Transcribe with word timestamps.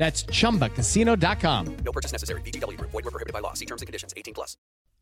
That's 0.00 0.22
ChumbaCasino.com. 0.22 1.76
No 1.84 1.92
purchase 1.92 2.10
necessary. 2.10 2.40
VGW. 2.40 2.80
Void 2.80 3.04
were 3.04 3.10
prohibited 3.10 3.34
by 3.34 3.40
law. 3.40 3.52
See 3.52 3.66
terms 3.66 3.82
and 3.82 3.86
conditions. 3.86 4.14
18 4.16 4.32
plus. 4.32 4.56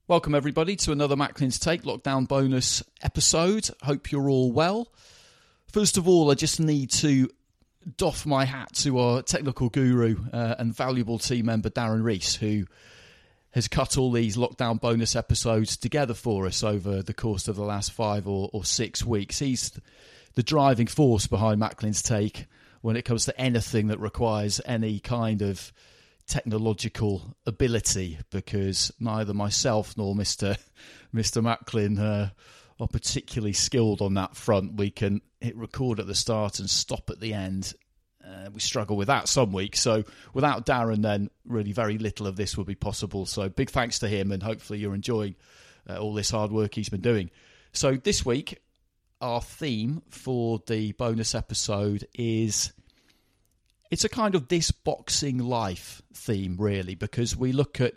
Welcome, 0.09 0.35
everybody, 0.35 0.75
to 0.75 0.91
another 0.91 1.15
Macklin's 1.15 1.61
Take 1.61 1.83
lockdown 1.83 2.27
bonus 2.27 2.83
episode. 3.01 3.71
Hope 3.85 4.11
you're 4.11 4.29
all 4.29 4.51
well. 4.51 4.93
First 5.71 5.99
of 5.99 6.09
all, 6.09 6.33
I 6.33 6.35
just 6.35 6.59
need 6.59 6.91
to 6.91 7.31
doff 7.97 8.27
my 8.27 8.45
hat 8.45 8.73
to 8.79 8.99
our 8.99 9.23
technical 9.23 9.69
guru 9.69 10.17
uh, 10.33 10.57
and 10.59 10.75
valuable 10.75 11.21
team 11.21 11.47
member, 11.47 11.71
Darren 11.71 12.03
Reese, 12.03 12.35
who 12.35 12.65
has 13.53 13.69
cut 13.69 13.99
all 13.99 14.11
these 14.11 14.37
lockdown 14.37 14.81
bonus 14.81 15.15
episodes 15.15 15.77
together 15.77 16.15
for 16.15 16.45
us 16.45 16.65
over 16.65 17.03
the 17.03 17.15
course 17.15 17.47
of 17.47 17.55
the 17.55 17.63
last 17.63 17.93
five 17.93 18.27
or, 18.27 18.51
or 18.53 18.65
six 18.65 19.05
weeks. 19.05 19.39
He's 19.39 19.79
the 20.35 20.43
driving 20.43 20.89
force 20.89 21.29
behind 21.29 21.61
Macklin's 21.61 22.03
Take 22.03 22.47
when 22.81 22.97
it 22.97 23.05
comes 23.05 23.25
to 23.27 23.41
anything 23.41 23.89
that 23.89 24.01
requires 24.01 24.61
any 24.65 25.01
kind 25.01 25.43
of 25.43 25.73
technological 26.27 27.35
ability 27.47 28.19
because 28.31 28.93
neither 29.01 29.35
myself 29.35 29.97
nor 29.97 30.15
Mr. 30.15 30.57
Mr. 31.15 31.43
Macklin 31.43 31.99
uh, 31.99 32.31
are 32.79 32.89
particularly 32.89 33.55
skilled 33.55 34.03
on 34.03 34.15
that 34.15 34.37
front. 34.37 34.77
We 34.77 34.91
can 34.91 35.23
hit 35.41 35.57
record 35.57 35.99
at 36.01 36.07
the 36.07 36.15
start 36.15 36.61
and 36.61 36.69
stop 36.69 37.11
at 37.11 37.21
the 37.21 37.33
end. 37.33 37.73
Uh, 38.25 38.51
we 38.53 38.61
struggle 38.61 38.97
with 38.97 39.09
that 39.09 39.27
some 39.27 39.53
weeks. 39.53 39.81
So 39.81 40.05
without 40.35 40.67
Darren, 40.67 41.03
then 41.03 41.31
really 41.47 41.73
very 41.73 41.97
little 41.97 42.27
of 42.27 42.37
this 42.37 42.59
would 42.59 42.67
be 42.67 42.75
possible. 42.75 43.25
So 43.25 43.49
big 43.49 43.71
thanks 43.71 44.01
to 44.01 44.09
him, 44.09 44.33
and 44.33 44.43
hopefully 44.43 44.79
you're 44.79 44.95
enjoying 44.95 45.35
uh, 45.89 45.97
all 45.97 46.13
this 46.13 46.31
hard 46.31 46.53
work 46.53 46.75
he's 46.75 46.91
been 46.91 47.01
doing. 47.01 47.31
So 47.73 47.97
this 47.97 48.27
week, 48.27 48.61
our 49.21 49.41
theme 49.41 50.03
for 50.11 50.63
the 50.67 50.93
bonus 50.93 51.35
episode 51.35 52.07
is 52.15 52.73
it's 53.91 54.05
a 54.05 54.09
kind 54.09 54.35
of 54.35 54.49
this 54.49 54.71
boxing 54.71 55.39
life 55.39 56.03
theme, 56.13 56.57
really, 56.59 56.95
because 56.95 57.37
we 57.37 57.53
look 57.53 57.81
at 57.81 57.95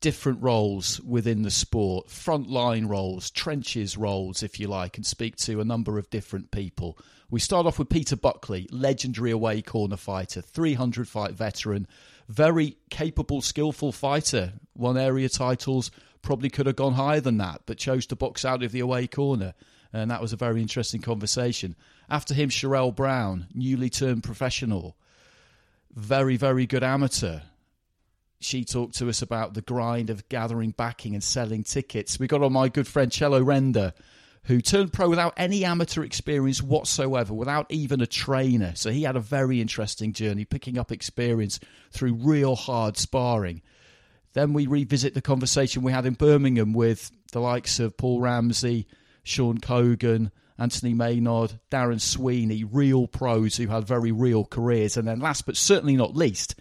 different 0.00 0.42
roles 0.42 1.00
within 1.00 1.42
the 1.42 1.50
sport, 1.50 2.08
frontline 2.08 2.88
roles, 2.88 3.30
trenches 3.30 3.96
roles, 3.96 4.42
if 4.42 4.58
you 4.58 4.66
like, 4.66 4.96
and 4.96 5.06
speak 5.06 5.36
to 5.36 5.60
a 5.60 5.64
number 5.64 5.96
of 5.96 6.10
different 6.10 6.50
people. 6.50 6.98
We 7.30 7.40
start 7.40 7.66
off 7.66 7.78
with 7.78 7.88
Peter 7.88 8.16
Buckley, 8.16 8.68
legendary 8.70 9.30
away 9.30 9.62
corner 9.62 9.96
fighter, 9.96 10.42
300 10.42 11.08
fight 11.08 11.32
veteran, 11.32 11.86
very 12.28 12.76
capable, 12.90 13.40
skillful 13.40 13.92
fighter, 13.92 14.54
won 14.76 14.98
area 14.98 15.28
titles, 15.28 15.92
probably 16.20 16.50
could 16.50 16.66
have 16.66 16.76
gone 16.76 16.94
higher 16.94 17.20
than 17.20 17.38
that, 17.38 17.62
but 17.66 17.78
chose 17.78 18.06
to 18.06 18.16
box 18.16 18.44
out 18.44 18.62
of 18.62 18.72
the 18.72 18.80
away 18.80 19.06
corner. 19.06 19.54
And 19.92 20.10
that 20.10 20.22
was 20.22 20.32
a 20.32 20.36
very 20.36 20.62
interesting 20.62 21.00
conversation. 21.00 21.76
After 22.08 22.34
him, 22.34 22.48
Cherrelle 22.48 22.94
Brown, 22.94 23.48
newly 23.54 23.90
turned 23.90 24.24
professional, 24.24 24.96
very, 25.94 26.36
very 26.36 26.66
good 26.66 26.82
amateur. 26.82 27.40
She 28.40 28.64
talked 28.64 28.96
to 28.96 29.08
us 29.08 29.22
about 29.22 29.54
the 29.54 29.62
grind 29.62 30.10
of 30.10 30.28
gathering 30.28 30.70
backing 30.70 31.14
and 31.14 31.22
selling 31.22 31.62
tickets. 31.62 32.18
We 32.18 32.26
got 32.26 32.42
on 32.42 32.52
my 32.52 32.68
good 32.68 32.88
friend 32.88 33.12
Cello 33.12 33.42
Renda, 33.42 33.92
who 34.44 34.60
turned 34.60 34.92
pro 34.92 35.08
without 35.08 35.34
any 35.36 35.64
amateur 35.64 36.02
experience 36.02 36.62
whatsoever, 36.62 37.32
without 37.32 37.66
even 37.70 38.00
a 38.00 38.06
trainer. 38.06 38.72
So 38.74 38.90
he 38.90 39.02
had 39.02 39.14
a 39.14 39.20
very 39.20 39.60
interesting 39.60 40.12
journey, 40.12 40.44
picking 40.44 40.78
up 40.78 40.90
experience 40.90 41.60
through 41.92 42.14
real 42.14 42.56
hard 42.56 42.96
sparring. 42.96 43.62
Then 44.32 44.54
we 44.54 44.66
revisit 44.66 45.14
the 45.14 45.22
conversation 45.22 45.82
we 45.82 45.92
had 45.92 46.06
in 46.06 46.14
Birmingham 46.14 46.72
with 46.72 47.12
the 47.32 47.40
likes 47.40 47.78
of 47.78 47.96
Paul 47.96 48.20
Ramsey, 48.20 48.88
Shaun 49.22 49.58
Cogan, 49.58 50.30
Anthony 50.58 50.94
Maynard, 50.94 51.58
Darren 51.70 52.00
Sweeney, 52.00 52.64
real 52.64 53.06
pros 53.06 53.56
who 53.56 53.66
had 53.68 53.86
very 53.86 54.12
real 54.12 54.44
careers. 54.44 54.96
And 54.96 55.08
then 55.08 55.20
last 55.20 55.46
but 55.46 55.56
certainly 55.56 55.96
not 55.96 56.16
least, 56.16 56.54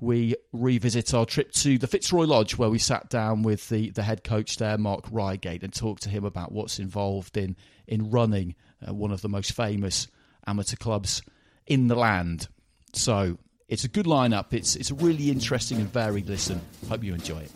we 0.00 0.36
revisit 0.52 1.12
our 1.12 1.26
trip 1.26 1.50
to 1.52 1.76
the 1.76 1.86
Fitzroy 1.86 2.24
Lodge 2.24 2.56
where 2.56 2.70
we 2.70 2.78
sat 2.78 3.10
down 3.10 3.42
with 3.42 3.68
the, 3.68 3.90
the 3.90 4.02
head 4.02 4.22
coach 4.22 4.56
there, 4.56 4.78
Mark 4.78 5.04
Reigate, 5.10 5.62
and 5.62 5.72
talked 5.72 6.02
to 6.04 6.10
him 6.10 6.24
about 6.24 6.52
what's 6.52 6.78
involved 6.78 7.36
in, 7.36 7.56
in 7.86 8.10
running 8.10 8.54
uh, 8.86 8.94
one 8.94 9.10
of 9.10 9.22
the 9.22 9.28
most 9.28 9.52
famous 9.52 10.06
amateur 10.46 10.76
clubs 10.76 11.22
in 11.66 11.88
the 11.88 11.96
land. 11.96 12.48
So 12.92 13.38
it's 13.68 13.84
a 13.84 13.88
good 13.88 14.06
lineup. 14.06 14.52
It's, 14.52 14.76
it's 14.76 14.90
a 14.90 14.94
really 14.94 15.30
interesting 15.30 15.78
and 15.78 15.92
varied 15.92 16.28
listen. 16.28 16.60
Hope 16.88 17.02
you 17.02 17.12
enjoy 17.12 17.40
it. 17.40 17.50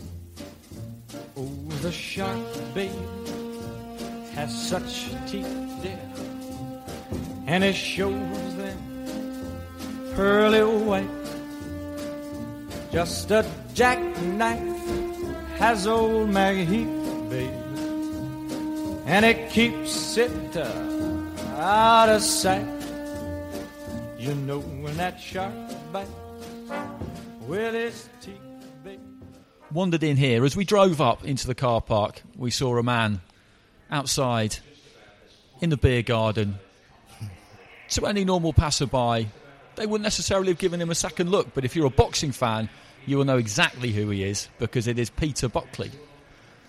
Oh, 1.36 1.48
the 1.80 1.92
shark, 1.92 2.38
babe, 2.74 2.90
has 4.34 4.68
such 4.68 5.10
teeth, 5.26 5.46
dear, 5.82 5.98
and 7.46 7.62
it 7.62 7.74
shows 7.74 8.56
them 8.56 8.78
pearly 10.14 10.62
white. 10.62 11.08
Just 12.90 13.30
a 13.30 13.44
jackknife 13.74 14.60
has 15.58 15.86
old 15.86 16.30
Maggie 16.30 16.64
Heath, 16.64 17.30
babe, 17.30 17.50
and 19.06 19.24
it 19.24 19.50
keeps 19.50 20.16
it 20.16 20.56
uh, 20.56 20.68
out 21.56 22.08
of 22.08 22.22
sight. 22.22 22.66
You 24.18 24.34
know 24.34 24.60
when 24.60 24.96
that 24.98 25.20
shark 25.20 25.52
bites 25.92 26.10
with 27.46 27.74
its 27.74 28.08
teeth, 28.20 28.38
wandered 29.72 30.02
in 30.02 30.16
here. 30.16 30.44
As 30.44 30.54
we 30.54 30.64
drove 30.64 31.00
up 31.00 31.24
into 31.24 31.46
the 31.46 31.54
car 31.54 31.80
park, 31.80 32.22
we 32.36 32.50
saw 32.50 32.76
a 32.76 32.82
man 32.82 33.20
outside 33.92 34.56
in 35.60 35.70
the 35.70 35.76
beer 35.76 36.02
garden. 36.02 36.58
To 37.90 38.06
any 38.06 38.24
normal 38.24 38.52
passerby, 38.52 39.28
they 39.76 39.86
wouldn't 39.86 40.02
necessarily 40.02 40.48
have 40.48 40.58
given 40.58 40.80
him 40.80 40.90
a 40.90 40.94
second 40.94 41.30
look, 41.30 41.54
but 41.54 41.64
if 41.64 41.76
you're 41.76 41.86
a 41.86 41.90
boxing 41.90 42.32
fan, 42.32 42.68
you 43.06 43.18
will 43.18 43.24
know 43.24 43.38
exactly 43.38 43.92
who 43.92 44.08
he 44.10 44.24
is 44.24 44.48
because 44.58 44.86
it 44.86 44.98
is 44.98 45.10
Peter 45.10 45.48
Buckley. 45.48 45.90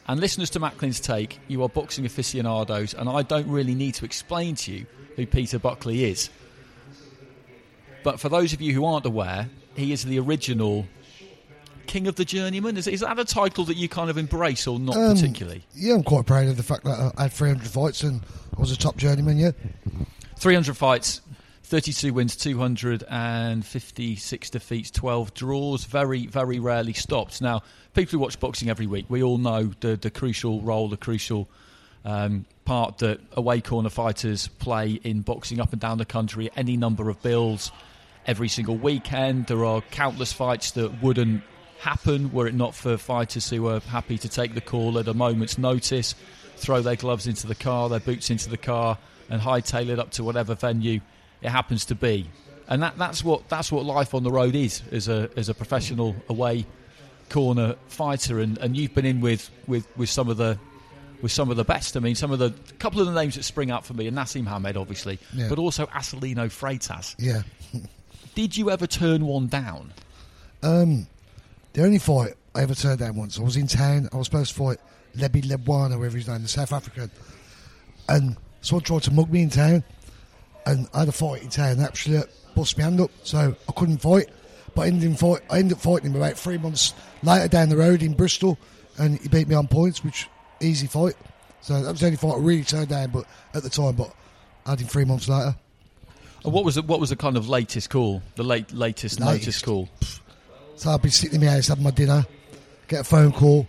And 0.08 0.20
listeners 0.20 0.50
to 0.52 0.60
Macklin's 0.60 1.00
Take, 1.00 1.40
you 1.48 1.64
are 1.64 1.70
boxing 1.70 2.06
aficionados, 2.06 2.94
and 2.94 3.08
I 3.08 3.22
don't 3.22 3.48
really 3.48 3.74
need 3.74 3.96
to 3.96 4.06
explain 4.06 4.56
to 4.56 4.72
you 4.72 4.86
who 5.16 5.26
Peter 5.26 5.60
Buckley 5.60 6.04
is. 6.04 6.30
But 8.04 8.20
for 8.20 8.28
those 8.28 8.52
of 8.52 8.62
you 8.62 8.74
who 8.74 8.84
aren't 8.84 9.06
aware, 9.06 9.50
he 9.76 9.94
is 9.94 10.04
the 10.04 10.20
original 10.20 10.88
King 11.88 12.08
of 12.08 12.16
the 12.16 12.26
Journeyman. 12.26 12.78
Is, 12.78 12.88
is 12.88 13.02
that 13.02 13.20
a 13.20 13.26
title 13.26 13.66
that 13.66 13.78
you 13.78 13.88
kind 13.90 14.10
of 14.10 14.18
embrace 14.18 14.66
or 14.68 14.80
not 14.80 14.96
Um, 14.98 15.14
particularly? 15.16 15.64
Yeah, 15.76 15.94
I'm 15.96 16.04
quite 16.04 16.26
proud 16.26 16.48
of 16.48 16.58
the 16.58 16.64
fact 16.64 16.84
that 16.86 17.14
I 17.18 17.24
had 17.24 17.34
300 17.34 17.68
fights 17.68 18.04
and 18.04 18.22
I 18.56 18.60
was 18.60 18.72
a 18.72 18.78
top 18.78 18.98
journeyman. 18.98 19.38
Yeah, 19.38 19.52
300 20.38 20.76
fights, 20.76 21.22
32 21.64 22.14
wins, 22.14 22.36
256 22.36 24.50
defeats, 24.50 24.92
12 24.92 25.34
draws. 25.34 25.86
Very, 25.86 26.28
very 26.28 26.60
rarely 26.60 26.94
stopped. 26.94 27.42
Now, 27.42 27.64
people 27.94 28.12
who 28.12 28.20
watch 28.20 28.40
boxing 28.40 28.70
every 28.70 28.88
week, 28.88 29.06
we 29.10 29.24
all 29.24 29.38
know 29.38 29.72
the, 29.80 29.96
the 29.96 30.10
crucial 30.10 30.62
role, 30.62 30.90
the 30.90 30.98
crucial 30.98 31.48
um, 32.06 32.46
part 32.66 32.98
that 33.00 33.20
away 33.34 33.62
corner 33.62 33.90
fighters 33.90 34.48
play 34.48 35.00
in 35.04 35.22
boxing 35.22 35.60
up 35.60 35.72
and 35.72 35.82
down 35.82 35.98
the 35.98 36.06
country. 36.06 36.50
Any 36.56 36.78
number 36.78 37.10
of 37.10 37.22
bills 37.22 37.72
every 38.26 38.50
single 38.50 38.78
weekend. 38.78 39.48
There 39.48 39.66
are 39.66 39.82
countless 39.92 40.32
fights 40.34 40.72
that 40.72 41.02
wouldn't 41.02 41.44
happen 41.84 42.32
were 42.32 42.48
it 42.48 42.54
not 42.56 42.74
for 42.74 42.98
fighters 42.98 43.50
who 43.50 43.68
are 43.68 43.80
happy 43.82 44.18
to 44.18 44.30
take 44.30 44.54
the 44.56 44.62
call 44.62 44.98
at 45.00 45.08
a 45.08 45.14
moment's 45.14 45.58
notice, 45.58 46.16
throw 46.58 46.82
their 46.82 46.96
gloves 46.96 47.28
into 47.28 47.46
the 47.48 47.56
car, 47.56 47.90
their 47.90 48.00
boots 48.00 48.30
into 48.30 48.50
the 48.50 48.58
car, 48.58 48.98
and 49.30 49.42
hightail 49.42 49.90
it 49.90 50.00
up 50.00 50.12
to 50.12 50.24
whatever 50.24 50.56
venue 50.56 51.00
it 51.42 51.50
happens 51.50 51.86
to 51.86 51.96
be. 51.96 52.30
And 52.68 52.82
that, 52.82 52.98
that's 52.98 53.24
what 53.24 53.50
that's 53.50 53.72
what 53.72 53.86
life 53.86 54.14
on 54.14 54.24
the 54.24 54.32
road 54.32 54.56
is 54.56 54.82
as 54.92 55.08
a 55.10 55.30
as 55.36 55.50
a 55.50 55.54
professional 55.54 56.16
away 56.30 56.66
corner 57.30 57.76
fighter. 57.88 58.40
And, 58.40 58.58
and 58.60 58.78
you've 58.78 58.94
been 58.94 59.06
in 59.06 59.20
with, 59.22 59.50
with, 59.68 59.86
with 59.98 60.10
some 60.10 60.30
of 60.30 60.38
the 60.38 60.58
with 61.22 61.32
some 61.32 61.50
of 61.50 61.58
the 61.58 61.64
best. 61.64 61.96
I 61.98 62.00
mean, 62.00 62.16
some 62.16 62.32
of 62.32 62.40
the 62.40 62.52
couple 62.80 63.00
of 63.02 63.08
the 63.08 63.14
names 63.14 63.36
that 63.36 63.44
spring 63.44 63.72
out 63.72 63.86
for 63.86 63.94
me 63.94 64.08
are 64.08 64.12
Naseem 64.12 64.46
Hamed, 64.48 64.76
obviously, 64.78 65.20
Yeah. 65.34 65.48
but 65.50 65.58
also 65.60 65.86
Acelino 65.88 66.48
Freitas. 66.48 67.16
Yeah. 67.18 67.44
Did 68.36 68.58
you 68.58 68.70
ever 68.72 68.88
turn 68.88 69.26
one 69.26 69.48
down? 69.48 69.94
Um, 70.64 71.08
the 71.74 71.84
only 71.84 72.00
fight 72.00 72.34
I 72.56 72.62
ever 72.62 72.76
turned 72.76 73.00
down 73.00 73.16
once, 73.16 73.40
I 73.40 73.44
was 73.44 73.58
in 73.58 73.68
town. 73.68 74.10
I 74.14 74.18
was 74.18 74.28
supposed 74.28 74.54
to 74.54 74.58
fight 74.58 74.78
Lebi 75.16 75.44
Lebwana, 75.44 75.98
whatever 75.98 76.18
his 76.18 76.28
name, 76.28 76.44
the 76.44 76.48
South 76.48 76.72
African. 76.72 77.10
And 78.08 78.38
someone 78.62 78.84
tried 78.84 79.04
to 79.04 79.12
mug 79.12 79.32
me 79.32 79.44
in 79.44 79.50
town. 79.50 79.84
And 80.66 80.88
I 80.94 81.00
had 81.00 81.10
a 81.10 81.12
fight 81.12 81.44
in 81.44 81.50
town. 81.50 81.80
Actually 81.80 82.24
bust 82.56 82.78
my 82.78 82.84
hand 82.86 83.02
up. 83.02 83.12
So 83.24 83.56
I 83.68 83.72
couldn't 83.74 83.98
fight. 83.98 84.30
But 84.76 84.84
I 84.84 84.88
ended, 84.88 85.04
in 85.04 85.16
fight, 85.16 85.42
I 85.50 85.60
ended 85.60 85.78
up 85.78 85.84
fighting 85.84 86.12
him 86.12 86.16
about 86.16 86.38
three 86.38 86.58
months 86.58 86.94
later 87.22 87.48
down 87.48 87.70
the 87.70 87.78
road 87.78 88.02
in 88.02 88.14
Bristol. 88.14 88.58
And 88.98 89.20
he 89.20 89.28
beat 89.28 89.48
me 89.48 89.56
on 89.56 89.68
points, 89.68 90.04
which 90.04 90.28
easy 90.62 90.88
fight. 90.88 91.16
So 91.62 91.82
that 91.82 91.92
was 91.92 92.00
the 92.00 92.08
only 92.08 92.18
fight 92.18 92.34
I 92.36 92.38
really 92.38 92.64
turned 92.64 92.90
down 92.90 93.10
but 93.12 93.26
at 93.54 93.64
the 93.64 93.70
time. 93.70 93.96
But 93.96 94.14
I 94.66 94.72
had 94.72 94.82
him 94.82 94.88
three 94.88 95.06
months 95.06 95.28
later. 95.28 95.56
And 96.44 96.54
what 96.54 96.66
was 96.66 96.76
the, 96.76 96.82
what 96.82 97.00
was 97.00 97.10
the 97.10 97.16
kind 97.16 97.38
of 97.38 97.50
latest 97.50 97.90
call? 97.90 98.22
The 98.36 98.44
late 98.44 98.72
latest, 98.74 99.20
Latest. 99.20 99.42
notice 99.42 99.62
call? 99.62 99.90
So 100.76 100.90
I'll 100.90 100.98
be 100.98 101.10
sitting 101.10 101.40
in 101.40 101.46
my 101.46 101.54
house 101.54 101.68
having 101.68 101.84
my 101.84 101.92
dinner, 101.92 102.26
get 102.88 103.02
a 103.02 103.04
phone 103.04 103.32
call. 103.32 103.68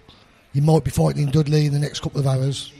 You 0.52 0.62
might 0.62 0.84
be 0.84 0.90
fighting 0.90 1.24
in 1.24 1.30
Dudley 1.30 1.66
in 1.66 1.72
the 1.72 1.78
next 1.78 2.00
couple 2.00 2.20
of 2.20 2.26
hours. 2.26 2.72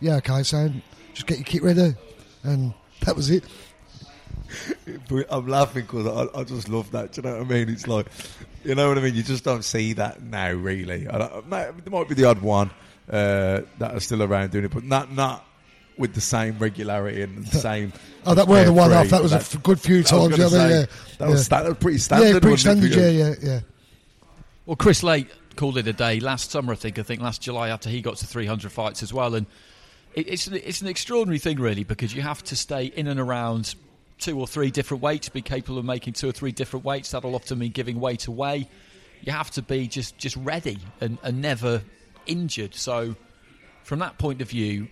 Yeah, 0.00 0.16
okay, 0.16 0.42
so 0.42 0.70
just 1.14 1.26
get 1.26 1.38
your 1.38 1.44
kit 1.44 1.62
ready. 1.62 1.94
And 2.42 2.74
that 3.04 3.14
was 3.14 3.30
it. 3.30 3.44
I'm 5.30 5.46
laughing 5.46 5.82
because 5.82 6.06
I, 6.06 6.40
I 6.40 6.44
just 6.44 6.68
love 6.68 6.90
that. 6.90 7.12
Do 7.12 7.20
you 7.20 7.28
know 7.28 7.38
what 7.38 7.46
I 7.46 7.48
mean? 7.48 7.68
It's 7.68 7.86
like, 7.86 8.06
you 8.64 8.74
know 8.74 8.88
what 8.88 8.98
I 8.98 9.00
mean? 9.00 9.14
You 9.14 9.22
just 9.22 9.44
don't 9.44 9.64
see 9.64 9.92
that 9.94 10.22
now, 10.22 10.52
really. 10.52 11.04
There 11.04 11.42
might 11.90 12.08
be 12.08 12.14
the 12.14 12.24
odd 12.24 12.40
one 12.40 12.70
uh, 13.08 13.62
that 13.78 13.94
are 13.94 14.00
still 14.00 14.22
around 14.22 14.50
doing 14.50 14.64
it, 14.64 14.72
but 14.72 14.84
not 14.84 15.12
not 15.12 15.46
with 15.98 16.14
the 16.14 16.20
same 16.20 16.58
regularity 16.58 17.22
and 17.22 17.44
the 17.46 17.58
same. 17.58 17.92
Oh, 18.26 18.34
that 18.34 18.46
were 18.48 18.64
the 18.64 18.72
one 18.72 18.90
carefree. 18.90 19.04
off. 19.06 19.10
That 19.10 19.22
was 19.22 19.32
a 19.32 19.36
That- 19.36 19.54
f- 19.54 19.62
good 19.62 19.80
few 19.80 20.02
times. 20.02 20.28
gonna 20.36 20.42
yeah, 20.44 20.48
say, 20.48 20.70
yeah, 20.70 20.86
that 21.18 21.28
was 21.28 21.40
yeah. 21.40 21.44
sta- 21.44 21.62
that 21.62 21.68
was 21.70 21.78
pretty 21.78 21.98
standard. 21.98 22.32
Yeah, 22.34 22.38
pretty 22.40 22.56
standard. 22.56 22.90
Yeah, 22.92 23.08
yeah, 23.08 23.34
yeah. 23.42 23.60
Well, 24.66 24.76
Chris 24.76 25.02
Laight 25.02 25.28
called 25.56 25.76
it 25.76 25.86
a 25.86 25.92
day 25.92 26.20
last 26.20 26.50
summer. 26.50 26.72
I 26.72 26.76
think. 26.76 26.98
I 26.98 27.02
think 27.02 27.20
last 27.20 27.42
July 27.42 27.68
after 27.68 27.88
he 27.90 28.00
got 28.00 28.16
to 28.16 28.26
300 28.26 28.70
fights 28.72 29.02
as 29.02 29.12
well, 29.12 29.34
and 29.34 29.46
it, 30.14 30.28
it's 30.28 30.46
an, 30.46 30.54
it's 30.54 30.80
an 30.80 30.88
extraordinary 30.88 31.38
thing 31.38 31.58
really 31.58 31.84
because 31.84 32.14
you 32.14 32.22
have 32.22 32.42
to 32.44 32.56
stay 32.56 32.86
in 32.86 33.06
and 33.08 33.18
around 33.20 33.74
two 34.18 34.38
or 34.38 34.46
three 34.46 34.70
different 34.70 35.02
weights, 35.02 35.28
be 35.28 35.42
capable 35.42 35.78
of 35.78 35.84
making 35.84 36.12
two 36.12 36.28
or 36.28 36.32
three 36.32 36.52
different 36.52 36.84
weights. 36.84 37.10
That'll 37.10 37.34
often 37.34 37.58
mean 37.58 37.72
giving 37.72 37.98
weight 37.98 38.26
away. 38.28 38.68
You 39.22 39.32
have 39.32 39.50
to 39.52 39.62
be 39.62 39.88
just 39.88 40.16
just 40.16 40.36
ready 40.36 40.78
and, 41.00 41.18
and 41.24 41.42
never 41.42 41.82
injured. 42.26 42.74
So, 42.74 43.16
from 43.82 43.98
that 43.98 44.16
point 44.18 44.40
of 44.40 44.48
view, 44.48 44.88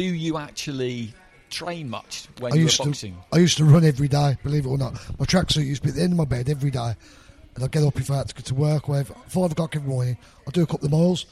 do 0.00 0.14
you 0.14 0.38
actually 0.38 1.12
train 1.50 1.90
much 1.90 2.26
when 2.38 2.52
I 2.52 2.54
you're 2.54 2.64
used 2.64 2.78
boxing? 2.78 3.12
to, 3.12 3.36
I 3.36 3.38
used 3.38 3.58
to 3.58 3.66
run 3.66 3.84
every 3.84 4.08
day. 4.08 4.38
Believe 4.42 4.64
it 4.64 4.68
or 4.68 4.78
not, 4.78 4.94
my 5.18 5.26
tracksuit 5.26 5.66
used 5.66 5.82
to 5.82 5.88
be 5.88 5.90
at 5.90 5.96
the 5.96 6.02
end 6.02 6.14
of 6.14 6.16
my 6.16 6.24
bed 6.24 6.48
every 6.48 6.70
day, 6.70 6.94
and 7.54 7.62
I'd 7.62 7.70
get 7.70 7.82
up 7.82 8.00
if 8.00 8.10
I 8.10 8.16
had 8.16 8.28
to 8.28 8.34
go 8.34 8.40
to 8.40 8.54
work. 8.54 8.88
Or 8.88 8.92
whatever. 8.92 9.14
five 9.28 9.52
o'clock 9.52 9.76
every 9.76 9.90
morning, 9.90 10.16
I'd 10.46 10.54
do 10.54 10.62
a 10.62 10.66
couple 10.66 10.86
of 10.86 10.92
miles 10.92 11.26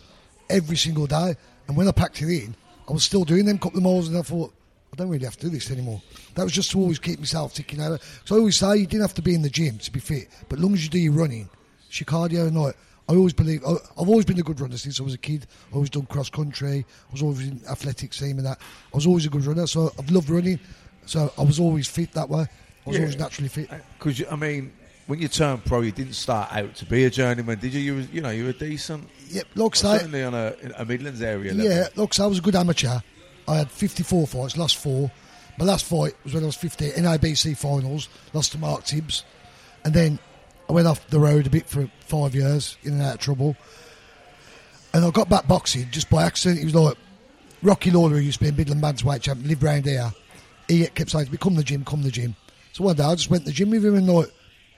every 0.50 0.76
single 0.76 1.06
day. 1.06 1.34
And 1.66 1.78
when 1.78 1.88
I 1.88 1.92
packed 1.92 2.20
it 2.20 2.28
in, 2.28 2.54
I 2.86 2.92
was 2.92 3.04
still 3.04 3.24
doing 3.24 3.46
them 3.46 3.58
couple 3.58 3.78
of 3.78 3.84
miles, 3.84 4.08
and 4.08 4.18
I 4.18 4.22
thought. 4.22 4.52
I 4.90 4.96
don't 4.96 5.10
really 5.10 5.26
have 5.26 5.36
to 5.36 5.46
do 5.46 5.50
this 5.50 5.70
anymore. 5.70 6.00
That 6.34 6.44
was 6.44 6.52
just 6.52 6.70
to 6.70 6.78
always 6.78 6.98
keep 6.98 7.18
myself 7.18 7.52
ticking 7.52 7.80
over. 7.80 7.98
So 8.24 8.36
I 8.36 8.38
always 8.38 8.56
say 8.56 8.78
you 8.78 8.86
didn't 8.86 9.02
have 9.02 9.12
to 9.14 9.22
be 9.22 9.34
in 9.34 9.42
the 9.42 9.50
gym 9.50 9.76
to 9.78 9.92
be 9.92 10.00
fit, 10.00 10.28
but 10.48 10.58
as 10.58 10.64
long 10.64 10.72
as 10.72 10.82
you 10.82 10.88
do 10.88 10.98
your 10.98 11.12
running, 11.12 11.50
it's 11.86 12.00
your 12.00 12.06
cardio 12.06 12.48
and 12.48 12.56
like 12.58 12.74
I 13.08 13.14
always 13.14 13.32
believe 13.32 13.64
I- 13.64 13.72
I've 14.00 14.08
always 14.08 14.24
been 14.26 14.38
a 14.38 14.42
good 14.42 14.60
runner 14.60 14.76
since 14.76 15.00
I 15.00 15.02
was 15.02 15.14
a 15.14 15.18
kid. 15.18 15.46
I 15.72 15.74
always 15.76 15.90
done 15.90 16.06
cross 16.06 16.28
country. 16.28 16.84
I 17.08 17.12
was 17.12 17.22
always 17.22 17.40
in 17.40 17.60
athletics 17.68 18.18
team 18.18 18.38
and 18.38 18.46
that. 18.46 18.58
I 18.92 18.96
was 18.96 19.06
always 19.06 19.24
a 19.26 19.30
good 19.30 19.44
runner, 19.46 19.66
so 19.66 19.92
I've 19.98 20.10
loved 20.10 20.28
running. 20.28 20.58
So 21.06 21.32
I 21.38 21.42
was 21.42 21.58
always 21.58 21.88
fit 21.88 22.12
that 22.12 22.28
way. 22.28 22.42
I 22.42 22.48
was 22.88 22.96
Yeah. 22.96 23.02
always 23.02 23.16
naturally 23.18 23.48
fit. 23.48 23.72
Uh, 23.72 23.76
because 23.98 24.22
I 24.30 24.36
mean, 24.36 24.72
when 25.06 25.18
you 25.20 25.28
turned 25.28 25.64
pro, 25.64 25.80
you 25.80 25.90
didn't 25.92 26.14
start 26.14 26.52
out 26.52 26.74
to 26.76 26.84
be 26.84 27.04
a 27.04 27.10
journeyman, 27.10 27.58
did 27.58 27.72
you? 27.72 27.80
You, 27.80 27.94
was, 27.94 28.08
you 28.12 28.20
know, 28.20 28.28
you 28.30 28.44
were 28.44 28.52
decent. 28.52 29.08
Yep, 29.30 29.46
like 29.54 29.72
I 29.72 29.78
certainly 29.78 30.22
on 30.22 30.34
a, 30.34 30.54
a 30.76 30.84
Midlands 30.84 31.22
area 31.22 31.54
level. 31.54 31.70
Yeah, 31.72 31.88
look, 31.96 32.18
I 32.20 32.26
was 32.26 32.38
a 32.38 32.42
good 32.42 32.56
amateur. 32.56 32.98
I 33.46 33.56
had 33.56 33.70
54 33.70 34.26
fights, 34.26 34.56
lost 34.58 34.76
four. 34.76 35.10
My 35.58 35.64
last 35.64 35.86
fight 35.86 36.14
was 36.24 36.34
when 36.34 36.42
I 36.42 36.46
was 36.46 36.56
15, 36.56 36.92
NIBC 36.92 37.56
finals, 37.56 38.08
lost 38.34 38.52
to 38.52 38.58
Mark 38.58 38.84
Tibbs. 38.84 39.24
And 39.84 39.94
then 39.94 40.18
I 40.68 40.72
went 40.72 40.86
off 40.86 41.06
the 41.08 41.18
road 41.18 41.46
a 41.46 41.50
bit 41.50 41.66
for 41.66 41.88
five 42.00 42.34
years, 42.34 42.76
in 42.82 42.94
and 42.94 43.02
out 43.02 43.14
of 43.14 43.20
trouble. 43.20 43.56
And 44.92 45.04
I 45.04 45.10
got 45.10 45.28
back 45.28 45.46
boxing 45.46 45.86
just 45.90 46.10
by 46.10 46.24
accident. 46.24 46.58
He 46.60 46.64
was 46.64 46.74
like, 46.74 46.96
Rocky 47.62 47.90
Lawler, 47.90 48.16
who 48.16 48.22
used 48.22 48.38
to 48.38 48.44
be 48.44 48.50
a 48.50 48.52
Midland 48.52 48.82
Bantamweight 48.82 49.22
champion, 49.22 49.48
lived 49.48 49.62
round 49.62 49.86
here. 49.86 50.12
He 50.68 50.86
kept 50.88 51.10
saying 51.10 51.26
to 51.26 51.32
me, 51.32 51.38
come 51.38 51.54
the 51.54 51.64
gym, 51.64 51.84
come 51.84 52.00
to 52.00 52.06
the 52.06 52.12
gym. 52.12 52.36
So 52.72 52.84
one 52.84 52.96
day 52.96 53.04
I 53.04 53.14
just 53.14 53.30
went 53.30 53.44
to 53.44 53.50
the 53.50 53.54
gym 53.54 53.70
with 53.70 53.84
him 53.84 53.96
and 53.96 54.06
like, 54.06 54.30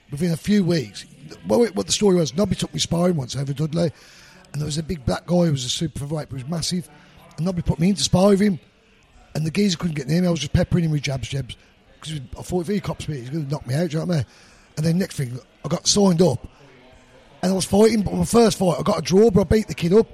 within 0.09 0.31
a 0.31 0.37
few 0.37 0.63
weeks, 0.63 1.05
well, 1.47 1.65
what 1.73 1.85
the 1.85 1.91
story 1.91 2.15
was, 2.15 2.35
Nobby 2.35 2.55
took 2.55 2.73
me 2.73 2.79
sparring 2.79 3.15
once 3.15 3.35
over 3.35 3.53
Dudley. 3.53 3.91
And 4.51 4.61
there 4.61 4.65
was 4.65 4.77
a 4.77 4.83
big 4.83 5.05
black 5.05 5.25
guy 5.25 5.45
who 5.45 5.51
was 5.51 5.65
a 5.65 5.69
super 5.69 5.99
featherweight, 5.99 6.29
but 6.29 6.37
he 6.37 6.43
was 6.43 6.51
massive. 6.51 6.89
And 7.37 7.45
Nobby 7.45 7.61
put 7.61 7.79
me 7.79 7.89
in 7.89 7.95
to 7.95 8.03
spar 8.03 8.29
with 8.29 8.41
him. 8.41 8.59
And 9.35 9.45
the 9.45 9.51
geezer 9.51 9.77
couldn't 9.77 9.95
get 9.95 10.07
near 10.07 10.21
me. 10.21 10.27
I 10.27 10.31
was 10.31 10.41
just 10.41 10.53
peppering 10.53 10.85
him 10.85 10.91
with 10.91 11.03
jabs, 11.03 11.29
jabs. 11.29 11.55
Because 11.99 12.19
I 12.37 12.41
thought 12.41 12.61
if 12.61 12.67
he 12.67 12.79
cops 12.79 13.07
me, 13.07 13.19
he's 13.19 13.29
going 13.29 13.45
to 13.45 13.51
knock 13.51 13.65
me 13.65 13.75
out, 13.75 13.89
do 13.89 13.97
you 13.97 13.99
know 13.99 14.05
what 14.05 14.13
I 14.13 14.17
mean? 14.17 14.25
And 14.77 14.85
then 14.85 14.97
next 14.97 15.15
thing, 15.15 15.39
I 15.63 15.67
got 15.67 15.87
signed 15.87 16.21
up. 16.21 16.47
And 17.43 17.51
I 17.51 17.55
was 17.55 17.65
fighting, 17.65 18.03
but 18.03 18.13
my 18.13 18.25
first 18.25 18.59
fight, 18.59 18.77
I 18.79 18.83
got 18.83 18.99
a 18.99 19.01
draw, 19.01 19.31
but 19.31 19.41
I 19.41 19.43
beat 19.45 19.67
the 19.67 19.73
kid 19.73 19.93
up. 19.93 20.07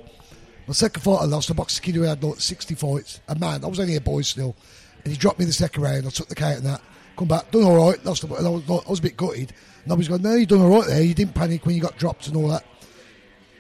My 0.66 0.74
second 0.74 1.02
fight, 1.02 1.22
I 1.22 1.26
lost. 1.26 1.52
I 1.52 1.54
boxed 1.54 1.78
the 1.78 1.82
kid 1.82 1.96
who 1.96 2.02
had 2.02 2.24
like 2.24 2.40
60 2.40 2.76
fights. 2.76 3.22
A 3.28 3.36
man, 3.36 3.64
I 3.64 3.68
was 3.68 3.80
only 3.80 3.96
a 3.96 4.02
boy 4.02 4.22
still. 4.22 4.56
And 5.04 5.14
he 5.14 5.18
dropped 5.18 5.40
me 5.40 5.46
the 5.46 5.54
second 5.54 5.84
round. 5.84 6.06
I 6.06 6.10
took 6.10 6.28
the 6.28 6.36
count 6.36 6.58
and 6.58 6.66
that. 6.66 6.82
Come 7.18 7.28
back, 7.28 7.50
done 7.52 7.64
all 7.64 7.88
right. 7.88 8.04
Lost 8.06 8.24
and 8.24 8.34
I 8.34 8.50
was, 8.50 8.64
I 8.70 8.90
was 8.90 9.00
a 9.00 9.02
bit 9.02 9.18
gutted. 9.18 9.54
And 9.86 10.08
going, 10.08 10.22
no, 10.22 10.36
you 10.36 10.46
done 10.46 10.62
all 10.62 10.80
right 10.80 10.88
there. 10.88 11.02
You 11.02 11.14
didn't 11.14 11.34
panic 11.34 11.66
when 11.66 11.76
you 11.76 11.82
got 11.82 11.98
dropped 11.98 12.28
and 12.28 12.36
all 12.36 12.50
that. 12.50 12.66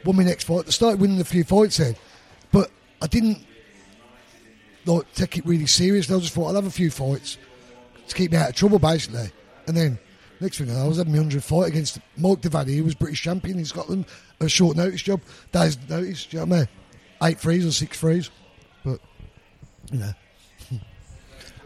Won 0.05 0.15
my 0.15 0.23
next 0.23 0.43
fight. 0.43 0.65
I 0.67 0.71
started 0.71 0.99
winning 0.99 1.19
a 1.19 1.25
few 1.25 1.43
fights 1.43 1.77
then. 1.77 1.95
But 2.51 2.69
I 3.01 3.07
didn't 3.07 3.45
like 4.85 5.11
take 5.13 5.37
it 5.37 5.45
really 5.45 5.65
seriously. 5.65 6.15
I 6.15 6.19
just 6.19 6.33
thought 6.33 6.47
I'll 6.47 6.55
have 6.55 6.65
a 6.65 6.71
few 6.71 6.91
fights 6.91 7.37
to 8.07 8.15
keep 8.15 8.31
me 8.31 8.37
out 8.37 8.49
of 8.49 8.55
trouble, 8.55 8.79
basically. 8.79 9.31
And 9.67 9.75
then 9.75 9.99
next 10.39 10.57
thing 10.57 10.69
I 10.69 10.73
know, 10.73 10.85
I 10.85 10.87
was 10.87 10.97
having 10.97 11.13
my 11.13 11.19
hundred 11.19 11.43
fight 11.43 11.67
against 11.67 11.99
Mark 12.17 12.41
Devani, 12.41 12.75
who 12.75 12.83
was 12.83 12.95
British 12.95 13.21
champion 13.21 13.59
in 13.59 13.65
Scotland, 13.65 14.05
a 14.39 14.49
short 14.49 14.77
notice 14.77 15.01
job, 15.01 15.21
days 15.51 15.77
notice. 15.89 16.25
Do 16.25 16.37
you 16.37 16.45
know 16.45 16.49
what 16.49 16.55
I 16.55 16.59
mean? 16.59 16.67
Eight 17.23 17.39
threes 17.39 17.65
or 17.65 17.71
six 17.71 17.99
threes, 17.99 18.29
but 18.83 18.99
you 19.91 19.99
know. 19.99 20.13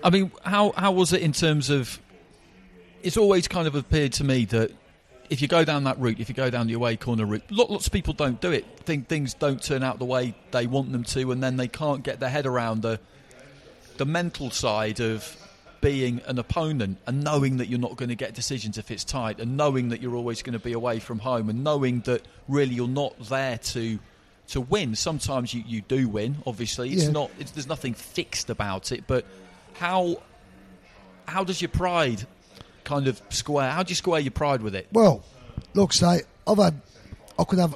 I 0.03 0.09
mean, 0.09 0.31
how 0.43 0.71
how 0.75 0.91
was 0.91 1.13
it 1.13 1.21
in 1.21 1.31
terms 1.31 1.69
of? 1.69 1.99
It's 3.03 3.17
always 3.17 3.47
kind 3.47 3.67
of 3.67 3.75
appeared 3.75 4.13
to 4.13 4.23
me 4.23 4.45
that 4.45 4.71
if 5.29 5.41
you 5.41 5.47
go 5.47 5.63
down 5.63 5.85
that 5.85 5.99
route, 5.99 6.19
if 6.19 6.29
you 6.29 6.35
go 6.35 6.49
down 6.49 6.67
the 6.67 6.73
away 6.73 6.97
corner 6.97 7.25
route, 7.25 7.43
lot, 7.49 7.71
lots 7.71 7.87
of 7.87 7.93
people 7.93 8.13
don't 8.13 8.39
do 8.41 8.51
it. 8.51 8.65
Think 8.81 9.07
things 9.07 9.33
don't 9.33 9.63
turn 9.63 9.81
out 9.81 9.97
the 9.97 10.05
way 10.05 10.35
they 10.51 10.67
want 10.67 10.91
them 10.91 11.03
to, 11.05 11.31
and 11.31 11.41
then 11.41 11.57
they 11.57 11.67
can't 11.67 12.03
get 12.03 12.19
their 12.19 12.29
head 12.29 12.45
around 12.45 12.81
the 12.81 12.99
the 13.97 14.05
mental 14.05 14.51
side 14.51 14.99
of 14.99 15.37
being 15.81 16.21
an 16.27 16.37
opponent 16.39 16.97
and 17.07 17.23
knowing 17.23 17.57
that 17.57 17.67
you're 17.67 17.79
not 17.79 17.97
going 17.97 18.09
to 18.09 18.15
get 18.15 18.33
decisions 18.33 18.77
if 18.77 18.91
it's 18.91 19.03
tight, 19.03 19.39
and 19.39 19.57
knowing 19.57 19.89
that 19.89 20.01
you're 20.01 20.15
always 20.15 20.41
going 20.43 20.53
to 20.53 20.59
be 20.63 20.73
away 20.73 20.99
from 20.99 21.19
home, 21.19 21.49
and 21.49 21.63
knowing 21.63 22.01
that 22.01 22.21
really 22.47 22.73
you're 22.75 22.87
not 22.87 23.17
there 23.27 23.57
to 23.57 23.99
to 24.49 24.59
win. 24.61 24.95
Sometimes 24.95 25.53
you, 25.53 25.63
you 25.65 25.81
do 25.81 26.09
win. 26.09 26.35
Obviously, 26.45 26.91
it's 26.91 27.05
Yeah. 27.05 27.11
not. 27.11 27.31
It's, 27.39 27.51
there's 27.51 27.67
nothing 27.67 27.93
fixed 27.93 28.49
about 28.49 28.91
it. 28.91 29.05
But 29.07 29.25
how 29.73 30.21
how 31.27 31.43
does 31.43 31.61
your 31.61 31.69
pride 31.69 32.25
kind 32.83 33.07
of 33.07 33.21
square? 33.29 33.71
How 33.71 33.83
do 33.83 33.89
you 33.91 33.95
square 33.95 34.19
your 34.19 34.31
pride 34.31 34.61
with 34.61 34.75
it? 34.75 34.87
Well, 34.91 35.23
look, 35.73 35.93
say 35.93 36.21
I've 36.45 36.57
had, 36.57 36.81
I 37.39 37.43
could 37.43 37.59
have 37.59 37.75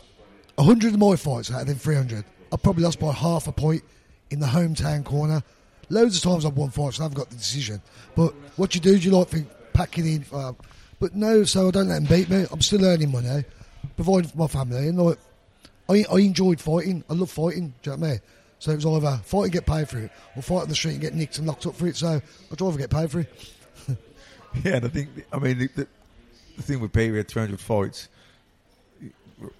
hundred 0.59 0.97
more 0.97 1.17
fights 1.17 1.51
out 1.51 1.67
of 1.69 1.81
three 1.81 1.95
hundred. 1.95 2.25
I 2.51 2.57
probably 2.57 2.83
lost 2.83 2.99
by 2.99 3.11
half 3.13 3.47
a 3.47 3.51
point 3.51 3.83
in 4.29 4.39
the 4.39 4.47
hometown 4.47 5.03
corner. 5.05 5.43
Loads 5.89 6.17
of 6.17 6.23
times 6.23 6.45
I've 6.45 6.57
won 6.57 6.69
fights 6.69 6.97
and 6.97 7.05
I've 7.05 7.13
got 7.13 7.29
the 7.29 7.35
decision. 7.35 7.81
But 8.15 8.33
what 8.57 8.75
you 8.75 8.81
do 8.81 8.93
is 8.93 9.05
you 9.05 9.11
like 9.11 9.27
think 9.27 9.47
packing 9.73 10.07
in. 10.07 10.25
Uh, 10.31 10.53
but 10.99 11.15
no, 11.15 11.43
so 11.43 11.67
I 11.67 11.71
don't 11.71 11.87
let 11.87 12.03
them 12.03 12.17
beat 12.17 12.29
me. 12.29 12.45
I'm 12.51 12.61
still 12.61 12.85
earning 12.85 13.11
money, 13.11 13.43
providing 13.95 14.29
for 14.29 14.37
my 14.37 14.47
family, 14.47 14.87
and 14.87 14.97
like 14.97 15.19
I, 15.89 16.05
I 16.11 16.19
enjoyed 16.19 16.59
fighting. 16.59 17.03
I 17.09 17.13
love 17.13 17.29
fighting. 17.29 17.73
Do 17.81 17.91
you 17.91 17.97
know 17.97 18.01
what 18.01 18.07
I 18.07 18.11
mean? 18.11 18.21
So 18.59 18.71
it 18.71 18.75
was 18.77 18.85
either 18.85 19.17
fight 19.23 19.43
and 19.43 19.51
get 19.51 19.65
paid 19.65 19.89
for 19.89 19.99
it, 19.99 20.11
or 20.35 20.41
fight 20.41 20.61
on 20.61 20.69
the 20.69 20.75
street 20.75 20.93
and 20.93 21.01
get 21.01 21.13
nicked 21.13 21.37
and 21.37 21.45
locked 21.45 21.65
up 21.67 21.75
for 21.75 21.87
it. 21.87 21.95
So 21.97 22.21
I'd 22.51 22.61
rather 22.61 22.77
get 22.77 22.89
paid 22.89 23.11
for 23.11 23.19
it. 23.21 23.51
Yeah, 24.63 24.77
and 24.77 24.85
I 24.85 24.87
think, 24.87 25.09
I 25.33 25.39
mean, 25.39 25.59
the, 25.59 25.67
the, 25.75 25.87
the 26.55 26.63
thing 26.63 26.79
with 26.79 26.93
Peter, 26.93 27.11
he 27.11 27.17
had 27.17 27.27
300 27.27 27.59
fights. 27.59 28.07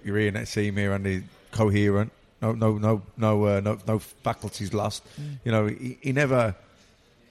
You're 0.03 0.17
hearing 0.17 0.35
that 0.35 0.47
seam 0.47 0.77
here 0.77 0.93
and 0.93 1.05
the 1.05 1.23
coherent. 1.51 2.13
No, 2.53 2.53
no, 2.53 2.77
no, 2.77 3.01
no, 3.17 3.43
uh, 3.45 3.59
no, 3.59 3.77
no 3.87 3.99
faculties 3.99 4.73
lost. 4.73 5.03
Mm. 5.19 5.37
You 5.43 5.51
know, 5.51 5.65
he, 5.67 5.97
he 6.01 6.11
never. 6.11 6.55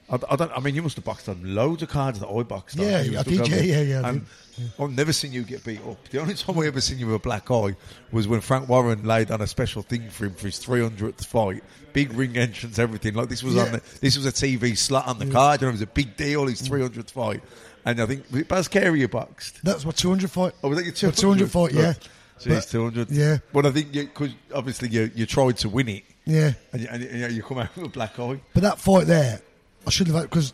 I, 0.09 0.19
I 0.29 0.35
don't. 0.35 0.51
I 0.51 0.59
mean, 0.59 0.75
you 0.75 0.81
must 0.81 0.97
have 0.97 1.05
boxed 1.05 1.29
on 1.29 1.55
loads 1.55 1.81
of 1.81 1.89
cards 1.89 2.19
that 2.19 2.27
I 2.27 2.43
boxed. 2.43 2.75
Yeah, 2.75 2.97
I 2.97 3.23
did, 3.23 3.47
yeah, 3.47 3.61
yeah, 3.61 3.81
yeah, 3.81 4.07
And 4.07 4.25
did, 4.55 4.71
I've 4.79 4.91
never 4.91 5.13
seen 5.13 5.31
you 5.31 5.43
get 5.43 5.63
beat 5.63 5.79
up. 5.85 6.07
The 6.09 6.19
only 6.19 6.33
time 6.33 6.59
I 6.59 6.67
ever 6.67 6.81
seen 6.81 6.99
you 6.99 7.07
with 7.07 7.15
a 7.15 7.19
black 7.19 7.49
eye 7.49 7.75
was 8.11 8.27
when 8.27 8.41
Frank 8.41 8.67
Warren 8.67 9.03
laid 9.05 9.31
on 9.31 9.41
a 9.41 9.47
special 9.47 9.81
thing 9.81 10.09
for 10.09 10.25
him 10.25 10.33
for 10.33 10.47
his 10.47 10.59
300th 10.59 11.25
fight. 11.25 11.63
Big 11.93 12.13
ring 12.13 12.37
entrance, 12.37 12.77
everything. 12.77 13.13
Like 13.13 13.29
this 13.29 13.41
was 13.41 13.55
on. 13.57 13.71
The, 13.71 13.81
this 14.01 14.17
was 14.17 14.25
a 14.25 14.31
TV 14.31 14.77
slot 14.77 15.07
on 15.07 15.17
the 15.17 15.27
card. 15.27 15.61
You 15.61 15.67
know, 15.67 15.69
it 15.69 15.73
was 15.73 15.81
a 15.81 15.87
big 15.87 16.17
deal. 16.17 16.45
His 16.47 16.61
300th 16.61 17.11
fight, 17.11 17.41
and 17.85 18.01
I 18.01 18.05
think 18.05 18.25
was 18.31 18.41
it 18.41 18.47
Baz 18.47 18.67
Carey 18.67 18.99
you 18.99 19.07
boxed. 19.07 19.63
That 19.63 19.75
was 19.75 19.85
my 19.85 19.91
200 19.91 20.29
fight. 20.29 20.53
Oh, 20.63 20.69
was 20.69 20.77
that 20.77 20.83
your 20.85 20.93
200? 20.93 21.17
200 21.17 21.51
fight, 21.51 21.71
yeah. 21.73 21.93
So 22.37 22.51
it's 22.51 22.69
200. 22.71 23.09
yeah. 23.11 23.37
But 23.53 23.65
I 23.65 23.71
think 23.71 23.91
because 23.93 24.31
obviously 24.53 24.89
you 24.89 25.09
you 25.15 25.25
tried 25.25 25.57
to 25.57 25.69
win 25.69 25.87
it, 25.89 26.03
Yeah. 26.25 26.53
and 26.73 26.81
you, 26.81 26.87
and 26.91 27.01
you, 27.03 27.09
you 27.09 27.27
you 27.27 27.43
come 27.43 27.59
out 27.59 27.75
with 27.75 27.85
a 27.85 27.89
black 27.89 28.19
eye. 28.19 28.39
But 28.53 28.63
that 28.63 28.79
fight 28.79 29.07
there, 29.07 29.41
I 29.87 29.89
should 29.89 30.07
have 30.07 30.15
had 30.17 30.29
because 30.29 30.53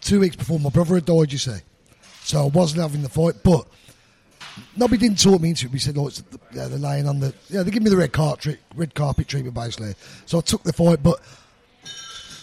two 0.00 0.20
weeks 0.20 0.36
before 0.36 0.58
my 0.58 0.70
brother 0.70 0.94
had 0.96 1.04
died, 1.04 1.30
you 1.32 1.38
see. 1.38 1.58
So 2.24 2.44
I 2.44 2.48
wasn't 2.48 2.82
having 2.82 3.02
the 3.02 3.08
fight, 3.08 3.34
but 3.44 3.66
nobody 4.76 4.98
didn't 5.06 5.22
talk 5.22 5.40
me 5.40 5.50
into 5.50 5.66
it. 5.66 5.72
We 5.72 5.78
said, 5.78 5.96
"Oh, 5.96 6.08
it's 6.08 6.20
the, 6.20 6.38
yeah, 6.52 6.66
they're 6.68 6.78
laying 6.78 7.06
on 7.08 7.20
the 7.20 7.32
yeah, 7.48 7.62
they 7.62 7.70
give 7.70 7.82
me 7.82 7.90
the 7.90 7.96
red 7.96 8.12
carpet 8.12 8.58
red 8.74 8.94
carpet 8.94 9.28
treatment 9.28 9.54
basically." 9.54 9.94
So 10.26 10.38
I 10.38 10.40
took 10.42 10.62
the 10.64 10.72
fight, 10.72 11.02
but 11.02 11.20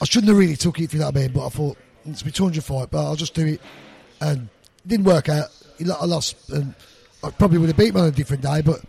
I 0.01 0.06
shouldn't 0.06 0.29
have 0.29 0.38
really 0.38 0.56
took 0.56 0.79
it 0.79 0.86
if 0.86 0.94
you 0.94 1.00
know 1.00 1.08
what 1.08 1.17
I 1.17 1.22
mean. 1.22 1.32
But 1.34 1.46
I 1.48 1.50
thought 1.50 1.77
it's 2.06 2.24
my 2.24 2.32
200 2.32 2.63
fight, 2.63 2.89
but 2.89 3.06
I'll 3.06 3.15
just 3.15 3.34
do 3.34 3.46
it, 3.48 3.62
and 4.22 4.48
it 4.77 4.88
didn't 4.88 5.06
work 5.06 5.27
out. 5.29 5.50
I 5.79 6.06
lost, 6.06 6.50
and 6.50 6.74
I 7.24 7.29
probably 7.31 7.57
would 7.57 7.67
have 7.69 7.77
beat 7.77 7.93
me 7.93 8.01
on 8.01 8.07
a 8.07 8.12
different 8.12 8.43
day, 8.43 8.62
but. 8.62 8.81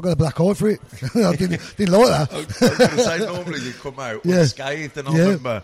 got 0.04 0.12
a 0.12 0.16
black 0.16 0.40
eye 0.40 0.54
for 0.54 0.68
it. 0.68 0.80
I 1.16 1.34
didn't, 1.34 1.60
didn't 1.76 1.92
like 1.92 2.06
that. 2.06 2.32
I 2.32 2.36
was 2.36 2.46
going 2.78 2.90
to 2.90 2.98
say 3.02 3.18
normally 3.18 3.60
you 3.62 3.72
come 3.72 3.98
out 3.98 4.20
Yeah. 4.24 4.36
unscathed, 4.42 4.96
and 4.96 5.08
I 5.08 5.10
Yeah. 5.12 5.22
remember 5.24 5.62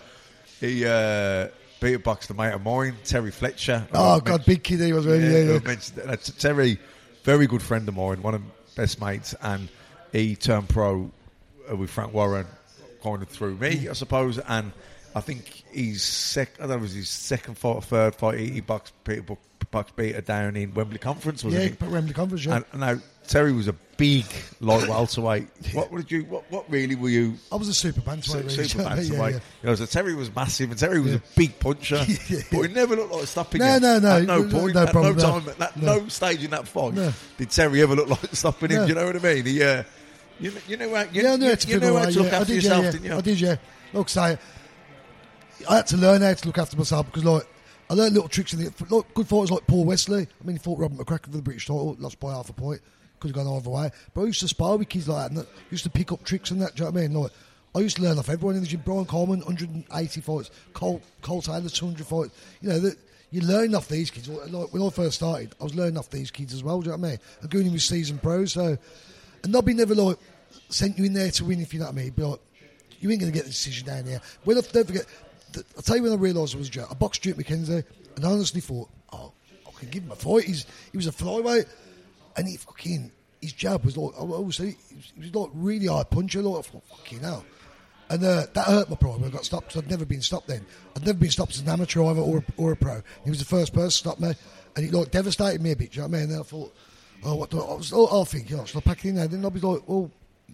he 0.59 0.85
uh, 0.85 1.49
beat 1.81 1.95
a 1.95 1.99
boxed 2.01 2.31
a 2.31 2.35
mate 2.35 2.53
of 2.53 2.65
mine, 2.65 2.97
Terry 3.05 3.31
Fletcher. 3.31 3.87
Oh 3.93 4.19
God, 4.19 4.27
mentioned- 4.41 4.47
big 4.47 4.65
kid 4.65 4.81
he 4.81 4.93
was 4.93 5.07
really. 5.07 5.23
Yeah, 5.23 5.53
I 5.53 5.53
yeah. 5.53 5.59
that. 5.61 5.93
That's 6.07 6.31
Terry, 6.33 6.81
very 7.23 7.47
good 7.47 7.63
friend 7.63 7.89
of 7.89 7.95
mine, 7.95 8.23
one 8.23 8.35
of 8.35 8.43
my 8.43 8.49
best 8.75 9.01
mates, 9.01 9.37
and 9.41 9.69
he 10.11 10.35
turned 10.35 10.69
pro 10.69 11.09
uh, 11.71 11.77
with 11.77 11.91
Frank 11.91 12.13
Warren, 12.13 12.47
kind 13.05 13.23
of 13.23 13.29
through 13.29 13.55
me, 13.55 13.89
I 13.89 13.93
suppose. 13.93 14.41
And 14.41 14.73
I 15.15 15.21
think 15.21 15.63
he's 15.73 16.03
sec. 16.03 16.55
I 16.59 16.63
don't 16.63 16.71
know, 16.71 16.75
it 16.79 16.81
was 16.81 16.93
his 16.95 17.09
second 17.09 17.57
fight 17.57 17.77
or 17.77 17.83
third 17.83 18.17
fight. 18.17 18.41
He, 18.41 18.51
he 18.51 18.61
boxed 18.63 18.95
Peter 19.05 19.23
Bu- 19.75 19.79
boxed 19.79 19.97
Peter 19.97 20.21
down 20.21 20.57
in 20.57 20.73
Wembley 20.75 20.99
Conference, 20.99 21.45
was 21.45 21.55
Yeah, 21.55 21.61
it? 21.61 21.79
but 21.79 21.91
Wembley 21.91 22.15
Conference, 22.15 22.45
yeah. 22.45 22.61
And 22.73 22.81
now 22.81 22.97
Terry 23.27 23.53
was 23.53 23.69
a 23.69 23.73
big 23.97 24.25
light 24.61 24.89
welterweight. 24.89 25.47
What 25.75 25.91
did 25.95 26.11
you? 26.11 26.25
What, 26.25 26.45
what 26.51 26.71
really 26.71 26.95
were 26.95 27.09
you? 27.09 27.35
I 27.53 27.57
was 27.57 27.69
a 27.69 27.75
super 27.75 28.01
bantamweight. 28.01 28.25
Su- 28.25 28.39
really. 28.39 28.69
super 28.69 28.85
bantamweight. 28.91 29.33
yeah. 29.33 29.39
You 29.63 29.69
know, 29.71 29.75
so 29.75 29.87
Terry 29.87 30.15
was 30.15 30.35
massive, 30.35 30.71
and 30.71 30.79
Terry 30.79 31.01
was 31.01 31.15
a 31.15 31.23
big 31.37 31.59
puncher, 31.59 32.05
but 32.53 32.63
he 32.63 32.69
never 32.75 32.97
looked 32.97 33.13
like 33.13 33.27
stopping 33.27 33.61
No, 33.61 33.75
you. 33.75 33.81
no, 33.81 33.99
no, 33.99 34.17
At 34.17 34.23
no 34.25 34.43
no, 34.43 34.59
point, 34.61 34.75
no 34.75 34.83
at 34.83 34.93
problem, 34.93 35.17
no 35.17 35.39
no. 35.41 35.53
at 35.65 35.77
No. 35.77 35.99
no. 36.01 36.09
stage 36.09 36.45
in 36.45 36.51
that 36.51 36.67
fight 36.69 36.95
No. 36.95 37.13
did 37.39 37.51
Terry 37.51 37.83
ever 37.83 37.95
look 37.97 38.09
like 38.09 38.35
stopping 38.35 38.71
him. 38.71 38.77
No. 38.79 38.83
Do 38.87 38.89
you 38.91 38.95
know 38.95 39.07
what 39.07 39.17
I 39.17 39.35
mean? 39.35 39.47
He, 39.47 39.63
uh, 39.63 39.83
you, 40.41 40.53
you 40.69 40.77
know 40.77 40.95
how 40.95 41.03
you, 41.03 41.23
yeah, 41.23 41.33
I 41.33 41.37
knew 41.37 41.47
you, 41.49 41.57
to 41.57 41.69
you 41.69 41.81
know 41.81 41.97
how 41.97 42.05
to 42.07 42.11
look 42.23 42.33
yeah. 42.33 42.39
After 42.39 42.53
did, 42.53 42.63
yourself, 42.63 42.85
yeah, 42.85 42.91
didn't 42.91 43.05
you? 43.07 43.15
I 43.17 43.21
did, 43.21 43.41
yeah. 43.41 43.57
Look, 43.93 44.09
say, 44.09 44.39
I 45.71 45.77
had 45.77 45.87
to 45.89 45.97
learn 45.97 46.23
how 46.23 46.35
to 46.35 46.47
look 46.47 46.59
after 46.59 46.77
myself 46.77 47.07
because, 47.07 47.25
like, 47.25 47.47
I 47.91 47.95
learned 47.95 48.15
little 48.15 48.29
tricks 48.29 48.53
in 48.53 48.61
the 48.61 48.73
look, 48.91 49.13
good 49.15 49.29
fighters 49.29 49.51
like 49.51 49.67
Paul 49.67 49.85
Wesley. 49.85 50.23
I 50.23 50.47
mean, 50.47 50.57
he 50.57 50.63
fought 50.63 50.79
Robert 50.79 50.99
McCracken 50.99 51.25
for 51.25 51.37
the 51.37 51.43
British 51.43 51.67
title, 51.67 51.97
lost 51.99 52.19
by 52.19 52.33
half 52.33 52.49
a 52.49 52.53
point, 52.53 52.81
could 53.21 53.29
have 53.29 53.45
gone 53.45 53.57
either 53.57 53.71
way. 53.71 53.91
But 54.15 54.23
I 54.23 54.25
used 54.25 54.41
to 54.41 54.49
spar 54.49 54.77
with 54.77 54.89
kids 54.89 55.09
like 55.09 55.31
that, 55.31 55.37
and 55.37 55.47
used 55.71 55.85
to 55.85 55.91
pick 55.91 56.11
up 56.13 56.25
tricks 56.25 56.51
and 56.51 56.63
that. 56.63 56.75
Do 56.75 56.85
you 56.85 56.91
know 56.91 56.93
what 56.93 57.01
I 57.01 57.07
mean? 57.09 57.15
Like, 57.23 57.33
I 57.77 57.81
used 57.81 57.97
to 57.97 58.03
learn 58.03 58.19
off 58.19 58.29
everyone 58.29 58.55
in 58.55 58.63
the 58.63 58.69
gym. 58.69 58.83
Brian 58.85 59.05
Coleman, 59.05 59.41
180 59.41 60.21
fights. 60.21 60.51
Cole, 60.73 61.03
Cole 61.23 61.43
Taylor, 61.43 61.69
200 61.69 62.07
fights. 62.07 62.35
You 62.61 62.69
know, 62.71 62.79
that 62.79 62.97
you 63.31 63.41
learn 63.41 63.75
off 63.75 63.89
these 63.89 64.11
kids. 64.11 64.29
Like, 64.29 64.73
when 64.73 64.83
I 64.83 64.91
first 64.91 65.17
started, 65.17 65.55
I 65.61 65.65
was 65.65 65.75
learning 65.75 65.99
off 65.99 66.09
these 66.09 66.31
kids 66.31 66.55
as 66.55 66.63
well. 66.63 66.81
Do 66.81 66.87
you 66.87 66.97
know 66.97 66.99
what 66.99 67.07
I 67.07 67.11
mean? 67.11 67.19
And 67.43 67.51
going 67.51 67.67
in 67.67 67.73
with 67.73 67.83
seasoned 67.83 68.23
pros. 68.23 68.53
So, 68.53 68.79
and 69.43 69.53
Nobby 69.53 69.75
never 69.75 69.95
like 69.95 70.17
sent 70.69 70.99
you 70.99 71.05
in 71.05 71.15
there 71.15 71.31
to 71.33 71.45
win, 71.45 71.61
if 71.61 71.75
you 71.75 71.81
know 71.81 71.87
what 71.87 71.95
I 71.95 71.99
mean. 71.99 72.13
But 72.17 72.29
like, 72.29 72.41
you 73.01 73.11
ain't 73.11 73.21
going 73.21 73.33
to 73.33 73.37
get 73.37 73.45
the 73.45 73.51
decision 73.51 73.87
down 73.87 74.05
here. 74.05 74.21
Well, 74.45 74.63
don't 74.63 74.87
forget, 74.87 75.07
th- 75.55 75.67
I'll 75.77 75.83
tell 75.83 75.97
you 75.97 76.03
when 76.03 76.13
I 76.13 76.17
realised 76.17 76.55
I 76.55 76.59
was 76.59 76.69
a 76.69 76.71
joke. 76.71 76.89
I 76.91 76.95
boxed 76.95 77.23
Duke 77.23 77.37
McKenzie, 77.37 77.85
and 78.17 78.25
I 78.25 78.31
honestly 78.31 78.61
thought, 78.61 78.89
oh, 79.13 79.33
I 79.67 79.71
can 79.79 79.89
give 79.91 80.03
him 80.03 80.11
a 80.11 80.17
fight. 80.17 80.45
He's, 80.45 80.67
he 80.91 80.99
was 80.99 81.07
a 81.07 81.13
flyweight, 81.13 81.67
and 82.37 82.47
he 82.47 82.57
fucking, 82.57 83.11
his 83.41 83.53
jab 83.53 83.85
was 83.85 83.97
like, 83.97 84.15
I 84.15 84.21
always 84.21 84.57
say, 84.57 84.77
he 84.89 85.21
was, 85.21 85.35
like 85.35 85.51
really 85.55 85.87
hard 85.87 86.11
puncher, 86.11 86.43
like, 86.43 86.59
I 86.59 86.69
thought, 86.69 86.85
fucking 86.89 87.21
hell. 87.21 87.45
And 88.11 88.23
uh, 88.23 88.47
that 88.53 88.67
hurt 88.67 88.91
my 88.91 88.97
pride 88.97 89.21
when 89.21 89.31
I 89.31 89.33
got 89.33 89.45
stopped 89.47 89.69
because 89.69 89.83
I'd 89.83 89.91
never 89.91 90.05
been 90.05 90.21
stopped 90.21 90.47
then. 90.47 90.65
I'd 90.95 91.07
never 91.07 91.19
been 91.19 91.31
stopped 91.31 91.53
as 91.53 91.61
an 91.61 91.69
amateur 91.69 92.05
either 92.05 92.21
or, 92.21 92.45
or 92.59 92.73
a 92.73 92.77
pro. 92.77 93.01
He 93.25 93.31
was 93.31 93.39
the 93.39 93.47
first 93.47 93.73
person 93.73 93.89
to 93.89 93.97
stop 93.97 94.21
me, 94.21 94.35
and 94.77 94.85
it 94.85 94.93
like 94.93 95.11
devastated 95.11 95.63
me 95.63 95.73
a 95.73 95.77
bit. 95.77 95.97
You 95.97 96.03
know 96.03 96.09
what 96.09 96.19
I 96.19 96.21
mean? 96.21 96.31
And 96.31 96.41
I 96.41 96.43
thought, 96.43 96.75
oh, 97.25 97.35
what 97.37 97.51
do 97.51 97.63
I, 97.63 97.65
I 97.65 97.75
was, 97.75 97.93
oh, 97.95 98.07
I'll 98.09 98.27
think, 98.27 98.51
you 98.51 98.57
know, 98.57 98.65
should 98.67 98.79
I 98.79 98.81
pack 98.83 99.05
it 99.05 99.09
in 99.09 99.15
there? 99.15 99.27
Then 99.27 99.45
I'd 99.45 99.55
be 99.55 99.61
like, 99.61 99.89
well, 99.89 100.11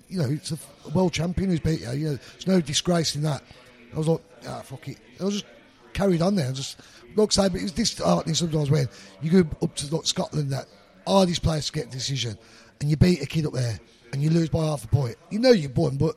you 0.09 0.19
know, 0.19 0.31
it's 0.31 0.53
a 0.53 0.59
world 0.95 1.13
champion 1.13 1.51
who's 1.51 1.61
beat 1.61 1.81
you. 1.81 1.91
You 1.91 2.05
know, 2.11 2.17
there's 2.17 2.47
no 2.47 2.61
disgrace 2.61 3.17
in 3.17 3.23
that. 3.23 3.43
I 3.95 3.99
was 3.99 4.09
like, 4.09 4.21
ah, 4.47 4.63
fuck 4.65 4.89
it. 4.89 4.99
I 5.21 5.25
was 5.25 5.35
just 5.35 5.47
carried 5.93 6.23
on 6.23 6.35
there. 6.35 6.49
I 6.49 6.53
just, 6.53 6.81
like 7.17 7.31
I 7.39 7.43
say, 7.43 7.49
but 7.49 7.61
it 7.61 7.65
was 7.65 7.73
disheartening 7.73 8.35
sometimes 8.35 8.71
when 8.71 8.89
you 9.23 9.43
go 9.43 9.51
up 9.63 9.75
to 9.77 9.95
like 9.95 10.07
Scotland, 10.07 10.51
that 10.51 10.67
hardest 11.07 11.43
place 11.43 11.67
to 11.67 11.73
get 11.73 11.87
a 11.87 11.91
decision, 11.91 12.39
and 12.81 12.89
you 12.89 12.97
beat 12.97 13.23
a 13.23 13.27
kid 13.27 13.47
up 13.47 13.53
there, 13.53 13.79
and 14.13 14.23
you 14.23 14.31
lose 14.31 14.49
by 14.49 14.65
half 14.65 14.85
a 14.85 14.89
point. 14.89 15.17
You 15.31 15.39
know 15.39 15.51
you've 15.51 15.77
won, 15.77 15.97
but 15.97 16.17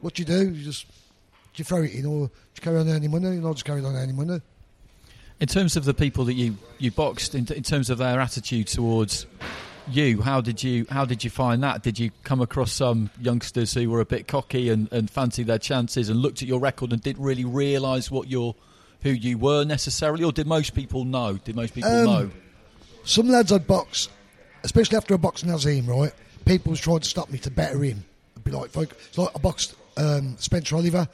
what 0.00 0.14
do 0.14 0.22
you 0.22 0.26
do? 0.26 0.50
You 0.50 0.64
just 0.64 0.86
do 0.86 1.60
you 1.60 1.64
throw 1.64 1.82
it 1.82 1.92
in, 1.92 2.06
or 2.06 2.26
do 2.26 2.32
you 2.56 2.62
carry 2.62 2.78
on 2.78 2.88
earning 2.88 3.10
money? 3.10 3.26
And 3.26 3.46
I 3.46 3.52
just 3.52 3.64
carried 3.64 3.84
on 3.84 3.94
earning 3.94 4.16
money. 4.16 4.40
In 5.40 5.48
terms 5.48 5.76
of 5.76 5.84
the 5.84 5.92
people 5.92 6.24
that 6.26 6.34
you, 6.34 6.56
you 6.78 6.90
boxed, 6.92 7.34
in, 7.34 7.46
in 7.52 7.62
terms 7.62 7.90
of 7.90 7.98
their 7.98 8.20
attitude 8.20 8.68
towards 8.68 9.26
you, 9.90 10.20
how 10.22 10.40
did 10.40 10.62
you 10.62 10.86
how 10.90 11.04
did 11.04 11.24
you 11.24 11.30
find 11.30 11.62
that? 11.62 11.82
Did 11.82 11.98
you 11.98 12.10
come 12.24 12.40
across 12.40 12.72
some 12.72 13.10
youngsters 13.20 13.74
who 13.74 13.90
were 13.90 14.00
a 14.00 14.04
bit 14.04 14.28
cocky 14.28 14.68
and, 14.70 14.90
and 14.92 15.10
fancied 15.10 15.46
their 15.48 15.58
chances 15.58 16.08
and 16.08 16.20
looked 16.20 16.42
at 16.42 16.48
your 16.48 16.60
record 16.60 16.92
and 16.92 17.02
didn't 17.02 17.22
really 17.22 17.44
realise 17.44 18.10
what 18.10 18.28
your 18.28 18.54
who 19.02 19.10
you 19.10 19.36
were 19.38 19.64
necessarily, 19.64 20.22
or 20.22 20.30
did 20.32 20.46
most 20.46 20.74
people 20.74 21.04
know? 21.04 21.34
Did 21.44 21.56
most 21.56 21.74
people 21.74 21.90
Um, 21.90 22.04
know? 22.06 22.30
Some 23.04 23.28
lads 23.28 23.50
I'd 23.50 23.66
box, 23.66 24.08
especially 24.62 24.96
after 24.96 25.14
I 25.14 25.16
boxed 25.16 25.44
Naseem, 25.44 25.88
right? 25.88 26.12
People 26.44 26.70
was 26.70 26.80
trying 26.80 27.00
to 27.00 27.08
stop 27.08 27.28
me 27.30 27.38
to 27.40 27.50
better 27.50 27.82
him. 27.82 28.04
I'd 28.36 28.44
be 28.44 28.52
like, 28.52 28.70
folk- 28.70 28.96
it's 29.08 29.18
like 29.18 29.30
I 29.34 29.38
boxed 29.40 29.74
um, 29.96 30.36
Spencer 30.38 30.76
Oliver, 30.76 31.08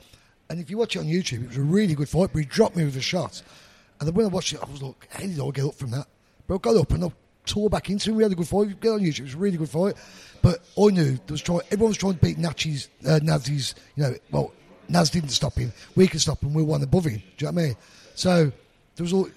and 0.51 0.61
if 0.61 0.69
you 0.71 0.77
watch 0.77 0.97
it 0.97 0.99
on 0.99 1.07
YouTube, 1.07 1.45
it 1.45 1.49
was 1.49 1.57
a 1.57 1.63
really 1.63 1.95
good 1.95 2.09
fight. 2.11 2.29
But 2.33 2.41
he 2.41 2.45
dropped 2.45 2.77
me 2.77 2.85
with 2.85 2.97
a 2.97 3.01
shot, 3.01 3.43
and 3.99 4.07
then 4.07 4.15
when 4.15 4.27
I 4.27 4.29
watched 4.29 4.53
it, 4.53 4.61
I 4.63 4.71
was 4.71 4.83
like, 4.83 5.09
how 5.11 5.21
did 5.21 5.41
I 5.41 5.51
get 5.51 5.65
up 5.65 5.75
from 5.75 5.91
that? 5.93 6.07
But 6.47 6.57
I 6.57 6.59
got 6.59 6.77
up 6.77 6.91
and 6.93 7.05
I 7.07 7.13
tore 7.49 7.71
back 7.71 7.91
into 7.91 8.11
him. 8.11 8.17
We 8.17 8.23
had 8.23 8.33
a 8.33 8.37
good 8.37 8.49
fight. 8.49 8.81
Get 8.81 8.91
on 8.91 9.01
YouTube, 9.01 9.21
it 9.21 9.23
was 9.25 9.35
a 9.35 9.39
really 9.39 9.57
good 9.57 9.71
fight. 9.71 9.95
But 10.43 10.61
I 10.79 10.89
knew 10.91 11.13
there 11.13 11.21
was 11.29 11.43
trying. 11.43 11.63
Everyone 11.71 11.89
was 11.89 11.99
trying 11.99 12.15
to 12.15 12.21
beat 12.21 12.39
Nachi's, 12.39 12.89
uh. 13.07 13.19
You 13.97 14.03
know, 14.03 14.15
well, 14.31 14.53
Naz 14.89 15.11
didn't 15.11 15.31
stop 15.31 15.55
him. 15.55 15.73
We 15.97 16.07
could 16.07 16.21
stop 16.21 16.43
him. 16.43 16.55
We 16.55 16.63
one 16.63 16.83
above 16.83 17.05
him. 17.05 17.23
Do 17.37 17.47
you 17.47 17.51
know 17.51 17.53
what 17.53 17.63
I 17.63 17.67
mean? 17.67 17.77
So 18.15 18.53
there 18.97 19.05
was 19.05 19.13
all. 19.13 19.29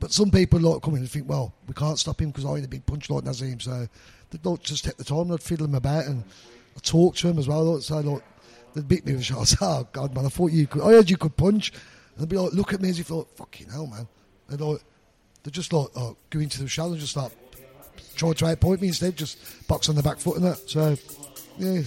But 0.00 0.12
some 0.12 0.30
people 0.30 0.60
like 0.60 0.82
come 0.82 0.94
in 0.94 1.00
and 1.00 1.10
think, 1.10 1.28
well, 1.28 1.52
we 1.66 1.74
can't 1.74 1.98
stop 1.98 2.20
him 2.20 2.28
because 2.28 2.44
I 2.44 2.56
ain't 2.56 2.64
a 2.64 2.68
big 2.68 2.84
punch 2.84 3.08
like 3.08 3.24
Naseem. 3.24 3.62
So 3.62 3.88
they'd 4.30 4.44
like 4.44 4.62
just 4.62 4.84
take 4.84 4.96
the 4.96 5.04
time 5.04 5.20
and 5.22 5.32
I'd 5.32 5.42
fiddle 5.42 5.66
him 5.66 5.74
about 5.74 6.06
and 6.06 6.24
I'd 6.76 6.82
talk 6.82 7.16
to 7.16 7.28
him 7.28 7.38
as 7.38 7.48
well. 7.48 7.80
So 7.80 8.00
like, 8.00 8.22
they'd 8.74 8.88
beat 8.88 9.06
me 9.06 9.12
with 9.12 9.22
a 9.22 9.24
shot. 9.24 9.54
Oh, 9.62 9.88
God, 9.92 10.14
man, 10.14 10.26
I 10.26 10.28
thought 10.28 10.52
you 10.52 10.66
could. 10.66 10.82
I 10.82 10.90
heard 10.90 11.08
you 11.08 11.16
could 11.16 11.36
punch. 11.36 11.70
And 11.70 12.22
they'd 12.22 12.28
be 12.28 12.36
like, 12.36 12.52
look 12.52 12.74
at 12.74 12.82
me 12.82 12.90
as 12.90 12.98
if 12.98 13.10
like, 13.10 13.28
fucking 13.36 13.70
hell, 13.70 13.86
man. 13.86 14.06
And 14.48 14.60
like, 14.60 14.80
they're 15.44 15.50
just 15.50 15.72
like, 15.72 15.88
oh, 15.94 16.16
go 16.30 16.40
into 16.40 16.62
the 16.62 16.68
shadow 16.68 16.92
and 16.92 17.00
just 17.00 17.12
start 17.12 17.32
trying 18.16 18.34
to 18.34 18.44
outpoint 18.46 18.80
me 18.80 18.88
instead, 18.88 19.14
just 19.14 19.68
box 19.68 19.88
on 19.88 19.94
the 19.94 20.02
back 20.02 20.18
foot 20.18 20.36
and 20.36 20.44
that. 20.46 20.58
So, 20.68 20.96
yeah. 21.58 21.82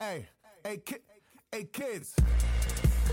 Hey, 0.00 0.26
hey, 0.64 0.76
ki- 0.78 0.96
hey, 1.52 1.64
kids. 1.64 2.16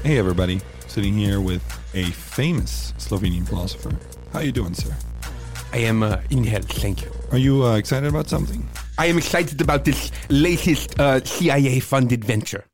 Hey 0.04 0.18
everybody, 0.18 0.60
sitting 0.88 1.14
here 1.14 1.42
with 1.42 1.62
a 1.94 2.06
famous 2.06 2.94
Slovenian 2.98 3.48
philosopher. 3.48 3.96
How 4.34 4.40
you 4.40 4.52
doing, 4.52 4.74
sir? 4.74 4.96
I 5.74 5.78
am 5.78 6.02
uh, 6.02 6.18
in 6.32 6.44
hell, 6.44 6.62
thank 6.64 7.04
you. 7.04 7.12
Are 7.32 7.38
you 7.38 7.64
uh, 7.64 7.76
excited 7.76 8.10
about 8.10 8.28
something? 8.28 8.68
I 8.98 9.06
am 9.08 9.18
excited 9.18 9.62
about 9.62 9.86
this 9.86 10.12
latest 10.30 11.00
uh, 11.00 11.24
CIA 11.24 11.80
funded 11.82 12.26
venture. 12.26 12.66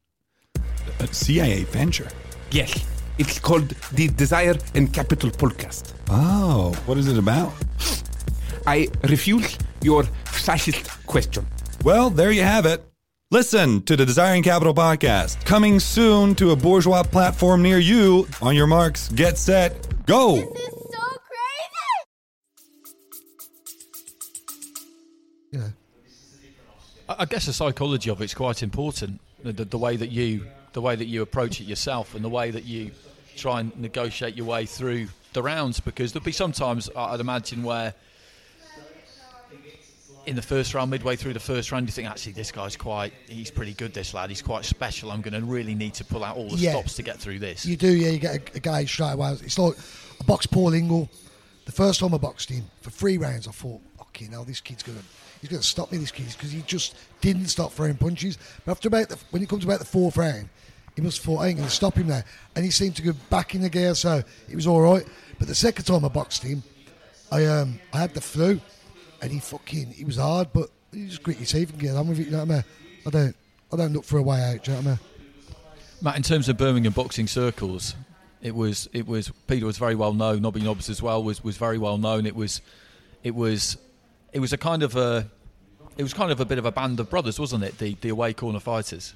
A 0.99 1.07
CIA 1.07 1.63
venture? 1.65 2.07
Yes, 2.51 2.85
it's 3.17 3.39
called 3.39 3.69
the 3.91 4.07
Desire 4.07 4.55
and 4.73 4.93
Capital 4.93 5.29
podcast. 5.29 5.93
Oh, 6.09 6.73
what 6.85 6.97
is 6.97 7.07
it 7.07 7.17
about? 7.17 7.51
I 8.65 8.87
refuse 9.03 9.57
your 9.81 10.03
fascist 10.25 10.87
question. 11.05 11.45
Well, 11.83 12.09
there 12.09 12.31
you 12.31 12.43
have 12.43 12.65
it. 12.65 12.83
Listen 13.31 13.81
to 13.83 13.97
the 13.97 14.05
Desiring 14.05 14.43
Capital 14.43 14.73
podcast, 14.73 15.43
coming 15.43 15.81
soon 15.81 16.33
to 16.35 16.51
a 16.51 16.55
bourgeois 16.55 17.03
platform 17.03 17.61
near 17.61 17.77
you. 17.79 18.25
On 18.41 18.55
your 18.55 18.67
marks, 18.67 19.09
get 19.09 19.37
set, 19.37 20.05
go! 20.05 20.35
This 20.37 20.45
Is 20.45 20.73
so 20.93 21.17
crazy? 21.27 21.67
Yeah. 25.51 25.67
I 27.09 27.15
I 27.19 27.25
guess 27.25 27.45
the 27.47 27.53
psychology 27.53 28.09
of 28.09 28.21
it's 28.21 28.33
quite 28.33 28.63
important. 28.63 29.19
The, 29.43 29.51
the, 29.51 29.65
the 29.65 29.77
way 29.77 29.97
that 29.97 30.09
you 30.09 30.47
the 30.73 30.81
way 30.81 30.95
that 30.95 31.05
you 31.05 31.21
approach 31.21 31.59
it 31.61 31.65
yourself 31.65 32.15
and 32.15 32.23
the 32.23 32.29
way 32.29 32.51
that 32.51 32.65
you 32.65 32.91
try 33.35 33.59
and 33.59 33.75
negotiate 33.79 34.35
your 34.35 34.45
way 34.45 34.65
through 34.65 35.07
the 35.33 35.41
rounds 35.43 35.79
because 35.79 36.13
there'll 36.13 36.23
be 36.25 36.31
sometimes 36.31 36.89
I'd 36.95 37.19
imagine 37.19 37.63
where 37.63 37.93
in 40.25 40.35
the 40.35 40.41
first 40.41 40.73
round, 40.73 40.91
midway 40.91 41.15
through 41.15 41.31
the 41.33 41.39
first 41.39 41.71
round, 41.71 41.87
you 41.87 41.91
think 41.93 42.09
actually 42.09 42.33
this 42.33 42.51
guy's 42.51 42.75
quite 42.75 43.13
he's 43.29 43.49
pretty 43.49 43.73
good. 43.73 43.93
This 43.93 44.13
lad, 44.13 44.29
he's 44.29 44.41
quite 44.41 44.65
special. 44.65 45.09
I'm 45.11 45.21
going 45.21 45.33
to 45.39 45.45
really 45.45 45.73
need 45.73 45.93
to 45.95 46.03
pull 46.03 46.21
out 46.23 46.35
all 46.35 46.49
the 46.49 46.57
Yeah. 46.57 46.71
stops 46.71 46.95
to 46.95 47.03
get 47.03 47.17
through 47.17 47.39
this. 47.39 47.65
You 47.65 47.77
do, 47.77 47.89
yeah. 47.95 48.09
You 48.09 48.19
get 48.19 48.35
a, 48.53 48.57
a 48.57 48.59
guy 48.59 48.83
straight 48.85 49.13
away. 49.13 49.31
It's 49.41 49.57
like 49.57 49.75
I 50.19 50.23
boxed 50.25 50.51
Paul 50.51 50.73
Ingle. 50.73 51.09
The 51.65 51.71
first 51.71 52.01
time 52.01 52.13
I 52.13 52.17
boxed 52.17 52.49
him 52.49 52.65
for 52.81 52.89
three 52.89 53.17
rounds, 53.17 53.47
I 53.47 53.51
thought, 53.51 53.81
okay, 54.17 54.27
now 54.31 54.43
this 54.43 54.59
kid's 54.59 54.83
gonna 54.83 55.01
he's 55.41 55.49
gonna 55.49 55.61
stop 55.61 55.91
me. 55.91 55.97
This 55.99 56.11
kid 56.11 56.27
because 56.27 56.51
he 56.51 56.61
just 56.63 56.95
didn't 57.21 57.47
stop 57.47 57.71
throwing 57.71 57.95
punches. 57.95 58.37
But 58.65 58.71
after 58.71 58.87
about 58.87 59.09
the, 59.09 59.17
when 59.29 59.43
it 59.43 59.49
comes 59.49 59.63
about 59.63 59.79
the 59.79 59.85
fourth 59.85 60.17
round, 60.17 60.49
he 60.95 61.01
must 61.01 61.17
have 61.17 61.25
thought 61.25 61.43
I 61.43 61.47
ain't 61.49 61.57
gonna 61.57 61.69
stop 61.69 61.95
him 61.95 62.07
there, 62.07 62.25
and 62.55 62.65
he 62.65 62.71
seemed 62.71 62.95
to 62.95 63.03
go 63.03 63.13
back 63.29 63.53
in 63.53 63.61
the 63.61 63.69
gear, 63.69 63.93
so 63.93 64.23
it 64.49 64.55
was 64.55 64.65
all 64.65 64.81
right. 64.81 65.05
But 65.37 65.47
the 65.47 65.55
second 65.55 65.85
time 65.85 66.03
I 66.03 66.07
boxed 66.07 66.43
him, 66.43 66.63
I 67.31 67.45
um 67.45 67.79
I 67.93 67.99
had 67.99 68.13
the 68.13 68.21
flu, 68.21 68.59
and 69.21 69.31
he 69.31 69.39
fucking 69.39 69.91
he 69.91 70.03
was 70.03 70.17
hard, 70.17 70.49
but 70.51 70.69
you 70.91 71.07
just 71.07 71.23
grit 71.23 71.37
your 71.37 71.45
teeth 71.45 71.71
and 71.71 71.79
get 71.79 71.95
on 71.95 72.07
with 72.07 72.19
it. 72.19 72.25
You 72.25 72.31
know 72.31 72.39
what 72.39 72.51
I 72.51 72.53
mean? 72.55 72.63
I 73.05 73.09
don't 73.09 73.35
I 73.71 73.77
don't 73.77 73.93
look 73.93 74.05
for 74.05 74.17
a 74.17 74.23
way 74.23 74.41
out. 74.41 74.67
You 74.67 74.73
know 74.73 74.79
what 74.79 74.87
I 74.87 74.89
mean? 74.89 74.99
Matt, 76.01 76.15
in 76.15 76.23
terms 76.23 76.47
of 76.47 76.57
Birmingham 76.57 76.93
boxing 76.93 77.27
circles, 77.27 77.95
it 78.41 78.55
was 78.55 78.89
it 78.93 79.07
was 79.07 79.31
Peter 79.47 79.65
was 79.65 79.77
very 79.77 79.95
well 79.95 80.13
known. 80.13 80.41
Nobby 80.41 80.61
Nobbs 80.61 80.89
as 80.89 81.01
well 81.01 81.23
was, 81.23 81.43
was 81.43 81.57
very 81.57 81.77
well 81.77 81.97
known. 81.97 82.25
It 82.25 82.35
was 82.35 82.61
it 83.23 83.35
was 83.35 83.77
it 84.33 84.39
was 84.39 84.53
a 84.53 84.57
kind 84.57 84.83
of 84.83 84.95
a 84.95 85.29
it 85.97 86.03
was 86.03 86.13
kind 86.13 86.31
of 86.31 86.39
a 86.39 86.45
bit 86.45 86.57
of 86.57 86.65
a 86.65 86.71
band 86.71 86.99
of 86.99 87.09
brothers, 87.09 87.39
wasn't 87.39 87.63
it? 87.63 87.77
The 87.77 87.95
the 88.01 88.09
away 88.09 88.33
corner 88.33 88.59
fighters. 88.59 89.13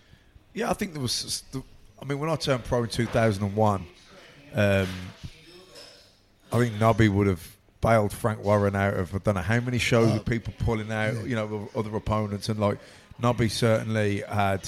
Yeah, 0.54 0.70
I 0.70 0.74
think 0.74 0.94
there 0.94 1.02
was. 1.02 1.44
I 2.02 2.06
mean, 2.06 2.20
when 2.20 2.30
I 2.30 2.36
turned 2.36 2.64
pro 2.64 2.84
in 2.84 2.90
2001, 2.90 3.86
um, 4.56 4.88
I 6.52 6.58
think 6.58 6.80
Nobby 6.80 7.08
would 7.08 7.28
have 7.28 7.56
bailed 7.80 8.12
Frank 8.12 8.44
Warren 8.44 8.76
out 8.76 8.96
of 8.96 9.14
I 9.14 9.20
don't 9.20 9.36
know 9.36 9.42
how 9.42 9.60
many 9.60 9.78
shows 9.78 10.12
with 10.14 10.26
people 10.26 10.54
pulling 10.60 10.92
out, 10.92 11.28
you 11.28 11.36
know, 11.36 11.70
other 11.76 11.96
opponents, 11.96 12.50
and 12.50 12.60
like 12.60 12.80
Nobby 13.20 13.50
certainly 13.50 14.24
had 14.28 14.68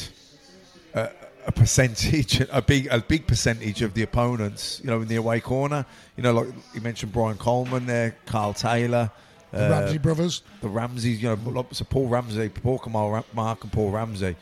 a, 0.94 1.10
a 1.48 1.52
percentage, 1.52 2.42
a 2.52 2.62
big, 2.62 2.88
a 2.88 3.00
big 3.00 3.28
percentage 3.28 3.82
of 3.82 3.94
the 3.94 4.04
opponents, 4.04 4.80
you 4.84 4.90
know, 4.90 5.02
in 5.02 5.08
the 5.08 5.16
away 5.16 5.40
corner. 5.40 5.86
You 6.18 6.24
know, 6.24 6.34
like 6.34 6.48
you 6.74 6.82
mentioned 6.82 7.12
Brian 7.12 7.38
Coleman 7.38 7.86
there, 7.86 8.16
Carl 8.26 8.54
Taylor. 8.54 9.12
The 9.54 9.70
Ramsey 9.70 9.98
brothers. 10.00 10.42
The 10.62 10.68
Ramseys, 10.70 11.22
you 11.22 11.30
know, 11.36 11.66
so 11.72 11.86
Paul 11.86 12.08
Ramsey, 12.08 12.50
Paul 12.50 12.80
Kamal 12.80 13.24
Mark 13.34 13.64
and 13.64 13.72
Paul 13.72 13.92
Ramsey, 13.92 14.36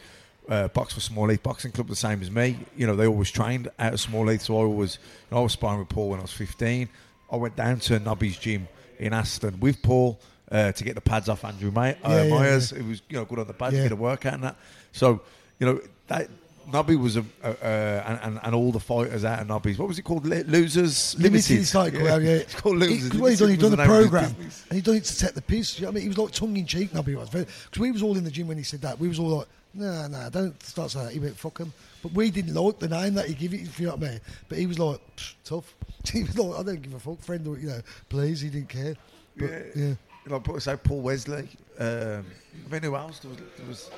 uh, 0.49 0.67
box 0.69 0.93
for 0.93 0.99
Small 1.01 1.27
Heath 1.27 1.43
Boxing 1.43 1.71
Club, 1.71 1.87
the 1.87 1.95
same 1.95 2.21
as 2.21 2.31
me. 2.31 2.57
You 2.75 2.87
know, 2.87 2.95
they 2.95 3.05
always 3.07 3.29
trained 3.31 3.69
out 3.79 3.93
of 3.93 3.99
Small 3.99 4.27
Heath, 4.27 4.41
so 4.43 4.55
I 4.55 4.63
always, 4.63 4.95
you 5.29 5.35
know, 5.35 5.39
I 5.39 5.43
was 5.43 5.53
sparring 5.53 5.79
with 5.79 5.89
Paul 5.89 6.09
when 6.09 6.19
I 6.19 6.23
was 6.23 6.33
15. 6.33 6.89
I 7.31 7.35
went 7.35 7.55
down 7.55 7.79
to 7.81 7.99
Nobby's 7.99 8.37
gym 8.37 8.67
in 8.99 9.13
Aston 9.13 9.59
with 9.59 9.81
Paul 9.81 10.19
uh, 10.51 10.71
to 10.73 10.83
get 10.83 10.95
the 10.95 11.01
pads 11.01 11.29
off 11.29 11.45
Andrew 11.45 11.71
May- 11.71 11.91
uh, 12.03 12.09
Yeah, 12.09 12.23
yeah, 12.23 12.29
Myers. 12.33 12.71
yeah. 12.71 12.79
It 12.79 12.85
was, 12.87 13.01
you 13.09 13.17
know, 13.17 13.25
good 13.25 13.39
on 13.39 13.47
the 13.47 13.53
pads, 13.53 13.75
Yeah. 13.75 13.83
get 13.83 13.91
a 13.93 13.95
workout 13.95 14.33
and 14.33 14.43
that. 14.43 14.55
So, 14.91 15.21
you 15.59 15.65
know, 15.65 15.81
that 16.07 16.29
Nobby 16.71 16.95
was 16.95 17.17
a, 17.17 17.25
a, 17.43 17.49
uh, 17.49 18.19
and, 18.23 18.39
and, 18.43 18.55
all 18.55 18.71
the 18.71 18.79
fighters 18.79 19.25
out 19.25 19.39
of 19.39 19.47
Nobby's. 19.47 19.77
What 19.77 19.87
was 19.87 19.99
it 19.99 20.03
called? 20.03 20.25
Li- 20.25 20.43
Losers 20.43 21.17
Limited 21.19 21.65
cycle, 21.65 22.01
yeah. 22.01 22.17
yeah. 22.17 22.31
It's 22.31 22.55
called 22.55 22.77
Losers. 22.77 23.09
Because 23.09 23.19
what 23.19 23.31
he 23.31 23.37
done, 23.37 23.49
he 23.49 23.57
Limited 23.57 23.61
done 23.61 23.71
was 23.71 23.77
the 23.77 23.83
name 23.83 23.91
of 23.91 24.01
his 24.01 24.09
program, 24.09 24.35
and 24.69 24.75
he 24.75 24.81
done 24.81 24.95
it 24.95 25.03
to 25.05 25.17
take 25.17 25.33
the 25.33 25.41
piss. 25.41 25.79
You 25.79 25.85
know 25.85 25.87
what 25.89 25.91
I 25.91 25.95
mean, 25.95 26.01
he 26.03 26.07
was 26.09 26.17
like 26.17 26.31
tongue 26.31 26.57
in 26.57 26.65
cheek. 26.65 26.93
Nobby 26.93 27.15
was 27.15 27.29
because 27.29 27.79
we 27.79 27.91
was 27.91 28.03
all 28.03 28.17
in 28.17 28.23
the 28.23 28.31
gym 28.31 28.47
when 28.47 28.57
he 28.57 28.63
said 28.63 28.81
that. 28.81 28.99
We 28.99 29.07
was 29.07 29.19
all 29.19 29.29
like, 29.29 29.47
nah, 29.73 30.07
nah, 30.07 30.29
don't 30.29 30.61
start 30.63 30.91
saying 30.91 31.05
that. 31.05 31.13
He 31.13 31.19
went 31.19 31.37
fuck 31.37 31.57
him. 31.57 31.73
But 32.01 32.13
we 32.13 32.31
didn't 32.31 32.53
like 32.53 32.79
the 32.79 32.89
name 32.89 33.13
that 33.15 33.27
he 33.27 33.33
give 33.33 33.53
it. 33.53 33.61
If 33.61 33.79
you 33.79 33.87
know 33.87 33.95
what 33.95 34.07
I 34.07 34.11
mean. 34.11 34.21
But 34.49 34.57
he 34.57 34.65
was 34.65 34.79
like 34.79 34.99
tough. 35.43 35.75
He 36.11 36.23
was 36.23 36.35
like, 36.35 36.59
I 36.59 36.63
don't 36.63 36.81
give 36.81 36.95
a 36.95 36.99
fuck, 36.99 37.19
friend. 37.21 37.45
Or 37.47 37.59
you 37.59 37.67
know, 37.67 37.81
please. 38.09 38.41
He 38.41 38.49
didn't 38.49 38.69
care. 38.69 38.95
But, 39.37 39.49
yeah. 39.75 39.93
yeah. 40.27 40.39
Put 40.39 40.61
say 40.63 40.75
Paul 40.77 41.01
Wesley. 41.01 41.47
Um, 41.79 42.25
I 42.67 42.71
mean, 42.71 42.83
who 42.83 42.95
else? 42.95 43.19
There 43.19 43.29
was, 43.29 43.39
there 43.57 43.67
was, 43.67 43.91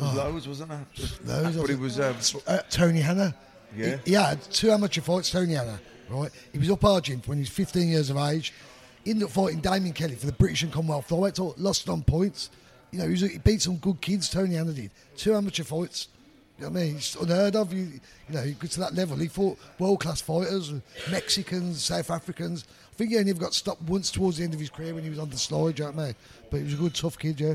was 0.00 0.18
Oh. 0.18 0.28
loads, 0.30 0.48
wasn't 0.48 0.70
there? 0.70 0.86
Just- 0.94 1.26
Those, 1.26 1.56
but 1.56 1.70
it 1.70 1.78
was. 1.78 2.00
Um, 2.00 2.16
uh, 2.46 2.58
Tony 2.70 3.00
Hanna. 3.00 3.34
Yeah. 3.76 3.96
He, 4.04 4.10
he 4.10 4.12
had 4.16 4.42
two 4.50 4.70
amateur 4.70 5.00
fights, 5.00 5.30
Tony 5.30 5.54
Hanna, 5.54 5.78
right? 6.08 6.30
He 6.52 6.58
was 6.58 6.70
up 6.70 6.84
Argent 6.84 7.26
when 7.28 7.38
he 7.38 7.42
was 7.42 7.50
15 7.50 7.88
years 7.88 8.10
of 8.10 8.16
age. 8.16 8.52
He 9.04 9.12
ended 9.12 9.24
up 9.26 9.30
fighting 9.30 9.60
Damaen 9.62 9.94
Kelly 9.94 10.14
for 10.16 10.26
the 10.26 10.32
British 10.32 10.62
and 10.62 10.72
Commonwealth 10.72 11.08
flyweight 11.08 11.30
title, 11.34 11.54
lost 11.56 11.88
on 11.88 12.02
points. 12.02 12.50
You 12.90 12.98
know, 12.98 13.04
he, 13.06 13.12
was, 13.12 13.20
he 13.20 13.38
beat 13.38 13.62
some 13.62 13.76
good 13.76 14.00
kids, 14.00 14.28
Tony 14.28 14.56
Hanna 14.56 14.72
did. 14.72 14.90
Two 15.16 15.34
amateur 15.34 15.62
fights. 15.62 16.08
You 16.58 16.66
know 16.66 16.72
what 16.72 16.80
I 16.80 16.82
mean? 16.84 16.96
It's 16.96 17.14
unheard 17.14 17.56
of. 17.56 17.72
You, 17.72 17.80
you 18.28 18.34
know, 18.34 18.42
he 18.42 18.52
got 18.52 18.70
to 18.72 18.80
that 18.80 18.94
level. 18.94 19.16
He 19.16 19.28
fought 19.28 19.58
world 19.78 20.00
class 20.00 20.20
fighters, 20.20 20.72
Mexicans, 21.10 21.82
South 21.82 22.10
Africans. 22.10 22.64
I 22.92 22.96
think 22.96 23.10
he 23.12 23.18
only 23.18 23.32
got 23.32 23.54
stopped 23.54 23.80
once 23.82 24.10
towards 24.10 24.36
the 24.36 24.44
end 24.44 24.52
of 24.52 24.60
his 24.60 24.68
career 24.68 24.92
when 24.94 25.02
he 25.04 25.08
was 25.10 25.18
on 25.18 25.30
the 25.30 25.38
slide, 25.38 25.78
you 25.78 25.84
know 25.86 25.92
what 25.92 26.02
I 26.02 26.06
mean? 26.06 26.14
But 26.50 26.56
he 26.58 26.64
was 26.64 26.74
a 26.74 26.76
good, 26.76 26.94
tough 26.94 27.18
kid, 27.18 27.40
yeah. 27.40 27.54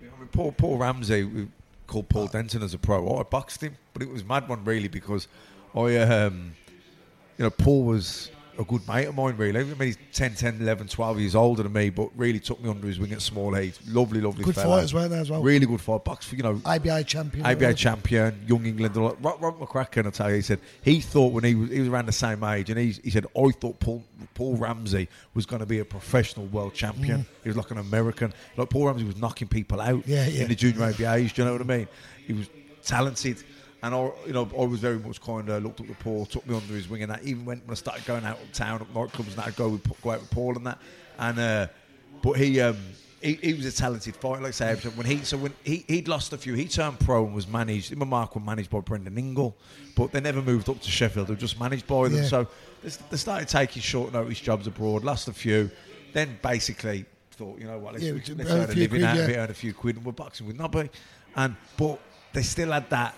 I 0.00 0.20
mean, 0.20 0.28
Paul, 0.30 0.52
Paul 0.52 0.78
Ramsey, 0.78 1.48
called 1.86 2.08
Paul 2.08 2.26
Denton 2.26 2.62
as 2.62 2.74
a 2.74 2.78
pro. 2.78 3.18
I 3.18 3.22
boxed 3.22 3.62
him, 3.62 3.76
but 3.92 4.02
it 4.02 4.10
was 4.10 4.24
mad 4.24 4.48
one 4.48 4.64
really 4.64 4.88
because 4.88 5.28
I, 5.74 5.96
um, 5.98 6.54
you 7.38 7.44
know, 7.44 7.50
Paul 7.50 7.84
was 7.84 8.30
a 8.58 8.64
good 8.64 8.86
mate 8.88 9.06
of 9.06 9.14
mine 9.14 9.36
really. 9.36 9.60
I 9.60 9.64
mean, 9.64 9.76
he's 9.78 9.98
10, 10.12 10.34
10, 10.34 10.60
11, 10.60 10.88
12 10.88 11.20
years 11.20 11.34
older 11.34 11.62
than 11.62 11.72
me, 11.72 11.90
but 11.90 12.10
really 12.16 12.38
took 12.40 12.62
me 12.62 12.70
under 12.70 12.86
his 12.86 12.98
wing 12.98 13.12
at 13.12 13.22
small 13.22 13.56
age. 13.56 13.78
Lovely, 13.88 14.20
lovely 14.20 14.44
Good 14.44 14.54
fella. 14.54 14.76
fighters, 14.76 14.94
weren't 14.94 15.12
as 15.12 15.30
well? 15.30 15.42
Really 15.42 15.66
good 15.66 15.80
fight. 15.80 16.04
Box 16.04 16.26
for, 16.26 16.36
you 16.36 16.42
know, 16.42 16.60
ABA 16.64 17.04
champion. 17.04 17.44
ABA 17.46 17.74
champion, 17.74 18.40
Young 18.46 18.64
England. 18.66 18.96
Rob, 18.96 19.16
Rob 19.22 19.58
McCracken, 19.58 20.06
I 20.06 20.10
tell 20.10 20.30
you, 20.30 20.36
he 20.36 20.42
said 20.42 20.60
he 20.82 21.00
thought 21.00 21.32
when 21.32 21.44
he 21.44 21.54
was 21.54 21.70
he 21.70 21.80
was 21.80 21.88
around 21.88 22.06
the 22.06 22.12
same 22.12 22.42
age, 22.44 22.70
and 22.70 22.78
he, 22.78 22.92
he 23.02 23.10
said 23.10 23.26
I 23.36 23.50
thought 23.50 23.78
Paul 23.80 24.02
Paul 24.34 24.56
Ramsey 24.56 25.08
was 25.34 25.46
going 25.46 25.60
to 25.60 25.66
be 25.66 25.78
a 25.80 25.84
professional 25.84 26.46
world 26.46 26.74
champion. 26.74 27.20
Mm. 27.20 27.26
He 27.42 27.48
was 27.48 27.56
like 27.56 27.70
an 27.70 27.78
American. 27.78 28.32
Like 28.56 28.70
Paul 28.70 28.86
Ramsey 28.86 29.04
was 29.04 29.16
knocking 29.16 29.48
people 29.48 29.80
out 29.80 30.06
Yeah, 30.06 30.26
yeah. 30.26 30.42
in 30.42 30.48
the 30.48 30.54
junior 30.54 30.80
ABAs. 30.80 31.34
Do 31.34 31.42
you 31.42 31.46
know 31.46 31.52
what 31.52 31.60
I 31.62 31.64
mean? 31.64 31.88
He 32.26 32.32
was 32.32 32.48
talented. 32.84 33.42
And 33.86 33.94
I, 33.94 34.10
you 34.26 34.32
know, 34.32 34.50
I 34.58 34.64
was 34.64 34.80
very 34.80 34.98
much 34.98 35.20
kind 35.20 35.48
of 35.48 35.62
looked 35.62 35.80
up 35.80 35.86
to 35.86 35.94
Paul, 35.94 36.26
took 36.26 36.44
me 36.44 36.56
under 36.56 36.74
his 36.74 36.88
wing, 36.88 37.02
and 37.02 37.12
that. 37.12 37.22
Even 37.22 37.44
when, 37.44 37.58
when 37.60 37.70
I 37.70 37.74
started 37.74 38.04
going 38.04 38.24
out 38.24 38.40
of 38.42 38.52
town 38.52 38.80
at 38.80 38.92
nightclubs, 38.92 39.28
and 39.28 39.36
that, 39.36 39.46
I'd 39.46 39.56
go 39.56 39.68
with, 39.68 40.02
go 40.02 40.10
out 40.10 40.20
with 40.20 40.30
Paul 40.30 40.56
and 40.56 40.66
that. 40.66 40.78
And 41.18 41.38
uh, 41.38 41.66
but 42.20 42.32
he, 42.32 42.60
um, 42.60 42.76
he 43.22 43.34
he 43.34 43.54
was 43.54 43.64
a 43.64 43.72
talented 43.72 44.16
fighter, 44.16 44.42
like 44.42 44.60
I 44.60 44.74
say. 44.74 44.74
When 44.74 45.06
he 45.06 45.18
so 45.18 45.36
when 45.36 45.54
he 45.62 45.84
he'd 45.86 46.08
lost 46.08 46.32
a 46.32 46.38
few, 46.38 46.54
he 46.54 46.66
turned 46.66 46.98
pro 46.98 47.24
and 47.24 47.34
was 47.34 47.46
managed. 47.46 47.92
Him 47.92 48.02
and 48.02 48.10
Mark 48.10 48.34
were 48.34 48.40
managed 48.40 48.70
by 48.70 48.80
Brendan 48.80 49.16
Ingle, 49.16 49.56
but 49.94 50.10
they 50.10 50.20
never 50.20 50.42
moved 50.42 50.68
up 50.68 50.80
to 50.80 50.90
Sheffield. 50.90 51.28
They 51.28 51.34
were 51.34 51.40
just 51.40 51.60
managed 51.60 51.86
by 51.86 52.08
them. 52.08 52.22
Yeah. 52.22 52.28
So 52.28 52.48
they, 52.82 52.90
they 53.10 53.16
started 53.16 53.48
taking 53.48 53.82
short 53.82 54.12
notice 54.12 54.40
jobs 54.40 54.66
abroad. 54.66 55.04
Lost 55.04 55.28
a 55.28 55.32
few, 55.32 55.70
then 56.12 56.38
basically 56.42 57.04
thought, 57.30 57.58
you 57.60 57.66
know 57.66 57.78
what, 57.78 57.92
let's, 57.92 58.04
Yeah, 58.04 58.12
let's 58.14 58.50
earn 58.50 58.70
a 58.70 58.72
a 58.72 58.74
living 58.74 58.88
quid, 58.88 59.04
out 59.04 59.16
of 59.18 59.28
it, 59.28 59.36
earn 59.36 59.50
a 59.50 59.54
few 59.54 59.74
quid, 59.74 59.96
and 59.96 60.04
we're 60.04 60.12
boxing 60.12 60.46
with 60.46 60.56
Nobby. 60.56 60.90
And 61.36 61.54
but 61.76 62.00
they 62.32 62.42
still 62.42 62.72
had 62.72 62.90
that. 62.90 63.14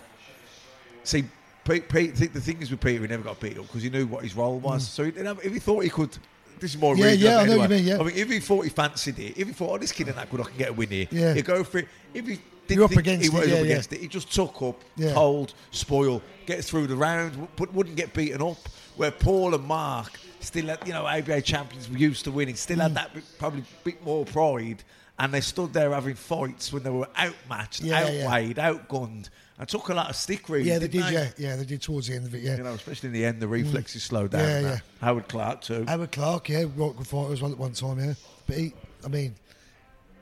See, 1.09 1.23
Pete, 1.65 1.89
Pete, 1.89 2.15
the 2.15 2.27
the 2.27 2.41
thing 2.41 2.61
is 2.61 2.69
with 2.71 2.81
Peter, 2.81 3.01
he 3.01 3.07
never 3.07 3.23
got 3.23 3.39
beat 3.39 3.57
up 3.57 3.65
because 3.67 3.81
he 3.83 3.89
knew 3.89 4.05
what 4.05 4.23
his 4.23 4.35
role 4.35 4.59
was. 4.59 4.87
So 4.87 5.03
he 5.03 5.09
if 5.11 5.51
he 5.53 5.59
thought 5.59 5.83
he 5.83 5.89
could, 5.89 6.15
this 6.59 6.75
is 6.75 6.79
more 6.79 6.95
Yeah, 6.95 7.05
reading 7.07 7.19
yeah, 7.25 7.37
I 7.39 7.45
know 7.45 7.57
what 7.57 7.69
you 7.69 7.75
mean, 7.77 7.85
yeah. 7.85 7.99
I 7.99 8.03
mean, 8.03 8.15
if 8.15 8.29
he 8.29 8.39
thought 8.39 8.61
he 8.63 8.69
fancied 8.69 9.17
it, 9.19 9.37
if 9.37 9.47
he 9.47 9.53
thought, 9.53 9.71
oh, 9.71 9.77
this 9.77 9.91
kid 9.91 10.07
ain't 10.07 10.17
that 10.17 10.29
good, 10.29 10.41
I 10.41 10.43
can 10.43 10.57
get 10.57 10.69
a 10.69 10.73
win 10.73 10.89
here. 10.89 11.07
Yeah. 11.11 11.33
he'd 11.33 11.45
go 11.45 11.63
for 11.63 11.79
it. 11.79 11.87
If 12.13 12.27
he 12.27 12.39
didn't 12.67 12.83
up 12.83 12.91
against 12.91 13.23
he 13.23 13.35
it, 13.35 13.39
was 13.39 13.47
yeah, 13.47 13.53
up 13.55 13.59
yeah. 13.61 13.65
against 13.71 13.93
it, 13.93 14.01
he 14.01 14.07
just 14.07 14.31
took 14.33 14.61
up, 14.61 14.79
Yeah. 14.97 15.13
hold, 15.13 15.53
spoil, 15.71 16.21
get 16.45 16.63
through 16.63 16.87
the 16.87 16.95
round, 16.95 17.47
but 17.55 17.73
wouldn't 17.73 17.95
get 17.95 18.13
beaten 18.13 18.41
up. 18.41 18.57
Where 18.95 19.11
Paul 19.11 19.55
and 19.55 19.63
Mark 19.65 20.19
still 20.41 20.67
had, 20.67 20.85
you 20.85 20.93
know, 20.93 21.05
ABA 21.07 21.41
champions 21.41 21.89
were 21.89 21.97
used 21.97 22.23
to 22.25 22.31
winning, 22.31 22.55
still 22.55 22.77
Mm. 22.77 22.81
had 22.83 22.93
that 22.95 23.13
bit, 23.15 23.23
probably 23.39 23.63
bit 23.83 24.03
more 24.05 24.25
pride. 24.25 24.83
And 25.17 25.33
they 25.33 25.41
stood 25.41 25.73
there 25.73 25.91
having 25.91 26.15
fights 26.15 26.71
when 26.71 26.83
they 26.83 26.89
were 26.89 27.07
outmatched, 27.17 27.81
yeah. 27.81 28.03
outweighed, 28.05 28.55
outgunned, 28.57 29.29
and 29.59 29.67
took 29.67 29.89
a 29.89 29.93
lot 29.93 30.09
of 30.09 30.15
stick. 30.15 30.47
Really, 30.47 30.69
Yeah, 30.69 30.79
they 30.79 30.87
didn't. 30.87 31.13
Yeah, 31.13 31.29
yeah, 31.37 31.55
they 31.57 31.65
did 31.65 31.81
towards 31.81 32.07
the 32.07 32.15
end 32.15 32.25
of 32.25 32.33
it. 32.33 32.41
Yeah, 32.41 32.57
You 32.57 32.63
know, 32.63 32.73
especially 32.73 33.07
in 33.07 33.13
the 33.13 33.25
end, 33.25 33.41
the 33.41 33.47
reflexes 33.47 34.03
slowed 34.03 34.31
down. 34.31 34.41
Yeah, 34.41 34.59
yeah. 34.59 34.69
that. 34.69 34.81
Howard 35.01 35.27
Clark 35.27 35.61
too. 35.61 35.85
Howard 35.87 36.11
Clark, 36.11 36.49
yeah, 36.49 36.63
right 36.75 36.95
good 36.95 37.07
fighter 37.07 37.33
as 37.33 37.41
well 37.41 37.51
at 37.51 37.57
one 37.57 37.73
time. 37.73 37.99
Yeah, 37.99 38.13
but 38.47 38.55
he, 38.57 38.73
I 39.05 39.09
mean, 39.09 39.35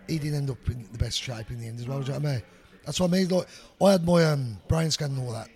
he 0.08 0.17
didn't 0.17 0.36
end 0.36 0.50
up 0.50 0.69
in 0.69 0.88
the 0.91 0.97
best 0.97 1.21
shape 1.21 1.52
in 1.52 1.60
the 1.60 1.67
end 1.67 1.80
as 1.80 1.88
well. 1.88 2.00
Do 2.00 2.08
you 2.08 2.13
know 2.13 2.19
what 2.19 2.30
I 2.30 2.34
mean? 2.34 2.43
That's 2.86 3.00
what 3.00 3.10
I 3.10 3.13
mean. 3.13 3.28
Like, 3.28 3.47
I 3.82 3.91
had 3.91 4.06
my 4.06 4.26
um, 4.26 4.58
brain 4.67 4.89
scan 4.89 5.12
and 5.12 5.19
all 5.19 5.34
that, 5.34 5.50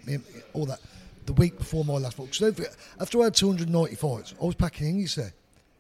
all 0.53 0.65
that. 0.65 0.79
the 1.25 1.33
week 1.33 1.57
before 1.57 1.83
my 1.83 1.93
last 1.93 2.17
fight. 2.17 2.35
forget, 2.35 2.75
after 2.99 3.21
I 3.21 3.25
had 3.25 3.35
290 3.35 3.95
fights, 3.95 4.35
I 4.39 4.45
was 4.45 4.55
packing 4.55 4.89
in. 4.89 4.99
You 4.99 5.07
say 5.07 5.31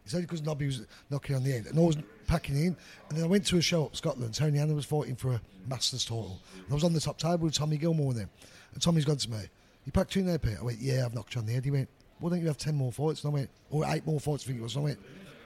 it's 0.05 0.13
only 0.15 0.25
because 0.25 0.41
Nobby 0.41 0.65
was 0.65 0.85
knocking 1.09 1.35
on 1.35 1.43
the 1.43 1.53
end, 1.53 1.67
and 1.67 1.77
I 1.77 1.81
was 1.81 1.97
packing 2.31 2.55
in. 2.55 2.75
And 3.09 3.17
then 3.17 3.23
I 3.25 3.27
went 3.27 3.45
to 3.47 3.57
a 3.57 3.61
show 3.61 3.85
up 3.85 3.95
Scotland. 3.95 4.33
Tony 4.33 4.57
Anna 4.57 4.73
was 4.73 4.85
fighting 4.85 5.15
for 5.15 5.33
a 5.33 5.41
Masters 5.67 6.05
title, 6.05 6.39
and 6.55 6.65
I 6.71 6.73
was 6.73 6.83
on 6.83 6.93
the 6.93 6.99
top 7.01 7.17
table 7.17 7.39
with 7.39 7.53
Tommy 7.53 7.77
Gilmour 7.77 8.11
and 8.11 8.19
him. 8.21 8.29
And 8.73 8.81
Tommy's 8.81 9.05
gone 9.05 9.17
to 9.17 9.29
me. 9.29 9.41
You 9.85 9.91
packed 9.91 10.11
two 10.13 10.21
in 10.21 10.25
there, 10.27 10.39
Pete? 10.39 10.57
I 10.59 10.63
went, 10.63 10.79
yeah, 10.79 11.03
I've 11.05 11.13
knocked 11.13 11.35
you 11.35 11.41
on 11.41 11.47
the 11.47 11.53
head. 11.53 11.65
He 11.65 11.71
went, 11.71 11.89
why 12.19 12.29
don't 12.29 12.39
you 12.39 12.47
have 12.47 12.57
10 12.57 12.73
more 12.75 12.91
fights? 12.91 13.23
And 13.23 13.31
I 13.31 13.33
went, 13.33 13.49
or 13.69 13.83
eight 13.87 14.05
more 14.05 14.19
fights, 14.19 14.43
I 14.45 14.47
think 14.47 14.59
it 14.59 14.63
was. 14.63 14.75
And 14.75 14.83
I 14.83 14.85
went, 14.85 14.99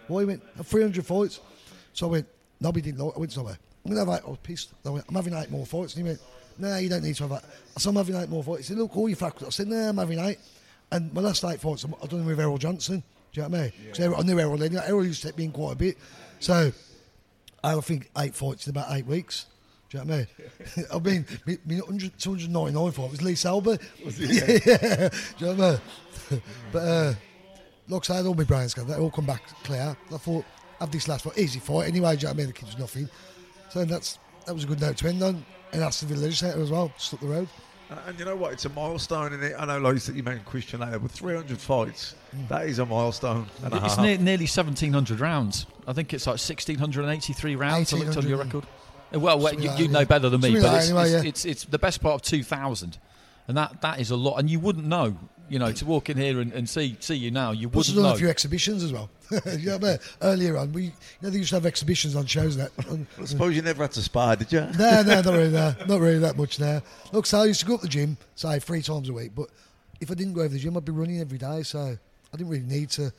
why? 0.07 0.19
He 0.19 0.25
went, 0.25 0.43
"Have 0.57 0.67
300 0.67 1.03
fights. 1.05 1.39
So 1.93 2.07
I 2.07 2.11
went, 2.11 2.27
Nobby 2.59 2.81
didn't 2.81 2.99
like 2.99 3.15
I 3.15 3.19
went 3.19 3.31
somewhere. 3.31 3.57
I'm 3.83 3.91
going 3.91 4.05
to 4.05 4.11
have 4.11 4.21
eight. 4.21 4.27
I 4.27 4.29
was 4.29 4.39
pissed. 4.43 4.69
I 4.85 4.89
went, 4.89 5.05
I'm 5.09 5.15
having 5.15 5.33
eight 5.33 5.49
more 5.49 5.65
fights. 5.65 5.95
And 5.95 6.05
he 6.05 6.09
went, 6.11 6.21
no, 6.59 6.77
you 6.77 6.89
don't 6.89 7.03
need 7.03 7.15
to 7.15 7.23
have 7.23 7.31
that. 7.31 7.43
I 7.75 7.79
said, 7.79 7.89
I'm 7.89 7.95
having 7.95 8.15
eight 8.15 8.29
more 8.29 8.43
fights. 8.43 8.59
He 8.59 8.63
said, 8.65 8.77
look, 8.77 8.95
all 8.95 9.09
your 9.09 9.15
factors. 9.17 9.47
I 9.47 9.51
said, 9.51 9.67
no, 9.67 9.75
I'm 9.77 9.97
having 9.97 10.19
eight. 10.19 10.37
And 10.91 11.11
my 11.13 11.21
last 11.21 11.43
eight 11.45 11.59
fights, 11.59 11.83
I've 11.85 12.09
done 12.09 12.19
them 12.19 12.27
with 12.27 12.39
Errol 12.39 12.57
Johnson. 12.59 13.01
Do 13.33 13.41
you 13.41 13.47
know 13.47 13.49
what 13.49 13.57
I 13.59 13.61
mean? 13.63 13.71
'Cause 13.89 13.99
Errol- 14.01 14.19
I 14.19 14.23
knew 14.23 14.39
Errol 14.39 14.57
then. 14.57 14.77
Errol 14.77 15.05
used 15.05 15.21
to 15.23 15.27
take 15.29 15.37
me 15.37 15.45
in 15.45 15.51
quite 15.51 15.73
a 15.73 15.75
bit. 15.75 15.97
So 16.45 16.71
I 17.63 17.79
think 17.81 18.11
eight 18.19 18.35
fights 18.35 18.67
in 18.67 18.69
about 18.69 18.95
eight 18.95 19.07
weeks. 19.07 19.47
Do 19.89 19.97
you 19.97 20.05
know 20.05 20.15
what 20.17 20.27
I 20.69 20.75
mean? 20.75 20.85
I 20.93 20.99
mean, 20.99 21.25
me, 21.47 21.57
me 21.65 21.81
100, 21.81 22.19
299 22.19 22.91
fight 22.91 23.09
was 23.09 23.21
Lee 23.23 23.33
Selby. 23.33 23.79
Was 24.05 24.19
yeah, 24.19 24.43
it? 24.47 24.65
yeah. 24.67 25.09
Do 25.39 25.45
you 25.45 25.53
know 25.55 25.55
what 25.55 25.81
I 26.29 26.33
mean? 26.33 26.41
but, 26.71 26.79
uh, 26.79 27.13
like 27.87 28.09
I 28.11 28.13
said, 28.15 28.25
all 28.27 28.35
my 28.35 28.43
brains 28.43 28.75
go, 28.75 28.83
they 28.83 28.93
all 28.93 29.09
come 29.09 29.25
back 29.25 29.41
clear. 29.63 29.97
I 30.13 30.17
thought, 30.17 30.45
have 30.79 30.91
this 30.91 31.07
last 31.07 31.23
fight, 31.23 31.35
easy 31.39 31.59
fight 31.59 31.87
anyway, 31.87 32.15
do 32.15 32.21
you 32.21 32.23
know 32.25 32.29
what 32.29 32.33
I 32.35 32.37
mean? 32.37 32.47
The 32.47 32.53
kid 32.53 32.65
was 32.67 32.77
nothing. 32.77 33.09
So 33.69 33.83
that's 33.83 34.19
that 34.45 34.53
was 34.53 34.65
a 34.65 34.67
good 34.67 34.81
note 34.81 34.97
to 34.97 35.07
end 35.07 35.23
on. 35.23 35.43
And 35.73 35.81
Aston 35.81 36.09
Villa 36.09 36.21
Legislator 36.21 36.61
as 36.61 36.69
well, 36.69 36.91
just 36.95 37.11
up 37.15 37.21
the 37.21 37.27
road. 37.27 37.49
And, 37.89 37.99
and 38.07 38.19
you 38.19 38.25
know 38.25 38.35
what? 38.35 38.53
It's 38.53 38.65
a 38.65 38.69
milestone 38.69 39.33
in 39.33 39.41
it. 39.41 39.55
I 39.57 39.65
know, 39.65 39.79
like 39.79 40.07
you 40.07 40.13
you 40.13 40.21
mentioned 40.21 40.45
Kristian 40.45 40.79
Laight, 40.79 41.01
but 41.01 41.09
300 41.09 41.57
fights, 41.57 42.13
that 42.49 42.67
is 42.67 42.77
a 42.77 42.85
milestone. 42.85 43.47
And 43.63 43.73
a 43.73 43.77
It's 43.77 43.95
half. 43.95 44.05
near, 44.05 44.17
nearly 44.19 44.45
1,700 44.45 45.19
rounds. 45.19 45.65
I 45.87 45.93
think 45.93 46.13
it's 46.13 46.25
like 46.27 46.39
1,683 46.39 47.55
rounds. 47.55 47.93
I 47.93 47.97
looked 47.97 48.17
on 48.17 48.27
your 48.27 48.37
record. 48.37 48.65
Uh, 49.13 49.19
Well, 49.19 49.39
well 49.39 49.53
you, 49.53 49.69
like 49.69 49.79
you 49.79 49.87
know 49.87 49.99
yeah. 49.99 50.05
better 50.05 50.29
than 50.29 50.41
me, 50.41 50.47
Something 50.59 50.63
but 50.63 50.71
like 50.71 50.81
it's, 50.81 50.89
anyway, 50.89 51.03
it's, 51.03 51.13
yeah. 51.23 51.29
it's, 51.29 51.45
it's 51.45 51.63
the 51.65 51.79
best 51.79 52.01
part 52.01 52.15
of 52.15 52.21
2,000. 52.23 52.97
And 53.47 53.57
that, 53.57 53.81
that 53.81 53.99
is 53.99 54.09
a 54.09 54.15
lot. 54.15 54.37
And 54.37 54.49
you 54.49 54.59
wouldn't 54.59 54.87
know, 54.87 55.15
you 55.47 55.59
know, 55.59 55.71
to 55.71 55.85
walk 55.85 56.09
in 56.09 56.17
here 56.17 56.39
and, 56.41 56.51
and 56.51 56.67
see 56.67 56.97
see 56.99 57.13
you 57.13 57.29
now, 57.29 57.51
you 57.51 57.69
Plus, 57.69 57.89
wouldn't 57.89 57.97
I've 57.99 58.03
done 58.03 58.11
know. 58.13 58.15
a 58.15 58.19
few 58.19 58.29
exhibitions 58.29 58.83
as 58.83 58.91
well. 58.91 59.11
you 59.57 59.67
know 59.67 59.77
what 59.77 60.01
Earlier 60.21 60.57
on, 60.57 60.73
we 60.73 60.85
you 60.85 60.91
know 61.21 61.29
they 61.29 61.37
used 61.37 61.49
to 61.49 61.55
have 61.57 61.67
exhibitions 61.67 62.15
on 62.15 62.25
shows 62.25 62.55
and 62.55 62.65
that. 62.65 62.87
And- 62.87 63.05
I 63.21 63.25
suppose 63.25 63.55
you 63.55 63.61
never 63.61 63.83
had 63.83 63.91
to 63.91 64.01
spar, 64.01 64.35
did 64.35 64.51
you? 64.51 64.61
no, 64.61 65.03
no, 65.03 65.21
not 65.21 65.25
really. 65.25 65.51
No, 65.51 65.75
not 65.87 66.01
really 66.01 66.17
that 66.19 66.35
much 66.37 66.59
now. 66.59 66.81
Look, 67.11 67.27
so 67.27 67.41
I 67.41 67.45
used 67.45 67.59
to 67.59 67.67
go 67.67 67.75
up 67.75 67.81
the 67.81 67.87
gym, 67.87 68.17
say 68.33 68.57
three 68.59 68.81
times 68.81 69.09
a 69.09 69.13
week. 69.13 69.33
But 69.35 69.49
if 70.01 70.09
I 70.09 70.15
didn't 70.15 70.33
go 70.33 70.41
over 70.41 70.49
the 70.49 70.57
gym, 70.59 70.75
I'd 70.75 70.85
be 70.85 70.91
running 70.91 71.21
every 71.21 71.37
day. 71.37 71.61
So 71.61 71.79
I 71.79 72.37
didn't 72.37 72.49
really 72.49 72.65
need 72.65 72.89
to 72.91 73.13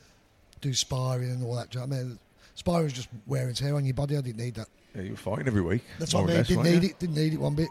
do 0.59 0.73
sparring 0.73 1.31
and 1.31 1.41
all 1.43 1.55
that. 1.55 1.69
Do 1.69 1.79
you 1.79 1.85
know 1.85 1.95
what 1.95 1.99
I 2.01 2.03
mean? 2.03 2.19
Sparring 2.57 2.85
was 2.85 2.93
just 2.93 3.07
wear 3.27 3.45
and 3.47 3.55
tear 3.55 3.75
on 3.75 3.85
your 3.85 3.93
body. 3.93 4.17
I 4.17 4.21
didn't 4.21 4.39
need 4.43 4.55
that. 4.55 4.67
Yeah, 4.95 5.03
you 5.03 5.11
were 5.11 5.15
fighting 5.17 5.45
every 5.45 5.61
week. 5.61 5.83
That's 5.99 6.11
more 6.13 6.23
what 6.23 6.31
I 6.31 6.35
mean. 6.37 6.43
Didn't 6.43 6.63
need 6.63 6.83
you? 6.83 6.89
it. 6.89 6.99
Didn't 6.99 7.15
need 7.15 7.33
it 7.33 7.39
one 7.39 7.53
bit. 7.53 7.69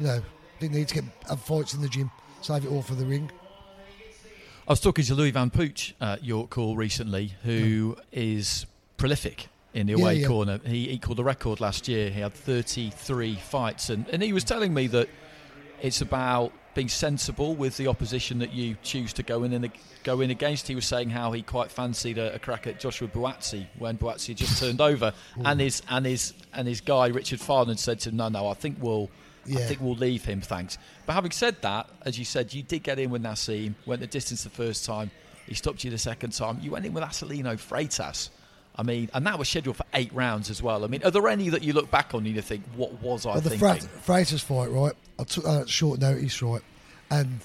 You 0.00 0.06
know, 0.06 0.22
didn't 0.58 0.74
need 0.74 0.88
to 0.88 0.94
get 0.94 1.04
have 1.28 1.40
fights 1.40 1.72
in 1.72 1.80
the 1.80 1.88
gym. 1.88 2.10
Save 2.42 2.64
it 2.64 2.68
all 2.72 2.82
for 2.82 2.96
the 2.96 3.06
ring. 3.06 3.30
I 4.66 4.72
was 4.72 4.80
talking 4.80 5.04
to 5.04 5.14
Lewis 5.14 5.30
Van 5.32 5.50
Poetsch 5.50 5.92
at 6.00 6.24
York 6.24 6.52
Hall 6.52 6.74
recently, 6.76 7.32
who 7.44 7.96
is 8.10 8.66
prolific 8.96 9.46
in 9.72 9.86
the 9.86 9.92
Yeah, 9.92 9.98
away 10.02 10.14
yeah. 10.16 10.26
corner. 10.26 10.58
He 10.64 10.90
equalled 10.90 11.18
the 11.18 11.24
record 11.24 11.60
last 11.60 11.86
year. 11.86 12.10
He 12.10 12.20
had 12.20 12.34
33 12.34 13.36
fights, 13.36 13.88
and, 13.88 14.08
and 14.08 14.20
he 14.20 14.32
was 14.32 14.42
telling 14.42 14.74
me 14.74 14.88
that 14.88 15.08
it's 15.84 16.00
about 16.00 16.50
being 16.72 16.88
sensible 16.88 17.54
with 17.54 17.76
the 17.76 17.86
opposition 17.88 18.38
that 18.38 18.54
you 18.54 18.74
choose 18.82 19.12
to 19.12 19.22
go 19.22 19.44
in 19.44 19.52
and 19.52 19.70
go 20.02 20.22
in 20.22 20.30
against. 20.30 20.66
He 20.66 20.74
was 20.74 20.86
saying 20.86 21.10
how 21.10 21.32
he 21.32 21.42
quite 21.42 21.70
fancied 21.70 22.16
a, 22.16 22.34
a 22.34 22.38
crack 22.38 22.66
at 22.66 22.80
Joshua 22.80 23.06
Buatsi 23.06 23.66
when 23.78 23.98
Buatsi 23.98 24.28
had 24.28 24.38
just 24.38 24.58
turned 24.58 24.80
over, 24.80 25.12
hmm. 25.34 25.46
and 25.46 25.60
his 25.60 25.82
and 25.90 26.06
his 26.06 26.32
and 26.54 26.66
his 26.66 26.80
guy 26.80 27.08
Richard 27.08 27.38
Farnan 27.38 27.78
said 27.78 28.00
to 28.00 28.08
him, 28.08 28.16
"No, 28.16 28.28
no, 28.28 28.48
I 28.48 28.54
think 28.54 28.78
we'll." 28.80 29.10
I 29.46 29.56
think 29.56 29.82
we'll 29.82 29.94
leave 29.94 30.24
him, 30.24 30.40
thanks. 30.40 30.78
But 31.04 31.12
having 31.12 31.30
said 31.30 31.60
that, 31.60 31.90
as 32.00 32.18
you 32.18 32.24
said, 32.24 32.54
you 32.54 32.62
did 32.62 32.82
get 32.82 32.98
in 32.98 33.10
with 33.10 33.22
Naseem, 33.22 33.74
went 33.84 34.00
the 34.00 34.06
distance 34.06 34.42
the 34.42 34.48
first 34.48 34.86
time, 34.86 35.10
he 35.46 35.52
stopped 35.52 35.84
you 35.84 35.90
the 35.90 35.98
second 35.98 36.30
time. 36.30 36.60
You 36.62 36.70
went 36.70 36.86
in 36.86 36.94
with 36.94 37.04
Acelino 37.04 37.56
Freitas. 37.56 38.30
I 38.76 38.82
mean, 38.82 39.08
and 39.14 39.24
that 39.26 39.38
was 39.38 39.48
scheduled 39.48 39.76
for 39.76 39.86
eight 39.94 40.12
rounds 40.12 40.50
as 40.50 40.62
well. 40.62 40.84
I 40.84 40.88
mean, 40.88 41.02
are 41.04 41.10
there 41.10 41.28
any 41.28 41.48
that 41.50 41.62
you 41.62 41.72
look 41.72 41.90
back 41.90 42.12
on 42.14 42.26
and 42.26 42.34
you 42.34 42.42
think, 42.42 42.64
what 42.76 42.92
was 43.00 43.24
I 43.24 43.32
Well, 43.32 43.40
the 43.40 43.50
thinking? 43.50 43.88
Freitas 44.04 44.42
fight, 44.42 44.70
right? 44.70 44.92
I 45.18 45.24
took 45.24 45.44
that 45.44 45.62
at 45.62 45.68
short 45.68 46.00
notice, 46.00 46.42
right? 46.42 46.60
And 47.10 47.38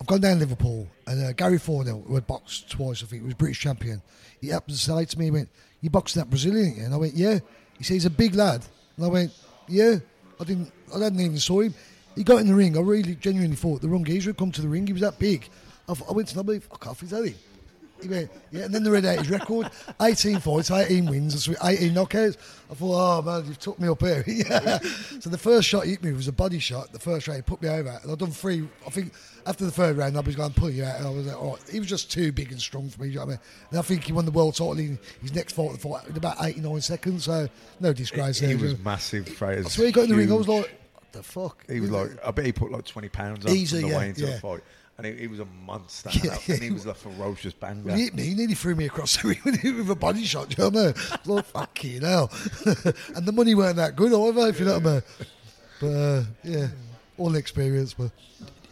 I've 0.00 0.06
gone 0.08 0.20
down 0.20 0.40
Liverpool, 0.40 0.88
and 1.06 1.24
uh, 1.24 1.32
Gary 1.34 1.58
Fornell, 1.58 2.04
who 2.06 2.16
had 2.16 2.26
boxed 2.26 2.68
twice, 2.68 3.04
I 3.04 3.06
think, 3.06 3.24
was 3.24 3.34
British 3.34 3.60
champion. 3.60 4.02
He 4.40 4.48
happened 4.48 4.74
to 4.74 4.80
say 4.80 5.04
to 5.04 5.18
me, 5.18 5.26
he 5.26 5.30
went, 5.30 5.48
You 5.80 5.90
boxing 5.90 6.20
that 6.20 6.28
Brazilian? 6.28 6.74
And 6.80 6.92
I 6.92 6.96
went, 6.96 7.14
Yeah. 7.14 7.38
He 7.78 7.84
said, 7.84 7.94
He's 7.94 8.04
a 8.06 8.10
big 8.10 8.34
lad. 8.34 8.64
And 8.96 9.06
I 9.06 9.08
went, 9.08 9.30
Yeah. 9.68 9.96
I 10.40 10.44
didn't, 10.44 10.72
I 10.92 10.98
hadn't 10.98 11.20
even 11.20 11.38
saw 11.38 11.60
him. 11.60 11.74
He 12.16 12.24
got 12.24 12.38
in 12.40 12.48
the 12.48 12.54
ring. 12.54 12.76
I 12.76 12.80
really 12.80 13.14
genuinely 13.14 13.54
thought 13.56 13.80
the 13.80 13.88
wrong 13.88 14.04
geezer 14.04 14.30
had 14.30 14.36
come 14.36 14.50
to 14.50 14.60
the 14.60 14.68
ring. 14.68 14.84
He 14.88 14.92
was 14.92 15.02
that 15.02 15.20
big. 15.20 15.48
I, 15.88 15.94
I 16.08 16.12
went 16.12 16.26
to 16.28 16.36
nobody, 16.36 16.58
fuck 16.58 16.88
off, 16.88 17.02
is 17.04 17.10
that 17.10 17.24
him? 17.24 17.34
Yeah, 18.04 18.64
and 18.64 18.74
then 18.74 18.82
they 18.82 18.90
read 18.90 19.04
out 19.04 19.18
his 19.18 19.30
record 19.30 19.70
18 20.02 20.40
fights, 20.40 20.70
18 20.70 21.06
wins, 21.06 21.48
18 21.48 21.92
knockouts. 21.94 22.36
I 22.70 22.74
thought, 22.74 23.20
oh 23.20 23.22
man, 23.22 23.46
you've 23.46 23.58
took 23.58 23.78
me 23.78 23.88
up 23.88 24.00
here. 24.00 24.24
yeah. 24.26 24.78
So 25.20 25.28
the 25.30 25.38
first 25.38 25.68
shot 25.68 25.84
he 25.84 25.90
hit 25.90 26.02
me 26.02 26.12
was 26.12 26.28
a 26.28 26.32
body 26.32 26.58
shot. 26.58 26.92
The 26.92 26.98
first 26.98 27.28
round, 27.28 27.38
he 27.38 27.42
put 27.42 27.60
me 27.60 27.68
over. 27.68 28.00
And 28.02 28.10
I'd 28.10 28.18
done 28.18 28.30
three, 28.30 28.68
I 28.86 28.90
think 28.90 29.12
after 29.46 29.64
the 29.64 29.70
third 29.70 29.96
round, 29.96 30.16
I 30.16 30.20
was 30.20 30.36
going 30.36 30.52
to 30.52 30.58
pull 30.60 30.70
you 30.70 30.84
out. 30.84 30.96
And 30.98 31.06
I 31.06 31.10
was 31.10 31.26
like, 31.26 31.36
oh, 31.36 31.58
he 31.70 31.78
was 31.78 31.88
just 31.88 32.10
too 32.10 32.32
big 32.32 32.50
and 32.50 32.60
strong 32.60 32.88
for 32.88 33.02
me. 33.02 33.08
You 33.08 33.16
know 33.16 33.20
what 33.20 33.26
I 33.26 33.30
mean? 33.32 33.38
And 33.70 33.78
I 33.78 33.82
think 33.82 34.04
he 34.04 34.12
won 34.12 34.24
the 34.24 34.30
world 34.30 34.54
title 34.54 34.78
in 34.78 34.98
his 35.20 35.34
next 35.34 35.52
fight, 35.54 35.72
the 35.72 35.78
fight 35.78 36.08
in 36.08 36.16
about 36.16 36.36
89 36.42 36.80
seconds. 36.80 37.24
So 37.24 37.48
no 37.80 37.92
disgrace 37.92 38.38
He 38.40 38.46
there. 38.46 38.56
was 38.58 38.78
massive, 38.78 39.26
Freitas. 39.26 39.66
I 39.66 39.68
swear 39.68 39.86
he 39.88 39.92
got 39.92 40.04
in 40.04 40.10
the 40.10 40.16
ring, 40.16 40.32
I 40.32 40.34
was 40.36 40.48
like, 40.48 40.70
what 40.94 41.12
the 41.12 41.22
fuck? 41.22 41.70
He 41.70 41.80
was 41.80 41.90
like, 41.90 42.10
I 42.24 42.30
bet 42.30 42.46
he 42.46 42.52
put 42.52 42.72
like 42.72 42.84
20 42.84 43.08
pounds 43.10 43.44
on 43.44 43.52
Easy, 43.52 43.82
the 43.82 43.88
yeah, 43.88 43.98
way 43.98 44.08
into 44.08 44.22
yeah. 44.24 44.34
the 44.34 44.40
fight. 44.40 44.60
And 44.98 45.06
he, 45.06 45.12
he 45.14 45.26
was 45.26 45.40
a 45.40 45.46
monster. 45.66 46.10
Yeah, 46.22 46.36
and 46.48 46.62
he 46.62 46.70
was 46.70 46.86
a 46.86 46.94
ferocious 46.94 47.54
banger. 47.54 47.82
When 47.82 47.96
he 47.96 48.04
hit 48.04 48.14
me, 48.14 48.24
he 48.24 48.34
nearly 48.34 48.54
threw 48.54 48.74
me 48.74 48.86
across 48.86 49.16
the 49.22 49.28
ring 49.28 49.40
with 49.44 49.62
with 49.62 49.90
a 49.90 49.94
body 49.94 50.24
shot. 50.24 50.50
Do 50.50 50.62
you 50.62 50.70
know 50.70 50.80
what 50.80 50.82
I 50.82 50.86
mean? 50.86 50.94
I 51.12 51.18
was 51.24 51.28
like, 51.28 51.44
fucking 51.46 52.00
hell. 52.02 52.30
and 53.16 53.26
the 53.26 53.32
money 53.32 53.54
weren't 53.54 53.76
that 53.76 53.96
good 53.96 54.12
either, 54.12 54.48
if 54.48 54.60
you 54.60 54.66
know 54.66 54.78
what 54.78 54.86
I 54.86 54.92
mean. 54.92 55.02
But, 55.80 55.86
uh, 55.86 56.24
yeah, 56.44 56.68
all 57.18 57.34
experience. 57.34 57.94
But 57.94 58.10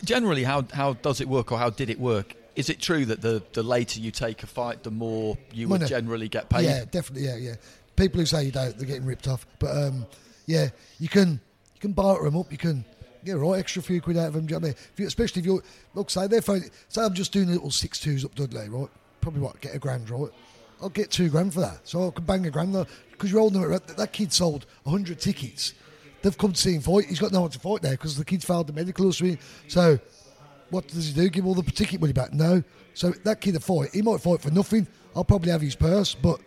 Generally, 0.05 0.45
how, 0.45 0.65
how 0.73 0.93
does 0.95 1.21
it 1.21 1.29
work 1.29 1.53
or 1.53 1.59
how 1.59 1.71
did 1.71 1.91
it 1.91 1.99
work? 1.99 2.35
Is 2.57 2.69
it 2.69 2.81
true 2.81 3.05
that 3.07 3.21
the, 3.23 3.43
the 3.53 3.63
later 3.63 4.01
you 4.01 4.11
take 4.11 4.43
a 4.43 4.47
fight, 4.47 4.83
the 4.83 4.91
more 4.91 5.37
you 5.53 5.69
would 5.69 5.87
generally 5.87 6.29
get 6.29 6.49
paid? 6.49 6.65
Yeah, 6.65 6.85
definitely. 6.91 7.27
Yeah, 7.27 7.37
yeah. 7.37 7.55
People 7.97 8.21
who 8.21 8.27
say 8.27 8.45
you 8.45 8.53
don't, 8.53 8.77
they're 8.77 8.87
getting 8.87 9.05
ripped 9.07 9.29
off. 9.29 9.47
But 9.59 9.77
um, 9.77 10.07
yeah, 10.47 10.69
you 10.99 11.09
can 11.09 11.41
you 11.75 11.81
can 11.81 11.93
barter 11.93 12.25
them 12.25 12.37
up. 12.37 12.51
You 12.51 12.59
can 12.59 12.85
a 13.29 13.37
right 13.37 13.59
extra 13.59 13.83
few 13.83 14.01
quid 14.01 14.17
out 14.17 14.29
of 14.29 14.35
them. 14.35 14.47
Do 14.47 14.55
you 14.55 14.61
know 14.61 14.69
what 14.69 14.77
I 14.77 14.79
mean? 14.79 14.89
If 14.93 15.01
you, 15.01 15.07
especially 15.07 15.41
if 15.41 15.47
you're 15.47 15.63
look, 15.95 16.11
say 16.11 16.27
they're 16.27 16.43
say 16.43 17.03
I'm 17.03 17.15
just 17.15 17.33
doing 17.33 17.49
a 17.49 17.53
little 17.53 17.71
six 17.71 18.01
twos 18.01 18.25
up 18.25 18.35
Dudley, 18.35 18.69
right? 18.69 18.89
Probably 19.21 19.41
what 19.41 19.61
get 19.61 19.75
a 19.75 19.79
grand, 19.79 20.09
right? 20.11 20.31
I'll 20.83 20.89
get 20.89 21.11
two 21.11 21.29
grand 21.29 21.53
for 21.53 21.61
that. 21.61 21.81
So 21.87 22.09
I 22.09 22.11
can 22.11 22.25
bang 22.25 22.47
a 22.47 22.51
grand 22.51 22.75
because 23.11 23.31
you're 23.31 23.41
holding. 23.41 23.63
At, 23.73 23.87
that 23.89 24.13
kid 24.13 24.33
sold 24.33 24.67
hundred 24.87 25.21
tickets. 25.21 25.75
They've 26.23 26.37
come 26.37 26.53
to 26.53 26.61
see 26.61 26.75
him 26.75 26.83
fight. 26.83 27.07
He's 27.07 27.19
got 27.19 27.33
no 27.33 27.43
one 27.43 27.51
to 27.51 27.59
fight 27.59 27.83
there 27.83 27.93
because 27.93 28.17
the 28.17 28.25
kid 28.25 28.43
failed 28.43 28.67
the 28.67 28.73
medical 28.73 29.07
or 29.07 29.13
something. 29.13 29.39
So 29.69 29.99
what 30.71 30.87
does 30.87 31.09
he 31.09 31.15
do? 31.15 31.29
Give 31.29 31.47
all 31.47 31.55
the 31.55 31.63
ticket 31.63 32.01
money 32.01 32.13
back? 32.13 32.33
No. 32.33 32.63
So 32.95 33.11
that 33.25 33.41
kid 33.41 33.57
a 33.57 33.61
fight, 33.61 33.91
he 33.93 34.03
might 34.03 34.21
fight 34.21 34.41
for 34.41 34.51
nothing. 34.51 34.87
I'll 35.15 35.25
probably 35.25 35.51
have 35.51 35.61
his 35.61 35.75
purse, 35.75 36.15
but 36.15 36.41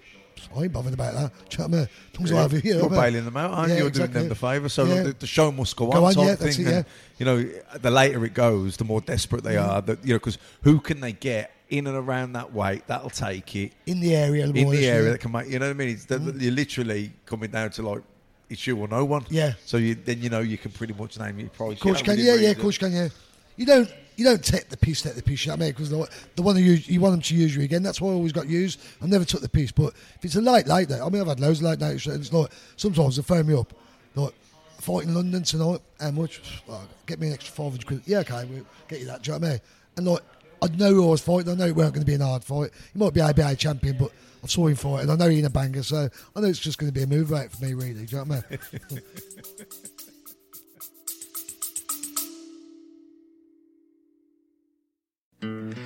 I 0.55 0.63
ain't 0.63 0.73
bothered 0.73 0.93
about 0.93 1.13
that. 1.13 1.31
Do 1.49 1.63
you 1.63 1.69
know 1.69 1.69
what 1.69 1.75
I 1.75 1.79
mean? 1.79 1.89
As 2.13 2.19
long 2.19 2.25
as 2.25 2.31
I 2.31 2.41
have 2.41 2.53
it, 2.53 2.65
you 2.65 2.73
know 2.73 2.79
You're 2.81 2.89
what 2.89 2.99
I 2.99 3.03
mean? 3.03 3.11
bailing 3.13 3.25
them 3.25 3.37
out, 3.37 3.51
aren't 3.51 3.69
Yeah, 3.69 3.75
you? 3.75 3.79
You're 3.81 3.87
exactly. 3.89 4.13
doing 4.13 4.23
them 4.23 4.29
the 4.29 4.35
favour. 4.35 4.69
So 4.69 4.85
Yeah. 4.85 5.03
the, 5.03 5.13
the 5.13 5.27
show 5.27 5.51
must 5.51 5.75
go, 5.75 5.87
Go 5.87 5.97
on, 5.97 6.03
on, 6.03 6.13
type 6.13 6.23
yeah, 6.25 6.35
that's 6.35 6.55
thing. 6.57 6.67
it, 6.67 6.73
And, 6.73 6.85
you 7.17 7.25
know, 7.25 7.49
the 7.81 7.91
later 7.91 8.23
it 8.25 8.33
goes, 8.33 8.77
the 8.77 8.83
more 8.85 9.01
desperate 9.01 9.43
they 9.43 9.55
Mhm. 9.55 9.67
are. 9.67 9.81
That 9.81 9.99
you 10.05 10.13
know, 10.13 10.19
because 10.19 10.37
who 10.61 10.79
can 10.79 10.99
they 10.99 11.11
get 11.13 11.51
in 11.69 11.87
and 11.87 11.95
around 11.95 12.33
that 12.33 12.53
weight? 12.53 12.85
That'll 12.87 13.09
take 13.09 13.55
it 13.55 13.73
In 13.85 13.99
the 13.99 14.15
area, 14.15 14.45
in 14.45 14.53
the 14.53 14.87
area 14.87 15.11
that 15.11 15.19
can 15.19 15.31
make. 15.31 15.47
You 15.49 15.59
know 15.59 15.65
what 15.67 15.71
I 15.71 15.77
mean? 15.77 15.89
It's 15.89 16.05
Mhm. 16.05 16.41
you're 16.41 16.51
literally 16.51 17.13
coming 17.25 17.51
down 17.51 17.69
to 17.71 17.81
like 17.81 18.01
it's 18.49 18.67
you 18.67 18.77
or 18.77 18.87
no 18.87 19.03
one. 19.05 19.25
Yeah. 19.29 19.53
So 19.65 19.77
you 19.77 19.95
then 19.95 20.21
you 20.21 20.29
know 20.29 20.41
you 20.41 20.57
can 20.57 20.71
pretty 20.71 20.93
much 20.93 21.17
name 21.17 21.39
your 21.39 21.49
price. 21.49 21.73
Of 21.73 21.79
course 21.79 22.01
you 22.01 22.07
know, 22.07 22.15
can. 22.15 22.25
Yeah, 22.25 22.35
yeah, 22.35 22.49
of 22.51 22.59
course 22.59 22.75
you 22.79 22.87
can. 22.87 22.95
Yeah. 22.95 23.07
You 23.55 23.65
don't. 23.65 23.93
You 24.15 24.25
don't 24.25 24.45
take 24.45 24.69
the 24.69 24.77
piece, 24.77 25.01
take 25.01 25.15
the 25.15 25.23
piece. 25.23 25.43
You 25.43 25.49
know 25.49 25.55
what 25.55 25.61
I 25.61 25.65
mean? 25.65 25.71
Because 25.71 25.89
the, 25.89 26.07
the 26.35 26.43
one 26.43 26.55
use, 26.57 26.87
you 26.87 27.01
want 27.01 27.13
them 27.13 27.21
to 27.21 27.35
use 27.35 27.55
you 27.55 27.63
again. 27.63 27.81
That's 27.81 27.99
why 27.99 28.09
I 28.09 28.13
always 28.13 28.31
got 28.31 28.47
used. 28.47 28.79
I 29.01 29.07
never 29.07 29.25
took 29.25 29.41
the 29.41 29.49
piece. 29.49 29.71
But 29.71 29.95
if 30.17 30.23
it's 30.23 30.35
a 30.35 30.41
light 30.41 30.67
late 30.67 30.87
night, 30.87 31.01
I 31.01 31.09
mean, 31.09 31.19
I've 31.19 31.27
had 31.27 31.39
loads 31.39 31.61
of 31.61 31.65
late 31.65 31.79
nights. 31.79 32.05
And 32.05 32.21
it's 32.21 32.31
like 32.31 32.51
sometimes 32.75 33.15
they 33.15 33.23
phone 33.23 33.47
me 33.47 33.55
up, 33.55 33.73
like 34.13 34.35
fight 34.79 35.05
in 35.05 35.15
London 35.15 35.41
tonight. 35.41 35.79
How 35.99 36.11
much? 36.11 36.61
Well, 36.67 36.87
get 37.07 37.19
me 37.19 37.27
an 37.27 37.33
extra 37.33 37.55
five 37.55 37.71
hundred 37.71 37.87
quid. 37.87 38.01
Yeah, 38.05 38.19
okay, 38.19 38.45
we'll 38.45 38.67
get 38.87 38.99
you 38.99 39.07
that. 39.07 39.23
Do 39.23 39.31
you 39.31 39.39
know 39.39 39.41
what 39.41 39.47
I 39.47 39.51
mean? 39.51 39.61
And 39.97 40.07
like, 40.07 40.21
I 40.61 40.67
know 40.77 40.93
who 40.93 41.07
I 41.07 41.11
was 41.11 41.21
fighting. 41.21 41.51
I 41.51 41.55
know 41.55 41.65
it 41.65 41.75
weren't 41.75 41.93
going 41.93 42.05
to 42.05 42.09
be 42.09 42.13
an 42.13 42.21
hard 42.21 42.43
fight. 42.43 42.69
He 42.93 42.99
might 42.99 43.13
be 43.15 43.21
ABA 43.21 43.55
champion, 43.55 43.97
but 43.97 44.11
I 44.43 44.47
saw 44.47 44.67
him 44.67 44.75
fight, 44.75 45.01
and 45.01 45.11
I 45.11 45.15
know 45.15 45.29
he's 45.29 45.43
a 45.43 45.49
banger. 45.49 45.81
So 45.81 46.09
I 46.35 46.39
know 46.39 46.47
it's 46.47 46.59
just 46.59 46.77
going 46.77 46.91
to 46.91 46.93
be 46.93 47.03
a 47.03 47.07
move 47.07 47.31
rate 47.31 47.51
for 47.51 47.65
me, 47.65 47.73
really. 47.73 48.05
Do 48.05 48.17
you 48.17 48.25
know 48.25 48.35
what 48.35 48.45
I 48.51 48.91
mean? 48.91 49.01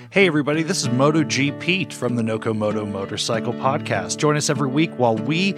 Hey, 0.09 0.25
everybody, 0.25 0.63
this 0.63 0.83
is 0.83 0.87
MotoGPete 0.87 1.91
from 1.91 2.15
the 2.15 2.23
Noco 2.23 2.55
Moto 2.55 2.85
Motorcycle 2.85 3.51
Podcast. 3.51 4.15
Join 4.15 4.37
us 4.37 4.49
every 4.49 4.69
week 4.69 4.89
while 4.91 5.17
we 5.17 5.53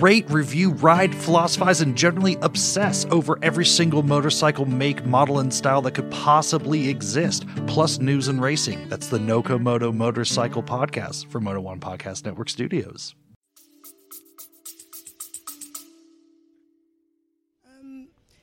rate, 0.00 0.28
review, 0.28 0.72
ride, 0.72 1.14
philosophize, 1.14 1.80
and 1.80 1.96
generally 1.96 2.36
obsess 2.42 3.06
over 3.12 3.38
every 3.40 3.64
single 3.64 4.02
motorcycle 4.02 4.66
make, 4.66 5.06
model, 5.06 5.38
and 5.38 5.54
style 5.54 5.80
that 5.82 5.92
could 5.92 6.10
possibly 6.10 6.88
exist, 6.88 7.46
plus 7.68 8.00
news 8.00 8.26
and 8.26 8.42
racing. 8.42 8.88
That's 8.88 9.06
the 9.10 9.18
Noco 9.18 9.60
Moto 9.60 9.92
Motorcycle 9.92 10.64
Podcast 10.64 11.28
from 11.28 11.44
Moto 11.44 11.60
One 11.60 11.78
Podcast 11.78 12.24
Network 12.24 12.48
Studios. 12.48 13.14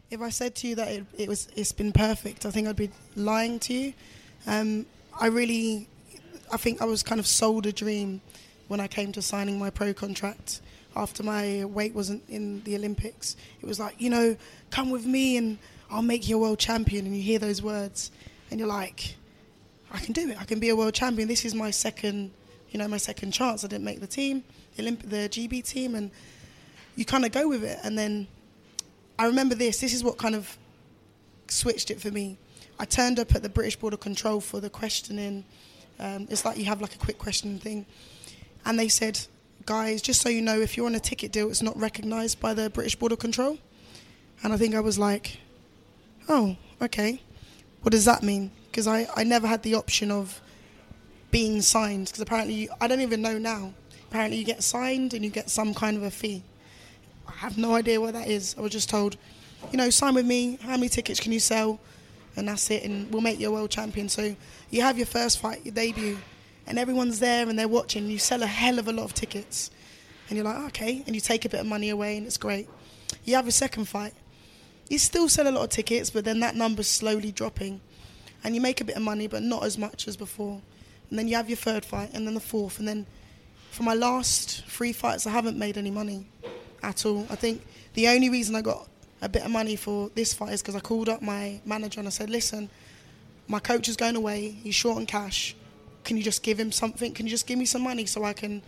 if 0.10 0.22
I 0.22 0.30
said 0.30 0.56
to 0.56 0.68
you 0.68 0.76
that 0.76 0.90
it, 0.90 1.06
it 1.18 1.30
was 1.30 1.50
it's 1.58 1.72
been 1.74 1.92
perfect, 1.92 2.46
I 2.46 2.52
think 2.52 2.68
I'd 2.70 2.76
be 2.78 2.90
lying 3.18 3.60
to 3.60 3.74
you. 3.74 3.94
Um, 4.48 4.86
I 5.22 5.28
really, 5.28 5.88
I 6.52 6.58
think 6.58 6.82
I 6.82 6.86
was 6.86 7.04
kind 7.04 7.20
of 7.20 7.28
sold 7.28 7.68
a 7.68 7.72
dream 7.72 8.22
when 8.70 8.80
I 8.80 8.88
came 8.88 9.12
to 9.12 9.22
signing 9.22 9.60
my 9.60 9.70
pro 9.70 9.94
contract 9.94 10.62
after 10.96 11.22
my 11.22 11.64
weight 11.66 11.94
wasn't 11.94 12.24
in 12.28 12.64
the 12.64 12.76
Olympics. 12.76 13.36
It 13.62 13.68
was 13.68 13.80
like, 13.80 14.02
you 14.02 14.10
know, 14.10 14.36
come 14.72 14.90
with 14.90 15.06
me 15.06 15.38
and 15.38 15.60
I'll 15.92 16.02
make 16.02 16.28
you 16.28 16.38
a 16.38 16.40
world 16.40 16.58
champion. 16.58 17.06
And 17.06 17.16
you 17.16 17.22
hear 17.22 17.38
those 17.38 17.62
words 17.62 18.10
and 18.50 18.60
you're 18.60 18.68
like, 18.68 19.16
I 19.92 20.00
can 20.00 20.12
do 20.12 20.28
it. 20.28 20.42
I 20.42 20.44
can 20.46 20.60
be 20.60 20.70
a 20.70 20.76
world 20.76 20.96
champion. 20.96 21.28
This 21.28 21.46
is 21.46 21.54
my 21.54 21.70
second, 21.70 22.32
you 22.72 22.80
know, 22.80 22.88
my 22.88 22.98
second 22.98 23.32
chance. 23.32 23.64
I 23.64 23.68
didn't 23.68 23.86
make 23.86 24.02
the 24.02 24.08
team, 24.08 24.44
the, 24.76 24.84
Olymp- 24.84 25.08
the 25.08 25.30
GB 25.30 25.64
team, 25.64 25.94
and 25.94 26.10
you 26.96 27.06
kind 27.06 27.26
of 27.26 27.32
go 27.32 27.48
with 27.48 27.64
it. 27.64 27.78
And 27.84 27.96
then 27.96 28.28
I 29.20 29.28
remember 29.28 29.54
this. 29.54 29.82
This 29.82 29.94
is 29.94 30.04
what 30.04 30.18
kind 30.18 30.34
of 30.34 30.58
switched 31.48 31.92
it 31.92 32.02
for 32.02 32.10
me. 32.10 32.40
I 32.82 32.86
turned 32.86 33.20
up 33.20 33.36
at 33.36 33.44
the 33.44 33.50
British 33.50 33.76
Border 33.76 33.96
Control 33.96 34.42
for 34.42 34.60
the 34.60 34.68
questioning. 34.68 35.46
Um, 36.00 36.26
it's 36.32 36.46
like 36.46 36.58
you 36.58 36.66
have 36.66 36.82
like 36.82 36.96
a 36.96 36.98
quick 36.98 37.20
questioning 37.20 37.60
thing, 37.60 37.86
and 38.66 38.80
they 38.80 38.88
said, 38.88 39.20
"Guys, 39.68 40.02
just 40.02 40.20
so 40.20 40.30
you 40.30 40.42
know, 40.42 40.60
if 40.60 40.76
you're 40.76 40.88
on 40.88 40.96
a 40.96 41.00
ticket 41.00 41.32
deal, 41.32 41.48
it's 41.52 41.62
not 41.62 41.78
recognised 41.80 42.40
by 42.40 42.56
the 42.56 42.72
British 42.72 42.96
Border 42.96 43.16
Control." 43.16 43.60
And 44.42 44.52
I 44.52 44.58
think 44.58 44.74
I 44.74 44.80
was 44.80 44.98
like, 44.98 45.38
"Oh, 46.28 46.58
okay. 46.82 47.22
What 47.84 47.92
does 47.92 48.06
that 48.06 48.24
mean?" 48.24 48.50
Because 48.72 48.88
I, 48.88 49.08
I 49.16 49.26
never 49.26 49.46
had 49.46 49.62
the 49.62 49.76
option 49.76 50.10
of 50.10 50.42
being 51.30 51.62
signed. 51.62 52.08
Because 52.08 52.22
apparently, 52.22 52.56
you, 52.56 52.70
I 52.82 52.88
don't 52.88 53.02
even 53.02 53.22
know 53.22 53.38
now. 53.38 53.76
Apparently, 54.10 54.40
you 54.40 54.44
get 54.44 54.64
signed 54.64 55.14
and 55.14 55.24
you 55.24 55.30
get 55.30 55.52
some 55.52 55.76
kind 55.76 55.98
of 55.98 56.02
a 56.02 56.10
fee. 56.10 56.42
I 57.28 57.34
have 57.34 57.60
no 57.60 57.76
idea 57.76 58.02
what 58.02 58.14
that 58.14 58.28
is. 58.28 58.56
I 58.58 58.62
was 58.62 58.72
just 58.72 58.90
told, 58.90 59.18
you 59.72 59.78
know, 59.78 59.92
sign 59.92 60.16
with 60.16 60.26
me. 60.26 60.58
How 60.64 60.72
many 60.72 60.90
tickets 60.90 61.20
can 61.20 61.32
you 61.32 61.40
sell? 61.40 61.80
And 62.36 62.48
that's 62.48 62.70
it. 62.72 62.84
And 62.84 63.12
we'll 63.12 63.22
make 63.22 63.40
you 63.40 63.50
a 63.50 63.52
world 63.52 63.70
champion. 63.70 64.10
So 64.10 64.36
you 64.70 64.82
have 64.82 64.98
your 64.98 65.08
first 65.08 65.40
fight, 65.40 65.66
your 65.66 65.74
debut, 65.74 66.18
and 66.68 66.80
everyone's 66.80 67.20
there 67.20 67.50
and 67.50 67.58
they're 67.58 67.68
watching. 67.68 68.08
You 68.08 68.18
sell 68.18 68.44
a 68.44 68.48
hell 68.48 68.80
of 68.80 68.88
a 68.88 68.94
lot 68.94 69.04
of 69.04 69.14
tickets, 69.14 69.72
and 70.30 70.38
you're 70.38 70.46
like, 70.46 70.60
okay. 70.70 71.04
And 71.06 71.16
you 71.16 71.22
take 71.22 71.46
a 71.46 71.50
bit 71.50 71.60
of 71.60 71.66
money 71.66 71.90
away, 71.90 72.18
and 72.18 72.26
it's 72.26 72.38
great. 72.38 72.70
You 73.26 73.36
have 73.36 73.48
a 73.48 73.52
second 73.52 73.86
fight. 73.86 74.14
You 74.90 74.98
still 74.98 75.30
sell 75.30 75.48
a 75.48 75.52
lot 75.52 75.64
of 75.64 75.70
tickets, 75.70 76.10
but 76.10 76.26
then 76.26 76.40
that 76.42 76.56
number's 76.56 76.88
slowly 76.88 77.32
dropping, 77.32 77.82
and 78.44 78.56
you 78.56 78.62
make 78.62 78.82
a 78.82 78.86
bit 78.86 78.96
of 78.96 79.02
money, 79.02 79.28
but 79.28 79.42
not 79.42 79.64
as 79.64 79.78
much 79.78 80.08
as 80.08 80.18
before. 80.18 80.62
And 81.10 81.20
then 81.20 81.28
you 81.28 81.36
have 81.36 81.50
your 81.50 81.58
third 81.58 81.84
fight, 81.84 82.12
and 82.14 82.26
then 82.26 82.34
the 82.34 82.40
fourth, 82.40 82.80
and 82.80 82.88
then 82.88 83.06
for 83.72 83.84
my 83.84 83.94
last 83.94 84.66
three 84.66 84.94
fights, 84.94 85.26
I 85.26 85.32
haven't 85.32 85.58
made 85.58 85.78
any 85.78 85.92
money 85.92 86.28
at 86.84 87.06
all. 87.06 87.26
I 87.30 87.36
think 87.36 87.66
the 87.94 88.08
only 88.10 88.30
reason 88.30 88.56
I 88.56 88.62
got 88.62 88.88
a 89.22 89.30
bit 89.30 89.44
of 89.44 89.52
money 89.52 89.76
for 89.76 90.10
this 90.16 90.34
fight 90.34 90.54
is 90.54 90.62
because 90.62 90.76
I 90.76 90.80
called 90.80 91.10
up 91.10 91.22
my 91.22 91.62
manager 91.66 92.00
and 92.00 92.08
I 92.08 92.12
said, 92.12 92.30
listen, 92.30 92.70
my 93.48 93.60
coach 93.60 93.88
is 93.88 93.96
going 93.96 94.16
away. 94.16 94.50
He's 94.50 94.76
short 94.76 94.98
on 94.98 95.06
cash. 95.06 95.56
Can 96.04 96.18
you 96.18 96.24
just 96.24 96.44
give 96.44 96.60
him 96.60 96.72
something? 96.72 97.14
Can 97.14 97.26
you 97.26 97.30
just 97.30 97.46
give 97.46 97.60
me 97.60 97.66
some 97.66 97.84
money 97.84 98.06
so 98.06 98.24
I 98.24 98.34
can 98.34 98.62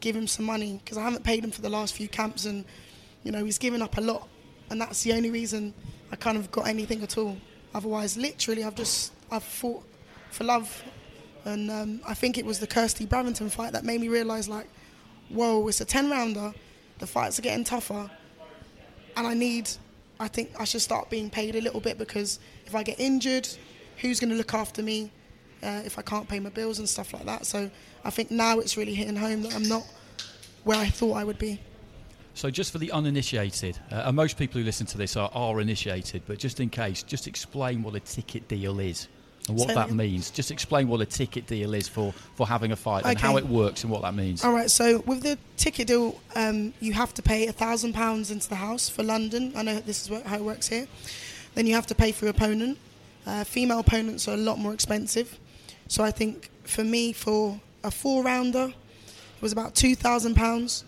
give 0.00 0.16
him 0.16 0.26
some 0.26 0.46
money? 0.46 0.80
Because 0.82 0.96
I 0.96 1.02
haven't 1.02 1.24
paid 1.24 1.44
him 1.44 1.50
for 1.50 1.60
the 1.60 1.68
last 1.68 1.94
few 1.94 2.08
camps 2.08 2.46
and, 2.46 2.64
you 3.24 3.32
know, 3.32 3.44
he's 3.44 3.58
given 3.58 3.82
up 3.82 3.98
a 3.98 4.00
lot. 4.00 4.28
And 4.70 4.80
that's 4.80 5.02
the 5.02 5.12
only 5.12 5.30
reason 5.30 5.74
I 6.10 6.16
kind 6.16 6.38
of 6.38 6.50
got 6.50 6.66
anything 6.66 7.02
at 7.02 7.18
all. 7.18 7.36
Otherwise, 7.74 8.16
literally, 8.16 8.64
I've 8.64 8.74
just, 8.74 9.12
I've 9.30 9.44
fought 9.44 9.82
for 10.30 10.44
love. 10.44 10.82
And 11.44 11.70
um, 11.70 12.00
I 12.06 12.14
think 12.14 12.38
it 12.38 12.46
was 12.46 12.60
the 12.60 12.66
Kirstie 12.66 13.06
Bavington 13.06 13.50
fight 13.50 13.72
that 13.72 13.84
made 13.84 14.00
me 14.00 14.08
realise, 14.08 14.48
like, 14.48 14.68
whoa, 15.28 15.66
it's 15.68 15.80
a 15.80 15.84
10 15.84 16.10
rounder 16.10 16.54
the 17.02 17.06
fights 17.08 17.36
are 17.36 17.42
getting 17.42 17.64
tougher, 17.64 18.08
and 19.16 19.26
I 19.26 19.34
need. 19.34 19.68
I 20.22 20.28
think 20.28 20.52
I 20.58 20.64
should 20.64 20.82
start 20.82 21.10
being 21.10 21.28
paid 21.28 21.56
a 21.56 21.60
little 21.60 21.80
bit 21.80 21.98
because 21.98 22.38
if 22.64 22.74
I 22.74 22.82
get 22.84 23.00
injured, 23.00 23.48
who's 23.98 24.20
going 24.20 24.30
to 24.30 24.36
look 24.36 24.54
after 24.54 24.82
me 24.82 25.10
uh, 25.62 25.82
if 25.84 25.98
I 25.98 26.02
can't 26.02 26.28
pay 26.28 26.38
my 26.38 26.50
bills 26.50 26.78
and 26.78 26.88
stuff 26.88 27.12
like 27.12 27.24
that? 27.24 27.44
So 27.44 27.68
I 28.04 28.10
think 28.10 28.30
now 28.30 28.60
it's 28.60 28.76
really 28.76 28.94
hitting 28.94 29.16
home 29.16 29.42
that 29.42 29.54
I'm 29.54 29.68
not 29.68 29.84
where 30.62 30.78
I 30.78 30.86
thought 30.86 31.14
I 31.14 31.24
would 31.24 31.38
be. 31.38 31.60
So, 32.34 32.48
just 32.48 32.72
for 32.72 32.78
the 32.78 32.90
uninitiated, 32.92 33.78
uh, 33.90 34.04
and 34.06 34.16
most 34.16 34.38
people 34.38 34.58
who 34.58 34.64
listen 34.64 34.86
to 34.86 34.96
this 34.96 35.18
are, 35.18 35.30
are 35.34 35.60
initiated, 35.60 36.22
but 36.26 36.38
just 36.38 36.60
in 36.60 36.70
case, 36.70 37.02
just 37.02 37.26
explain 37.26 37.82
what 37.82 37.94
a 37.94 38.00
ticket 38.00 38.48
deal 38.48 38.80
is 38.80 39.08
and 39.48 39.56
what 39.56 39.68
Say 39.68 39.74
that 39.74 39.90
means. 39.90 40.30
Just 40.30 40.50
explain 40.50 40.88
what 40.88 41.00
a 41.00 41.06
ticket 41.06 41.46
deal 41.46 41.74
is 41.74 41.88
for, 41.88 42.12
for 42.34 42.46
having 42.46 42.72
a 42.72 42.76
fight 42.76 43.04
and 43.04 43.18
how 43.18 43.36
it 43.36 43.46
works 43.46 43.82
and 43.82 43.92
what 43.92 44.02
that 44.02 44.14
means. 44.14 44.44
All 44.44 44.52
right, 44.52 44.70
so 44.70 45.00
with 45.00 45.22
the 45.22 45.36
ticket 45.56 45.88
deal, 45.88 46.20
um, 46.36 46.72
you 46.80 46.92
have 46.92 47.12
to 47.14 47.22
pay 47.22 47.48
a 47.48 47.52
thousand 47.52 47.92
pounds 47.92 48.30
into 48.30 48.48
the 48.48 48.56
house 48.56 48.88
for 48.88 49.02
London. 49.02 49.52
I 49.56 49.62
know 49.62 49.80
this 49.80 50.08
is 50.08 50.22
how 50.24 50.36
it 50.36 50.42
works 50.42 50.68
here. 50.68 50.86
Then 51.54 51.66
you 51.66 51.74
have 51.74 51.86
to 51.88 51.94
pay 51.94 52.12
for 52.12 52.26
your 52.26 52.30
opponent. 52.30 52.78
Uh, 53.26 53.44
female 53.44 53.80
opponents 53.80 54.28
are 54.28 54.34
a 54.34 54.38
lot 54.38 54.58
more 54.58 54.74
expensive. 54.74 55.38
So 55.88 56.02
I 56.02 56.10
think 56.10 56.48
for 56.64 56.84
me, 56.84 57.12
for 57.12 57.60
a 57.84 57.90
four 57.90 58.22
rounder, 58.22 58.72
it 59.36 59.42
was 59.42 59.52
about 59.52 59.74
two 59.74 59.94
thousand 59.94 60.36
pounds, 60.36 60.84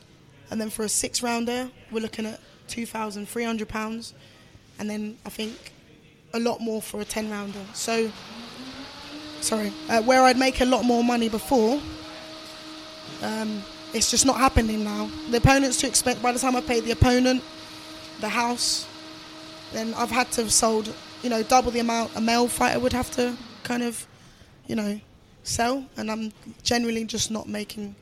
and 0.51 0.61
then 0.61 0.71
for 0.71 0.85
a 0.85 0.89
six 0.89 1.23
rounder, 1.23 1.71
we're 1.91 2.01
looking 2.01 2.25
at 2.25 2.41
two 2.69 2.87
thousand 2.87 3.29
three 3.29 3.45
hundred 3.45 3.69
pounds, 3.69 4.15
and 4.79 4.89
then 4.89 5.19
I 5.27 5.29
think 5.29 5.73
a 6.33 6.39
lot 6.39 6.61
more 6.61 6.81
for 6.81 7.01
a 7.01 7.05
ten 7.05 7.31
rounder. 7.31 7.61
So, 7.75 8.11
sorry, 9.45 9.73
uh, 9.91 10.01
where 10.03 10.23
I'd 10.23 10.39
make 10.39 10.61
a 10.61 10.65
lot 10.65 10.85
more 10.85 11.05
money 11.05 11.29
before, 11.29 11.81
um, 13.23 13.63
it's 13.93 14.11
just 14.11 14.25
not 14.25 14.39
happening 14.39 14.83
now. 14.83 15.11
The 15.31 15.37
opponent's 15.37 15.81
to 15.83 15.87
expect 15.87 16.23
By 16.23 16.33
the 16.33 16.39
time 16.39 16.57
I 16.57 16.63
pay 16.63 16.81
the 16.81 16.93
opponent, 16.93 17.43
the 18.21 18.29
house, 18.29 18.87
then 19.73 19.93
I've 19.95 20.11
had 20.11 20.33
to 20.33 20.43
have 20.43 20.53
sold, 20.53 20.93
you 21.23 21.29
know, 21.29 21.43
double 21.43 21.71
the 21.71 21.81
amount 21.81 22.17
a 22.17 22.21
male 22.21 22.49
fighter 22.49 22.81
would 22.81 22.93
have 22.95 23.11
to 23.13 23.37
kind 23.63 23.83
of, 23.83 24.07
you 24.67 24.77
know, 24.77 24.99
sell. 25.43 25.85
And 25.97 26.11
I'm 26.11 26.33
generally 26.63 27.05
just 27.05 27.31
not 27.31 27.47
making 27.47 27.95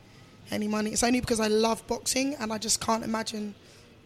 any 0.50 0.68
money. 0.68 0.90
It's 0.90 1.02
only 1.02 1.20
because 1.20 1.40
I 1.40 1.48
love 1.48 1.84
boxing 1.88 2.36
and 2.36 2.52
I 2.52 2.58
just 2.58 2.80
can't 2.80 3.04
imagine 3.04 3.54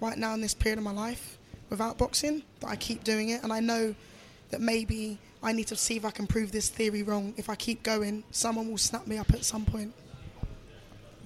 right 0.00 0.16
now 0.16 0.32
in 0.34 0.40
this 0.40 0.54
period 0.54 0.78
of 0.78 0.84
my 0.84 0.92
life 0.92 1.36
without 1.68 1.98
boxing 1.98 2.42
that 2.60 2.68
I 2.70 2.76
keep 2.76 3.04
doing 3.04 3.28
it. 3.28 3.42
And 3.42 3.52
I 3.52 3.60
know 3.60 3.94
that 4.50 4.60
maybe 4.60 5.18
I 5.42 5.52
need 5.52 5.66
to 5.68 5.76
see 5.76 5.96
if 5.96 6.04
I 6.04 6.10
can 6.10 6.26
prove 6.26 6.52
this 6.52 6.68
theory 6.68 7.02
wrong. 7.02 7.34
If 7.36 7.48
I 7.48 7.54
keep 7.54 7.82
going, 7.82 8.24
someone 8.30 8.68
will 8.70 8.78
snap 8.78 9.06
me 9.06 9.18
up 9.18 9.32
at 9.32 9.44
some 9.44 9.64
point. 9.64 9.92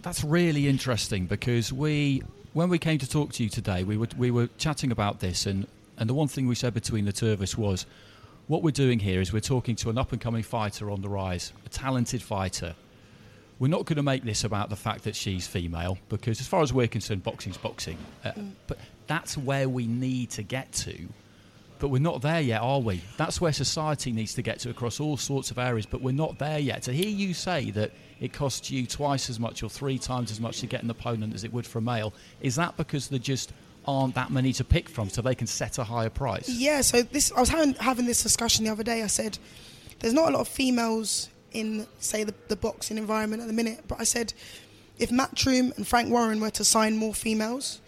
That's 0.02 0.24
really 0.24 0.68
interesting 0.68 1.26
because 1.26 1.72
we, 1.72 2.22
when 2.52 2.68
we 2.68 2.78
came 2.78 2.98
to 2.98 3.08
talk 3.08 3.32
to 3.34 3.42
you 3.42 3.50
today, 3.50 3.84
we 3.84 3.96
were 3.96 4.08
we 4.16 4.30
were 4.30 4.48
chatting 4.56 4.92
about 4.92 5.20
this, 5.20 5.46
and 5.46 5.66
and 5.98 6.08
the 6.08 6.14
one 6.14 6.28
thing 6.28 6.46
we 6.46 6.54
said 6.54 6.72
between 6.72 7.04
the 7.04 7.12
two 7.12 7.30
of 7.30 7.42
us 7.42 7.56
was, 7.58 7.84
what 8.48 8.62
we're 8.62 8.70
doing 8.70 8.98
here 8.98 9.20
is 9.20 9.32
we're 9.32 9.40
talking 9.40 9.76
to 9.76 9.90
an 9.90 9.98
up 9.98 10.12
and 10.12 10.20
coming 10.20 10.42
fighter 10.42 10.90
on 10.90 11.02
the 11.02 11.08
rise, 11.08 11.52
a 11.66 11.68
talented 11.68 12.22
fighter. 12.22 12.74
We're 13.58 13.68
not 13.68 13.84
going 13.84 13.96
to 13.96 14.02
make 14.02 14.24
this 14.24 14.42
about 14.42 14.70
the 14.70 14.76
fact 14.76 15.04
that 15.04 15.14
she's 15.14 15.46
female 15.46 15.98
because, 16.08 16.40
as 16.40 16.46
far 16.46 16.62
as 16.62 16.72
we're 16.72 16.88
concerned, 16.88 17.22
boxing's 17.22 17.58
boxing. 17.58 17.98
Uh, 18.24 18.32
But 18.66 18.78
that's 19.06 19.36
where 19.36 19.68
we 19.68 19.86
need 19.86 20.30
to 20.30 20.42
get 20.42 20.72
to. 20.72 21.08
But 21.80 21.88
we're 21.88 21.98
not 21.98 22.20
there 22.20 22.42
yet, 22.42 22.60
are 22.60 22.78
we? 22.78 23.02
That's 23.16 23.40
where 23.40 23.52
society 23.52 24.12
needs 24.12 24.34
to 24.34 24.42
get 24.42 24.60
to 24.60 24.70
across 24.70 25.00
all 25.00 25.16
sorts 25.16 25.50
of 25.50 25.58
areas, 25.58 25.86
but 25.86 26.02
we're 26.02 26.12
not 26.12 26.38
there 26.38 26.58
yet. 26.58 26.82
To 26.82 26.92
hear 26.92 27.08
you 27.08 27.32
say 27.32 27.70
that 27.70 27.90
it 28.20 28.34
costs 28.34 28.70
you 28.70 28.86
twice 28.86 29.30
as 29.30 29.40
much 29.40 29.62
or 29.62 29.70
three 29.70 29.98
times 29.98 30.30
as 30.30 30.40
much 30.40 30.60
to 30.60 30.66
get 30.66 30.82
an 30.82 30.90
opponent 30.90 31.34
as 31.34 31.42
it 31.42 31.52
would 31.52 31.66
for 31.66 31.78
a 31.78 31.82
male, 31.82 32.12
is 32.42 32.54
that 32.56 32.76
because 32.76 33.08
there 33.08 33.18
just 33.18 33.54
aren't 33.88 34.14
that 34.14 34.30
many 34.30 34.52
to 34.52 34.62
pick 34.62 34.90
from 34.90 35.08
so 35.08 35.22
they 35.22 35.34
can 35.34 35.46
set 35.46 35.78
a 35.78 35.84
higher 35.84 36.10
price? 36.10 36.50
Yeah, 36.50 36.82
so 36.82 37.02
this 37.02 37.32
I 37.32 37.40
was 37.40 37.48
having, 37.48 37.72
having 37.74 38.04
this 38.04 38.22
discussion 38.22 38.66
the 38.66 38.70
other 38.70 38.84
day. 38.84 39.02
I 39.02 39.06
said, 39.06 39.38
there's 40.00 40.14
not 40.14 40.28
a 40.28 40.32
lot 40.32 40.40
of 40.40 40.48
females 40.48 41.30
in, 41.52 41.86
say, 41.98 42.24
the, 42.24 42.34
the 42.48 42.56
boxing 42.56 42.98
environment 42.98 43.40
at 43.40 43.48
the 43.48 43.54
minute, 43.54 43.84
but 43.88 43.98
I 43.98 44.04
said, 44.04 44.34
if 44.98 45.08
Matchroom 45.08 45.74
and 45.78 45.88
Frank 45.88 46.10
Warren 46.10 46.40
were 46.40 46.50
to 46.50 46.64
sign 46.64 46.98
more 46.98 47.14
females, 47.14 47.80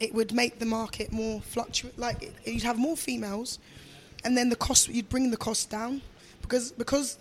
it 0.00 0.14
would 0.14 0.32
make 0.32 0.58
the 0.58 0.66
market 0.66 1.12
more 1.12 1.40
fluctuate. 1.42 1.98
Like 1.98 2.22
it, 2.22 2.34
you'd 2.44 2.62
have 2.62 2.78
more 2.78 2.96
females, 2.96 3.58
and 4.24 4.36
then 4.36 4.48
the 4.48 4.56
cost 4.56 4.88
you'd 4.88 5.08
bring 5.08 5.30
the 5.30 5.36
cost 5.36 5.70
down 5.70 6.02
because 6.42 6.72
because 6.72 7.18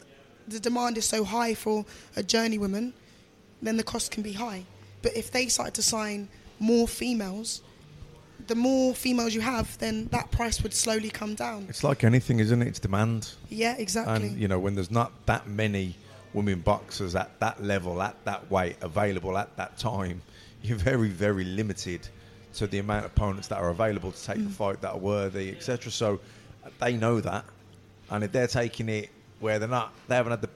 the 0.48 0.60
demand 0.60 0.98
is 0.98 1.06
so 1.06 1.24
high 1.24 1.54
for 1.54 1.86
a 2.16 2.24
journeywoman, 2.24 2.94
then 3.62 3.78
the 3.78 3.84
cost 3.84 4.12
can 4.12 4.24
be 4.24 4.34
high. 4.34 4.64
But 5.02 5.16
if 5.16 5.32
they 5.32 5.48
started 5.48 5.76
to 5.76 5.84
sign 5.84 6.28
more 6.60 6.88
females, 6.88 7.62
the 8.48 8.56
more 8.56 8.96
females 8.96 9.36
you 9.36 9.42
have, 9.42 9.78
then 9.78 10.08
that 10.08 10.32
price 10.32 10.64
would 10.64 10.74
slowly 10.74 11.10
come 11.10 11.36
down. 11.36 11.68
It's 11.70 11.84
like 11.84 12.04
anything, 12.04 12.40
isn't 12.40 12.62
it? 12.62 12.68
It's 12.68 12.80
demand. 12.80 13.32
Yeah, 13.50 13.76
exactly. 13.78 14.30
And 14.30 14.38
you 14.38 14.48
know, 14.48 14.60
when 14.60 14.76
there's 14.76 14.92
not 14.92 15.12
that 15.28 15.48
many 15.48 15.96
women 16.34 16.62
boxers 16.62 17.16
at 17.16 17.40
that 17.40 17.64
level, 17.64 18.02
at 18.02 18.16
that 18.26 18.50
weight, 18.50 18.78
available 18.82 19.38
at 19.38 19.56
that 19.58 19.78
time, 19.78 20.22
you're 20.64 20.78
very, 20.78 21.10
very 21.10 21.44
limited 21.44 22.08
to 22.56 22.68
the 22.68 22.80
amount 22.80 23.06
of 23.06 23.12
opponents 23.12 23.48
that 23.48 23.58
are 23.60 23.70
available 23.70 24.12
to 24.12 24.24
take 24.24 24.38
the 24.38 24.50
Mm. 24.50 24.54
fight 24.54 24.82
that 24.82 24.92
are 24.92 24.98
worthy, 24.98 25.52
etc. 25.52 25.92
So 25.92 26.20
uh, 26.66 26.70
they 26.80 26.94
know 26.98 27.22
that, 27.22 27.46
and 28.10 28.24
if 28.24 28.32
they're 28.32 28.48
taking 28.48 28.90
it 28.90 29.10
where 29.40 29.60
they're 29.60 29.70
not, 29.70 29.94
they 30.08 30.16
haven't 30.16 30.32
had 30.32 30.42
the, 30.42 30.50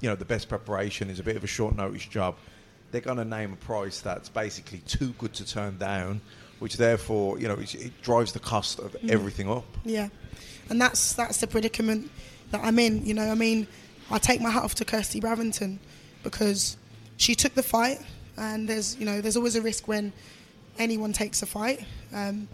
you 0.00 0.08
know, 0.08 0.16
the 0.16 0.24
best 0.24 0.48
preparation. 0.48 1.08
It's 1.10 1.20
a 1.20 1.22
bit 1.22 1.36
of 1.36 1.44
a 1.44 1.46
short 1.46 1.76
notice 1.76 2.04
job. 2.06 2.34
They're 2.90 3.00
going 3.00 3.18
to 3.18 3.24
name 3.24 3.52
a 3.52 3.56
price 3.56 4.00
that's 4.00 4.28
basically 4.28 4.78
too 4.86 5.14
good 5.18 5.32
to 5.34 5.44
turn 5.46 5.78
down, 5.78 6.20
which 6.58 6.76
therefore, 6.76 7.38
you 7.38 7.46
know, 7.48 7.54
it, 7.54 7.74
it 7.76 8.02
drives 8.02 8.32
the 8.32 8.40
cost 8.40 8.78
of 8.80 8.92
Mm. 9.00 9.10
everything 9.10 9.48
up. 9.50 9.64
Yeah, 9.84 10.08
and 10.68 10.80
that's 10.80 11.12
that's 11.14 11.38
the 11.38 11.46
predicament 11.46 12.10
that 12.50 12.60
I'm 12.64 12.78
in. 12.80 13.06
You 13.06 13.14
know, 13.14 13.30
I 13.30 13.34
mean, 13.36 13.66
I 14.10 14.18
take 14.18 14.40
my 14.40 14.50
hat 14.50 14.64
off 14.64 14.74
to 14.76 14.84
Kirstie 14.84 15.22
Bavington 15.22 15.78
because 16.24 16.76
she 17.16 17.34
took 17.36 17.54
the 17.54 17.62
fight, 17.62 18.00
and 18.36 18.68
there's 18.68 18.96
you 18.98 19.06
know 19.06 19.20
there's 19.20 19.36
always 19.36 19.54
a 19.54 19.62
risk 19.62 19.86
when 19.86 20.12
anyone 20.78 21.12
takes 21.12 21.42
a 21.42 21.46
fight, 21.46 21.84
um, 22.12 22.48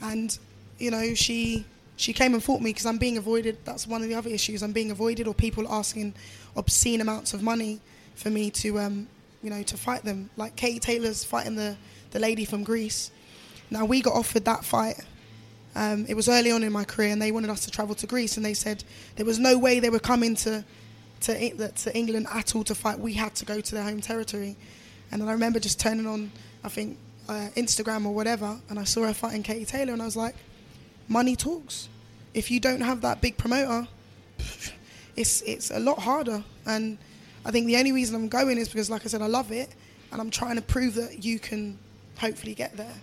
and 0.00 0.38
you 0.78 0.90
know 0.90 1.14
she 1.14 1.64
she 1.96 2.12
came 2.12 2.34
and 2.34 2.42
fought 2.42 2.60
me 2.60 2.70
because 2.70 2.86
I'm 2.86 2.98
being 2.98 3.16
avoided. 3.16 3.58
That's 3.64 3.86
one 3.86 4.02
of 4.02 4.08
the 4.08 4.14
other 4.14 4.30
issues. 4.30 4.62
I'm 4.62 4.72
being 4.72 4.90
avoided, 4.90 5.26
or 5.26 5.34
people 5.34 5.70
asking 5.72 6.14
obscene 6.56 7.00
amounts 7.00 7.34
of 7.34 7.42
money 7.42 7.80
for 8.14 8.30
me 8.30 8.50
to 8.50 8.78
um, 8.78 9.08
you 9.42 9.50
know 9.50 9.62
to 9.62 9.76
fight 9.76 10.04
them. 10.04 10.30
Like 10.36 10.56
Katie 10.56 10.80
Taylor's 10.80 11.24
fighting 11.24 11.56
the 11.56 11.76
the 12.10 12.18
lady 12.18 12.44
from 12.44 12.64
Greece. 12.64 13.10
Now 13.70 13.84
we 13.84 14.02
got 14.02 14.14
offered 14.14 14.44
that 14.44 14.64
fight 14.64 15.00
um, 15.76 16.06
it 16.08 16.14
was 16.14 16.28
early 16.28 16.50
on 16.52 16.62
in 16.62 16.72
my 16.72 16.84
career, 16.84 17.10
and 17.10 17.20
they 17.20 17.32
wanted 17.32 17.50
us 17.50 17.64
to 17.64 17.70
travel 17.70 17.94
to 17.96 18.06
Greece, 18.06 18.36
and 18.36 18.46
they 18.46 18.54
said 18.54 18.84
there 19.16 19.26
was 19.26 19.38
no 19.38 19.58
way 19.58 19.80
they 19.80 19.90
were 19.90 19.98
coming 19.98 20.34
to 20.36 20.64
to, 21.22 21.68
to 21.68 21.96
England 21.96 22.26
at 22.32 22.54
all 22.54 22.64
to 22.64 22.74
fight. 22.74 22.98
We 22.98 23.14
had 23.14 23.34
to 23.36 23.44
go 23.44 23.60
to 23.60 23.74
their 23.74 23.82
home 23.82 24.00
territory, 24.00 24.56
and 25.10 25.20
then 25.20 25.28
I 25.28 25.32
remember 25.32 25.58
just 25.58 25.80
turning 25.80 26.06
on, 26.06 26.30
I 26.62 26.68
think, 26.68 26.98
uh, 27.28 27.48
Instagram 27.56 28.06
or 28.06 28.14
whatever, 28.14 28.58
and 28.68 28.78
I 28.78 28.84
saw 28.84 29.04
her 29.04 29.14
fighting 29.14 29.42
Katie 29.42 29.64
Taylor, 29.64 29.92
and 29.92 30.02
I 30.02 30.04
was 30.04 30.16
like, 30.16 30.34
money 31.08 31.36
talks. 31.36 31.88
If 32.32 32.50
you 32.50 32.60
don't 32.60 32.80
have 32.80 33.00
that 33.02 33.20
big 33.20 33.36
promoter, 33.36 33.88
it's 35.16 35.42
it's 35.42 35.70
a 35.70 35.78
lot 35.78 36.00
harder. 36.00 36.42
And 36.66 36.98
I 37.44 37.50
think 37.50 37.66
the 37.66 37.76
only 37.76 37.92
reason 37.92 38.16
I'm 38.16 38.28
going 38.28 38.58
is 38.58 38.68
because, 38.68 38.90
like 38.90 39.04
I 39.04 39.08
said, 39.08 39.22
I 39.22 39.26
love 39.26 39.52
it, 39.52 39.70
and 40.12 40.20
I'm 40.20 40.30
trying 40.30 40.56
to 40.56 40.62
prove 40.62 40.94
that 40.94 41.24
you 41.24 41.38
can 41.38 41.78
hopefully 42.18 42.54
get 42.54 42.76
there, 42.76 42.96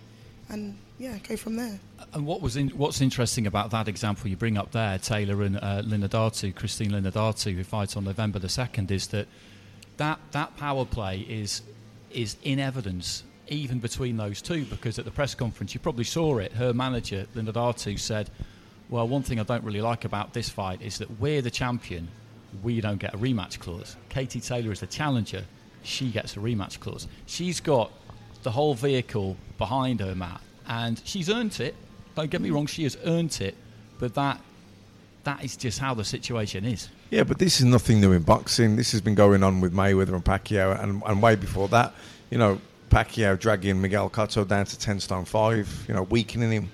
and 0.48 0.76
yeah, 0.98 1.18
go 1.28 1.36
from 1.36 1.56
there. 1.56 1.80
And 2.12 2.26
what 2.26 2.42
was 2.42 2.56
in, 2.56 2.68
what's 2.70 3.00
interesting 3.00 3.46
about 3.46 3.70
that 3.70 3.88
example 3.88 4.28
you 4.28 4.36
bring 4.36 4.58
up 4.58 4.72
there, 4.72 4.98
Taylor 4.98 5.42
and 5.42 5.56
uh, 5.56 5.82
Linardatou, 5.82 6.54
Christine 6.54 6.92
Linardatou, 6.92 7.54
who 7.54 7.64
fights 7.64 7.96
on 7.96 8.04
November 8.04 8.38
the 8.38 8.48
second, 8.48 8.90
is 8.90 9.08
that 9.08 9.26
that 9.96 10.20
that 10.32 10.56
power 10.56 10.84
play 10.84 11.20
is 11.20 11.62
is 12.10 12.36
in 12.42 12.58
evidence 12.58 13.24
even 13.52 13.78
between 13.78 14.16
those 14.16 14.42
two 14.42 14.64
because 14.64 14.98
at 14.98 15.04
the 15.04 15.10
press 15.10 15.34
conference 15.34 15.74
you 15.74 15.80
probably 15.80 16.04
saw 16.04 16.38
it. 16.38 16.52
Her 16.52 16.72
manager 16.72 17.26
Linardatou 17.34 17.98
said, 17.98 18.30
"Well, 18.88 19.06
one 19.06 19.22
thing 19.22 19.38
I 19.38 19.44
don't 19.44 19.64
really 19.64 19.80
like 19.80 20.04
about 20.04 20.32
this 20.32 20.48
fight 20.48 20.82
is 20.82 20.98
that 20.98 21.20
we're 21.20 21.42
the 21.42 21.50
champion, 21.50 22.08
we 22.62 22.80
don't 22.80 22.98
get 22.98 23.14
a 23.14 23.18
rematch 23.18 23.58
clause. 23.58 23.96
Katie 24.08 24.40
Taylor 24.40 24.72
is 24.72 24.80
the 24.80 24.86
challenger, 24.86 25.44
she 25.82 26.10
gets 26.10 26.36
a 26.36 26.40
rematch 26.40 26.80
clause. 26.80 27.06
She's 27.26 27.60
got 27.60 27.90
the 28.42 28.50
whole 28.50 28.74
vehicle 28.74 29.36
behind 29.58 30.00
her, 30.00 30.14
Matt, 30.14 30.40
and 30.66 31.00
she's 31.04 31.30
earned 31.30 31.60
it. 31.60 31.74
Don't 32.14 32.30
get 32.30 32.40
me 32.40 32.50
wrong, 32.50 32.66
she 32.66 32.82
has 32.82 32.96
earned 33.04 33.40
it, 33.40 33.54
but 33.98 34.14
that 34.14 34.40
that 35.24 35.44
is 35.44 35.56
just 35.56 35.78
how 35.78 35.94
the 35.94 36.04
situation 36.04 36.64
is. 36.64 36.88
Yeah, 37.10 37.24
but 37.24 37.38
this 37.38 37.60
is 37.60 37.66
nothing 37.66 38.00
new 38.00 38.12
in 38.12 38.22
boxing. 38.22 38.76
This 38.76 38.92
has 38.92 39.00
been 39.00 39.14
going 39.14 39.42
on 39.42 39.60
with 39.60 39.72
Mayweather 39.72 40.14
and 40.14 40.24
Pacquiao, 40.24 40.82
and, 40.82 41.02
and 41.06 41.22
way 41.22 41.36
before 41.36 41.68
that. 41.68 41.94
You 42.30 42.38
know, 42.38 42.60
Pacquiao 42.92 43.38
dragging 43.38 43.80
Miguel 43.80 44.10
Cotto 44.10 44.46
down 44.46 44.66
to 44.66 44.78
ten 44.78 45.00
stone 45.00 45.24
five. 45.24 45.84
You 45.88 45.94
know, 45.94 46.02
weakening 46.02 46.50
him. 46.52 46.70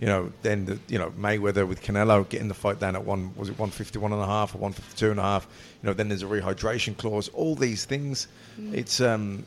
You 0.00 0.08
know, 0.08 0.32
then 0.42 0.64
the, 0.64 0.80
you 0.88 0.98
know 0.98 1.10
Mayweather 1.10 1.66
with 1.68 1.80
Canelo 1.80 2.28
getting 2.28 2.48
the 2.48 2.54
fight 2.54 2.80
down 2.80 2.96
at 2.96 3.04
one 3.04 3.32
was 3.36 3.48
it 3.48 3.56
one 3.58 3.70
fifty 3.70 4.00
one 4.00 4.12
and 4.12 4.20
a 4.20 4.26
half 4.26 4.54
or 4.54 4.58
one 4.58 4.72
fifty 4.72 4.96
two 4.98 5.10
and 5.12 5.20
a 5.20 5.22
half. 5.22 5.46
You 5.80 5.86
know, 5.86 5.92
then 5.94 6.08
there's 6.08 6.24
a 6.24 6.26
rehydration 6.26 6.96
clause. 6.96 7.28
All 7.28 7.54
these 7.54 7.84
things. 7.84 8.26
Mm. 8.60 8.74
It's 8.74 9.00
um, 9.00 9.44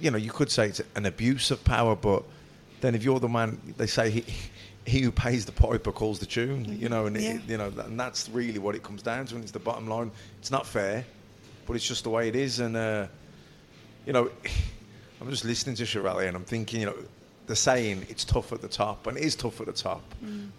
you 0.00 0.10
know, 0.10 0.16
you 0.16 0.30
could 0.30 0.50
say 0.50 0.68
it's 0.68 0.80
an 0.94 1.04
abuse 1.04 1.50
of 1.50 1.62
power, 1.64 1.94
but 1.94 2.22
then 2.80 2.94
if 2.94 3.04
you're 3.04 3.20
the 3.20 3.28
man, 3.28 3.60
they 3.76 3.86
say 3.86 4.08
he, 4.08 4.24
he 4.86 5.00
who 5.02 5.12
pays 5.12 5.44
the 5.44 5.52
piper 5.52 5.92
calls 5.92 6.18
the 6.18 6.24
tune. 6.24 6.64
You 6.80 6.88
know, 6.88 7.04
and 7.04 7.20
Yeah. 7.20 7.34
it, 7.34 7.42
you 7.46 7.58
know, 7.58 7.70
and 7.84 8.00
that's 8.00 8.30
really 8.30 8.58
what 8.58 8.74
it 8.74 8.82
comes 8.82 9.02
down 9.02 9.26
to. 9.26 9.34
And 9.34 9.42
it's 9.44 9.52
the 9.52 9.58
bottom 9.58 9.86
line. 9.86 10.10
It's 10.38 10.50
not 10.50 10.66
fair, 10.66 11.04
but 11.66 11.76
it's 11.76 11.86
just 11.86 12.04
the 12.04 12.10
way 12.10 12.28
it 12.28 12.34
is. 12.36 12.60
And 12.60 12.74
uh, 12.78 13.08
you 14.06 14.14
know, 14.14 14.30
I'm 15.20 15.28
just 15.30 15.44
listening 15.44 15.76
to 15.76 15.86
Shirley 15.86 16.26
and 16.26 16.36
I'm 16.36 16.44
thinking, 16.44 16.80
you 16.80 16.86
know, 16.86 16.96
the 17.46 17.56
saying 17.56 18.06
it's 18.08 18.24
tough 18.24 18.52
at 18.52 18.62
the 18.62 18.68
top, 18.68 19.08
and 19.08 19.18
it 19.18 19.24
is 19.24 19.34
tough 19.34 19.60
at 19.60 19.66
the 19.66 19.72
top. 19.72 20.02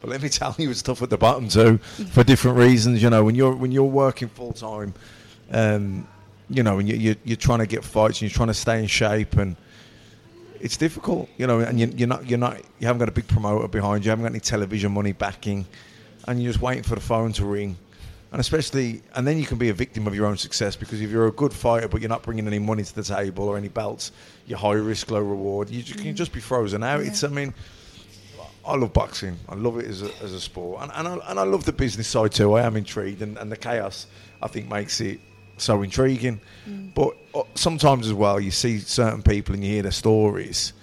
But 0.02 0.10
let 0.10 0.22
me 0.22 0.30
tell 0.40 0.54
you, 0.60 0.70
it's 0.70 0.82
tough 0.82 1.02
at 1.02 1.10
the 1.10 1.18
bottom 1.18 1.48
too, 1.48 1.78
for 2.12 2.24
different 2.24 2.58
reasons. 2.58 3.02
You 3.02 3.10
know, 3.10 3.24
when 3.24 3.34
you're 3.34 3.56
when 3.56 3.72
you're 3.72 3.84
working 3.84 4.28
full 4.28 4.54
time, 4.54 4.94
um, 5.52 6.08
you 6.50 6.64
know, 6.64 6.80
and 6.80 6.88
you, 6.90 6.96
you, 6.96 7.16
you're 7.24 7.38
trying 7.38 7.60
to 7.60 7.66
get 7.66 7.84
fights 7.84 8.22
and 8.22 8.30
you're 8.30 8.36
trying 8.36 8.50
to 8.50 8.54
stay 8.54 8.80
in 8.80 8.88
shape, 8.88 9.38
and 9.38 9.56
it's 10.60 10.76
difficult. 10.76 11.30
You 11.38 11.48
know, 11.48 11.62
and 11.62 11.80
you, 11.80 11.88
you're 11.96 12.10
not 12.10 12.30
you're 12.30 12.38
not 12.38 12.58
you 12.80 12.88
haven't 12.88 13.00
got 13.00 13.10
a 13.10 13.14
big 13.14 13.28
promoter 13.28 13.68
behind 13.70 14.04
you, 14.04 14.10
you 14.10 14.12
haven't 14.12 14.24
got 14.24 14.32
any 14.32 14.42
television 14.42 14.92
money 14.92 15.14
backing, 15.14 15.66
and 16.28 16.44
you're 16.44 16.52
just 16.52 16.62
waiting 16.62 16.84
for 16.84 16.96
the 16.96 17.02
phone 17.02 17.32
to 17.34 17.46
ring. 17.46 17.78
And 18.32 18.40
especially, 18.40 19.02
and 19.14 19.28
then 19.28 19.38
you 19.38 19.46
can 19.46 19.58
be 19.58 19.70
a 19.70 19.74
victim 19.74 20.08
of 20.08 20.16
your 20.16 20.26
own 20.26 20.38
success 20.38 20.78
because 20.78 21.02
if 21.02 21.10
you're 21.10 21.28
a 21.28 21.34
good 21.34 21.52
fighter 21.52 21.90
but 21.90 22.00
you're 22.00 22.10
not 22.10 22.24
bringing 22.24 22.48
any 22.48 22.60
money 22.60 22.84
to 22.84 22.96
the 22.96 23.04
table 23.04 23.50
or 23.50 23.58
any 23.58 23.68
belts, 23.68 24.14
you're 24.46 24.58
high 24.58 24.72
risk, 24.74 25.12
low 25.12 25.20
reward. 25.20 25.70
You 25.70 25.84
just, 25.84 26.00
can 26.00 26.16
just 26.16 26.32
be 26.32 26.40
frozen 26.40 26.82
out. 26.82 27.02
It's, 27.02 27.26
I 27.26 27.28
mean, 27.28 27.54
I 28.66 28.76
love 28.76 28.94
boxing. 28.94 29.38
I 29.50 29.56
love 29.56 29.80
it 29.80 29.86
as 29.86 30.02
a, 30.02 30.12
as 30.24 30.34
a 30.34 30.40
sport, 30.40 30.84
and 30.84 30.92
and 30.94 31.08
I, 31.08 31.30
and 31.30 31.40
I 31.40 31.44
love 31.44 31.66
the 31.66 31.74
business 31.74 32.08
side 32.08 32.32
too. 32.32 32.54
I 32.54 32.62
am 32.62 32.78
intrigued, 32.78 33.22
and, 33.22 33.38
and 33.38 33.52
the 33.52 33.58
chaos 33.58 34.08
I 34.42 34.48
think 34.48 34.70
makes 34.70 35.02
it 35.02 35.20
so 35.58 35.82
intriguing. 35.82 36.40
But 36.94 37.16
uh, 37.34 37.44
sometimes 37.56 38.08
as 38.08 38.14
well, 38.14 38.40
you 38.40 38.52
see 38.52 38.80
certain 38.80 39.24
people 39.24 39.56
and 39.56 39.64
you 39.64 39.72
hear 39.72 39.82
their 39.82 39.92
stories, 39.92 40.74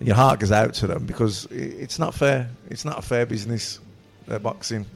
and 0.00 0.08
your 0.08 0.16
heart 0.16 0.40
goes 0.40 0.52
out 0.52 0.74
to 0.74 0.86
them 0.86 1.06
because 1.06 1.46
it's 1.46 1.98
not 1.98 2.14
fair. 2.14 2.50
It's 2.68 2.84
not 2.84 2.98
a 2.98 3.02
fair 3.02 3.26
business. 3.26 3.78
Uh, 4.28 4.38
boxing. 4.38 4.86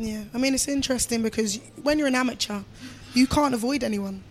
Yeah, 0.00 0.24
I 0.32 0.38
mean 0.38 0.54
it's 0.54 0.66
interesting 0.66 1.22
because 1.22 1.60
when 1.82 1.98
you're 1.98 2.08
an 2.08 2.14
amateur, 2.14 2.60
you 3.12 3.26
can't 3.26 3.52
avoid 3.52 3.84
anyone. 3.84 4.24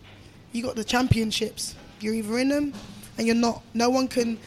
You 0.52 0.64
got 0.64 0.76
the 0.76 0.84
championships. 0.84 1.76
You're 2.00 2.16
either 2.16 2.40
in 2.40 2.50
them, 2.50 2.74
and 3.20 3.28
you're 3.28 3.36
not. 3.36 3.62
No 3.76 3.92
one 3.92 4.08
can 4.08 4.40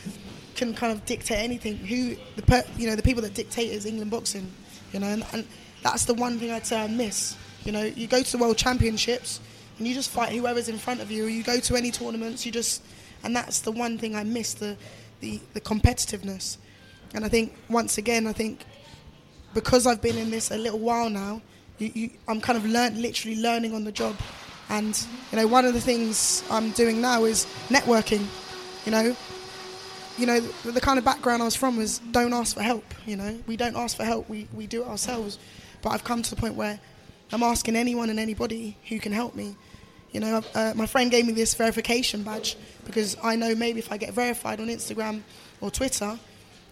can 0.57 0.75
kind 0.75 0.93
of 0.93 1.07
dictate 1.07 1.39
anything. 1.39 1.77
Who 1.77 2.17
the 2.35 2.43
per, 2.43 2.65
you 2.77 2.89
know 2.89 2.97
the 2.97 3.05
people 3.05 3.23
that 3.23 3.35
dictate 3.35 3.71
is 3.71 3.87
England 3.87 4.11
boxing. 4.11 4.51
You 4.93 4.99
know, 4.99 5.07
and, 5.07 5.25
and 5.33 5.47
that's 5.85 6.07
the 6.07 6.15
one 6.15 6.41
thing 6.41 6.51
I'd 6.51 6.67
say 6.67 6.83
I 6.83 6.89
miss. 6.89 7.37
You 7.65 7.71
know, 7.71 7.85
you 7.85 8.09
go 8.09 8.21
to 8.21 8.33
the 8.33 8.39
World 8.39 8.57
Championships 8.57 9.39
and 9.79 9.87
you 9.87 9.95
just 9.95 10.11
fight 10.11 10.33
whoever's 10.33 10.69
in 10.69 10.77
front 10.77 11.01
of 11.01 11.13
you. 11.13 11.27
Or 11.27 11.29
you 11.29 11.45
go 11.45 11.61
to 11.61 11.77
any 11.77 11.93
tournaments, 11.93 12.45
you 12.45 12.51
just, 12.51 12.83
and 13.23 13.35
that's 13.35 13.61
the 13.61 13.71
one 13.71 13.97
thing 13.97 14.17
I 14.17 14.25
miss 14.25 14.55
the 14.55 14.77
the, 15.21 15.39
the 15.55 15.61
competitiveness. 15.61 16.57
And 17.15 17.25
I 17.25 17.29
think 17.29 17.55
once 17.69 17.97
again, 17.97 18.27
I 18.27 18.33
think 18.33 18.65
because 19.55 19.87
I've 19.87 20.03
been 20.03 20.17
in 20.17 20.31
this 20.31 20.51
a 20.51 20.57
little 20.57 20.79
while 20.79 21.11
now, 21.11 21.43
you, 21.79 21.91
you, 21.95 22.11
I'm 22.29 22.41
kind 22.41 22.57
of 22.57 22.65
learn, 22.65 23.01
literally 23.01 23.41
learning 23.41 23.75
on 23.75 23.85
the 23.85 23.93
job. 23.93 24.17
And 24.69 24.99
you 25.31 25.39
know, 25.39 25.47
one 25.47 25.65
of 25.65 25.75
the 25.75 25.81
things 25.81 26.43
I'm 26.51 26.71
doing 26.71 27.01
now 27.01 27.25
is 27.25 27.47
networking. 27.69 28.27
You 28.87 28.93
know, 28.93 29.17
you 30.19 30.27
know, 30.27 30.41
the, 30.41 30.73
the 30.73 30.81
kind 30.81 30.99
of 30.99 31.05
background 31.05 31.43
I 31.43 31.47
was 31.47 31.57
from 31.57 31.77
was 31.77 31.99
don't 31.99 32.33
ask 32.33 32.55
for 32.55 32.63
help. 32.63 32.85
You 33.07 33.17
know, 33.17 33.39
we 33.47 33.57
don't 33.57 33.77
ask 33.77 33.97
for 33.97 34.05
help; 34.05 34.29
we 34.29 34.49
we 34.55 34.67
do 34.67 34.83
it 34.83 34.89
ourselves. 34.89 35.39
But 35.83 35.91
I've 35.91 36.05
come 36.05 36.23
to 36.23 36.31
the 36.31 36.37
point 36.37 36.55
where 36.55 36.79
I'm 37.33 37.43
asking 37.43 37.77
anyone 37.77 38.11
and 38.11 38.21
anybody 38.21 38.77
who 38.89 38.99
can 38.99 39.13
help 39.13 39.35
me. 39.35 39.57
You 40.13 40.21
know, 40.21 40.43
uh, 40.55 40.75
my 40.77 40.87
friend 40.87 41.11
gave 41.11 41.27
me 41.27 41.33
this 41.33 41.55
verification 41.55 42.23
badge 42.23 42.57
because 42.85 43.17
I 43.23 43.35
know 43.35 43.55
maybe 43.55 43.79
if 43.79 43.91
I 43.91 43.97
get 43.97 44.13
verified 44.13 44.61
on 44.61 44.67
Instagram 44.69 45.23
or 45.61 45.71
Twitter, 45.71 46.19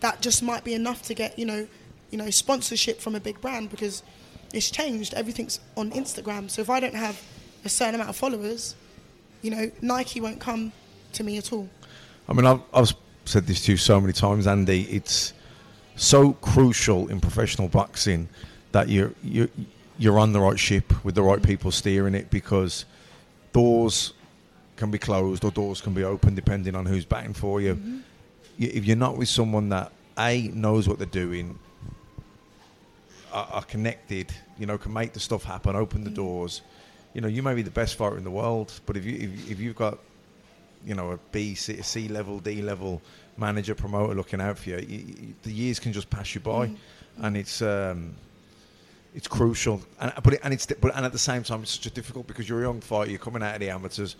that 0.00 0.20
just 0.20 0.42
might 0.42 0.62
be 0.62 0.74
enough 0.74 1.02
to 1.04 1.14
get 1.14 1.38
you 1.38 1.46
know, 1.46 1.66
you 2.10 2.18
know, 2.18 2.30
sponsorship 2.30 3.00
from 3.00 3.14
a 3.14 3.20
big 3.20 3.40
brand 3.40 3.70
because 3.70 4.02
it's 4.52 4.70
changed. 4.70 5.14
Everything's 5.14 5.60
on 5.76 5.90
Instagram. 5.92 6.50
So 6.50 6.60
if 6.62 6.70
I 6.70 6.80
don't 6.80 6.94
have 6.94 7.20
a 7.64 7.68
certain 7.68 7.94
amount 7.94 8.10
of 8.10 8.16
followers, 8.16 8.74
you 9.42 9.50
know, 9.50 9.70
Nike 9.80 10.20
won't 10.20 10.40
come 10.40 10.72
to 11.12 11.24
me 11.24 11.38
at 11.38 11.52
all. 11.52 11.68
I 12.28 12.32
mean, 12.32 12.46
I've, 12.46 12.60
I've 12.74 12.92
said 13.24 13.46
this 13.46 13.64
to 13.66 13.72
you 13.72 13.76
so 13.76 14.00
many 14.00 14.12
times, 14.12 14.46
Andy. 14.46 14.82
It's 14.90 15.32
so 15.96 16.32
crucial 16.34 17.08
in 17.08 17.20
professional 17.20 17.68
boxing 17.68 18.28
that 18.72 18.88
you're 18.88 19.12
you're 19.22 19.48
you're 19.98 20.18
on 20.18 20.32
the 20.32 20.40
right 20.40 20.58
ship 20.58 21.04
with 21.04 21.14
the 21.14 21.22
right 21.22 21.42
people 21.42 21.70
steering 21.70 22.14
it 22.14 22.30
because 22.30 22.86
doors 23.52 24.14
can 24.76 24.90
be 24.90 24.98
closed 24.98 25.44
or 25.44 25.50
doors 25.50 25.80
can 25.80 25.92
be 25.92 26.04
open 26.04 26.34
depending 26.34 26.74
on 26.74 26.86
who's 26.86 27.04
batting 27.04 27.34
for 27.34 27.60
you. 27.60 27.74
Mm-hmm. 27.74 27.96
Y- 28.60 28.70
If 28.74 28.84
you're 28.86 28.96
not 28.96 29.16
with 29.18 29.28
someone 29.28 29.68
that 29.70 29.92
a 30.18 30.48
knows 30.54 30.88
what 30.88 30.98
they're 30.98 31.06
doing, 31.06 31.58
are, 33.32 33.48
are 33.52 33.62
connected, 33.64 34.32
you 34.58 34.66
know, 34.66 34.78
can 34.78 34.92
make 34.92 35.12
the 35.12 35.20
stuff 35.20 35.44
happen, 35.44 35.76
open 35.76 36.04
the 36.04 36.10
doors. 36.10 36.62
you 37.14 37.20
know, 37.20 37.28
you 37.28 37.42
may 37.42 37.54
be 37.54 37.62
the 37.62 37.70
best 37.70 37.96
fighter 37.96 38.16
in 38.16 38.24
the 38.24 38.30
world, 38.30 38.80
but 38.86 38.96
if 38.96 39.04
you 39.04 39.14
if, 39.16 39.50
if 39.50 39.60
you've 39.60 39.76
got 39.76 39.98
you 40.86 40.94
know 40.94 41.12
a 41.12 41.18
B, 41.32 41.54
C, 41.54 41.82
C 41.82 42.08
level, 42.08 42.38
D 42.40 42.62
level 42.62 43.02
manager, 43.36 43.74
promoter 43.74 44.14
looking 44.14 44.40
out 44.40 44.58
for 44.58 44.70
you, 44.70 44.78
you, 44.78 44.98
you 44.98 45.34
the 45.42 45.52
years 45.52 45.78
can 45.78 45.92
just 45.92 46.08
pass 46.10 46.34
you 46.34 46.40
by, 46.40 46.70
and 47.22 47.36
it's. 47.36 47.62
Um, 47.62 48.14
it's 49.12 49.26
crucial, 49.26 49.82
and 49.98 50.12
but 50.22 50.34
it, 50.34 50.40
and 50.44 50.54
it's 50.54 50.66
but 50.66 50.94
and 50.94 51.04
at 51.04 51.10
the 51.10 51.18
same 51.18 51.42
time 51.42 51.62
it's 51.62 51.72
such 51.72 51.86
a 51.86 51.90
difficult 51.90 52.28
because 52.28 52.48
you're 52.48 52.60
a 52.60 52.62
young 52.62 52.80
fighter, 52.80 53.10
you're 53.10 53.18
coming 53.18 53.42
out 53.42 53.54
of 53.54 53.60
the 53.60 53.68
amateurs. 53.68 54.14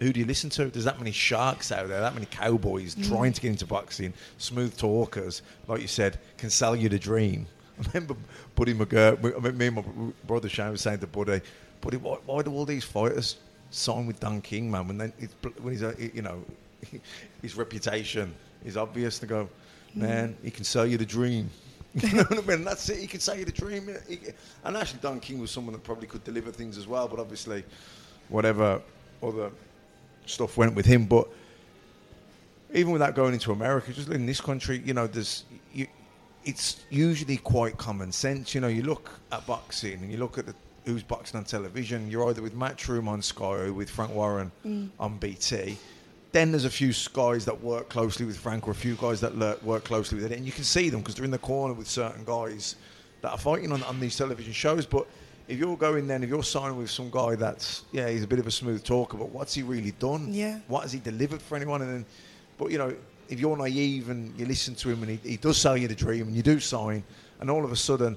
Who 0.00 0.12
do 0.12 0.18
you 0.18 0.26
listen 0.26 0.50
to? 0.50 0.64
There's 0.66 0.86
that 0.86 0.98
many 0.98 1.12
sharks 1.12 1.70
out 1.70 1.86
there, 1.86 2.00
that 2.00 2.14
many 2.14 2.26
cowboys 2.26 2.96
Mm. 2.96 3.08
trying 3.08 3.32
to 3.32 3.40
get 3.40 3.50
into 3.50 3.64
boxing, 3.64 4.12
smooth 4.38 4.76
talkers, 4.76 5.42
like 5.68 5.80
you 5.82 5.86
said, 5.86 6.18
can 6.36 6.50
sell 6.50 6.74
you 6.74 6.88
the 6.88 6.98
dream. 6.98 7.46
I 7.78 7.86
remember 7.92 8.16
Buddy 8.54 8.72
mean, 8.72 9.58
me 9.58 9.66
and 9.66 9.76
my 9.76 9.82
brother 10.26 10.48
Shane 10.48 10.70
was 10.70 10.80
saying 10.80 11.00
to 11.00 11.06
Buddy, 11.06 11.40
Buddy, 11.80 11.96
why, 11.96 12.16
why 12.24 12.42
do 12.42 12.52
all 12.52 12.64
these 12.64 12.84
fighters 12.84 13.36
sign 13.70 14.06
with 14.06 14.20
Don 14.20 14.40
King, 14.40 14.70
man? 14.70 14.86
When 14.88 14.98
they, 14.98 15.12
when 15.60 15.74
he's, 15.74 15.82
uh, 15.82 15.94
a, 15.98 16.10
you 16.14 16.22
know, 16.22 16.44
his 17.42 17.56
reputation 17.56 18.34
is 18.64 18.76
obvious. 18.76 19.18
To 19.18 19.26
go, 19.26 19.48
man, 19.94 20.36
he 20.42 20.50
can 20.50 20.64
sell 20.64 20.86
you 20.86 20.96
the 20.96 21.06
dream. 21.06 21.50
you 21.94 22.14
know 22.14 22.24
what 22.24 22.38
I 22.38 22.56
mean? 22.56 22.64
That's 22.64 22.88
it. 22.88 22.98
He 22.98 23.06
can 23.06 23.20
sell 23.20 23.36
you 23.36 23.44
the 23.44 23.52
dream. 23.52 23.88
And 24.64 24.76
actually, 24.76 25.00
Don 25.00 25.20
King 25.20 25.40
was 25.40 25.50
someone 25.50 25.72
that 25.74 25.84
probably 25.84 26.08
could 26.08 26.24
deliver 26.24 26.50
things 26.50 26.78
as 26.78 26.86
well. 26.86 27.06
But 27.06 27.20
obviously, 27.20 27.64
whatever 28.28 28.80
other 29.22 29.50
stuff 30.26 30.56
went 30.56 30.74
with 30.74 30.86
him. 30.86 31.06
But 31.06 31.28
even 32.72 32.92
without 32.92 33.14
going 33.14 33.34
into 33.34 33.52
America, 33.52 33.92
just 33.92 34.08
in 34.08 34.26
this 34.26 34.40
country, 34.40 34.82
you 34.84 34.94
know, 34.94 35.06
there's 35.06 35.44
it's 36.44 36.84
usually 36.90 37.36
quite 37.38 37.76
common 37.78 38.12
sense. 38.12 38.54
You 38.54 38.60
know, 38.60 38.68
you 38.68 38.82
look 38.82 39.10
at 39.32 39.46
boxing 39.46 39.94
and 40.02 40.10
you 40.10 40.18
look 40.18 40.38
at 40.38 40.46
the, 40.46 40.54
who's 40.84 41.02
boxing 41.02 41.38
on 41.38 41.44
television. 41.44 42.10
You're 42.10 42.28
either 42.30 42.42
with 42.42 42.54
Matchroom 42.54 43.08
on 43.08 43.22
Sky 43.22 43.44
or 43.46 43.72
with 43.72 43.88
Frank 43.90 44.12
Warren 44.14 44.52
Mm. 44.66 44.90
on 45.00 45.16
BT. 45.18 45.78
Then 46.32 46.50
there's 46.50 46.64
a 46.64 46.70
few 46.70 46.92
guys 47.12 47.44
that 47.44 47.62
work 47.62 47.88
closely 47.88 48.26
with 48.26 48.36
Frank, 48.36 48.66
or 48.66 48.72
a 48.72 48.74
few 48.74 48.96
guys 48.96 49.20
that 49.20 49.38
le- 49.38 49.56
work 49.62 49.84
closely 49.84 50.20
with 50.20 50.32
it, 50.32 50.36
and 50.36 50.44
you 50.44 50.50
can 50.52 50.64
see 50.64 50.88
them 50.90 51.00
because 51.00 51.14
they're 51.14 51.24
in 51.24 51.30
the 51.30 51.38
corner 51.38 51.72
with 51.74 51.86
certain 51.88 52.24
guys 52.24 52.74
that 53.22 53.30
are 53.30 53.38
fighting 53.38 53.70
on, 53.72 53.82
on 53.84 54.00
these 54.00 54.16
television 54.16 54.52
shows. 54.52 54.84
But 54.84 55.06
if 55.46 55.58
you're 55.58 55.76
going 55.76 56.08
then, 56.08 56.24
if 56.24 56.28
you're 56.28 56.42
signing 56.42 56.76
with 56.76 56.90
some 56.90 57.08
guy 57.10 57.36
that's 57.36 57.84
yeah, 57.92 58.08
he's 58.08 58.24
a 58.24 58.26
bit 58.26 58.40
of 58.40 58.46
a 58.48 58.50
smooth 58.50 58.82
talker, 58.82 59.16
but 59.16 59.28
what's 59.30 59.54
he 59.54 59.62
really 59.62 59.92
done? 59.92 60.34
Yeah. 60.34 60.58
What 60.66 60.82
has 60.82 60.92
he 60.92 60.98
delivered 60.98 61.40
for 61.40 61.54
anyone? 61.54 61.82
And 61.82 61.90
then, 61.92 62.06
but 62.58 62.72
you 62.72 62.78
know, 62.78 62.92
if 63.28 63.40
you're 63.40 63.56
naive 63.56 64.10
and 64.10 64.38
you 64.38 64.46
listen 64.46 64.74
to 64.76 64.90
him 64.90 65.02
and 65.02 65.10
he, 65.18 65.30
he 65.30 65.36
does 65.36 65.56
sell 65.56 65.76
you 65.76 65.88
the 65.88 65.94
dream 65.94 66.28
and 66.28 66.36
you 66.36 66.42
do 66.42 66.60
sign, 66.60 67.02
and 67.40 67.50
all 67.50 67.64
of 67.64 67.72
a 67.72 67.76
sudden, 67.76 68.16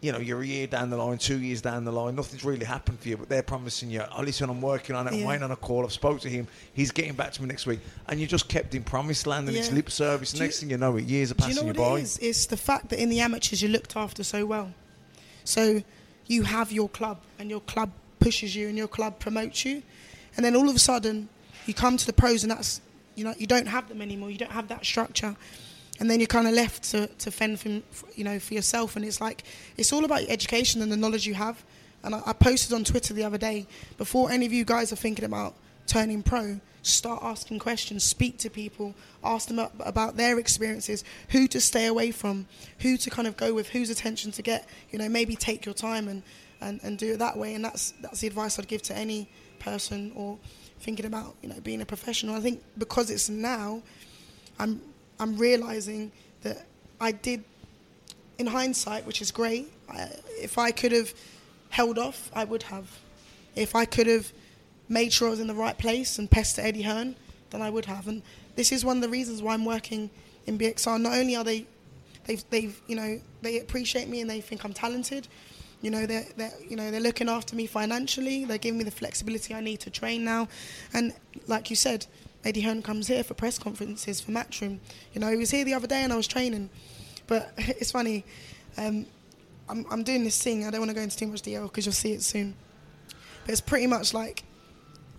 you 0.00 0.12
know, 0.12 0.18
you're 0.18 0.40
a 0.42 0.46
year 0.46 0.66
down 0.68 0.90
the 0.90 0.96
line, 0.96 1.18
two 1.18 1.40
years 1.40 1.60
down 1.60 1.84
the 1.84 1.90
line, 1.90 2.14
nothing's 2.14 2.44
really 2.44 2.64
happened 2.64 3.00
for 3.00 3.08
you, 3.08 3.16
but 3.16 3.28
they're 3.28 3.42
promising 3.42 3.90
you, 3.90 4.02
oh, 4.16 4.22
listen, 4.22 4.48
I'm 4.48 4.60
working 4.62 4.94
on 4.94 5.08
it, 5.08 5.12
I'm 5.12 5.24
waiting 5.24 5.42
on 5.42 5.50
a 5.50 5.56
call, 5.56 5.84
I've 5.84 5.92
spoke 5.92 6.20
to 6.20 6.28
him, 6.28 6.46
he's 6.72 6.92
getting 6.92 7.14
back 7.14 7.32
to 7.32 7.42
me 7.42 7.48
next 7.48 7.66
week, 7.66 7.80
and 8.06 8.20
you 8.20 8.26
just 8.28 8.48
kept 8.48 8.76
in 8.76 8.84
promised 8.84 9.26
land 9.26 9.48
and 9.48 9.56
it's 9.56 9.72
lip 9.72 9.90
service. 9.90 10.32
Do 10.32 10.38
next 10.40 10.56
you- 10.58 10.60
thing 10.68 10.70
you 10.70 10.76
know, 10.78 10.96
it 10.96 11.04
years 11.04 11.32
are 11.32 11.34
Do 11.34 11.42
you 11.44 11.48
passing 11.48 11.66
know 11.66 11.72
you, 11.72 11.80
what 11.80 11.90
by. 11.94 11.98
it 11.98 12.02
is? 12.02 12.18
It's 12.18 12.46
the 12.46 12.56
fact 12.56 12.90
that 12.90 13.02
in 13.02 13.08
the 13.08 13.18
amateurs 13.20 13.60
you're 13.60 13.72
looked 13.72 13.96
after 13.96 14.22
so 14.22 14.46
well. 14.46 14.72
So 15.42 15.82
you 16.28 16.44
have 16.44 16.70
your 16.70 16.88
club, 16.88 17.20
and 17.40 17.50
your 17.50 17.60
club 17.62 17.90
pushes 18.20 18.54
you, 18.54 18.68
and 18.68 18.78
your 18.78 18.88
club 18.88 19.18
promotes 19.18 19.64
you, 19.64 19.82
and 20.36 20.44
then 20.44 20.54
all 20.54 20.68
of 20.68 20.76
a 20.76 20.78
sudden 20.78 21.28
you 21.66 21.74
come 21.74 21.96
to 21.96 22.06
the 22.06 22.12
pros, 22.12 22.44
and 22.44 22.52
that's 22.52 22.80
you 23.18 23.24
know 23.24 23.34
you 23.36 23.46
don't 23.46 23.66
have 23.66 23.88
them 23.88 24.00
anymore. 24.00 24.30
You 24.30 24.38
don't 24.38 24.52
have 24.52 24.68
that 24.68 24.86
structure, 24.86 25.34
and 25.98 26.08
then 26.08 26.20
you're 26.20 26.28
kind 26.28 26.46
of 26.46 26.54
left 26.54 26.84
to, 26.92 27.08
to 27.08 27.30
fend 27.30 27.58
for 27.60 27.68
you 28.14 28.24
know 28.24 28.38
for 28.38 28.54
yourself. 28.54 28.96
And 28.96 29.04
it's 29.04 29.20
like 29.20 29.42
it's 29.76 29.92
all 29.92 30.04
about 30.04 30.22
your 30.22 30.30
education 30.30 30.80
and 30.80 30.90
the 30.90 30.96
knowledge 30.96 31.26
you 31.26 31.34
have. 31.34 31.64
And 32.04 32.14
I, 32.14 32.22
I 32.26 32.32
posted 32.32 32.72
on 32.72 32.84
Twitter 32.84 33.12
the 33.12 33.24
other 33.24 33.38
day 33.38 33.66
before 33.96 34.30
any 34.30 34.46
of 34.46 34.52
you 34.52 34.64
guys 34.64 34.92
are 34.92 34.96
thinking 34.96 35.24
about 35.24 35.54
turning 35.88 36.22
pro, 36.22 36.60
start 36.82 37.20
asking 37.24 37.58
questions, 37.58 38.04
speak 38.04 38.38
to 38.38 38.50
people, 38.50 38.94
ask 39.24 39.48
them 39.48 39.58
about 39.80 40.16
their 40.16 40.38
experiences, 40.38 41.02
who 41.30 41.48
to 41.48 41.60
stay 41.60 41.86
away 41.86 42.12
from, 42.12 42.46
who 42.80 42.96
to 42.96 43.10
kind 43.10 43.26
of 43.26 43.36
go 43.36 43.52
with, 43.52 43.70
whose 43.70 43.90
attention 43.90 44.30
to 44.32 44.42
get. 44.42 44.68
You 44.90 44.98
know, 45.00 45.08
maybe 45.08 45.34
take 45.34 45.66
your 45.66 45.74
time 45.74 46.06
and, 46.06 46.22
and, 46.60 46.78
and 46.84 46.96
do 46.96 47.14
it 47.14 47.18
that 47.18 47.36
way. 47.36 47.54
And 47.54 47.64
that's 47.64 47.92
that's 48.00 48.20
the 48.20 48.28
advice 48.28 48.58
I'd 48.60 48.68
give 48.68 48.82
to 48.82 48.96
any 48.96 49.28
person 49.58 50.12
or 50.14 50.38
thinking 50.80 51.06
about 51.06 51.34
you 51.42 51.48
know 51.48 51.60
being 51.60 51.80
a 51.80 51.86
professional. 51.86 52.34
I 52.34 52.40
think 52.40 52.62
because 52.76 53.10
it's 53.10 53.28
now, 53.28 53.82
I'm 54.58 54.80
I'm 55.20 55.36
realizing 55.36 56.12
that 56.42 56.66
I 57.00 57.12
did, 57.12 57.44
in 58.38 58.46
hindsight, 58.46 59.06
which 59.06 59.20
is 59.20 59.30
great. 59.30 59.72
I, 59.88 60.08
if 60.40 60.58
I 60.58 60.70
could 60.70 60.92
have 60.92 61.12
held 61.70 61.98
off, 61.98 62.30
I 62.34 62.44
would 62.44 62.62
have. 62.64 62.88
If 63.56 63.74
I 63.74 63.84
could 63.84 64.06
have 64.06 64.32
made 64.88 65.12
sure 65.12 65.28
I 65.28 65.30
was 65.30 65.40
in 65.40 65.46
the 65.46 65.54
right 65.54 65.76
place 65.76 66.18
and 66.18 66.30
pestered 66.30 66.64
Eddie 66.64 66.82
Hearn, 66.82 67.16
then 67.50 67.62
I 67.62 67.70
would 67.70 67.84
have. 67.86 68.06
And 68.06 68.22
this 68.56 68.72
is 68.72 68.84
one 68.84 68.96
of 68.96 69.02
the 69.02 69.08
reasons 69.08 69.42
why 69.42 69.54
I'm 69.54 69.64
working 69.64 70.10
in 70.46 70.58
BXR. 70.58 71.00
Not 71.00 71.14
only 71.14 71.36
are 71.36 71.44
they, 71.44 71.66
they've, 72.24 72.44
they've, 72.50 72.80
you 72.86 72.96
know, 72.96 73.20
they 73.42 73.60
appreciate 73.60 74.08
me 74.08 74.20
and 74.20 74.30
they 74.30 74.40
think 74.40 74.64
I'm 74.64 74.72
talented. 74.72 75.28
You 75.80 75.90
know, 75.90 76.06
they're, 76.06 76.26
they're, 76.36 76.52
you 76.68 76.76
know, 76.76 76.90
they're 76.90 77.00
looking 77.00 77.28
after 77.28 77.54
me 77.54 77.66
financially. 77.66 78.44
They're 78.44 78.58
giving 78.58 78.78
me 78.78 78.84
the 78.84 78.90
flexibility 78.90 79.54
I 79.54 79.60
need 79.60 79.80
to 79.80 79.90
train 79.90 80.24
now. 80.24 80.48
And 80.92 81.14
like 81.46 81.70
you 81.70 81.76
said, 81.76 82.06
Eddie 82.44 82.62
Hearn 82.62 82.82
comes 82.82 83.06
here 83.06 83.22
for 83.22 83.34
press 83.34 83.58
conferences 83.58 84.20
for 84.20 84.32
Matchroom. 84.32 84.78
You 85.12 85.20
know, 85.20 85.30
he 85.30 85.36
was 85.36 85.50
here 85.50 85.64
the 85.64 85.74
other 85.74 85.86
day 85.86 86.02
and 86.02 86.12
I 86.12 86.16
was 86.16 86.26
training. 86.26 86.70
But 87.26 87.52
it's 87.58 87.92
funny. 87.92 88.24
Um, 88.76 89.06
I'm, 89.68 89.86
I'm 89.90 90.02
doing 90.02 90.24
this 90.24 90.42
thing. 90.42 90.66
I 90.66 90.70
don't 90.70 90.80
want 90.80 90.90
to 90.90 90.94
go 90.94 91.02
into 91.02 91.16
too 91.16 91.26
much 91.26 91.42
detail 91.42 91.64
because 91.64 91.86
you'll 91.86 91.92
see 91.92 92.12
it 92.12 92.22
soon. 92.22 92.54
But 93.44 93.52
it's 93.52 93.60
pretty 93.60 93.86
much 93.86 94.14
like 94.14 94.44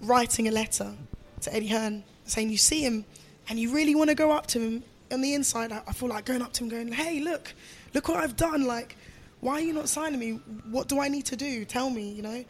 writing 0.01 0.47
a 0.47 0.51
letter 0.51 0.93
to 1.41 1.53
Eddie 1.53 1.67
Hearn 1.67 2.03
saying 2.25 2.49
you 2.49 2.57
see 2.57 2.81
him 2.81 3.05
and 3.47 3.59
you 3.59 3.73
really 3.73 3.95
want 3.95 4.09
to 4.09 4.15
go 4.15 4.31
up 4.31 4.47
to 4.47 4.59
him. 4.59 4.83
On 5.11 5.21
the 5.21 5.33
inside, 5.33 5.71
I, 5.71 5.81
I 5.87 5.93
feel 5.93 6.09
like 6.09 6.25
going 6.25 6.43
up 6.43 6.53
to 6.53 6.63
him, 6.63 6.69
going, 6.69 6.91
"Hey, 6.91 7.19
look, 7.19 7.51
look 7.95 8.07
what 8.09 8.17
I've 8.17 8.35
done! 8.35 8.65
Like, 8.65 8.95
why 9.41 9.53
are 9.53 9.61
you 9.61 9.73
not 9.73 9.89
signing 9.89 10.19
me? 10.19 10.31
What 10.69 10.87
do 10.87 10.99
I 10.99 11.07
need 11.07 11.25
to 11.27 11.35
do? 11.35 11.65
Tell 11.65 11.89
me, 11.89 12.11
you 12.11 12.21
know." 12.21 12.45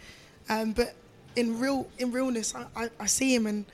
Um, 0.50 0.72
but 0.74 0.96
in 1.36 1.60
real, 1.60 1.88
in 2.00 2.12
realness, 2.12 2.56
I, 2.56 2.66
I, 2.76 2.90
I 3.00 3.06
see 3.06 3.34
him 3.34 3.46
and 3.46 3.66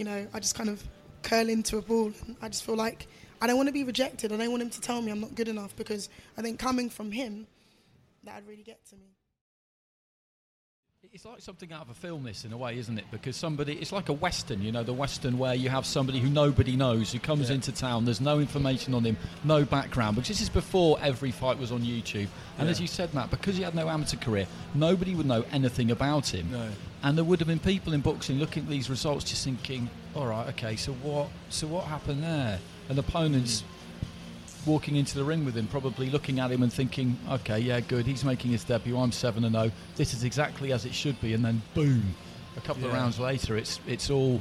you 0.00 0.04
know, 0.04 0.26
I 0.32 0.40
just 0.40 0.54
kind 0.54 0.70
of 0.70 0.82
curl 1.22 1.50
into 1.50 1.76
a 1.76 1.82
ball. 1.82 2.10
And 2.26 2.34
I 2.40 2.48
just 2.48 2.64
feel 2.64 2.74
like 2.74 3.06
I 3.42 3.46
don't 3.46 3.58
want 3.58 3.68
to 3.68 3.72
be 3.72 3.84
rejected. 3.84 4.32
I 4.32 4.38
don't 4.38 4.50
want 4.50 4.62
him 4.62 4.70
to 4.70 4.80
tell 4.80 5.02
me 5.02 5.12
I'm 5.12 5.20
not 5.20 5.34
good 5.34 5.48
enough 5.48 5.76
because 5.76 6.08
I 6.38 6.42
think 6.42 6.58
coming 6.58 6.88
from 6.88 7.12
him, 7.12 7.46
that'd 8.24 8.48
really 8.48 8.62
get 8.62 8.82
to 8.88 8.96
me. 8.96 9.19
It's 11.12 11.24
like 11.24 11.40
something 11.40 11.72
out 11.72 11.82
of 11.82 11.90
a 11.90 11.94
film, 11.94 12.22
this 12.22 12.44
in 12.44 12.52
a 12.52 12.56
way, 12.56 12.78
isn't 12.78 12.96
it? 12.96 13.04
Because 13.10 13.34
somebody, 13.34 13.72
it's 13.72 13.90
like 13.90 14.08
a 14.10 14.12
western, 14.12 14.62
you 14.62 14.70
know, 14.70 14.84
the 14.84 14.92
western 14.92 15.38
where 15.38 15.56
you 15.56 15.68
have 15.68 15.84
somebody 15.84 16.20
who 16.20 16.30
nobody 16.30 16.76
knows 16.76 17.10
who 17.10 17.18
comes 17.18 17.48
Yeah. 17.48 17.56
into 17.56 17.72
town. 17.72 18.04
There's 18.04 18.20
no 18.20 18.38
information 18.38 18.94
on 18.94 19.02
him, 19.02 19.16
no 19.42 19.64
background. 19.64 20.14
Because 20.14 20.28
this 20.28 20.40
is 20.40 20.48
before 20.48 21.00
every 21.02 21.32
fight 21.32 21.58
was 21.58 21.72
on 21.72 21.80
YouTube. 21.80 22.28
And 22.58 22.66
Yeah. 22.66 22.70
as 22.70 22.80
you 22.80 22.86
said, 22.86 23.12
Matt, 23.12 23.28
because 23.28 23.56
he 23.56 23.64
had 23.64 23.74
no 23.74 23.88
amateur 23.88 24.18
career, 24.18 24.46
nobody 24.72 25.16
would 25.16 25.26
know 25.26 25.44
anything 25.50 25.90
about 25.90 26.28
him. 26.28 26.48
No. 26.52 26.68
And 27.02 27.18
there 27.18 27.24
would 27.24 27.40
have 27.40 27.48
been 27.48 27.58
people 27.58 27.92
in 27.92 28.02
boxing 28.02 28.38
looking 28.38 28.62
at 28.62 28.68
these 28.68 28.88
results, 28.88 29.24
just 29.24 29.42
thinking, 29.42 29.90
"All 30.14 30.28
right, 30.28 30.46
okay, 30.50 30.76
so 30.76 30.92
what? 30.92 31.30
So 31.48 31.66
what 31.66 31.86
happened 31.86 32.22
there?" 32.22 32.60
And 32.88 32.96
opponents 33.00 33.62
mm. 33.62 33.64
Walking 34.66 34.96
into 34.96 35.16
the 35.16 35.24
ring 35.24 35.44
with 35.44 35.56
him, 35.56 35.66
probably 35.66 36.10
looking 36.10 36.38
at 36.40 36.50
him 36.50 36.62
and 36.62 36.72
thinking, 36.72 37.18
"Okay, 37.30 37.58
yeah, 37.60 37.80
good. 37.80 38.06
He's 38.06 38.24
making 38.24 38.50
his 38.50 38.64
debut. 38.64 38.96
I'm 38.98 39.12
seven 39.12 39.44
and 39.44 39.54
zero. 39.54 39.70
This 39.96 40.12
is 40.14 40.24
exactly 40.24 40.72
as 40.72 40.84
it 40.84 40.94
should 40.94 41.20
be." 41.20 41.34
And 41.34 41.44
then, 41.44 41.62
boom! 41.74 42.14
A 42.56 42.60
couple 42.60 42.84
of 42.84 42.92
rounds 42.92 43.18
later, 43.18 43.56
it's 43.56 43.80
it's 43.86 44.10
all 44.10 44.40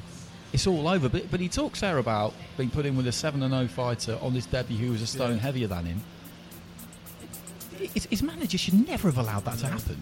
it's 0.52 0.68
all 0.68 0.88
over. 0.88 1.10
But 1.10 1.30
but 1.32 1.40
he 1.40 1.48
talks 1.50 1.82
there 1.82 1.98
about 2.00 2.34
being 2.58 2.70
put 2.70 2.86
in 2.86 2.96
with 2.98 3.08
a 3.08 3.12
seven 3.12 3.44
and 3.44 3.54
zero 3.54 3.68
fighter 3.68 4.18
on 4.22 4.34
this 4.34 4.46
debut 4.46 4.78
who 4.78 4.92
was 4.92 5.02
a 5.02 5.08
stone 5.08 5.36
Yeah. 5.36 5.42
heavier 5.42 5.68
than 5.68 5.86
him. 5.86 6.02
His, 7.94 8.06
his 8.06 8.22
manager 8.24 8.58
should 8.58 8.88
never 8.88 9.08
have 9.08 9.18
allowed 9.18 9.46
that 9.46 9.58
to 9.60 9.68
happen. 9.68 10.02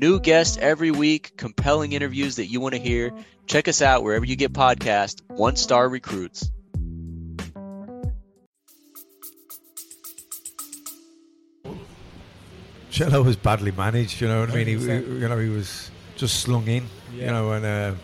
New 0.00 0.18
guests 0.18 0.56
every 0.56 0.90
week, 0.90 1.36
compelling 1.36 1.92
interviews 1.92 2.36
that 2.36 2.46
you 2.46 2.58
want 2.58 2.74
to 2.74 2.80
hear. 2.80 3.12
Check 3.46 3.68
us 3.68 3.82
out 3.82 4.02
wherever 4.02 4.24
you 4.24 4.34
get 4.34 4.50
podcasts, 4.50 5.20
One 5.28 5.56
Star 5.56 5.86
Recruits. 5.90 6.50
Cello 12.90 13.22
was 13.22 13.36
badly 13.36 13.72
managed, 13.72 14.22
you 14.22 14.28
know 14.28 14.40
what 14.40 14.50
I 14.50 14.54
mean? 14.54 14.66
He, 14.68 14.72
you 14.72 15.28
know, 15.28 15.38
he 15.38 15.50
was 15.50 15.90
just 16.16 16.40
slung 16.40 16.66
in, 16.66 16.86
yeah. 17.12 17.26
you 17.26 17.30
know, 17.32 17.52
and 17.52 17.66
uh, 17.66 17.94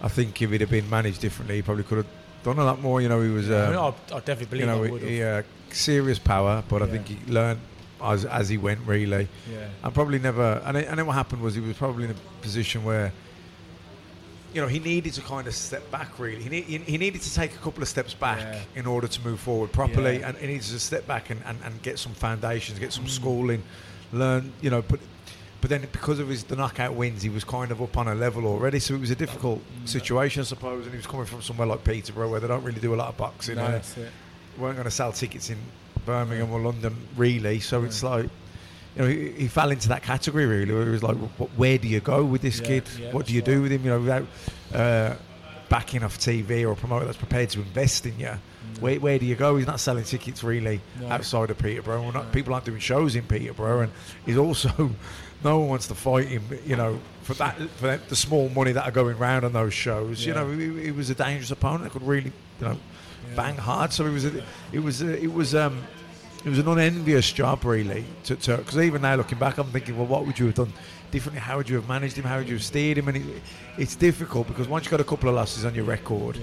I 0.00 0.06
think 0.06 0.40
if 0.40 0.50
he'd 0.52 0.60
have 0.60 0.70
been 0.70 0.88
managed 0.88 1.20
differently, 1.20 1.56
he 1.56 1.62
probably 1.62 1.82
could 1.82 1.98
have 1.98 2.06
done 2.44 2.60
a 2.60 2.64
lot 2.64 2.80
more. 2.80 3.00
You 3.00 3.08
know, 3.08 3.20
he 3.20 3.30
was. 3.30 3.50
Um, 3.50 3.56
I, 3.56 3.70
mean, 3.70 3.94
I, 4.12 4.20
definitely 4.20 4.46
believe 4.46 4.60
you 4.60 4.66
know, 4.66 4.82
he, 4.94 5.22
uh, 5.24 5.42
serious 5.70 6.20
power, 6.20 6.62
but 6.68 6.82
yeah. 6.82 6.86
I 6.86 6.90
think 6.90 7.08
he 7.08 7.18
learned 7.26 7.58
as 8.04 8.24
as 8.24 8.48
he 8.48 8.58
went 8.58 8.80
really. 8.86 9.28
Yeah. 9.52 9.68
And 9.82 9.94
probably 9.94 10.18
never. 10.18 10.60
And, 10.64 10.76
then- 10.76 10.84
and 10.84 10.98
then 10.98 11.06
what 11.06 11.14
happened 11.14 11.42
was 11.42 11.54
he 11.54 11.60
was 11.60 11.76
probably 11.76 12.04
in 12.04 12.10
a 12.10 12.16
position 12.42 12.84
where. 12.84 13.12
You 14.52 14.60
know, 14.60 14.68
he 14.68 14.78
needed 14.78 15.12
to 15.14 15.20
kind 15.20 15.48
of 15.48 15.54
step 15.54 15.90
back. 15.90 16.16
Really, 16.16 16.40
he, 16.40 16.48
need, 16.48 16.64
he, 16.64 16.96
needed 16.96 17.20
to 17.22 17.34
take 17.34 17.54
a 17.54 17.58
couple 17.58 17.82
of 17.82 17.88
steps 17.88 18.14
back 18.14 18.38
Yeah. 18.38 18.60
in 18.80 18.86
order 18.86 19.08
to 19.08 19.20
move 19.24 19.40
forward 19.40 19.72
properly, 19.72 20.20
Yeah. 20.20 20.28
and 20.28 20.38
he 20.38 20.46
needed 20.46 20.62
to 20.62 20.78
step 20.78 21.08
back 21.08 21.30
and, 21.30 21.42
and, 21.44 21.58
and 21.64 21.82
get 21.82 21.98
some 21.98 22.12
foundations, 22.12 22.78
get 22.78 22.90
Mm. 22.90 22.92
some 22.92 23.08
schooling, 23.08 23.64
learn. 24.12 24.52
You 24.60 24.70
know, 24.70 24.82
but 24.82 25.00
but 25.60 25.70
then 25.70 25.80
because 25.90 26.20
of 26.20 26.28
his 26.28 26.44
the 26.44 26.54
knockout 26.54 26.94
wins, 26.94 27.20
he 27.22 27.30
was 27.30 27.42
kind 27.42 27.72
of 27.72 27.82
up 27.82 27.96
on 27.96 28.06
a 28.06 28.14
level 28.14 28.46
already. 28.46 28.78
So 28.78 28.94
it 28.94 29.00
was 29.00 29.10
a 29.10 29.16
difficult 29.16 29.58
Mm. 29.60 29.88
situation, 29.88 30.42
I 30.42 30.44
suppose. 30.44 30.84
And 30.84 30.92
he 30.92 30.98
was 30.98 31.06
coming 31.08 31.26
from 31.26 31.42
somewhere 31.42 31.66
like 31.66 31.82
Peterborough, 31.82 32.30
where 32.30 32.38
they 32.38 32.46
don't 32.46 32.62
really 32.62 32.80
do 32.80 32.94
a 32.94 33.00
lot 33.02 33.08
of 33.08 33.16
boxing. 33.16 33.56
No, 33.56 33.66
that's 33.72 33.96
it. 33.96 34.08
weren't 34.56 34.76
going 34.76 34.84
to 34.84 34.90
sell 34.92 35.10
tickets 35.10 35.50
in 35.50 35.58
Birmingham 36.06 36.50
or 36.52 36.60
London, 36.60 36.96
really. 37.16 37.60
So 37.60 37.84
it's 37.84 38.02
like, 38.02 38.24
you 38.96 39.02
know, 39.02 39.08
he, 39.08 39.30
he 39.32 39.48
fell 39.48 39.70
into 39.70 39.88
that 39.88 40.02
category 40.02 40.46
really. 40.46 40.72
Where 40.72 40.86
it 40.88 40.90
was 40.90 41.02
like, 41.02 41.16
wh- 41.16 41.58
where 41.58 41.78
do 41.78 41.88
you 41.88 42.00
go 42.00 42.24
with 42.24 42.42
this 42.42 42.60
Yeah, 42.60 42.66
kid? 42.66 42.84
yeah, 43.00 43.12
what 43.12 43.26
do 43.26 43.32
you 43.34 43.40
that's 43.40 43.54
do 43.54 43.62
with 43.62 43.72
him? 43.72 43.84
You 43.84 43.90
know, 43.90 44.00
without 44.00 44.26
uh, 44.74 45.14
backing 45.68 46.02
off 46.04 46.18
TV 46.18 46.62
or 46.66 46.72
a 46.72 46.76
promoter 46.76 47.04
that's 47.06 47.16
prepared 47.18 47.50
to 47.50 47.60
invest 47.60 48.06
in 48.06 48.18
you. 48.18 48.32
Where, 48.80 48.98
where 48.98 49.18
do 49.18 49.26
you 49.26 49.34
go? 49.36 49.56
He's 49.56 49.66
not 49.66 49.78
selling 49.78 50.04
tickets 50.04 50.42
really 50.42 50.80
No. 51.00 51.08
outside 51.08 51.50
of 51.50 51.58
Peterborough. 51.58 52.02
We're 52.02 52.12
not, 52.12 52.32
People 52.32 52.54
aren't 52.54 52.66
doing 52.66 52.80
shows 52.80 53.14
in 53.14 53.22
Peterborough, 53.24 53.80
and 53.82 53.92
he's 54.26 54.36
also 54.36 54.68
no 55.44 55.58
one 55.60 55.68
wants 55.68 55.86
to 55.88 55.94
fight 55.94 56.26
him. 56.28 56.42
You 56.66 56.76
know, 56.76 56.98
for 57.22 57.34
that 57.34 57.56
for 57.76 57.86
that, 57.88 58.08
the 58.08 58.16
small 58.16 58.48
money 58.48 58.72
that 58.72 58.84
are 58.84 58.90
going 58.90 59.16
round 59.18 59.44
on 59.44 59.52
those 59.52 59.74
shows. 59.74 60.24
You 60.26 60.34
know, 60.34 60.50
he, 60.50 60.84
he 60.84 60.90
was 60.90 61.08
a 61.10 61.14
dangerous 61.14 61.50
opponent. 61.50 61.84
That 61.84 61.90
could 61.92 62.02
really, 62.06 62.32
you 62.60 62.66
know, 62.66 62.76
bang 63.36 63.56
hard. 63.56 63.92
So 63.92 64.06
it 64.06 64.12
was 64.12 64.24
a, 64.24 64.42
it 64.72 64.80
was 64.80 65.02
a, 65.02 65.22
it 65.22 65.32
was 65.32 65.54
um 65.54 65.80
it 66.44 66.48
was 66.48 66.58
an 66.58 66.68
unenvious 66.68 67.32
job 67.32 67.64
really 67.64 68.04
to 68.24 68.34
because 68.36 68.78
even 68.78 69.02
now 69.02 69.14
looking 69.16 69.38
back 69.38 69.58
I'm 69.58 69.66
thinking 69.68 69.96
well 69.96 70.06
what 70.06 70.26
would 70.26 70.38
you 70.38 70.46
have 70.46 70.54
done 70.54 70.72
differently? 71.10 71.40
How 71.40 71.56
would 71.56 71.68
you 71.68 71.76
have 71.76 71.88
managed 71.88 72.16
him? 72.16 72.24
How 72.24 72.38
would 72.38 72.48
you 72.48 72.54
have 72.54 72.64
steered 72.64 72.98
him? 72.98 73.06
And 73.08 73.16
it, 73.18 73.42
it's 73.78 73.94
difficult 73.94 74.48
because 74.48 74.66
once 74.66 74.84
you've 74.84 74.90
got 74.90 75.00
a 75.00 75.04
couple 75.04 75.28
of 75.28 75.34
losses 75.36 75.64
on 75.64 75.74
your 75.74 75.84
record 75.84 76.38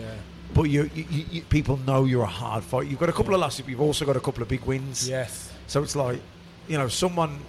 but 0.53 0.63
you, 0.63 0.89
you, 0.93 1.05
you, 1.09 1.25
you 1.31 1.41
people 1.43 1.77
know 1.77 2.03
you're 2.05 2.23
a 2.23 2.25
hard 2.25 2.63
fight. 2.63 2.87
You've 2.87 2.99
got 2.99 3.07
a 3.09 3.13
couple 3.13 3.33
of 3.33 3.39
losses 3.39 3.61
but 3.61 3.69
you've 3.69 3.81
also 3.81 4.05
got 4.05 4.17
a 4.17 4.19
couple 4.19 4.41
of 4.43 4.49
big 4.49 4.63
wins. 4.63 5.07
Yes. 5.07 5.51
so 5.67 5.81
it's 5.83 5.95
like 5.95 6.19
you 6.67 6.77
know 6.77 6.87
someone 6.87 7.39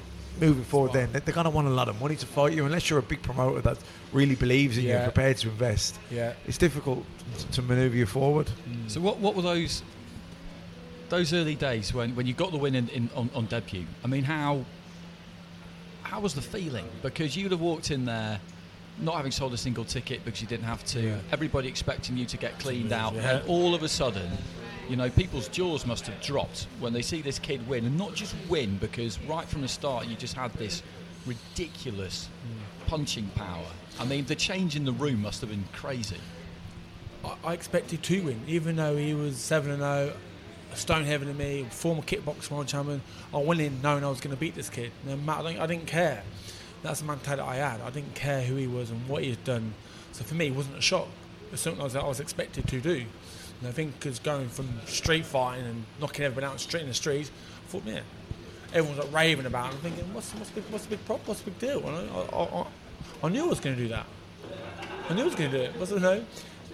moving 0.41 0.65
forward 0.65 0.93
then 0.95 1.09
they're 1.13 1.35
going 1.35 1.45
to 1.45 1.51
want 1.51 1.67
a 1.69 1.71
lot 1.71 1.89
of 1.89 2.01
money 2.01 2.17
to 2.17 2.25
fight 2.27 2.55
you 2.55 2.65
unless 2.65 2.89
you're 2.89 2.99
a 2.99 3.03
big 3.03 3.21
promoter 3.23 3.61
that 3.61 3.77
really 4.13 4.35
believes 4.35 4.79
in 4.79 4.85
you 4.85 4.91
Yeah. 4.91 4.97
and 5.05 5.05
prepared 5.13 5.37
to 5.39 5.49
invest. 5.49 5.99
Yeah. 6.11 6.33
it's 6.47 6.59
difficult 6.59 7.05
to 7.53 7.63
maneuver 7.63 7.97
you 7.97 8.07
forward. 8.07 8.47
Mm. 8.69 8.91
So 8.91 9.01
what 9.01 9.19
what 9.19 9.35
were 9.37 9.43
those 9.43 9.83
those 11.13 11.35
early 11.35 11.55
days 11.55 11.93
when, 11.93 12.17
when 12.17 12.27
you 12.27 12.33
got 12.33 12.51
the 12.53 12.57
win 12.57 12.75
in, 12.75 12.89
in 12.89 13.11
on, 13.15 13.29
on 13.35 13.45
debut? 13.45 13.85
I 14.03 14.09
mean, 14.09 14.25
how 14.25 14.65
how 16.03 16.21
was 16.21 16.35
the 16.35 16.43
feeling? 16.43 16.87
Because 17.03 17.37
you'd 17.37 17.53
have 17.53 17.61
walked 17.61 17.91
in 17.91 18.07
there 18.07 18.41
not 18.99 19.17
having 19.17 19.31
sold 19.31 19.53
a 19.53 19.57
single 19.57 19.85
ticket 19.85 20.25
because 20.25 20.41
you 20.41 20.49
didn't 20.49 20.65
have 20.65 20.85
to. 20.85 21.01
Yeah. 21.01 21.19
Everybody 21.31 21.69
expecting 21.69 22.17
you 22.17 22.25
to 22.27 22.37
get 22.37 22.59
cleaned 22.59 22.93
out, 22.93 23.15
Yeah. 23.15 23.37
and 23.37 23.49
all 23.49 23.75
of 23.75 23.83
a 23.83 23.89
sudden. 23.89 24.31
You 24.89 24.97
know, 24.97 25.09
people's 25.11 25.49
jaws 25.49 25.87
must 25.87 26.07
have 26.07 26.21
dropped 26.21 26.67
when 26.81 26.93
they 26.93 27.03
see 27.03 27.23
this 27.23 27.39
kid 27.39 27.67
win, 27.69 27.85
and 27.85 27.97
not 27.97 28.15
just 28.15 28.35
win 28.49 28.79
because 28.79 29.19
right 29.21 29.47
from 29.47 29.63
the 29.63 29.69
start 29.69 30.07
you 30.07 30.17
just 30.17 30.35
had 30.35 30.53
this 30.55 30.83
ridiculous 31.25 32.29
mm. 32.29 32.89
punching 32.89 33.29
power. 33.37 33.71
I 34.01 34.05
mean, 34.05 34.25
the 34.25 34.35
change 34.35 34.77
in 34.77 34.85
the 34.85 34.93
room 34.93 35.23
must 35.23 35.41
have 35.43 35.51
been 35.51 35.65
crazy. 35.73 36.21
I, 37.25 37.37
I 37.45 37.53
expected 37.53 38.03
to 38.03 38.23
win, 38.23 38.41
even 38.47 38.77
though 38.77 38.97
he 38.97 39.15
was 39.15 39.37
seven 39.37 39.71
and 39.71 39.83
zero, 39.83 40.13
a 40.73 40.77
stone 40.77 41.05
heavier 41.05 41.29
than 41.29 41.37
me, 41.37 41.67
former 41.71 42.03
kickboxing 42.03 42.51
world 42.51 42.69
champion. 42.69 43.03
I 43.33 43.39
went 43.39 43.61
in 43.61 43.83
knowing 43.83 44.05
I 44.05 44.09
was 44.09 44.21
going 44.21 44.35
to 44.35 44.41
beat 44.41 44.55
this 44.55 44.71
kid. 44.71 44.91
No 45.07 45.17
matter, 45.17 45.47
I 45.47 45.51
didn't, 45.51 45.63
I 45.63 45.67
didn't 45.67 45.87
care. 45.87 46.23
That's 46.83 47.01
the 47.01 47.07
mentality 47.07 47.43
I 47.43 47.57
had. 47.57 47.81
I 47.81 47.91
didn't 47.91 48.15
care 48.15 48.43
who 48.43 48.57
he 48.57 48.67
was 48.67 48.91
and 48.91 49.07
what 49.09 49.23
he 49.23 49.31
had 49.31 49.45
done. 49.45 49.75
So 50.13 50.25
for 50.25 50.35
me, 50.35 50.49
it 50.49 50.55
wasn't 50.55 50.79
a 50.79 50.83
shock. 50.83 51.09
It's 51.53 51.63
something 51.63 51.81
I 51.81 51.85
was, 51.85 51.97
I 51.97 52.05
was 52.07 52.21
expected 52.21 52.67
to 52.69 52.81
do. 52.81 53.05
And 53.61 53.69
I 53.69 53.73
think 53.73 53.99
because 53.99 54.19
going 54.19 54.49
from 54.49 54.69
street 54.87 55.25
fighting 55.25 55.65
and 55.67 55.85
knocking 56.01 56.25
everyone 56.25 56.51
out 56.51 56.61
straight 56.61 56.83
in 56.83 56.89
the 56.89 56.95
streets, 56.95 57.31
I 57.65 57.71
thought, 57.71 57.83
yeah, 57.87 58.01
everyone's 58.73 58.99
like 58.99 59.15
raving 59.15 59.47
about 59.47 59.71
it. 59.71 59.77
I'm 59.77 59.81
thinking, 59.81 60.15
what's, 60.15 60.35
what's, 60.35 60.51
the 60.51 60.61
big, 60.61 60.71
what's 60.73 60.85
the 60.85 60.97
big 60.97 61.05
problem? 61.05 61.29
What's 61.29 61.43
the 61.43 61.51
big 61.51 61.61
deal? 61.61 61.87
And 61.87 62.11
I, 62.11 62.37
I, 62.37 62.67
I, 63.23 63.29
knew 63.29 63.45
I 63.45 63.49
was 63.49 63.61
going 63.61 63.77
to 63.77 63.83
do 63.83 63.89
that. 63.89 64.07
I 65.09 65.15
knew 65.15 65.23
I 65.23 65.27
was 65.27 65.35
going 65.35 65.51
to 65.51 65.59
do 65.59 65.65
it. 65.65 65.79
The 65.79 66.01
no? 66.01 66.25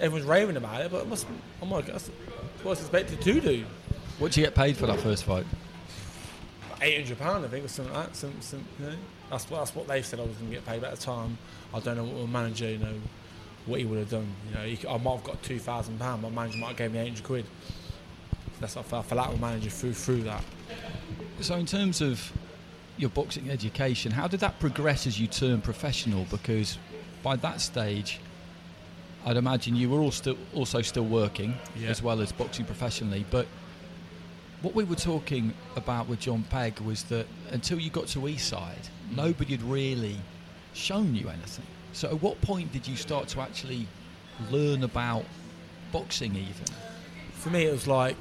Everyone's 0.01 0.27
raving 0.27 0.57
about 0.57 0.81
it, 0.81 0.91
but 0.91 1.03
it 1.03 1.09
must, 1.09 1.27
I'm 1.61 1.71
like, 1.71 1.89
I 2.61 2.69
was 2.69 2.81
expected 2.81 3.21
to 3.21 3.41
do. 3.41 3.65
What 4.19 4.33
did 4.33 4.39
you 4.39 4.45
get 4.45 4.55
paid 4.55 4.77
for 4.77 4.87
that 4.87 4.99
first 5.01 5.25
fight? 5.25 5.47
Eight 6.81 7.01
hundred 7.01 7.19
pound, 7.19 7.45
I 7.45 7.49
think, 7.49 7.65
or 7.65 7.69
something 7.69 7.95
like 7.95 8.07
that. 8.07 8.17
Some, 8.17 8.33
some, 8.41 8.65
you 8.79 8.87
know, 8.87 8.97
that's 9.31 9.49
what 9.51 9.59
that's 9.59 9.75
what 9.75 9.89
they 9.89 10.03
said 10.03 10.21
I 10.21 10.23
was 10.23 10.37
going 10.37 10.51
to 10.51 10.57
get 10.57 10.67
paid. 10.67 10.81
But 10.81 10.93
at 10.93 10.97
the 10.97 11.05
time, 11.05 11.39
I 11.73 11.81
don't 11.81 11.97
know 11.97 12.05
what 12.05 12.29
my 12.29 12.43
manager, 12.43 12.69
you 12.69 12.79
know, 12.79 12.95
what 13.67 13.81
he 13.81 13.87
would 13.87 13.99
have 13.99 14.11
done. 14.11 14.27
You 14.49 14.55
know, 14.55 14.65
he, 14.65 14.89
I 14.89 14.99
might 14.99 15.15
have 15.17 15.25
got 15.25 15.43
two 15.43 15.59
thousand 15.59 15.99
pound. 15.99 16.23
My 16.23 16.31
manager 16.31 16.59
might 16.59 16.69
have 16.69 16.77
gave 16.77 16.93
me 16.93 16.99
eight 16.99 17.09
hundred 17.09 17.25
quid. 17.25 17.47
That's 18.61 18.77
I 18.77 18.83
felt, 18.83 19.05
I 19.05 19.09
felt 19.09 19.29
like 19.29 19.41
my 19.41 19.51
manager 19.51 19.71
through 19.71 19.95
through 19.95 20.23
that. 20.23 20.45
So, 21.41 21.55
in 21.55 21.67
terms 21.67 22.01
of 22.01 22.33
your 22.97 23.11
boxing 23.11 23.51
education, 23.51 24.11
how 24.11 24.27
did 24.27 24.41
that 24.41 24.59
progress 24.59 25.07
as 25.07 25.21
you 25.21 25.29
turned 25.29 25.63
professional? 25.63 26.27
Because 26.31 26.79
by 27.23 27.37
that 27.37 27.61
stage, 27.61 28.21
I'd 29.29 29.37
imagine 29.37 29.76
you 29.76 29.91
were 29.91 29.99
all 30.01 30.11
still 30.11 30.39
also 30.55 30.81
still 30.81 31.05
working 31.05 31.55
Yeah. 31.76 31.91
as 31.91 32.03
well 32.03 32.22
as 32.22 32.33
boxing 32.33 32.64
professionally. 32.64 33.26
But 33.31 33.47
what 34.62 34.74
we 34.74 34.85
were 34.85 34.97
talking 34.97 35.53
about 35.76 36.09
with 36.09 36.20
John 36.20 36.45
Pegg 36.49 36.81
was 36.81 37.03
that 37.05 37.26
until 37.51 37.79
you 37.79 37.91
got 37.91 38.07
to 38.09 38.20
Eastside, 38.20 38.89
mm. 39.12 39.16
nobody 39.16 39.53
had 39.53 39.62
really 39.62 40.16
shown 40.72 41.14
you 41.14 41.29
anything. 41.29 41.66
So, 41.93 42.09
at 42.09 42.22
what 42.22 42.41
point 42.41 42.72
did 42.72 42.89
you 42.89 42.97
start 42.97 43.29
to 43.29 43.41
actually 43.43 43.87
learn 44.51 44.83
about 44.83 45.24
boxing, 45.93 46.35
even? 46.35 46.66
For 47.35 47.51
me, 47.51 47.66
it 47.66 47.72
was 47.72 47.87
like 47.87 48.16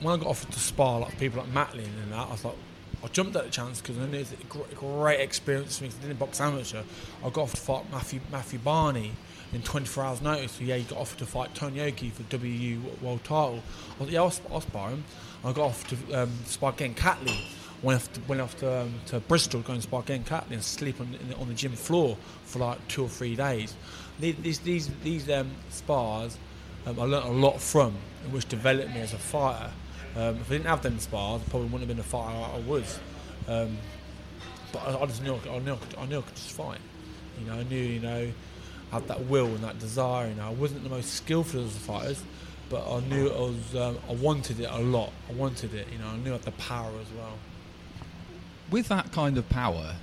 when 0.00 0.12
I 0.12 0.18
got 0.18 0.26
offered 0.28 0.52
to 0.52 0.60
spar 0.60 1.00
like 1.00 1.18
people 1.18 1.40
like 1.42 1.50
Macklin 1.54 1.88
and 2.02 2.12
that. 2.12 2.26
I 2.28 2.32
was 2.32 2.44
like, 2.44 2.56
I 3.02 3.08
jumped 3.08 3.34
at 3.36 3.44
the 3.44 3.50
chance 3.50 3.80
because 3.80 3.96
I 3.98 4.06
knew 4.06 4.18
it's 4.18 4.32
a 4.32 4.36
gr- 4.48 4.60
great 4.74 5.20
experience 5.20 5.78
for 5.78 5.84
me. 5.84 5.88
'cause 5.90 5.98
I 6.00 6.06
didn't 6.08 6.18
box 6.18 6.38
amateur. 6.38 6.82
I 7.24 7.30
got 7.30 7.44
offered 7.44 7.56
to 7.56 7.62
fight 7.62 7.90
Matthew 7.90 8.20
Matthew 8.30 8.58
Barney 8.58 9.12
in 9.52 9.62
24 9.62 10.04
hours' 10.04 10.22
notice. 10.22 10.60
Yeah, 10.60 10.76
he 10.76 10.84
got 10.84 10.98
offered 10.98 11.18
to 11.18 11.26
fight 11.26 11.54
Tony 11.54 11.80
Oakey 11.80 12.10
for 12.10 12.22
WU 12.36 12.80
world 13.00 13.22
title. 13.24 13.62
I 13.98 14.04
was, 14.04 14.12
yeah, 14.12 14.20
I'll, 14.20 14.30
sp- 14.32 14.50
I'll 14.52 14.60
spar 14.60 14.90
him. 14.90 15.04
I 15.44 15.52
got 15.52 15.64
off 15.64 15.86
to 15.88 16.22
um, 16.22 16.30
spar 16.46 16.72
Glenn 16.72 16.94
Catley. 16.94 17.36
Went 17.82 18.00
off 18.00 18.12
to, 18.12 18.20
went 18.28 18.40
off 18.40 18.56
to, 18.58 18.82
um, 18.82 18.94
to 19.06 19.18
Bristol, 19.20 19.60
go 19.60 19.72
and 19.72 19.82
spar 19.82 20.02
Glenn 20.02 20.24
Catley 20.24 20.52
and 20.52 20.62
sleep 20.62 21.00
on, 21.00 21.16
the, 21.28 21.36
on 21.36 21.48
the 21.48 21.54
gym 21.54 21.72
floor 21.72 22.16
for 22.44 22.60
like 22.60 22.86
two 22.88 23.02
or 23.04 23.08
three 23.08 23.34
days. 23.34 23.74
These 24.20 24.60
these 24.60 24.88
these, 25.02 25.28
um, 25.30 25.50
spars 25.70 26.38
um, 26.86 26.98
I 27.00 27.04
learnt 27.04 27.26
a 27.26 27.30
lot 27.32 27.60
from, 27.60 27.94
which 28.30 28.46
developed 28.48 28.94
me 28.94 29.00
as 29.00 29.12
a 29.12 29.18
fighter. 29.18 29.70
Um, 30.14 30.36
if 30.36 30.50
I 30.50 30.54
didn't 30.54 30.66
have 30.66 30.82
them 30.82 30.98
spars, 31.00 31.42
I 31.44 31.50
probably 31.50 31.68
wouldn't 31.68 31.80
have 31.80 31.88
been 31.88 31.96
the 31.96 32.02
fighter 32.04 32.36
I, 32.36 32.56
I 32.56 32.60
was. 32.60 33.00
Um, 33.48 33.78
but 34.72 34.86
I, 34.86 35.00
I 35.00 35.06
just 35.06 35.22
knew 35.22 35.34
I, 35.34 35.58
knew 35.58 35.72
I 35.72 36.02
I 36.02 36.06
knew 36.06 36.18
I 36.18 36.22
could 36.22 36.36
just 36.36 36.52
fight. 36.52 36.78
You 37.40 37.46
know, 37.46 37.54
I 37.54 37.62
knew 37.64 37.80
you 37.80 38.00
know 38.00 38.16
I 38.18 38.32
had 38.92 39.08
that 39.08 39.24
will 39.26 39.46
and 39.46 39.64
that 39.64 39.78
desire. 39.80 40.28
You 40.28 40.34
know, 40.36 40.46
I 40.46 40.50
wasn't 40.52 40.84
the 40.84 40.90
most 40.90 41.14
skillful 41.14 41.60
of 41.60 41.72
the 41.72 41.80
fighters, 41.80 42.22
but 42.70 42.86
I 42.88 43.00
knew 43.00 43.28
I 43.30 43.38
was. 43.40 43.74
Um, 43.76 43.98
I 44.08 44.12
wanted 44.14 44.60
it 44.60 44.68
a 44.70 44.78
lot. 44.78 45.10
I 45.28 45.32
wanted 45.32 45.74
it. 45.74 45.88
You 45.90 45.98
know, 45.98 46.08
I 46.08 46.16
knew 46.18 46.30
I 46.30 46.34
had 46.34 46.42
the 46.42 46.52
power 46.52 46.90
as 47.00 47.10
well. 47.16 47.38
with 48.70 48.88
that 48.88 49.12
kind 49.12 49.36
of 49.36 49.46
power, 49.50 49.96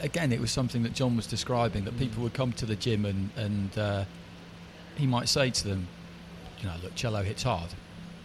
again, 0.00 0.32
it 0.32 0.40
was 0.40 0.50
something 0.50 0.82
that 0.82 0.94
John 0.94 1.14
was 1.16 1.26
describing 1.26 1.84
that 1.84 1.98
people 1.98 2.22
would 2.22 2.32
come 2.32 2.52
to 2.52 2.64
the 2.66 2.74
gym 2.76 3.04
and, 3.04 3.30
and 3.36 3.76
uh, 3.78 4.04
he 4.96 5.06
might 5.06 5.28
say 5.28 5.50
to 5.50 5.68
them, 5.68 5.86
you 6.60 6.66
know, 6.68 6.74
look, 6.82 6.94
cello 6.94 7.22
hits 7.22 7.42
hard. 7.42 7.68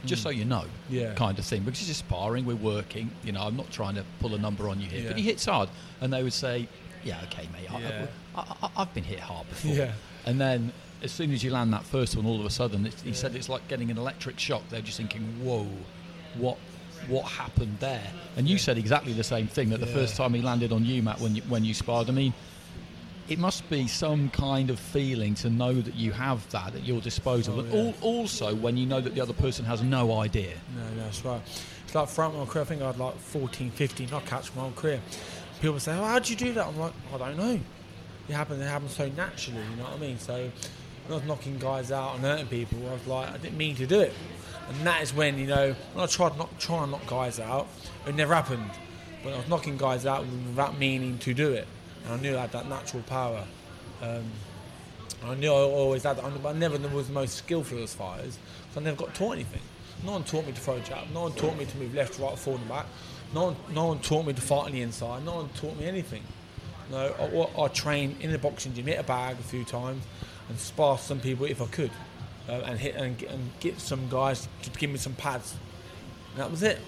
Just 0.05 0.21
Mm. 0.21 0.23
so 0.23 0.29
you 0.29 0.45
know, 0.45 0.63
Yeah. 0.89 1.13
kind 1.15 1.37
of 1.37 1.43
thing. 1.43 1.63
Because 1.63 1.79
it's 1.79 1.89
just 1.89 1.99
sparring, 1.99 2.45
we're 2.45 2.55
working. 2.55 3.11
You 3.25 3.33
know, 3.33 3.41
I'm 3.41 3.57
not 3.57 3.69
trying 3.71 3.95
to 3.95 4.05
pull 4.21 4.33
a 4.35 4.37
number 4.37 4.69
on 4.69 4.79
you 4.79 4.87
here, 4.87 5.01
Yeah. 5.01 5.07
but 5.09 5.17
he 5.17 5.23
hits 5.23 5.43
hard, 5.43 5.67
and 5.99 6.13
they 6.13 6.23
would 6.23 6.31
say, 6.31 6.69
"Yeah, 7.03 7.19
okay, 7.25 7.47
mate, 7.53 7.71
I- 7.71 7.79
Yeah. 7.81 8.05
I, 8.35 8.55
I, 8.63 8.69
I've 8.77 8.93
been 8.93 9.03
hit 9.03 9.19
hard 9.19 9.47
before." 9.49 9.71
Yeah. 9.73 9.93
And 10.25 10.39
then, 10.39 10.71
as 11.01 11.11
soon 11.11 11.31
as 11.31 11.43
you 11.43 11.51
land 11.51 11.71
that 11.73 11.83
first 11.85 12.15
one, 12.15 12.25
all 12.25 12.39
of 12.39 12.45
a 12.45 12.49
sudden, 12.49 12.85
it's, 12.85 13.01
he 13.01 13.13
said 13.13 13.35
it's 13.35 13.49
like 13.49 13.67
getting 13.67 13.89
an 13.91 13.97
electric 13.97 14.37
shock. 14.39 14.63
They're 14.69 14.81
just 14.81 14.97
thinking, 14.97 15.21
"Whoa, 15.43 15.67
what 16.35 16.57
what 17.07 17.25
happened 17.25 17.77
there?" 17.79 18.07
And 18.37 18.47
you 18.47 18.57
said 18.57 18.77
exactly 18.77 19.13
the 19.13 19.23
same 19.23 19.47
thing 19.47 19.69
that 19.69 19.79
the 19.79 19.87
first 19.87 20.15
time 20.15 20.33
he 20.33 20.41
landed 20.41 20.71
on 20.71 20.85
you, 20.85 21.01
Matt, 21.01 21.19
when 21.19 21.35
you 21.35 21.41
when 21.43 21.63
you 21.65 21.73
sparred. 21.73 22.09
I 22.09 22.11
mean, 22.11 22.33
it 23.29 23.39
must 23.39 23.69
be 23.69 23.87
some 23.87 24.29
kind 24.31 24.69
of 24.69 24.79
feeling 24.79 25.35
to 25.35 25.49
know 25.49 25.73
that 25.73 25.95
you 25.95 26.11
have 26.11 26.49
that 26.51 26.75
at 26.75 26.83
your 26.83 26.99
disposal, 26.99 27.59
Oh, 27.61 27.63
yeah. 27.63 27.79
al- 27.85 27.93
also 28.01 28.55
when 28.55 28.75
you 28.75 28.85
know 28.87 28.99
that 29.01 29.13
the 29.15 29.21
other 29.21 29.33
person 29.33 29.65
has 29.65 29.81
no 29.83 30.19
idea. 30.19 30.55
No, 30.75 30.81
no, 30.95 31.03
that's 31.03 31.23
right. 31.23 31.41
It's 31.85 31.93
like 31.95 32.09
throughout 32.09 32.35
my 32.35 32.45
career, 32.45 32.63
I 32.63 32.65
think 32.67 32.81
I 32.81 32.87
had 32.87 32.97
like 32.97 33.15
14, 33.19 33.69
15 33.71 34.07
knockouts 34.09 34.55
my 34.55 34.63
whole 34.63 34.71
career. 34.71 34.99
People 35.61 35.79
say, 35.79 35.97
oh, 35.97 36.03
how'd 36.03 36.27
you 36.29 36.35
do 36.35 36.53
that? 36.53 36.67
I'm 36.67 36.79
like, 36.79 36.93
I 37.13 37.17
don't 37.17 37.37
know. 37.37 37.59
It 38.29 38.33
happened, 38.33 38.61
it 38.61 38.65
happened 38.65 38.91
so 38.91 39.09
naturally, 39.09 39.59
you 39.59 39.75
know 39.75 39.83
what 39.83 39.93
I 39.93 39.97
mean? 39.97 40.19
So 40.19 40.35
when 40.35 41.11
I 41.11 41.15
was 41.15 41.25
knocking 41.25 41.57
guys 41.57 41.91
out 41.91 42.15
and 42.15 42.23
hurting 42.23 42.47
people, 42.47 42.77
I 42.87 42.93
was 42.93 43.07
like, 43.07 43.29
I 43.29 43.37
didn't 43.37 43.57
mean 43.57 43.75
to 43.75 43.87
do 43.87 43.99
it. 43.99 44.13
And 44.69 44.85
that 44.85 45.01
is 45.01 45.13
when, 45.13 45.37
you 45.39 45.47
know, 45.47 45.75
when 45.93 46.03
I 46.03 46.07
tried 46.07 46.37
not 46.37 46.59
trying 46.59 46.85
to 46.85 46.91
knock 46.91 47.07
guys 47.07 47.39
out, 47.39 47.67
it 48.07 48.15
never 48.15 48.35
happened. 48.35 48.69
But 49.23 49.33
I 49.33 49.37
was 49.37 49.47
knocking 49.49 49.77
guys 49.77 50.05
out 50.05 50.25
without 50.25 50.77
meaning 50.77 51.17
to 51.19 51.33
do 51.33 51.51
it. 51.51 51.67
And 52.05 52.13
I 52.13 52.17
knew 52.21 52.37
I 52.37 52.41
had 52.41 52.51
that 52.51 52.69
natural 52.69 53.03
power. 53.03 53.43
Um, 54.01 54.23
I 55.25 55.35
knew 55.35 55.51
I 55.51 55.55
always 55.55 56.03
had 56.03 56.17
that, 56.17 56.43
but 56.43 56.49
I 56.49 56.57
never 56.57 56.77
was 56.89 57.07
the 57.07 57.13
most 57.13 57.35
skillful 57.35 57.83
as 57.83 57.93
fighters. 57.93 58.37
So 58.73 58.79
I 58.79 58.83
never 58.83 58.95
got 58.95 59.13
taught 59.13 59.33
anything. 59.33 59.61
No 60.05 60.13
one 60.13 60.23
taught 60.23 60.45
me 60.45 60.53
to 60.53 60.61
throw 60.61 60.75
a 60.75 60.79
jab. 60.79 61.09
No 61.13 61.23
one 61.23 61.33
taught 61.33 61.57
me 61.57 61.65
to 61.65 61.77
move 61.77 61.93
left, 61.93 62.19
right, 62.19 62.37
forward, 62.37 62.61
and 62.61 62.69
back. 62.69 62.85
No 63.33 63.45
one, 63.45 63.55
no 63.73 63.85
one 63.85 63.99
taught 63.99 64.25
me 64.25 64.33
to 64.33 64.41
fight 64.41 64.65
on 64.65 64.71
the 64.71 64.81
inside. 64.81 65.23
No 65.23 65.35
one 65.35 65.49
taught 65.49 65.77
me 65.77 65.85
anything. 65.85 66.23
No, 66.91 67.49
I, 67.57 67.61
I 67.61 67.67
trained 67.67 68.21
in 68.21 68.31
the 68.31 68.39
boxing 68.39 68.73
gym, 68.73 68.85
hit 68.85 68.99
a 68.99 69.03
bag 69.03 69.39
a 69.39 69.43
few 69.43 69.63
times, 69.63 70.03
and 70.49 70.57
spar 70.57 70.97
some 70.97 71.19
people 71.19 71.45
if 71.45 71.61
I 71.61 71.67
could, 71.67 71.91
uh, 72.47 72.53
and 72.65 72.79
hit 72.79 72.95
and 72.95 73.17
get, 73.17 73.29
and 73.29 73.51
get 73.59 73.79
some 73.79 74.09
guys 74.09 74.47
to 74.63 74.69
give 74.71 74.89
me 74.89 74.97
some 74.97 75.13
pads. 75.13 75.55
And 76.31 76.41
that 76.41 76.49
was 76.49 76.63
it. 76.63 76.79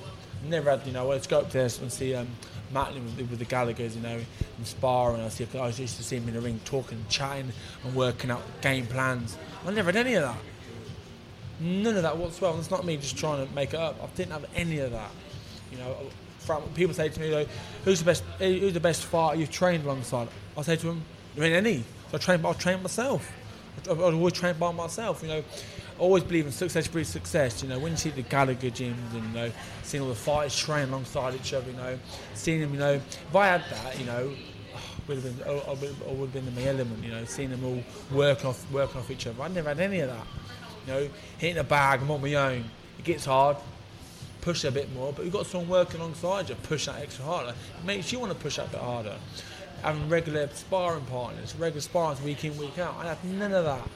Never 0.47 0.71
had, 0.71 0.87
you 0.87 0.93
know, 0.93 1.07
let's 1.07 1.27
go 1.27 1.41
up 1.41 1.51
there 1.51 1.69
and 1.81 1.91
see 1.91 2.15
um, 2.15 2.27
Macklin 2.73 3.05
with, 3.05 3.29
with 3.29 3.37
the 3.37 3.45
Gallagher's, 3.45 3.95
you 3.95 4.01
know, 4.01 4.17
in 4.57 4.65
spar, 4.65 5.13
and 5.13 5.21
I 5.21 5.29
see, 5.29 5.47
I 5.55 5.67
used 5.67 5.97
to 5.97 6.03
see 6.03 6.17
him 6.17 6.27
in 6.27 6.33
the 6.33 6.41
ring 6.41 6.59
talking, 6.65 7.05
chatting, 7.09 7.51
and 7.83 7.95
working 7.95 8.31
out 8.31 8.41
game 8.61 8.87
plans. 8.87 9.37
I 9.67 9.71
never 9.71 9.91
had 9.91 10.07
any 10.07 10.15
of 10.15 10.23
that. 10.23 10.37
None 11.59 11.95
of 11.95 12.01
that 12.01 12.17
whatsoever. 12.17 12.57
It's 12.57 12.71
not 12.71 12.83
me 12.83 12.97
just 12.97 13.15
trying 13.15 13.47
to 13.47 13.53
make 13.53 13.75
it 13.75 13.79
up. 13.79 14.01
I 14.01 14.07
didn't 14.15 14.31
have 14.31 14.45
any 14.55 14.79
of 14.79 14.91
that. 14.93 15.11
You 15.71 15.77
know, 15.77 15.95
people 16.75 16.93
say 16.93 17.09
to 17.09 17.19
me, 17.19 17.33
like, 17.33 17.47
"Who's 17.85 17.99
the 17.99 18.05
best? 18.05 18.23
Who's 18.39 18.73
the 18.73 18.79
best 18.79 19.03
fighter 19.05 19.39
you've 19.39 19.51
trained 19.51 19.83
alongside?" 19.85 20.27
I 20.57 20.61
say 20.63 20.75
to 20.75 20.85
them, 20.87 21.03
"There 21.35 21.45
ain't 21.45 21.55
any." 21.55 21.83
So 22.11 22.15
I 22.15 22.17
train, 22.17 22.45
I 22.45 22.53
train 22.53 22.81
myself. 22.81 23.31
I- 23.87 23.91
I've 23.91 24.01
always 24.01 24.33
train 24.33 24.55
by 24.59 24.71
myself. 24.71 25.21
You 25.23 25.29
know, 25.29 25.37
I 25.39 25.99
always 25.99 26.23
believe 26.23 26.45
in 26.45 26.51
success 26.51 26.87
breeds 26.87 27.09
success. 27.09 27.63
You 27.63 27.69
know, 27.69 27.79
when 27.79 27.91
you 27.93 27.97
see 27.97 28.09
the 28.09 28.21
Gallagher 28.23 28.69
gyms 28.69 29.13
and 29.13 29.23
you 29.23 29.33
know, 29.33 29.51
seeing 29.83 30.03
all 30.03 30.09
the 30.09 30.15
fighters 30.15 30.57
train 30.57 30.89
alongside 30.89 31.35
each 31.35 31.53
other, 31.53 31.69
you 31.71 31.77
know, 31.77 31.97
seeing 32.33 32.61
them, 32.61 32.73
you 32.73 32.79
know, 32.79 32.93
if 32.93 33.35
I 33.35 33.47
had 33.47 33.63
that, 33.71 33.99
you 33.99 34.05
know, 34.05 34.31
would 35.07 35.19
have 35.19 35.37
been, 35.37 35.47
I 35.47 35.51
would 35.73 35.95
I 36.07 36.11
would 36.11 36.29
have 36.29 36.33
been 36.33 36.47
in 36.47 36.55
my 36.55 36.63
element. 36.63 37.03
You 37.03 37.11
know, 37.11 37.25
seeing 37.25 37.49
them 37.49 37.63
all 37.63 37.83
working 38.11 38.47
off, 38.47 38.69
working 38.71 38.99
off 38.99 39.09
each 39.09 39.27
other. 39.27 39.41
I 39.41 39.47
never 39.47 39.69
had 39.69 39.79
any 39.79 40.01
of 40.01 40.09
that. 40.09 40.27
You 40.87 40.93
know, 40.93 41.09
hitting 41.37 41.57
a 41.57 41.63
bag, 41.63 42.01
I'm 42.01 42.11
on 42.11 42.21
my 42.21 42.33
own. 42.33 42.65
It 42.99 43.05
gets 43.05 43.25
hard. 43.25 43.57
Push 44.41 44.63
a 44.63 44.71
bit 44.71 44.91
more, 44.93 45.13
but 45.13 45.23
you've 45.23 45.33
got 45.33 45.45
someone 45.45 45.69
working 45.69 46.01
alongside 46.01 46.49
you. 46.49 46.55
Push 46.55 46.87
that 46.87 46.99
extra 46.99 47.25
harder. 47.25 47.49
It 47.51 47.85
makes 47.85 48.11
you 48.11 48.19
want 48.19 48.31
to 48.31 48.37
push 48.37 48.57
that 48.57 48.71
bit 48.71 48.81
harder. 48.81 49.15
Having 49.83 50.09
regular 50.09 50.49
sparring 50.53 51.05
partners, 51.05 51.55
regular 51.55 51.81
sparring 51.81 52.23
week 52.23 52.43
in, 52.43 52.57
week 52.57 52.77
out. 52.79 52.95
I 52.97 53.13
had 53.13 53.23
none 53.23 53.53
of 53.53 53.65
that. 53.65 53.87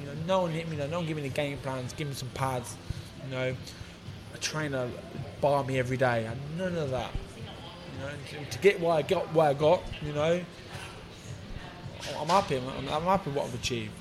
You 0.00 0.06
know, 0.06 0.12
no 0.26 0.42
one 0.42 0.50
hit 0.50 0.68
me. 0.68 0.76
No 0.76 0.98
one 0.98 1.06
giving 1.06 1.22
me 1.22 1.28
the 1.28 1.34
game 1.34 1.58
plans, 1.58 1.92
give 1.92 2.08
me 2.08 2.14
some 2.14 2.30
pads. 2.30 2.76
You 3.24 3.30
know, 3.30 3.56
a 4.34 4.38
trainer 4.38 4.88
bar 5.40 5.64
me 5.64 5.78
every 5.78 5.96
day. 5.96 6.06
I 6.06 6.20
had 6.22 6.38
none 6.56 6.76
of 6.76 6.90
that. 6.90 7.10
You 7.94 8.04
know, 8.04 8.44
to, 8.44 8.50
to 8.50 8.58
get 8.58 8.80
where 8.80 8.92
I 8.92 9.02
got, 9.02 9.32
where 9.34 9.48
I 9.48 9.54
got, 9.54 9.82
you 10.04 10.12
know, 10.12 10.40
I'm 12.18 12.28
happy. 12.28 12.56
I'm, 12.56 12.88
I'm 12.88 13.02
happy 13.02 13.30
with 13.30 13.36
what 13.36 13.46
I've 13.46 13.54
achieved. 13.54 13.92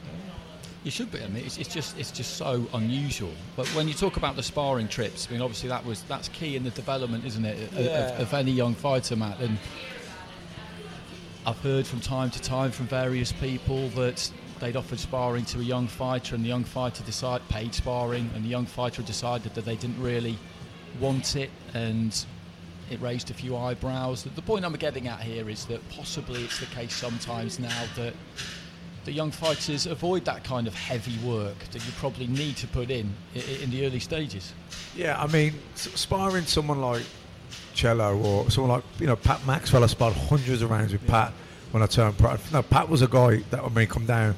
You 0.83 0.89
should 0.89 1.11
be. 1.11 1.21
I 1.21 1.27
mean, 1.27 1.45
it's, 1.45 1.57
it's 1.57 1.71
just 1.71 1.97
it's 1.99 2.09
just 2.11 2.37
so 2.37 2.65
unusual. 2.73 3.33
But 3.55 3.67
when 3.69 3.87
you 3.87 3.93
talk 3.93 4.17
about 4.17 4.35
the 4.35 4.41
sparring 4.43 4.87
trips, 4.87 5.27
I 5.29 5.33
mean, 5.33 5.41
obviously 5.41 5.69
that 5.69 5.85
was 5.85 6.01
that's 6.03 6.27
key 6.29 6.55
in 6.55 6.63
the 6.63 6.71
development, 6.71 7.23
isn't 7.25 7.45
it, 7.45 7.71
of, 7.71 7.77
Yeah. 7.77 8.13
of, 8.15 8.21
of 8.21 8.33
any 8.33 8.51
young 8.51 8.73
fighter, 8.73 9.15
Matt? 9.15 9.39
And 9.39 9.59
I've 11.45 11.59
heard 11.59 11.85
from 11.85 11.99
time 11.99 12.29
to 12.31 12.41
time 12.41 12.71
from 12.71 12.87
various 12.87 13.31
people 13.31 13.89
that 13.89 14.31
they'd 14.59 14.75
offered 14.75 14.99
sparring 14.99 15.45
to 15.45 15.59
a 15.59 15.63
young 15.63 15.87
fighter, 15.87 16.35
and 16.35 16.43
the 16.43 16.49
young 16.49 16.63
fighter 16.63 17.03
decided 17.03 17.47
paid 17.49 17.73
sparring, 17.75 18.29
and 18.35 18.43
the 18.43 18.49
young 18.49 18.65
fighter 18.65 19.01
decided 19.03 19.53
that 19.53 19.65
they 19.65 19.75
didn't 19.75 20.01
really 20.01 20.37
want 20.99 21.35
it, 21.35 21.49
and 21.75 22.25
it 22.89 22.99
raised 23.01 23.29
a 23.31 23.33
few 23.33 23.55
eyebrows. 23.55 24.23
The 24.23 24.41
point 24.41 24.65
I'm 24.65 24.73
getting 24.73 25.07
at 25.07 25.19
here 25.21 25.47
is 25.49 25.65
that 25.65 25.87
possibly 25.89 26.43
it's 26.43 26.59
the 26.59 26.65
case 26.67 26.93
sometimes 26.93 27.59
now 27.59 27.83
that 27.95 28.13
the 29.05 29.11
young 29.11 29.31
fighters 29.31 29.85
avoid 29.87 30.25
that 30.25 30.43
kind 30.43 30.67
of 30.67 30.75
heavy 30.75 31.17
work 31.27 31.57
that 31.71 31.85
you 31.85 31.91
probably 31.99 32.27
need 32.27 32.55
to 32.57 32.67
put 32.67 32.91
in 32.91 33.13
i- 33.35 33.39
i- 33.39 33.63
in 33.63 33.71
the 33.71 33.85
early 33.85 33.99
stages. 33.99 34.53
Yeah, 34.95 35.21
I 35.21 35.27
mean, 35.27 35.55
sparring 35.75 36.45
someone 36.45 36.81
like 36.81 37.03
Cello 37.73 38.17
or 38.17 38.49
someone 38.51 38.71
like 38.71 38.83
you 38.99 39.07
know 39.07 39.15
Pat 39.15 39.45
Maxwell, 39.47 39.83
I 39.83 39.87
sparred 39.87 40.15
hundreds 40.15 40.61
of 40.61 40.69
rounds 40.69 40.91
with 40.91 41.05
Pat 41.07 41.33
when 41.71 41.81
I 41.81 41.85
turned 41.87 42.17
pro. 42.17 42.37
No, 42.51 42.61
Pat 42.61 42.89
was 42.89 43.01
a 43.01 43.07
guy 43.07 43.37
that 43.49 43.63
when 43.63 43.73
we 43.73 43.85
come 43.85 44.05
down 44.05 44.35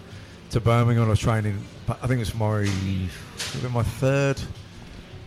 to 0.51 0.59
Birmingham, 0.61 1.05
I 1.05 1.09
was 1.09 1.19
training. 1.19 1.63
I 1.89 1.93
think 2.07 2.13
it 2.13 2.19
was 2.19 2.35
my 2.35 2.59
it 2.61 3.63
was 3.63 3.71
my 3.71 3.83
third, 3.83 4.39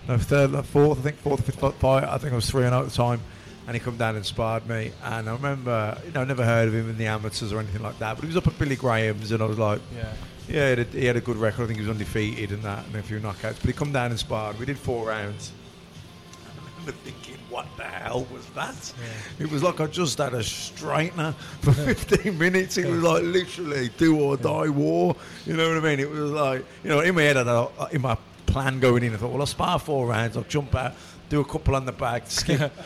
no 0.09 0.17
third, 0.19 0.65
fourth, 0.67 1.01
I 1.01 1.03
think 1.03 1.17
fourth, 1.19 1.45
fifth 1.45 1.79
fight. 1.81 2.05
I 2.05 2.17
think 2.19 2.33
I 2.33 2.37
was 2.37 2.49
three 2.49 2.65
and 2.65 2.75
out 2.75 2.85
at 2.85 2.91
the 2.91 2.97
time, 2.97 3.21
and 3.67 3.75
he 3.75 3.81
come 3.81 3.97
down 3.97 4.17
and 4.17 4.25
sparred 4.25 4.67
me. 4.69 4.93
And 5.05 5.29
I 5.29 5.33
remember, 5.33 5.99
you 6.07 6.13
know, 6.13 6.21
I 6.21 6.25
never 6.25 6.45
heard 6.45 6.69
of 6.69 6.75
him 6.75 6.89
in 6.91 6.97
the 6.99 7.07
amateurs 7.07 7.53
or 7.53 7.59
anything 7.59 7.83
like 7.83 7.99
that, 7.99 8.15
but 8.17 8.23
he 8.23 8.29
was 8.29 8.37
up 8.37 8.47
at 8.47 8.59
Billy 8.59 8.77
Graham's, 8.77 9.33
and 9.33 9.43
I 9.43 9.47
was 9.47 9.59
like, 9.59 9.81
Yeah. 9.97 10.13
yeah, 10.49 10.53
he 10.53 10.57
had, 10.71 10.79
a, 10.79 10.85
he 10.85 11.05
had 11.07 11.17
a 11.17 11.21
good 11.21 11.37
record. 11.37 11.65
I 11.65 11.67
think 11.67 11.79
he 11.81 11.83
was 11.87 11.91
undefeated 11.91 12.53
and 12.53 12.63
that, 12.63 12.85
and 12.87 12.95
a 12.97 13.03
few 13.03 13.19
knockouts. 13.21 13.57
But 13.61 13.65
he 13.67 13.73
come 13.73 13.93
down 13.93 14.11
and 14.11 14.19
sparred. 14.19 14.59
We 14.59 14.67
did 14.67 14.79
four 14.79 15.09
rounds. 15.09 15.51
I 16.47 16.81
remember 16.81 16.93
thinking, 17.05 17.37
what 17.51 17.67
the 17.77 17.85
hell 17.85 18.27
was 18.33 18.47
that? 18.55 18.93
It 19.41 19.51
was 19.51 19.63
like 19.65 19.81
I 19.81 19.87
just 19.89 20.19
had 20.19 20.35
a 20.35 20.39
straightener 20.41 21.35
for 21.63 21.73
15 21.73 22.39
minutes. 22.39 22.77
It 22.79 22.87
was 22.87 23.03
like 23.03 23.23
literally 23.25 23.89
do 23.97 24.21
or 24.21 24.37
die 24.37 24.69
war. 24.69 25.17
You 25.45 25.57
know 25.57 25.69
what 25.69 25.79
I 25.79 25.81
mean? 25.81 25.99
It 26.01 26.09
was 26.11 26.31
like, 26.31 26.65
you 26.85 26.91
know, 26.91 27.01
in 27.01 27.15
my 27.17 27.23
head, 27.23 27.37
I 27.37 27.41
had, 27.41 27.49
uh, 27.49 27.69
in 27.91 28.03
my 28.03 28.17
plan 28.47 28.79
going 28.79 29.03
in, 29.03 29.13
I 29.15 29.17
thought, 29.17 29.31
well, 29.33 29.41
I'll 29.41 29.47
spar 29.47 29.79
four 29.81 30.07
rounds, 30.07 30.37
I'll 30.37 30.45
jump 30.45 30.75
out, 30.77 30.93
do 31.29 31.41
a 31.41 31.45
couple 31.45 31.75
on 31.75 31.85
the 31.85 31.93
back, 31.93 32.25
skip. 32.31 32.73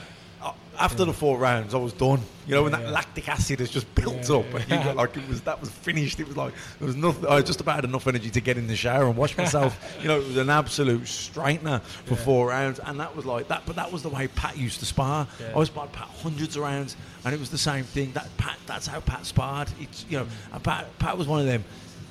After 0.80 1.04
the 1.04 1.12
four 1.12 1.38
rounds, 1.38 1.74
I 1.74 1.78
was 1.78 1.92
done. 1.92 2.20
You 2.46 2.54
know, 2.54 2.62
when 2.62 2.72
that 2.72 2.80
Yeah. 2.82 2.90
lactic 2.90 3.28
acid 3.28 3.60
has 3.60 3.70
just 3.70 3.94
built 3.94 4.28
Yeah, 4.28 4.36
up, 4.36 4.54
and 4.54 4.62
you 4.64 4.76
got 4.76 4.96
like 4.96 5.16
it 5.16 5.28
was 5.28 5.42
that 5.42 5.60
was 5.60 5.68
finished. 5.70 6.18
It 6.18 6.26
was 6.26 6.36
like 6.36 6.54
there 6.78 6.86
was 6.86 6.96
nothing. 6.96 7.26
I 7.26 7.42
just 7.42 7.60
about 7.60 7.76
had 7.76 7.84
enough 7.84 8.06
energy 8.06 8.30
to 8.30 8.40
get 8.40 8.56
in 8.56 8.66
the 8.66 8.74
shower 8.76 9.06
and 9.06 9.16
wash 9.16 9.36
myself. 9.36 9.78
you 10.02 10.08
know, 10.08 10.18
it 10.18 10.26
was 10.26 10.36
an 10.38 10.48
absolute 10.50 11.02
straightener 11.02 11.82
for 12.06 12.14
Yeah. 12.14 12.24
four 12.24 12.48
rounds, 12.48 12.80
and 12.80 12.98
that 12.98 13.14
was 13.14 13.26
like 13.26 13.48
that. 13.48 13.62
But 13.66 13.76
that 13.76 13.92
was 13.92 14.02
the 14.02 14.08
way 14.08 14.26
Pat 14.28 14.56
used 14.56 14.80
to 14.80 14.86
spar. 14.86 15.26
Yeah. 15.38 15.52
I 15.54 15.58
was 15.58 15.68
sparred 15.68 15.92
Pat 15.92 16.08
hundreds 16.22 16.56
of 16.56 16.62
rounds, 16.62 16.96
and 17.24 17.34
it 17.34 17.38
was 17.38 17.50
the 17.50 17.58
same 17.58 17.84
thing. 17.84 18.12
That 18.12 18.28
Pat, 18.38 18.56
that's 18.66 18.86
how 18.86 19.00
Pat 19.00 19.26
sparred. 19.26 19.68
It's 19.80 20.06
you 20.08 20.18
know, 20.18 20.26
Pat, 20.62 20.98
Pat 20.98 21.16
was 21.18 21.26
one 21.28 21.40
of 21.40 21.46
them. 21.46 21.62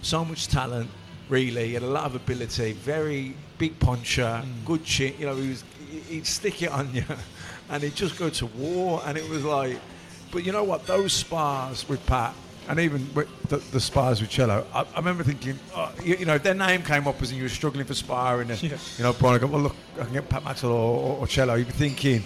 So 0.04 0.24
much 0.24 0.48
talent, 0.48 0.90
really, 1.28 1.76
and 1.76 1.84
a 1.84 1.90
lot 1.90 2.06
of 2.06 2.16
ability. 2.16 2.74
Very 2.74 3.36
big 3.58 3.78
puncher, 3.80 4.44
mm. 4.46 4.66
good 4.66 4.86
chin. 4.86 5.14
You 5.20 5.26
know, 5.26 5.36
he 5.36 5.50
was 5.50 5.64
he'd 6.08 6.28
stick 6.28 6.62
it 6.62 6.70
on 6.70 6.94
you, 6.94 7.04
and 7.70 7.84
he'd 7.84 7.96
just 7.96 8.18
go 8.18 8.30
to 8.30 8.46
war. 8.48 9.02
And 9.06 9.18
it 9.18 9.28
was 9.30 9.44
like, 9.44 9.78
but 10.32 10.46
you 10.46 10.52
know 10.52 10.64
what? 10.64 10.86
Those 10.88 11.14
spars 11.14 11.88
with 11.90 12.06
Pat. 12.06 12.34
And 12.68 12.80
even 12.80 13.08
with 13.16 13.28
the, 13.50 13.58
the 13.58 13.80
spars 13.80 14.22
with 14.22 14.30
Cello, 14.30 14.64
I, 14.74 14.82
I 14.82 14.98
remember 14.98 15.24
thinking, 15.24 15.58
oh, 15.76 15.92
you, 16.04 16.18
you 16.18 16.26
know, 16.26 16.36
if 16.36 16.44
their 16.44 16.54
name 16.54 16.84
came 16.84 17.08
up 17.08 17.20
as 17.22 17.34
you 17.34 17.42
were 17.42 17.50
struggling 17.50 17.86
for 17.86 17.96
sparring, 17.96 18.52
and 18.52 18.62
Yeah. 18.62 18.78
you 18.98 19.04
know, 19.04 19.14
Brian, 19.14 19.38
I 19.38 19.40
go, 19.40 19.48
well, 19.48 19.62
look, 19.62 19.76
I 20.00 20.04
can 20.04 20.14
get 20.14 20.30
Pat 20.30 20.44
Maxwell 20.44 20.74
or, 20.74 20.78
or, 21.14 21.18
or 21.18 21.28
Cello. 21.28 21.56
You'd 21.56 21.66
be 21.68 21.74
thinking, 21.74 22.24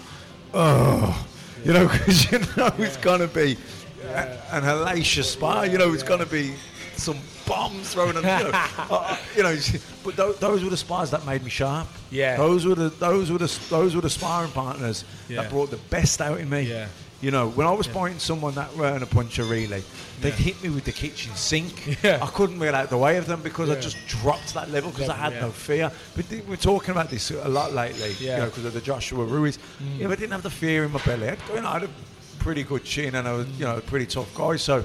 oh, 0.54 1.26
you 1.64 1.72
know, 1.72 1.88
because 1.92 2.30
you 2.30 2.40
know 2.58 2.70
it's 2.78 2.98
going 2.98 3.22
to 3.22 3.28
be 3.30 3.58
a- 4.04 4.38
an 4.52 4.64
hellacious 4.64 5.26
spar. 5.26 5.66
You 5.66 5.78
know, 5.78 5.94
it's 5.94 6.04
going 6.04 6.20
to 6.20 6.26
be 6.26 6.56
some 6.98 7.18
bombs 7.46 7.94
thrown 7.94 8.16
on. 8.18 8.24
You 8.24 8.24
know, 8.24 8.52
uh, 8.54 9.18
you 9.36 9.44
know 9.44 9.58
but 10.04 10.16
tho- 10.16 10.34
those 10.34 10.64
were 10.64 10.70
the 10.70 10.78
spars 10.78 11.12
that 11.12 11.26
made 11.26 11.44
me 11.44 11.50
sharp. 11.50 11.88
Yeah. 12.12 12.38
those 12.38 12.66
were 12.66 12.76
the 12.76 12.90
those 12.90 13.32
were 13.32 13.38
the 13.40 13.60
those 13.70 13.96
were 13.96 14.02
the 14.02 14.10
sparring 14.10 14.52
partners 14.52 15.06
Yeah. 15.30 15.42
that 15.42 15.50
brought 15.52 15.70
the 15.72 15.78
best 15.90 16.22
out 16.22 16.40
in 16.40 16.50
me. 16.50 16.62
Yeah. 16.64 16.88
You 17.22 17.32
know, 17.32 17.48
when 17.50 17.66
I 17.66 17.72
was 17.72 17.88
Yeah. 17.88 17.94
fighting 17.94 18.20
someone 18.20 18.54
that 18.56 18.76
weren't 18.76 19.02
a 19.02 19.06
puncher 19.06 19.46
really, 19.46 19.82
they'd 20.20 20.30
Yeah. 20.32 20.36
hit 20.36 20.62
me 20.64 20.70
with 20.70 20.84
the 20.84 20.92
kitchen 20.92 21.34
sink. 21.36 21.98
Yeah. 22.04 22.20
I 22.22 22.28
couldn't 22.28 22.60
get 22.60 22.74
out 22.76 22.90
the 22.90 22.98
way 22.98 23.16
of 23.18 23.28
them 23.28 23.42
because 23.42 23.70
I 23.70 23.80
just 23.80 23.96
dropped 24.08 24.54
that 24.56 24.70
level 24.72 24.92
because 24.92 25.08
I 25.10 25.16
had 25.16 25.34
no 25.40 25.50
fear. 25.52 25.90
But 26.18 26.30
th- 26.30 26.44
we're 26.50 26.58
talking 26.58 26.90
about 26.92 27.10
this 27.10 27.32
a 27.32 27.48
lot 27.48 27.72
lately, 27.74 28.14
Yeah. 28.20 28.32
you 28.36 28.42
know, 28.42 28.46
because 28.50 28.66
of 28.66 28.74
the 28.74 28.82
Joshua 28.82 29.24
Ruiz. 29.24 29.58
Mm. 29.82 30.00
Yeah, 30.00 30.08
but 30.08 30.18
I 30.18 30.20
didn't 30.20 30.34
have 30.34 30.44
the 30.44 30.50
fear 30.50 30.84
in 30.84 30.92
my 30.92 31.00
belly. 31.00 31.28
I 31.28 31.30
had, 31.32 31.40
you 31.56 31.62
know, 31.62 31.70
I 31.70 31.74
had 31.80 31.84
a 31.84 31.90
pretty 32.40 32.64
good 32.64 32.84
chin 32.84 33.16
and 33.16 33.26
I 33.26 33.32
was, 33.32 33.48
you 33.58 33.64
know, 33.64 33.78
a 33.78 33.82
pretty 33.82 34.06
tough 34.06 34.28
guy. 34.36 34.58
So, 34.58 34.84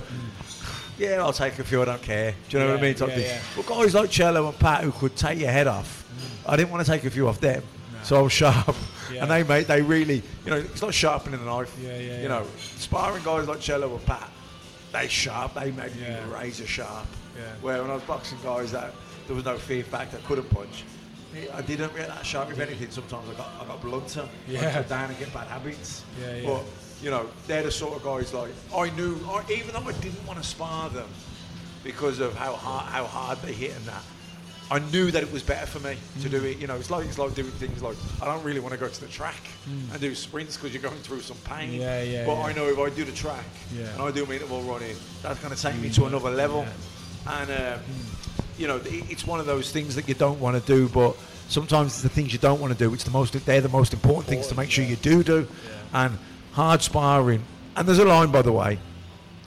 yeah, 0.99 1.17
I'll 1.21 1.33
take 1.33 1.59
a 1.59 1.65
few. 1.65 1.83
I 1.83 1.85
don't 1.87 2.03
care. 2.03 2.35
Do 2.49 2.59
you 2.59 2.65
know 2.65 2.71
what 2.71 2.79
I 2.79 2.83
mean? 2.83 2.95
Type 2.95 3.11
yeah, 3.11 3.19
yeah. 3.19 3.41
But 3.57 3.67
guys 3.67 3.95
like 3.95 4.11
Cello 4.11 4.49
and 4.49 4.59
Pat 4.59 4.85
who 4.85 4.93
could 4.93 5.17
take 5.17 5.39
your 5.39 5.51
head 5.51 5.67
off, 5.67 6.05
mm. 6.45 6.51
I 6.53 6.57
didn't 6.57 6.71
want 6.71 6.85
to 6.85 6.91
take 6.91 7.05
a 7.05 7.11
few 7.11 7.29
off 7.29 7.41
them. 7.41 7.63
So 8.03 8.17
I 8.17 8.21
was 8.23 8.33
sharp, 8.33 8.77
Yeah. 9.13 9.23
and 9.23 9.31
they 9.31 9.43
made 9.43 9.67
they 9.67 9.83
really, 9.83 10.23
you 10.45 10.51
know, 10.51 10.57
it's 10.59 10.83
like 10.83 10.93
sharpening 10.93 11.41
a 11.41 11.45
knife. 11.45 11.77
Yeah, 11.81 11.91
yeah, 11.91 11.99
You 11.99 12.23
yeah. 12.23 12.29
know, 12.29 12.47
sparring 12.77 13.23
guys 13.25 13.49
like 13.49 13.61
Cello 13.61 13.93
and 13.95 14.05
Pat, 14.07 14.31
they 14.93 15.09
sharp. 15.09 15.55
They 15.55 15.71
made 15.73 15.95
me 15.97 16.07
razor 16.33 16.67
sharp. 16.67 17.07
Yeah. 17.37 17.43
Where 17.61 17.83
when 17.83 17.91
I 17.91 17.95
was 17.95 18.03
boxing 18.05 18.39
guys 18.43 18.73
that 18.73 18.93
there 19.27 19.35
was 19.37 19.45
no 19.45 19.59
fear 19.59 19.83
factor, 19.85 20.19
couldn't 20.27 20.49
punch. 20.51 20.85
I 21.55 21.61
didn't 21.63 21.95
get 21.95 22.09
that 22.09 22.25
sharp. 22.25 22.51
If 22.51 22.59
anything, 22.59 22.91
sometimes 22.91 23.29
I 23.31 23.35
got 23.35 23.51
I 23.61 23.65
got 23.67 23.81
blunter. 23.83 24.29
Yeah. 24.47 24.69
I 24.69 24.73
cut 24.73 24.89
down 24.89 25.11
and 25.11 25.19
get 25.19 25.33
bad 25.35 25.49
habits. 25.49 26.05
Yeah, 26.21 26.37
yeah. 26.37 26.47
But 26.49 26.63
you 27.03 27.11
know, 27.11 27.27
they're 27.47 27.63
the 27.63 27.71
sort 27.71 27.97
of 27.97 28.03
guys 28.03 28.33
like 28.35 28.51
I 28.75 28.91
knew. 28.91 29.19
I, 29.29 29.45
even 29.53 29.73
though 29.73 29.89
I 29.89 29.93
didn't 29.93 30.27
want 30.27 30.41
to 30.43 30.47
spar 30.47 30.91
them 30.91 31.09
because 31.85 32.19
of 32.21 32.35
how 32.35 32.53
hard 32.55 32.87
how 32.87 33.05
hard 33.05 33.39
they 33.43 33.53
hit 33.53 33.75
and 33.77 33.85
that. 33.87 34.03
I 34.71 34.81
knew 34.81 35.11
that 35.13 35.23
it 35.23 35.33
was 35.33 35.43
better 35.43 35.65
for 35.65 35.81
me 35.81 35.97
to 36.21 36.29
do 36.29 36.45
it. 36.45 36.59
You 36.59 36.67
know, 36.67 36.77
it's 36.77 36.91
like 36.91 37.07
it's 37.07 37.17
like 37.19 37.35
doing 37.35 37.51
things 37.53 37.83
like 37.83 37.97
I 38.21 38.27
don't 38.27 38.43
really 38.45 38.61
want 38.61 38.75
to 38.75 38.79
go 38.81 38.87
to 38.89 39.01
the 39.01 39.07
track 39.07 39.41
Mm. 39.69 39.93
and 39.93 40.01
do 40.01 40.15
sprints 40.15 40.57
because 40.57 40.75
you're 40.75 40.83
going 40.83 41.01
through 41.03 41.21
some 41.21 41.39
pain. 41.45 41.73
Yeah, 41.73 42.03
yeah, 42.03 42.27
But 42.27 42.35
yeah. 42.37 42.43
I 42.45 42.53
know 42.53 42.67
if 42.69 42.79
I 42.79 42.91
do 42.95 43.05
the 43.05 43.13
track 43.13 43.45
Yeah. 43.75 43.85
and 43.95 44.03
I 44.03 44.11
do 44.11 44.27
my 44.27 44.35
interval 44.35 44.61
running, 44.63 44.97
that's 45.23 45.41
going 45.41 45.55
to 45.55 45.61
take 45.63 45.77
me 45.81 45.89
to 45.91 46.05
another 46.07 46.31
level. 46.31 46.67
And 47.27 47.51
um, 47.51 47.81
you 48.59 48.67
know, 48.67 48.81
it's 48.85 49.27
one 49.27 49.41
of 49.41 49.47
those 49.47 49.71
things 49.73 49.95
that 49.95 50.07
you 50.09 50.15
don't 50.15 50.39
want 50.41 50.61
to 50.61 50.67
do, 50.67 50.89
but 50.91 51.17
sometimes 51.49 51.93
it's 51.95 52.03
the 52.03 52.09
things 52.11 52.33
you 52.35 52.39
don't 52.39 52.61
want 52.61 52.73
to 52.73 52.79
do. 52.79 52.93
It's 52.93 53.05
the 53.05 53.11
most 53.11 53.33
they're 53.47 53.61
the 53.63 53.69
most 53.71 53.95
important 53.95 54.27
things 54.27 54.49
to 54.49 54.55
make 54.55 54.71
sure 54.71 54.85
you 54.85 54.97
do 54.97 55.23
do. 55.23 55.47
And 55.95 56.19
hard 56.59 56.83
sparring. 56.83 57.41
And 57.77 57.87
there's 57.87 58.01
a 58.01 58.05
line, 58.05 58.33
by 58.33 58.43
the 58.43 58.51
way. 58.53 58.81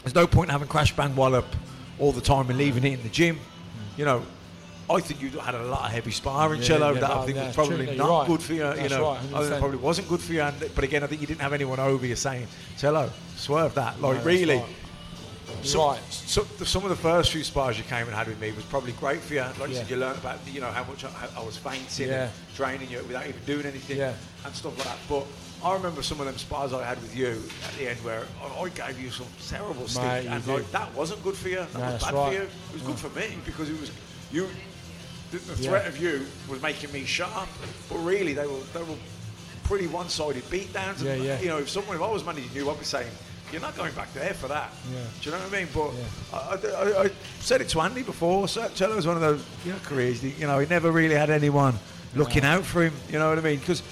There's 0.01 0.16
no 0.16 0.26
point 0.26 0.47
in 0.47 0.53
having 0.53 0.70
crash 0.70 0.95
bang 0.95 1.14
wallop 1.14 1.45
all 1.99 2.14
the 2.14 2.22
time 2.22 2.49
and 2.49 2.57
leaving 2.57 2.86
it 2.86 2.93
in 2.93 3.03
the 3.03 3.09
gym. 3.09 3.38
You 3.97 4.05
know, 4.05 4.24
I 4.89 5.01
think 5.01 5.22
you 5.22 5.30
had 5.39 5.53
a 5.53 5.64
lot 5.66 5.86
of 5.88 5.91
heavy 5.91 6.12
sparring, 6.12 6.62
Yeah, 6.62 6.68
Cello. 6.68 6.93
yeah, 6.93 6.99
that 7.01 7.12
I 7.12 7.26
think 7.26 7.36
yeah, 7.38 7.47
was 7.47 7.55
probably 7.55 7.86
true, 7.86 7.95
not 7.97 8.20
right. 8.20 8.28
good 8.28 8.41
for 8.41 8.53
you. 8.53 8.74
you 8.82 8.88
know, 8.89 9.03
right, 9.12 9.20
I 9.36 9.41
think 9.41 9.53
it 9.55 9.59
probably 9.59 9.78
wasn't 9.80 10.07
good 10.07 10.22
for 10.22 10.32
you. 10.32 10.41
And, 10.41 10.55
but 10.74 10.86
again, 10.86 11.03
I 11.03 11.07
think 11.07 11.20
you 11.20 11.28
didn't 11.28 11.41
have 11.41 11.51
anyone 11.51 11.82
over 11.82 12.05
you 12.05 12.16
saying, 12.16 12.47
Cello, 12.78 13.09
swerve 13.36 13.76
that. 13.76 14.01
Like, 14.01 14.14
that's 14.16 14.26
really. 14.26 14.57
right. 14.59 14.66
Right. 15.76 15.99
so, 16.09 16.43
some 16.64 16.84
of 16.84 16.89
the 16.89 16.95
first 16.95 17.32
few 17.34 17.43
spars 17.43 17.78
you 17.78 17.84
came 17.84 18.07
and 18.07 18.16
had 18.16 18.28
with 18.28 18.39
me 18.39 18.53
was 18.53 18.64
probably 18.66 18.93
great 18.93 19.20
for 19.20 19.34
you. 19.34 19.41
Like 19.41 19.57
you 19.59 19.68
Yeah. 19.76 19.82
said, 19.82 19.89
you 19.89 19.97
learned 19.97 20.18
about 20.20 20.39
you 20.49 20.62
know 20.62 20.72
how 20.72 20.86
much 20.86 21.03
I, 21.03 21.09
how 21.09 21.41
I 21.41 21.45
was 21.45 21.57
feinting, 21.57 22.07
Yeah. 22.07 22.24
and 22.24 22.32
training 22.55 22.89
you 22.89 22.99
without 23.03 23.28
even 23.28 23.41
doing 23.45 23.66
anything, 23.66 23.97
Yeah. 23.97 24.14
and 24.45 24.55
stuff 24.55 24.78
like 24.78 24.88
that. 24.88 24.97
But 25.09 25.26
I 25.64 25.74
remember 25.76 26.01
some 26.01 26.20
of 26.20 26.26
them 26.26 26.38
spars 26.38 26.74
I 26.74 26.84
had 26.84 26.99
with 27.01 27.16
you 27.16 27.41
at 27.68 27.74
the 27.78 27.89
end 27.89 27.99
where 28.03 28.24
I, 28.59 28.70
gave 28.70 28.99
you 28.99 29.12
some 29.12 29.28
terrible 29.47 29.88
stick, 29.88 30.03
Mate, 30.03 30.26
and 30.28 30.45
like, 30.47 30.72
that 30.72 30.93
wasn't 30.95 31.24
good 31.24 31.36
for 31.36 31.49
you. 31.49 31.57
That 31.57 31.74
No, 31.74 31.80
was 31.82 32.03
bad 32.03 32.14
right. 32.14 32.28
for 32.28 32.34
you. 32.34 32.41
It 32.41 32.74
was 32.74 32.82
good 32.82 32.97
for 32.99 33.09
me 33.20 33.36
because 33.45 33.70
it 33.70 33.80
was 33.80 33.91
you. 34.32 34.47
The, 35.32 35.38
the 35.38 35.62
Yeah. 35.64 35.70
threat 35.70 35.88
of 35.88 35.97
you 35.97 36.26
was 36.49 36.62
making 36.62 36.91
me 36.91 37.05
sharp, 37.05 37.47
but 37.89 37.97
really 37.99 38.34
they 38.34 38.47
were 38.47 38.59
they 38.74 38.82
were 38.84 38.95
pretty 39.64 39.88
one-sided 39.88 40.43
beatdowns. 40.49 40.97
and, 40.99 41.05
Yeah, 41.05 41.14
yeah. 41.16 41.39
You 41.39 41.47
know, 41.49 41.57
if 41.59 41.70
someone 41.70 41.95
if 41.95 42.01
I 42.01 42.09
was 42.09 42.26
managing 42.26 42.51
you, 42.53 42.70
I'd 42.70 42.80
be 42.80 42.86
saying. 42.86 43.12
You're 43.51 43.59
not 43.59 43.76
going 43.76 43.93
back 43.95 44.14
there 44.14 44.34
for 44.34 44.47
that. 44.47 44.70
Yeah. 44.93 44.99
Do 45.20 45.30
you 45.30 45.36
know 45.36 45.43
what 45.43 45.53
I 45.53 45.59
mean? 45.59 45.68
But 45.74 45.91
I, 46.34 47.01
I, 47.01 47.03
I 47.07 47.12
said 47.41 47.59
it 47.59 47.68
to 47.70 47.82
Andy 47.82 48.01
before. 48.01 48.47
So 48.47 48.66
Cello 48.76 48.95
was 48.95 49.05
one 49.05 49.18
of 49.18 49.22
those 49.22 49.43
you 49.66 49.74
know 49.74 49.78
careers. 49.84 50.24
You 50.24 50.47
know, 50.47 50.57
he 50.59 50.68
never 50.68 50.89
really 50.89 51.16
had 51.16 51.30
anyone 51.30 51.78
looking 52.16 52.45
out 52.45 52.64
for 52.64 52.84
him. 52.84 52.93
You 53.09 53.20
know 53.20 53.28
what 53.28 53.38
I 53.38 53.41
mean? 53.41 53.59
Because 53.59 53.84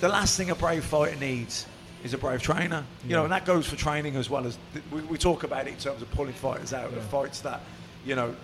the 0.00 0.08
last 0.08 0.36
thing 0.36 0.50
a 0.50 0.54
brave 0.54 0.84
fighter 0.84 1.16
needs 1.16 1.66
is 2.04 2.14
a 2.14 2.18
brave 2.18 2.42
trainer. 2.42 2.84
You 3.06 3.10
know, 3.16 3.24
and 3.24 3.32
that 3.32 3.44
goes 3.44 3.66
for 3.66 3.76
training 3.76 4.16
as 4.16 4.30
well 4.30 4.46
as 4.46 4.58
we, 4.90 5.00
we 5.02 5.18
talk 5.18 5.44
about 5.44 5.66
it 5.66 5.72
in 5.72 5.76
terms 5.78 6.02
of 6.02 6.10
pulling 6.12 6.32
fighters 6.32 6.72
out 6.72 6.86
of 6.92 7.02
fights 7.04 7.40
that 7.40 7.60
you 8.04 8.14
know. 8.14 8.34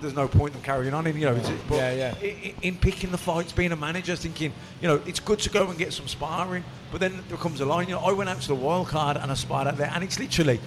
There's 0.00 0.14
no 0.16 0.28
point 0.28 0.54
in 0.54 0.62
carrying 0.62 0.94
on 0.94 1.06
in, 1.06 1.14
you 1.18 1.26
know. 1.26 1.34
Yeah, 1.76 1.92
yeah. 1.92 2.14
i- 2.22 2.24
i- 2.24 2.54
In 2.62 2.78
picking 2.78 3.10
the 3.10 3.18
fights, 3.18 3.52
being 3.52 3.70
a 3.72 3.76
manager, 3.76 4.16
thinking, 4.16 4.50
you 4.80 4.88
know, 4.88 4.98
it's 5.04 5.20
good 5.20 5.40
to 5.40 5.50
go 5.50 5.68
and 5.68 5.76
get 5.78 5.92
some 5.92 6.08
sparring, 6.08 6.64
but 6.90 7.00
then 7.02 7.22
there 7.28 7.36
comes 7.36 7.60
a 7.60 7.66
line. 7.66 7.86
You 7.86 7.96
know, 7.96 8.00
I 8.00 8.12
went 8.12 8.30
out 8.30 8.40
to 8.40 8.48
the 8.48 8.54
wild 8.54 8.88
card 8.88 9.18
and 9.18 9.30
I 9.30 9.34
sparred 9.34 9.68
out 9.68 9.76
there, 9.76 9.90
and 9.94 10.02
it's 10.02 10.18
literally 10.18 10.58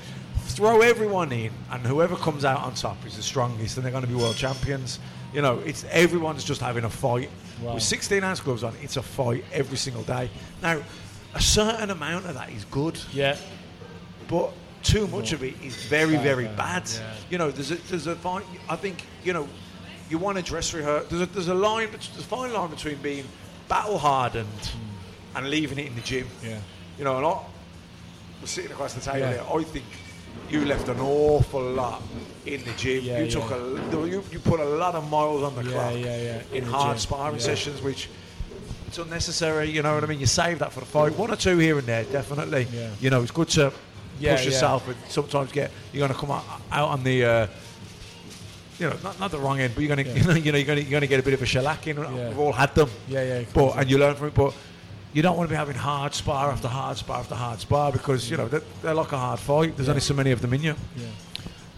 throw 0.49 0.81
everyone 0.81 1.31
in, 1.31 1.51
and 1.71 1.81
whoever 1.81 2.15
comes 2.15 2.45
out 2.45 2.59
on 2.61 2.75
top 2.75 3.03
is 3.07 3.15
the 3.15 3.23
strongest, 3.23 3.75
and 3.77 3.83
they're 3.83 3.91
going 3.91 4.03
to 4.03 4.07
be 4.07 4.13
world 4.13 4.35
champions. 4.35 4.99
You 5.33 5.41
know, 5.41 5.59
it's 5.59 5.83
everyone's 5.89 6.43
just 6.43 6.61
having 6.61 6.83
a 6.83 6.89
fight 6.89 7.29
Wow. 7.61 7.75
with 7.75 7.83
16 7.83 8.23
ounce 8.23 8.39
gloves 8.39 8.63
on. 8.63 8.73
It's 8.81 8.97
a 8.97 9.01
fight 9.01 9.45
every 9.53 9.77
single 9.77 10.03
day. 10.03 10.29
Now, 10.61 10.81
a 11.33 11.41
certain 11.41 11.89
amount 11.91 12.25
of 12.25 12.33
that 12.35 12.51
is 12.51 12.65
good. 12.65 12.99
Yeah. 13.11 13.37
But 14.27 14.53
too 14.83 15.07
much 15.07 15.31
of 15.33 15.43
it 15.43 15.55
is 15.63 15.75
very, 15.85 16.17
very 16.17 16.47
bad, 16.47 16.89
yeah. 16.93 17.13
You 17.29 17.37
know, 17.37 17.51
there's 17.51 17.71
a 17.71 17.75
there's 17.75 18.07
a 18.07 18.15
fine. 18.15 18.43
I 18.69 18.75
think 18.75 19.05
you 19.23 19.33
know, 19.33 19.47
you 20.09 20.17
want 20.17 20.37
to 20.37 20.43
dress 20.43 20.73
rehearse. 20.73 21.07
There's 21.07 21.21
a 21.21 21.25
there's 21.27 21.47
a 21.47 21.53
line, 21.53 21.89
there's 21.91 22.09
a 22.17 22.23
fine 22.23 22.53
line 22.53 22.69
between 22.69 22.97
being 22.97 23.25
battle 23.69 23.97
hardened 23.97 24.47
hmm. 24.47 25.37
and 25.37 25.49
leaving 25.49 25.79
it 25.79 25.87
in 25.87 25.95
the 25.95 26.01
gym. 26.01 26.27
Yeah. 26.43 26.59
You 26.97 27.05
know, 27.05 27.17
and 27.17 27.25
I 27.25 27.39
was 28.41 28.49
sitting 28.49 28.71
across 28.71 28.93
the 28.93 29.01
table 29.01 29.19
Yeah. 29.19 29.33
there. 29.33 29.43
I 29.43 29.63
think 29.63 29.85
you 30.49 30.65
left 30.65 30.87
an 30.87 30.99
awful 30.99 31.61
lot 31.61 32.01
in 32.45 32.63
the 32.63 32.71
gym. 32.73 33.03
Yeah, 33.03 33.19
you 33.19 33.31
took 33.31 33.49
yeah. 33.49 33.97
a 33.97 34.05
you, 34.05 34.23
you 34.31 34.39
put 34.39 34.59
a 34.59 34.65
lot 34.65 34.95
of 34.95 35.09
miles 35.09 35.43
on 35.43 35.55
the 35.55 35.63
Yeah, 35.63 35.71
clock 35.71 35.93
yeah, 35.93 35.99
yeah, 35.99 36.41
in 36.51 36.57
in 36.57 36.65
the 36.65 36.71
hard 36.71 36.97
gym, 36.97 36.99
sparring 36.99 37.39
sessions, 37.39 37.81
which 37.81 38.09
it's 38.87 38.97
unnecessary. 38.97 39.69
You 39.69 39.81
know 39.81 39.95
what 39.95 40.03
I 40.03 40.07
mean? 40.07 40.19
You 40.19 40.25
save 40.27 40.59
that 40.59 40.71
for 40.71 40.79
the 40.81 40.85
fight. 40.85 41.17
One 41.17 41.31
or 41.31 41.35
two 41.35 41.57
here 41.57 41.77
and 41.77 41.87
there, 41.87 42.03
definitely. 42.05 42.67
Yeah. 42.71 42.89
You 42.99 43.09
know, 43.09 43.21
it's 43.23 43.31
good 43.31 43.49
to 43.49 43.71
push 44.19 44.45
yourself, 44.45 44.87
and 44.87 44.97
sometimes 45.09 45.51
get 45.51 45.71
you're 45.91 46.05
going 46.07 46.13
to 46.13 46.19
come 46.19 46.31
out, 46.31 46.45
out 46.71 46.89
on 46.89 47.03
the. 47.03 47.25
Uh, 47.25 47.47
you 48.79 48.89
know, 48.89 48.95
not, 49.03 49.19
not 49.19 49.31
the 49.31 49.37
wrong 49.37 49.59
end, 49.59 49.73
but 49.75 49.83
you're 49.83 49.95
going 49.95 50.03
to, 50.03 50.11
Yeah. 50.11 50.17
you 50.17 50.23
know, 50.27 50.33
you 50.33 50.51
know, 50.51 50.57
you're 50.57 50.65
going 50.65 50.83
to, 50.83 50.89
you're 50.89 50.99
to 50.99 51.07
get 51.07 51.19
a 51.19 51.23
bit 51.23 51.33
of 51.35 51.41
a 51.41 51.45
shellacking. 51.45 51.95
We've 52.29 52.39
all 52.39 52.51
had 52.51 52.73
them. 52.73 52.89
Yeah, 53.07 53.23
yeah, 53.23 53.45
But 53.53 53.77
and 53.77 53.89
you 53.89 53.97
learn 53.99 54.15
from 54.15 54.27
it. 54.27 54.33
But 54.33 54.53
you 55.13 55.21
don't 55.21 55.37
want 55.37 55.47
to 55.49 55.53
be 55.53 55.57
having 55.57 55.75
hard 55.75 56.13
spar 56.13 56.49
after 56.51 56.67
hard 56.67 56.97
spar 56.97 57.19
after 57.19 57.35
hard 57.35 57.59
spar 57.59 57.91
because 57.91 58.29
you 58.29 58.37
know 58.37 58.47
they're, 58.47 58.61
they're 58.81 58.93
like 58.93 59.11
a 59.11 59.17
hard 59.17 59.39
fight. 59.39 59.75
There's 59.77 59.89
only 59.89 60.01
so 60.01 60.13
many 60.13 60.31
of 60.31 60.41
them 60.41 60.53
in 60.53 60.61
you. 60.63 60.75
Yeah. 60.95 61.05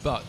But 0.03 0.23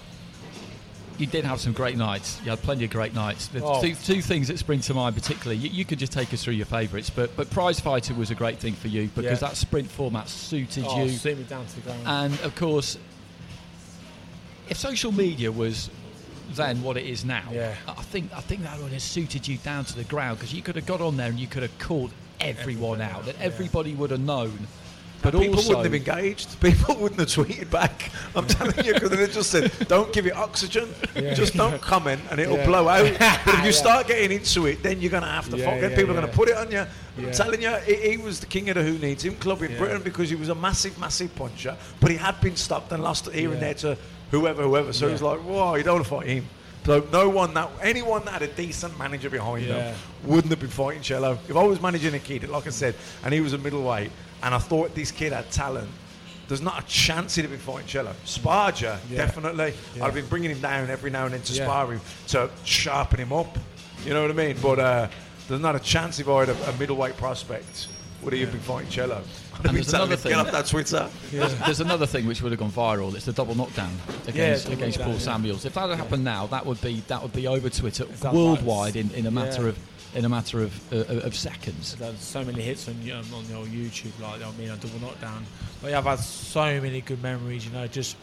you 1.19 1.27
did 1.27 1.45
have 1.45 1.61
some 1.61 1.73
great 1.73 1.97
nights. 1.97 2.39
You 2.45 2.51
had 2.51 2.61
plenty 2.61 2.85
of 2.85 2.91
great 2.91 3.15
nights. 3.15 3.49
The 3.49 3.65
Oh. 3.65 3.81
two, 3.81 3.95
two 3.95 4.21
things 4.21 4.49
that 4.49 4.59
spring 4.59 4.81
to 4.81 4.93
mind 4.95 5.15
particularly. 5.17 5.57
You, 5.57 5.71
you 5.71 5.85
could 5.85 5.99
just 5.99 6.13
take 6.13 6.33
us 6.35 6.45
through 6.45 6.55
your 6.55 6.67
favourites, 6.67 7.09
but 7.11 7.35
but 7.37 7.49
Prize 7.51 7.81
Fighter 7.81 8.13
was 8.15 8.31
a 8.31 8.35
great 8.35 8.59
thing 8.59 8.75
for 8.75 8.89
you 8.89 9.09
because 9.15 9.41
Yeah. 9.41 9.49
that 9.49 9.57
sprint 9.57 9.91
format 9.91 10.29
suited 10.29 10.85
Oh, 10.87 11.05
you. 11.05 11.11
sit 11.11 11.39
me 11.39 11.45
down 11.45 11.65
to 11.67 11.75
the 11.77 11.81
ground. 11.83 12.03
And 12.07 12.41
of 12.41 12.55
course, 12.55 12.99
if 14.69 14.77
social 14.77 15.13
media 15.13 15.51
was 15.53 15.91
then 16.55 16.83
what 16.83 16.97
it 16.97 17.05
is 17.07 17.25
now, 17.25 17.43
Yeah. 17.53 17.75
I 17.89 18.03
think 18.03 18.31
I 18.35 18.41
think 18.41 18.63
that 18.63 18.81
would 18.81 18.93
have 18.93 19.03
suited 19.03 19.47
you 19.49 19.59
down 19.59 19.85
to 19.87 19.97
the 19.97 20.05
ground 20.05 20.39
because 20.39 20.53
you 20.55 20.63
could 20.63 20.77
have 20.77 20.87
got 20.87 21.01
on 21.01 21.17
there 21.17 21.29
and 21.29 21.39
you 21.39 21.47
could 21.47 21.63
have 21.63 21.77
called 21.79 22.11
everyone 22.41 23.01
out, 23.01 23.25
that 23.27 23.41
everybody 23.41 23.95
would 23.95 24.11
have 24.11 24.21
known. 24.21 24.67
But 25.23 25.33
people 25.33 25.57
also, 25.57 25.77
wouldn't 25.79 25.87
have 25.87 25.95
engaged. 26.17 26.61
People 26.61 26.95
wouldn't 26.97 27.19
have 27.19 27.29
tweeted 27.31 27.71
back. 27.71 28.13
I'm 28.37 28.47
telling 28.47 28.85
you, 28.85 28.93
because 28.95 29.11
they 29.11 29.27
just 29.27 29.51
said, 29.51 29.73
"Don't 29.89 30.13
give 30.13 30.27
it 30.27 30.37
oxygen. 30.37 30.89
Yeah. 31.17 31.33
Just 31.35 31.57
don't 31.57 31.81
comment, 31.81 32.21
and 32.31 32.39
it'll 32.39 32.59
Yeah. 32.59 32.67
blow 32.67 32.87
out." 32.87 33.11
But 33.45 33.55
if 33.55 33.61
you 33.61 33.65
Yeah. 33.65 33.71
start 33.73 34.07
getting 34.09 34.31
into 34.31 34.67
it, 34.67 34.83
then 34.83 35.01
you're 35.01 35.11
going 35.11 35.23
to 35.25 35.29
have 35.29 35.49
to 35.49 35.57
Yeah, 35.57 35.65
fucking. 35.65 35.83
yeah, 35.91 35.97
people 35.97 36.11
are 36.13 36.21
going 36.21 36.31
to 36.31 36.33
put 36.37 36.49
it 36.51 36.57
on 36.57 36.71
you. 36.71 36.85
Yeah. 37.19 37.27
I'm 37.27 37.33
telling 37.33 37.63
you, 37.63 37.75
he, 37.87 38.11
he 38.11 38.17
was 38.19 38.39
the 38.41 38.47
king 38.47 38.69
of 38.69 38.77
the 38.77 38.83
Who 38.85 38.99
Needs 38.99 39.25
Him 39.25 39.35
club 39.37 39.63
in 39.63 39.73
Yeah. 39.73 39.79
Britain 39.79 40.03
because 40.03 40.29
he 40.29 40.37
was 40.37 40.51
a 40.51 40.55
massive, 40.55 40.97
massive 40.99 41.35
puncher. 41.35 41.77
But 41.99 42.11
he 42.11 42.19
had 42.19 42.39
been 42.43 42.55
stopped 42.55 42.93
and 42.93 43.03
lost 43.03 43.29
here 43.33 43.51
and 43.51 43.61
there 43.61 43.75
to 43.75 43.97
whoever, 44.31 44.63
whoever. 44.65 44.93
So 44.93 45.09
it 45.09 45.13
was 45.13 45.23
like, 45.23 45.41
"Whoa, 45.41 45.75
you 45.77 45.83
don't 45.83 45.95
want 45.95 46.05
to 46.05 46.11
fight 46.11 46.27
him." 46.27 46.47
So 46.87 47.05
no 47.13 47.29
one 47.29 47.53
that 47.55 47.69
anyone 47.83 48.25
that 48.27 48.35
had 48.35 48.43
a 48.43 48.47
decent 48.47 48.97
manager 48.97 49.29
behind 49.29 49.67
Yeah. 49.67 49.73
them 49.75 49.95
wouldn't 50.25 50.51
have 50.53 50.61
been 50.61 50.69
fighting 50.71 51.03
Cello. 51.03 51.37
If 51.49 51.57
I 51.57 51.63
was 51.65 51.83
managing 51.83 52.15
a 52.15 52.21
kid, 52.21 52.49
like 52.49 52.69
I 52.69 52.71
said, 52.71 52.95
and 53.25 53.35
he 53.35 53.41
was 53.41 53.53
a 53.55 53.59
middleweight, 53.59 54.13
and 54.45 54.55
I 54.55 54.59
thought 54.59 54.95
this 54.95 55.11
kid 55.11 55.33
had 55.33 55.51
talent, 55.51 55.91
there's 56.47 56.61
not 56.63 56.85
a 56.85 56.87
chance 56.87 57.35
he'd 57.35 57.43
have 57.43 57.51
been 57.51 57.59
fighting 57.59 57.89
Cello. 57.89 58.15
Sparger, 58.25 58.99
Yeah. 59.11 59.17
definitely. 59.19 59.75
Yeah. 59.97 60.03
I'd 60.05 60.07
have 60.07 60.15
been 60.15 60.27
bringing 60.27 60.53
him 60.53 60.61
down 60.61 60.89
every 60.89 61.11
now 61.11 61.25
and 61.25 61.35
then 61.35 61.43
to 61.43 61.53
spar 61.55 61.91
him 61.93 62.01
to 62.29 62.49
sharpen 62.65 63.19
him 63.19 63.33
up. 63.33 63.59
You 64.05 64.15
know 64.15 64.23
what 64.23 64.31
I 64.31 64.35
mean? 64.35 64.57
But 64.63 64.79
uh, 64.79 65.09
there's 65.49 65.61
not 65.61 65.75
a 65.75 65.81
chance 65.81 66.21
if 66.21 66.29
I 66.29 66.45
had 66.45 66.51
a, 66.51 66.71
a 66.71 66.73
middleweight 66.79 67.17
prospect 67.17 67.89
would 68.23 68.33
he 68.33 68.41
have 68.43 68.53
been 68.53 68.61
fighting 68.61 68.91
Cello. 68.91 69.23
I'd 69.59 69.67
have 69.67 69.67
And 69.67 69.77
there's 69.77 69.95
another 69.95 70.17
thing. 70.17 70.33
Get 70.33 70.41
off 70.41 70.53
that 70.53 70.67
Twitter. 70.67 71.09
There's, 71.31 71.55
there's 71.61 71.81
another 71.81 72.07
thing 72.07 72.27
which 72.27 72.43
would 72.43 72.53
have 72.53 72.59
gone 72.59 72.71
viral. 72.71 73.15
It's 73.15 73.25
the 73.25 73.33
double 73.33 73.55
knockdown 73.55 73.91
against, 74.27 74.65
double 74.65 74.77
against 74.79 74.99
knockdown, 74.99 75.15
Paul 75.15 75.21
yeah. 75.21 75.33
Samuels. 75.33 75.65
If 75.65 75.75
that 75.75 75.89
had 75.91 75.99
happened 75.99 76.25
now, 76.25 76.47
that 76.49 76.65
would 76.67 76.81
be 76.81 77.03
that 77.09 77.23
would 77.23 77.33
be 77.33 77.47
over 77.47 77.69
Twitter 77.71 78.05
that 78.05 78.33
worldwide 78.35 78.97
in, 78.97 79.11
in 79.13 79.27
a 79.27 79.31
matter 79.31 79.63
Yeah. 79.63 79.69
of 79.71 79.79
in 80.15 80.25
a 80.25 80.29
matter 80.29 80.63
of 80.63 80.93
uh, 80.93 81.27
of 81.27 81.35
seconds. 81.35 81.95
There's 81.97 82.19
so 82.21 82.43
many 82.45 82.63
hits 82.63 82.89
on 82.89 82.95
um, 83.13 83.35
on 83.35 83.45
your 83.51 83.67
YouTube, 83.67 84.19
like 84.21 84.43
I 84.43 84.51
mean, 84.53 84.71
a 84.71 84.77
double 84.77 85.01
knockdown. 85.01 85.45
But 85.83 85.91
yeah, 85.91 85.99
I've 85.99 86.05
had 86.05 86.21
so 86.21 86.81
many 86.81 87.01
good 87.03 87.23
memories, 87.23 87.67
you 87.67 87.73
know, 87.73 87.87
just 87.87 88.17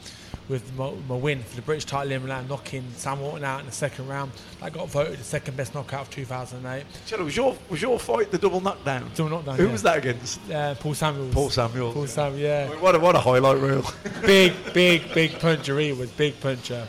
with 0.50 0.76
my, 0.78 0.92
my 1.08 1.16
win 1.16 1.42
for 1.42 1.56
the 1.56 1.62
British 1.62 1.86
title 1.86 2.12
in 2.12 2.24
Milan, 2.24 2.48
knocking 2.48 2.84
Sam 2.96 3.20
Walton 3.20 3.44
out 3.44 3.62
in 3.62 3.66
the 3.66 3.72
second 3.72 4.08
round. 4.08 4.32
That 4.60 4.74
got 4.74 4.90
voted 4.90 5.20
the 5.20 5.24
second 5.24 5.56
best 5.58 5.74
knockout 5.74 6.04
of 6.04 6.10
2008. 6.12 6.86
Cello, 7.06 7.24
was 7.24 7.36
your 7.36 7.58
was 7.70 7.82
your 7.82 8.00
fight 8.00 8.32
the 8.32 8.38
double 8.38 8.62
knockdown? 8.62 9.10
Double 9.16 9.30
knockdown. 9.30 9.58
Who 9.58 9.66
yeah. 9.66 9.72
was 9.72 9.84
that 9.84 9.98
against? 9.98 10.40
Uh, 10.50 10.76
Paul 10.76 10.94
Samuels. 10.94 11.34
Paul 11.34 11.50
Samuels. 11.50 11.94
Paul 11.94 12.08
Sam, 12.08 12.38
yeah. 12.38 12.68
I 12.68 12.74
mean, 12.74 12.82
what 12.82 12.96
a 12.96 13.00
what 13.00 13.16
a 13.16 13.20
highlight 13.20 13.60
reel. 13.60 13.86
big, 14.22 14.54
big, 14.74 15.14
big 15.14 15.40
puncher. 15.40 15.80
He 15.80 15.94
was 15.94 16.12
big 16.12 16.40
puncher, 16.40 16.88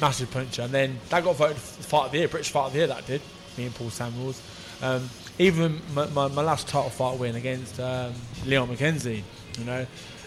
massive 0.00 0.30
puncher. 0.30 0.62
And 0.62 0.72
then 0.72 0.98
that 1.10 1.24
got 1.24 1.36
voted 1.36 1.56
fight 1.56 2.06
of 2.06 2.12
the 2.12 2.18
year, 2.18 2.28
British 2.28 2.50
fight 2.50 2.66
of 2.66 2.72
the 2.72 2.78
year. 2.78 2.86
That 2.86 3.06
did. 3.06 3.20
Me 3.58 3.64
and 3.66 3.74
Paul 3.74 3.90
Samuels. 3.90 4.42
Um, 4.82 5.08
even 5.38 5.80
my, 5.94 6.06
my, 6.08 6.28
my 6.28 6.42
last 6.42 6.68
title 6.68 6.90
fight 6.90 7.18
win 7.18 7.36
against 7.36 7.78
um, 7.80 8.12
Leon 8.46 8.68
McKenzie, 8.68 9.22
you 9.58 9.64
know, 9.64 9.86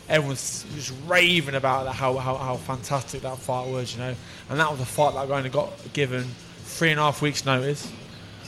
everyone's 0.10 0.66
just 0.76 0.92
raving 1.08 1.56
about 1.56 1.88
how, 1.94 2.18
how 2.18 2.36
how 2.36 2.56
fantastic 2.58 3.22
that 3.22 3.38
fight 3.38 3.68
was, 3.68 3.94
you 3.94 4.02
know. 4.02 4.16
And 4.50 4.60
that 4.60 4.72
was 4.72 4.82
a 4.82 4.86
fight 4.86 5.14
that 5.14 5.30
I 5.32 5.38
only 5.38 5.50
got 5.50 5.72
given 5.94 6.26
three 6.64 6.90
and 6.90 7.00
a 7.00 7.04
half 7.04 7.22
weeks' 7.22 7.46
notice. 7.46 7.92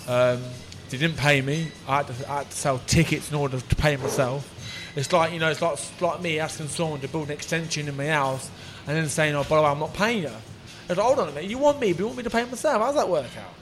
Um, 0.07 0.41
they 0.89 0.97
didn't 0.97 1.17
pay 1.17 1.41
me. 1.41 1.67
I 1.87 1.97
had, 1.97 2.07
to, 2.07 2.29
I 2.29 2.37
had 2.39 2.49
to 2.49 2.57
sell 2.57 2.79
tickets 2.87 3.29
in 3.29 3.37
order 3.37 3.59
to 3.59 3.75
pay 3.75 3.95
myself. 3.95 4.47
It's 4.95 5.13
like 5.13 5.31
you 5.31 5.39
know, 5.39 5.49
it's 5.49 5.61
like 5.61 5.73
it's 5.73 6.01
like 6.01 6.21
me 6.21 6.39
asking 6.39 6.67
someone 6.67 6.99
to 6.99 7.07
build 7.07 7.27
an 7.27 7.33
extension 7.33 7.87
in 7.87 7.95
my 7.95 8.07
house 8.07 8.49
and 8.87 8.97
then 8.97 9.07
saying, 9.07 9.35
"Oh, 9.35 9.43
by 9.43 9.57
the 9.57 9.61
way, 9.61 9.69
I'm 9.69 9.79
not 9.79 9.93
paying 9.93 10.23
you." 10.23 10.31
It's 10.89 10.97
like, 10.97 10.99
hold 10.99 11.19
on 11.19 11.29
a 11.29 11.31
minute, 11.31 11.49
you 11.49 11.57
want 11.57 11.79
me, 11.79 11.93
but 11.93 11.99
you 11.99 12.05
want 12.07 12.17
me 12.17 12.23
to 12.23 12.29
pay 12.29 12.43
myself? 12.43 12.81
How 12.81 12.87
does 12.87 12.95
that 12.95 13.07
work 13.07 13.29
out? 13.37 13.53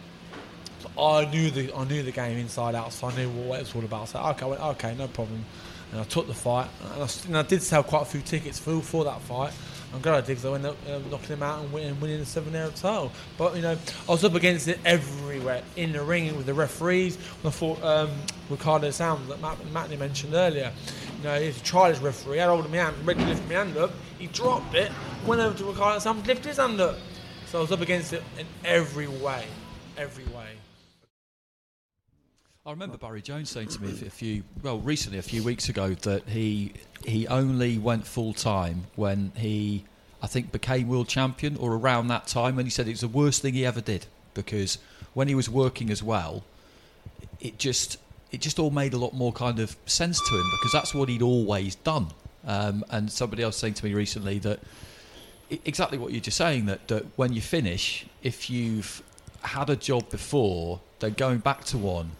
I 1.00 1.26
knew 1.30 1.52
the 1.52 1.74
I 1.76 1.84
knew 1.84 2.02
the 2.02 2.12
game 2.12 2.38
inside 2.38 2.74
out, 2.74 2.91
so 2.91 3.08
I 3.08 3.16
knew 3.16 3.30
what 3.30 3.60
it 3.60 3.64
was 3.64 3.76
all 3.76 3.84
about. 3.84 4.10
So 4.10 4.20
okay, 4.20 4.45
I 4.45 4.50
went, 4.50 4.62
okay, 4.62 4.95
no 4.95 5.08
problem. 5.08 5.45
And 5.91 6.01
I 6.01 6.03
took 6.03 6.27
the 6.27 6.33
fight, 6.33 6.69
and 6.93 7.03
I, 7.03 7.07
and 7.27 7.37
I 7.37 7.41
did 7.41 7.63
sell 7.63 7.83
quite 7.83 8.03
a 8.03 8.05
few 8.05 8.21
tickets 8.21 8.59
for 8.59 8.81
for 8.81 9.03
that 9.05 9.21
fight. 9.21 9.53
I'm 9.93 10.01
glad 10.01 10.15
I 10.15 10.21
did 10.21 10.27
because 10.27 10.45
I 10.45 10.53
ended 10.53 10.71
up 10.71 10.77
uh, 10.87 10.99
knocking 11.09 11.29
him 11.29 11.43
out 11.43 11.63
and 11.63 11.73
winning, 11.73 11.99
winning 11.99 12.19
the 12.19 12.25
seven 12.25 12.55
air 12.55 12.69
title. 12.69 13.11
But 13.37 13.55
you 13.55 13.63
know, 13.63 13.75
I 14.07 14.11
was 14.11 14.23
up 14.23 14.35
against 14.35 14.67
it 14.67 14.79
everywhere 14.85 15.63
in 15.77 15.93
the 15.93 16.03
ring 16.03 16.35
with 16.37 16.45
the 16.45 16.53
referees. 16.53 17.17
I 17.43 17.49
fought 17.49 17.83
um, 17.83 18.11
Ricardo 18.49 18.89
Samms 18.89 19.27
that 19.29 19.41
Matt, 19.41 19.57
Matney 19.73 19.97
mentioned 19.97 20.35
earlier. 20.35 20.71
You 21.17 21.23
know, 21.23 21.41
he's 21.41 21.57
a 21.57 21.61
trialist 21.61 22.03
referee. 22.03 22.39
I 22.39 22.43
had 22.43 22.49
hold 22.49 22.65
of 22.65 22.71
my 22.71 22.77
hand, 22.77 22.95
ready 23.03 23.21
to 23.21 23.29
lift 23.29 23.47
my 23.47 23.55
hand 23.55 23.77
up. 23.77 23.91
He 24.19 24.27
dropped 24.27 24.75
it, 24.75 24.91
went 25.25 25.41
over 25.41 25.57
to 25.57 25.65
Ricardo 25.65 25.99
Samms, 25.99 26.25
lifted 26.27 26.49
his 26.49 26.57
hand 26.57 26.79
up. 26.79 26.97
So 27.47 27.57
I 27.57 27.61
was 27.61 27.71
up 27.71 27.81
against 27.81 28.13
it 28.13 28.21
in 28.37 28.45
every 28.63 29.07
way, 29.07 29.45
every 29.97 30.25
way. 30.25 30.38
I 32.70 32.72
remember 32.72 32.99
Barry 32.99 33.24
Jones 33.24 33.49
saying 33.49 33.70
to 33.70 33.82
me 33.82 33.89
a 33.89 34.11
few, 34.11 34.43
well, 34.61 34.78
recently, 34.78 35.17
a 35.17 35.24
few 35.24 35.43
weeks 35.43 35.70
ago, 35.70 35.95
that 35.95 36.30
he 36.30 36.74
he 37.03 37.28
only 37.28 37.80
went 37.80 38.05
full 38.05 38.32
time 38.32 38.84
when 38.95 39.32
he, 39.36 39.86
I 40.22 40.28
think, 40.28 40.51
became 40.51 40.88
world 40.88 41.07
champion 41.07 41.57
or 41.57 41.74
around 41.74 42.09
that 42.09 42.28
time, 42.28 42.59
and 42.59 42.67
he 42.67 42.70
said 42.70 42.88
it 42.88 42.91
was 42.91 43.01
the 43.01 43.07
worst 43.07 43.41
thing 43.41 43.55
he 43.55 43.65
ever 43.65 43.82
did 43.82 44.05
because 44.36 44.78
when 45.15 45.28
he 45.28 45.34
was 45.34 45.49
working 45.49 45.89
as 45.89 46.03
well, 46.03 46.43
it 47.39 47.57
just 47.57 47.97
it 48.32 48.39
just 48.39 48.59
all 48.59 48.70
made 48.70 48.93
a 48.93 48.99
lot 48.99 49.13
more 49.13 49.34
kind 49.34 49.57
of 49.57 49.76
sense 49.88 50.20
to 50.30 50.36
him 50.36 50.45
because 50.51 50.72
that's 50.72 50.93
what 50.93 51.09
he'd 51.09 51.24
always 51.24 51.74
done. 51.74 52.09
Um, 52.45 52.86
and 52.91 53.11
somebody 53.11 53.41
else 53.41 53.57
saying 53.57 53.74
to 53.76 53.86
me 53.86 53.95
recently 53.95 54.38
that 54.39 54.59
exactly 55.49 55.97
what 55.97 56.11
you're 56.11 56.22
just 56.22 56.38
saying 56.38 56.67
that, 56.67 56.88
that 56.89 57.03
when 57.15 57.34
you 57.34 57.41
finish, 57.41 58.05
if 58.22 58.47
you've 58.47 59.01
had 59.41 59.72
a 59.72 59.76
job 59.76 60.11
before, 60.11 60.82
then 60.99 61.13
going 61.13 61.39
back 61.39 61.63
to 61.63 61.78
one 61.80 62.11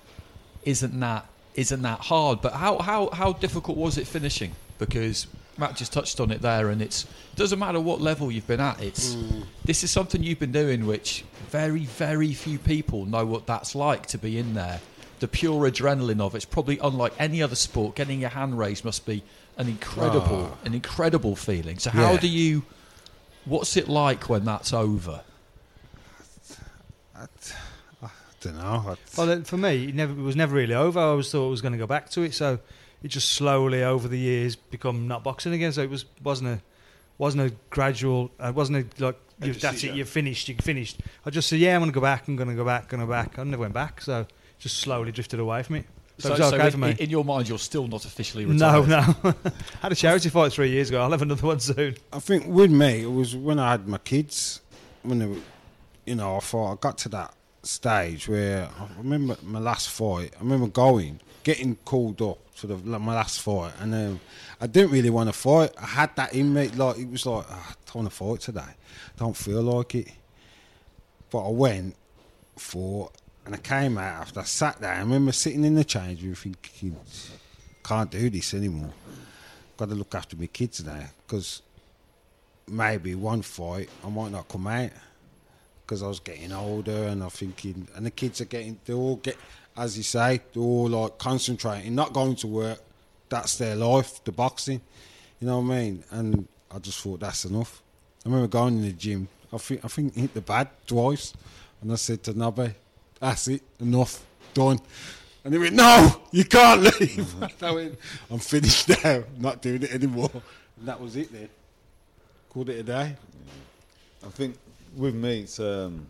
isn't 0.64 1.00
that 1.00 1.26
isn't 1.56 1.82
that 1.82 2.00
hard. 2.00 2.42
But 2.42 2.54
how 2.54 2.80
how 2.80 3.10
how 3.12 3.34
difficult 3.34 3.78
was 3.78 3.98
it 3.98 4.08
finishing? 4.08 4.52
Because 4.78 5.28
Matt 5.58 5.76
just 5.76 5.92
touched 5.92 6.20
on 6.20 6.32
it 6.32 6.42
there, 6.42 6.70
and 6.70 6.82
it's 6.82 7.06
doesn't 7.36 7.60
matter 7.60 7.80
what 7.80 8.00
level 8.02 8.32
you've 8.32 8.48
been 8.48 8.62
at. 8.62 8.82
It's 8.82 9.18
this 9.66 9.84
is 9.84 9.92
something 9.92 10.24
you've 10.24 10.40
been 10.40 10.52
doing, 10.52 10.86
which 10.86 11.24
very 11.50 11.86
very 11.86 12.34
few 12.34 12.58
people 12.60 13.06
know 13.06 13.26
what 13.26 13.46
that's 13.48 13.76
like 13.76 14.06
to 14.08 14.18
be 14.18 14.38
in 14.38 14.54
there. 14.54 14.80
The 15.20 15.28
pure 15.28 15.70
adrenaline 15.70 16.22
of 16.22 16.34
it's 16.34 16.46
probably 16.46 16.80
unlike 16.82 17.14
any 17.20 17.42
other 17.44 17.56
sport. 17.56 17.96
Getting 17.96 18.22
your 18.22 18.30
hand 18.30 18.58
raised 18.58 18.86
must 18.86 19.06
be 19.06 19.22
an 19.58 19.68
incredible 19.68 20.52
Ah. 20.54 20.66
an 20.66 20.74
incredible 20.74 21.36
feeling. 21.36 21.78
So 21.80 21.90
how 21.90 22.14
Yeah. 22.14 22.20
do 22.20 22.28
you? 22.30 22.64
What's 23.46 23.76
it 23.76 23.90
like 23.90 24.30
when 24.30 24.46
that's 24.46 24.72
over? 24.72 25.22
Don't 28.40 28.58
know. 28.58 28.96
Well, 29.18 29.44
for 29.44 29.58
me, 29.58 29.90
it 29.90 29.96
never 29.96 30.14
it 30.14 30.24
was 30.24 30.36
never 30.36 30.56
really 30.56 30.74
over. 30.74 31.00
I 31.00 31.04
always 31.04 31.32
thought 31.32 31.48
I 31.48 31.50
was 31.50 31.62
going 31.62 31.74
to 31.74 31.78
go 31.78 31.88
back 31.88 32.10
to 32.12 32.22
it, 32.22 32.34
so 32.34 32.60
it 33.04 33.10
just 33.10 33.32
slowly 33.34 33.84
over 33.84 34.08
the 34.08 34.18
years 34.18 34.56
become 34.56 35.08
not 35.08 35.24
boxing 35.24 35.54
again. 35.54 35.72
So 35.72 35.82
it 35.82 35.90
was 35.90 36.06
wasn't 36.24 36.50
a 36.50 36.62
wasn't 37.18 37.52
a 37.52 37.56
gradual. 37.70 38.32
It 38.40 38.56
wasn't 38.56 38.78
a 39.00 39.06
like 39.06 39.18
A 39.42 39.48
you, 39.48 39.54
that's 39.54 39.66
it. 39.66 39.72
decision. 39.72 39.96
You're 39.96 40.06
finished. 40.06 40.50
You're 40.50 40.58
finished. 40.58 41.02
I 41.26 41.30
just 41.30 41.50
said, 41.50 41.60
yeah, 41.60 41.76
I'm 41.76 41.82
going 41.82 41.92
to 41.92 41.96
go 41.96 42.02
back. 42.02 42.28
I'm 42.28 42.36
going 42.36 42.50
to 42.50 42.56
go 42.56 42.66
back. 42.66 42.90
Going 42.90 43.02
to 43.02 43.08
back. 43.08 43.38
I 43.38 43.44
never 43.44 43.62
went 43.62 43.74
back. 43.74 44.02
So 44.02 44.26
just 44.58 44.78
slowly 44.78 45.12
drifted 45.12 45.40
away 45.40 45.64
from 45.64 45.78
it. 45.78 45.86
So, 46.20 46.34
it 46.34 46.40
was 46.40 46.54
okay 46.54 46.92
in, 46.92 46.98
in 46.98 47.10
your 47.10 47.24
mind, 47.24 47.48
you're 47.48 47.58
still 47.58 47.88
not 47.88 48.04
officially 48.04 48.44
no, 48.46 48.82
retired. 48.82 49.24
no. 49.24 49.34
had 49.82 49.94
a 49.94 49.96
charity 49.96 50.28
fight 50.28 50.52
three 50.52 50.70
years 50.70 50.90
ago. 50.90 51.02
I'll 51.02 51.12
have 51.12 51.22
another 51.22 51.48
one 51.48 51.62
soon. 51.62 51.96
I 52.12 52.20
think 52.20 52.46
with 52.46 52.70
me, 52.70 53.04
it 53.04 53.12
was 53.12 53.38
when 53.38 53.58
I 53.58 53.72
had 53.72 53.88
my 53.88 54.00
kids. 54.00 54.60
When 55.04 55.20
they 55.20 55.28
were, 55.28 55.38
you 56.06 56.16
know, 56.16 56.36
I 56.36 56.40
thought 56.42 56.74
I 56.74 56.76
got 56.76 56.98
to 57.00 57.10
that 57.10 57.34
stage 57.70 58.28
where 58.28 58.66
I 58.66 58.88
remember 58.98 59.38
my 59.44 59.60
last 59.60 59.90
fight. 59.90 60.34
I 60.36 60.40
remember 60.44 60.68
going, 60.68 61.20
getting 61.44 61.76
called 61.86 62.22
up 62.22 62.40
for 62.54 62.68
the 62.68 62.76
my 62.78 63.16
last 63.16 63.42
fight, 63.42 63.74
and 63.80 63.94
um, 63.94 64.20
I 64.60 64.68
didn't 64.68 64.92
really 64.92 65.10
want 65.10 65.30
to 65.30 65.34
fight. 65.34 65.72
I 65.82 65.86
had 65.86 66.16
that 66.16 66.34
in 66.34 66.54
me, 66.54 66.68
like 66.70 66.98
it 66.98 67.10
was 67.10 67.26
like 67.26 67.46
"Ah, 67.50 67.70
I 67.72 67.74
don't 67.86 67.96
want 68.04 68.10
to 68.10 68.16
fight 68.16 68.40
today. 68.42 68.74
Don't 69.18 69.38
feel 69.38 69.62
like 69.62 69.96
it. 69.96 70.12
But 71.30 71.48
I 71.48 71.52
went, 71.52 71.96
fought, 72.58 73.14
and 73.46 73.54
I 73.54 73.60
came 73.60 73.98
out 73.98 74.22
after 74.22 74.40
I 74.40 74.44
sat 74.44 74.82
there. 74.82 74.94
I 74.94 75.00
remember 75.00 75.32
sitting 75.32 75.64
in 75.64 75.76
the 75.76 75.84
change 75.84 76.24
room 76.24 76.36
thinking, 76.36 76.96
can't 77.84 78.10
do 78.10 78.30
this 78.30 78.54
anymore. 78.54 78.94
Got 79.78 79.90
to 79.90 79.96
look 79.96 80.16
after 80.16 80.36
my 80.36 80.48
kids 80.48 80.84
now 80.84 81.06
because 81.26 81.62
maybe 82.68 83.16
one 83.16 83.42
fight 83.42 83.90
I 84.06 84.10
might 84.10 84.32
not 84.32 84.48
come 84.48 84.68
out 84.68 84.92
because 85.90 86.04
I 86.04 86.08
was 86.08 86.20
getting 86.20 86.52
older 86.52 87.06
and 87.06 87.24
I'm 87.24 87.32
thinking, 87.32 87.88
and 87.96 88.06
the 88.06 88.12
kids 88.12 88.40
are 88.42 88.46
getting, 88.46 88.80
they 88.86 88.94
all 88.94 89.16
get, 89.16 89.36
as 89.76 89.98
you 89.98 90.04
say, 90.04 90.40
they're 90.54 90.62
all 90.62 90.88
like 90.88 91.18
concentrating, 91.18 91.96
not 91.96 92.14
going 92.14 92.36
to 92.36 92.48
work. 92.48 92.80
That's 93.30 93.58
their 93.58 93.76
life, 93.76 94.24
the 94.24 94.32
boxing. 94.32 94.82
You 95.40 95.48
know 95.48 95.58
what 95.58 95.74
I 95.74 95.78
mean? 95.80 96.04
And 96.12 96.48
I 96.70 96.78
just 96.78 97.00
thought 97.02 97.22
that's 97.22 97.46
enough. 97.46 97.82
I 98.24 98.30
remember 98.30 98.48
going 98.48 98.78
in 98.78 98.82
the 98.84 98.92
gym. 98.92 99.30
I 99.52 99.58
think 99.58 99.84
I 99.84 99.88
think 99.88 100.14
hit 100.14 100.36
the 100.36 100.42
bad 100.42 100.70
twice, 100.86 101.34
and 101.82 101.92
I 101.92 101.96
said 101.96 102.22
to 102.24 102.34
Nabe, 102.34 102.76
"That's 103.20 103.48
it, 103.48 103.64
enough, 103.80 104.24
done." 104.54 104.80
And 105.44 105.54
he 105.54 105.60
went, 105.60 105.74
"No, 105.74 106.22
you 106.32 106.46
can't 106.46 106.82
leave." 106.82 107.64
I 107.64 107.72
went, 107.72 107.98
"I'm 108.30 108.38
finished 108.38 108.90
now. 109.04 109.24
not 109.40 109.64
doing 109.64 109.82
it 109.82 109.92
anymore." 109.92 110.30
And 110.78 110.88
that 110.88 111.02
was 111.02 111.16
it. 111.16 111.34
Then 111.34 111.50
called 112.50 112.70
it 112.70 112.80
a 112.80 112.84
day. 112.84 113.16
I 114.24 114.30
think 114.30 114.56
with 114.96 115.16
me, 115.16 115.42
it's 115.42 115.60
um, 115.60 116.08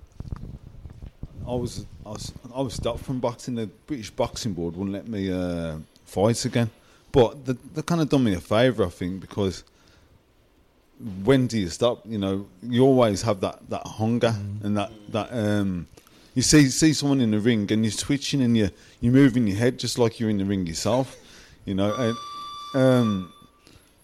I 1.47 1.55
was 1.55 1.85
I 2.05 2.09
was 2.09 2.33
I 2.55 2.61
was 2.61 2.73
stopped 2.73 3.03
from 3.03 3.19
boxing. 3.19 3.55
The 3.55 3.67
British 3.87 4.09
Boxing 4.11 4.53
Board 4.53 4.75
wouldn't 4.75 4.93
let 4.93 5.07
me 5.07 5.31
uh, 5.31 5.77
fight 6.05 6.45
again, 6.45 6.69
but 7.11 7.45
they, 7.45 7.53
they 7.73 7.81
kind 7.81 8.01
of 8.01 8.09
done 8.09 8.23
me 8.23 8.33
a 8.33 8.39
favour, 8.39 8.85
I 8.85 8.89
think, 8.89 9.21
because 9.21 9.63
when 11.23 11.47
do 11.47 11.57
you 11.57 11.69
stop? 11.69 12.05
You 12.05 12.17
know, 12.17 12.47
you 12.61 12.83
always 12.83 13.21
have 13.23 13.41
that, 13.41 13.69
that 13.69 13.85
hunger 13.85 14.35
and 14.63 14.77
that 14.77 14.91
that 15.09 15.29
um, 15.31 15.87
you 16.35 16.41
see 16.41 16.69
see 16.69 16.93
someone 16.93 17.21
in 17.21 17.31
the 17.31 17.39
ring 17.39 17.71
and 17.71 17.83
you're 17.83 17.91
twitching 17.91 18.41
and 18.41 18.55
you 18.55 18.69
you're 19.01 19.13
moving 19.13 19.47
your 19.47 19.57
head 19.57 19.79
just 19.79 19.97
like 19.97 20.19
you're 20.19 20.29
in 20.29 20.37
the 20.37 20.45
ring 20.45 20.67
yourself. 20.67 21.15
You 21.65 21.75
know, 21.75 21.93
and, 21.95 22.81
um, 22.81 23.33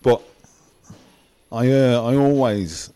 but 0.02 0.22
I 1.52 1.72
uh, 1.72 2.02
I 2.02 2.16
always 2.16 2.92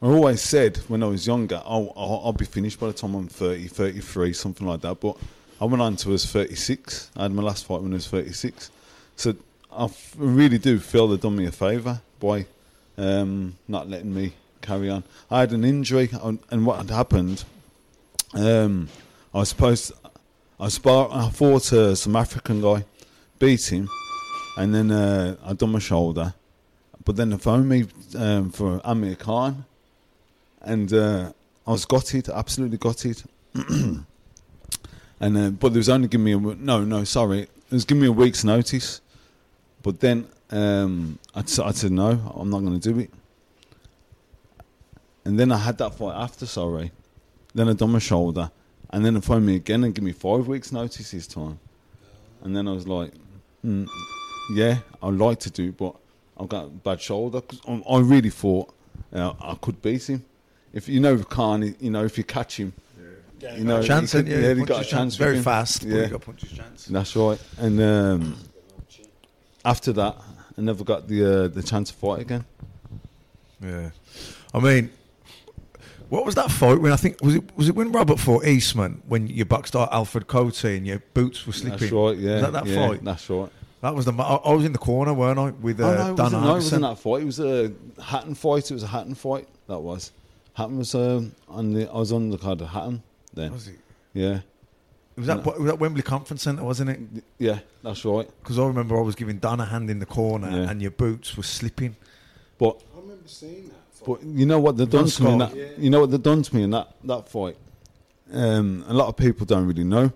I 0.00 0.06
always 0.06 0.40
said 0.40 0.76
when 0.88 1.02
I 1.02 1.06
was 1.06 1.26
younger, 1.26 1.60
I'll, 1.64 1.92
I'll, 1.96 2.22
I'll 2.26 2.32
be 2.32 2.44
finished 2.44 2.78
by 2.78 2.86
the 2.86 2.92
time 2.92 3.14
I'm 3.14 3.26
30, 3.26 3.66
33, 3.66 4.32
something 4.32 4.66
like 4.66 4.80
that. 4.82 5.00
But 5.00 5.16
I 5.60 5.64
went 5.64 5.82
on 5.82 5.96
to 5.96 6.10
was 6.10 6.24
36. 6.24 7.10
I 7.16 7.22
had 7.22 7.32
my 7.32 7.42
last 7.42 7.66
fight 7.66 7.82
when 7.82 7.92
I 7.92 7.94
was 7.94 8.06
36. 8.06 8.70
So 9.16 9.34
I 9.72 9.88
really 10.16 10.58
do 10.58 10.78
feel 10.78 11.08
they've 11.08 11.20
done 11.20 11.34
me 11.34 11.46
a 11.46 11.52
favour 11.52 12.00
by 12.20 12.46
um, 12.96 13.56
not 13.66 13.88
letting 13.88 14.14
me 14.14 14.34
carry 14.62 14.88
on. 14.88 15.02
I 15.30 15.40
had 15.40 15.52
an 15.52 15.64
injury, 15.64 16.10
and 16.22 16.38
and 16.50 16.66
what 16.66 16.78
had 16.78 16.90
happened, 16.90 17.44
um, 18.34 18.88
I 19.34 19.38
was 19.38 19.48
supposed 19.50 19.92
I, 20.60 20.68
spar- 20.68 21.08
I 21.12 21.30
fought 21.30 21.72
uh, 21.72 21.94
some 21.94 22.16
African 22.16 22.60
guy, 22.60 22.84
beat 23.38 23.72
him, 23.72 23.88
and 24.56 24.74
then 24.74 24.90
uh, 24.90 25.36
I 25.44 25.52
done 25.52 25.72
my 25.72 25.78
shoulder. 25.78 26.34
But 27.04 27.16
then 27.16 27.30
they 27.30 27.38
phoned 27.38 27.68
me 27.68 27.86
um, 28.16 28.50
for 28.50 28.80
Amir 28.84 29.14
Khan, 29.14 29.64
and 30.62 30.92
uh, 30.92 31.32
I 31.66 31.70
was 31.70 31.84
got 31.84 32.14
it, 32.14 32.28
absolutely 32.28 32.78
got 32.78 33.04
it. 33.04 33.22
and 33.54 34.04
uh, 35.20 35.50
but 35.50 35.72
there 35.72 35.78
was 35.80 35.88
only 35.88 36.08
giving 36.08 36.24
me 36.24 36.32
a 36.32 36.38
no, 36.38 36.84
no, 36.84 37.04
sorry, 37.04 37.40
it 37.42 37.50
was 37.70 37.84
giving 37.84 38.02
me 38.02 38.08
a 38.08 38.12
week's 38.12 38.44
notice. 38.44 39.00
But 39.82 40.00
then 40.00 40.26
um, 40.50 41.18
I, 41.34 41.42
t- 41.42 41.62
I 41.62 41.70
said 41.72 41.92
no, 41.92 42.32
I'm 42.36 42.50
not 42.50 42.60
going 42.60 42.78
to 42.78 42.92
do 42.92 42.98
it. 43.00 43.10
And 45.24 45.38
then 45.38 45.52
I 45.52 45.58
had 45.58 45.78
that 45.78 45.94
fight 45.94 46.14
after, 46.14 46.46
sorry. 46.46 46.90
Then 47.54 47.68
I 47.68 47.74
done 47.74 47.92
my 47.92 47.98
shoulder, 47.98 48.50
and 48.90 49.04
then 49.04 49.14
they 49.14 49.20
phoned 49.20 49.46
me 49.46 49.56
again 49.56 49.84
and 49.84 49.94
give 49.94 50.04
me 50.04 50.12
five 50.12 50.48
weeks 50.48 50.72
notice 50.72 51.10
this 51.10 51.26
time. 51.26 51.58
And 52.42 52.56
then 52.56 52.66
I 52.68 52.72
was 52.72 52.86
like, 52.86 53.12
mm, 53.64 53.86
yeah, 54.54 54.78
I'd 55.02 55.14
like 55.14 55.38
to 55.40 55.50
do, 55.50 55.72
but 55.72 55.94
I've 56.38 56.48
got 56.48 56.64
a 56.64 56.68
bad 56.68 57.00
shoulder. 57.00 57.40
'Cause 57.40 57.60
I, 57.68 57.82
I 57.88 57.98
really 58.00 58.30
thought 58.30 58.72
uh, 59.12 59.32
I 59.40 59.54
could 59.60 59.82
beat 59.82 60.08
him. 60.08 60.24
If 60.78 60.88
you 60.88 61.00
know 61.00 61.18
Khan, 61.18 61.74
you 61.80 61.90
know 61.90 62.04
if 62.04 62.16
you 62.16 62.22
catch 62.22 62.56
him, 62.56 62.72
yeah. 63.40 63.56
you 63.56 63.64
know 63.64 63.82
Chance, 63.82 64.12
he 64.12 64.18
could- 64.18 64.28
yeah, 64.28 64.38
yeah, 64.38 64.54
he 64.54 64.62
got 64.62 64.76
a 64.76 64.84
chance. 64.84 64.90
chance. 64.90 65.16
Very 65.16 65.38
him. 65.38 65.42
fast, 65.42 65.82
but 65.82 65.90
he 65.90 65.98
Yeah, 65.98 66.06
got 66.06 66.20
punches 66.22 66.52
chance. 66.52 66.86
That's 66.86 67.16
right. 67.16 67.38
And 67.58 67.80
um, 67.80 68.36
after 69.64 69.92
that, 69.94 70.16
I 70.56 70.60
never 70.60 70.84
got 70.84 71.08
the 71.08 71.24
uh, 71.24 71.48
the 71.48 71.64
chance 71.64 71.90
to 71.90 71.96
fight 71.96 72.20
again. 72.20 72.44
Yeah, 73.60 73.90
I 74.54 74.60
mean, 74.60 74.90
what 76.10 76.24
was 76.24 76.36
that 76.36 76.48
fight 76.48 76.80
when 76.80 76.92
I 76.92 76.96
think 76.96 77.20
was 77.22 77.34
it 77.34 77.56
was 77.56 77.68
it 77.68 77.74
when 77.74 77.90
Robert 77.90 78.20
fought 78.20 78.44
Eastman 78.46 79.02
when 79.08 79.26
you 79.26 79.44
boxed 79.44 79.74
out 79.74 79.92
Alfred 79.92 80.28
Kotey 80.28 80.76
and 80.76 80.86
your 80.86 81.02
boots 81.12 81.44
were 81.44 81.52
slipping? 81.52 81.80
That's 81.80 81.92
right. 81.92 82.16
Yeah, 82.16 82.32
was 82.34 82.42
that 82.42 82.52
that 82.52 82.66
yeah, 82.66 82.88
fight? 82.88 83.04
That's 83.04 83.28
right. 83.28 83.50
That 83.80 83.94
was 83.96 84.04
the. 84.04 84.12
ma- 84.12 84.36
I, 84.36 84.50
I 84.50 84.54
was 84.54 84.64
in 84.64 84.72
the 84.72 84.78
corner, 84.78 85.12
weren't 85.12 85.38
I, 85.38 85.50
with 85.50 85.80
uh, 85.80 85.84
oh, 85.84 85.94
no, 85.94 86.12
it 86.12 86.16
Dan 86.16 86.24
wasn't, 86.24 86.42
no, 86.42 86.50
it 86.50 86.54
wasn't 86.54 86.82
that 86.82 86.98
fight. 86.98 87.22
It 87.22 87.26
was 87.26 87.40
a 87.40 87.72
Hatton 88.00 88.34
fight. 88.34 88.70
It 88.70 88.74
was 88.74 88.82
a 88.84 88.88
Hatton 88.88 89.14
fight. 89.14 89.48
That 89.66 89.80
was. 89.80 90.12
Hatton 90.58 90.78
was 90.78 90.94
um, 90.94 91.32
on 91.48 91.72
the. 91.72 91.88
I 91.88 91.98
was 91.98 92.10
on 92.12 92.30
the 92.30 92.36
card 92.38 92.60
of 92.60 92.68
Hatton 92.68 93.02
then. 93.32 93.52
Was 93.52 93.68
it? 93.68 93.78
Yeah. 94.12 94.40
Was 95.16 95.26
that, 95.26 95.44
was 95.44 95.66
that 95.66 95.78
Wembley 95.78 96.02
Conference 96.02 96.42
Centre, 96.42 96.62
wasn't 96.64 96.90
it? 96.90 97.24
Yeah, 97.38 97.60
that's 97.82 98.04
right. 98.04 98.28
Because 98.42 98.58
I 98.58 98.66
remember 98.66 98.96
I 98.96 99.00
was 99.02 99.14
giving 99.14 99.38
Dan 99.38 99.60
a 99.60 99.64
hand 99.64 99.88
in 99.90 99.98
the 100.00 100.06
corner 100.06 100.48
Yeah. 100.48 100.70
and 100.70 100.80
your 100.82 100.90
boots 100.92 101.36
were 101.36 101.42
slipping. 101.44 101.96
But 102.58 102.80
I 102.96 103.00
remember 103.00 103.26
seeing 103.26 103.68
that. 103.68 104.04
But 104.06 104.22
you 104.24 104.46
know 104.46 104.60
what 104.60 104.76
they 104.76 104.84
done 104.86 105.04
That's 105.04 105.16
to 105.16 105.24
me 105.24 105.32
in 105.32 105.38
that. 105.38 105.50
Scott. 105.50 105.78
You 105.78 105.90
know 105.90 106.00
what 106.00 106.10
they 106.10 106.18
done 106.18 106.42
to 106.42 106.54
me 106.56 106.62
in 106.64 106.70
that 106.70 106.94
that 107.04 107.28
fight. 107.28 107.56
Um, 108.32 108.84
a 108.88 108.94
lot 108.94 109.08
of 109.08 109.16
people 109.16 109.46
don't 109.46 109.66
really 109.66 109.84
know. 109.84 110.12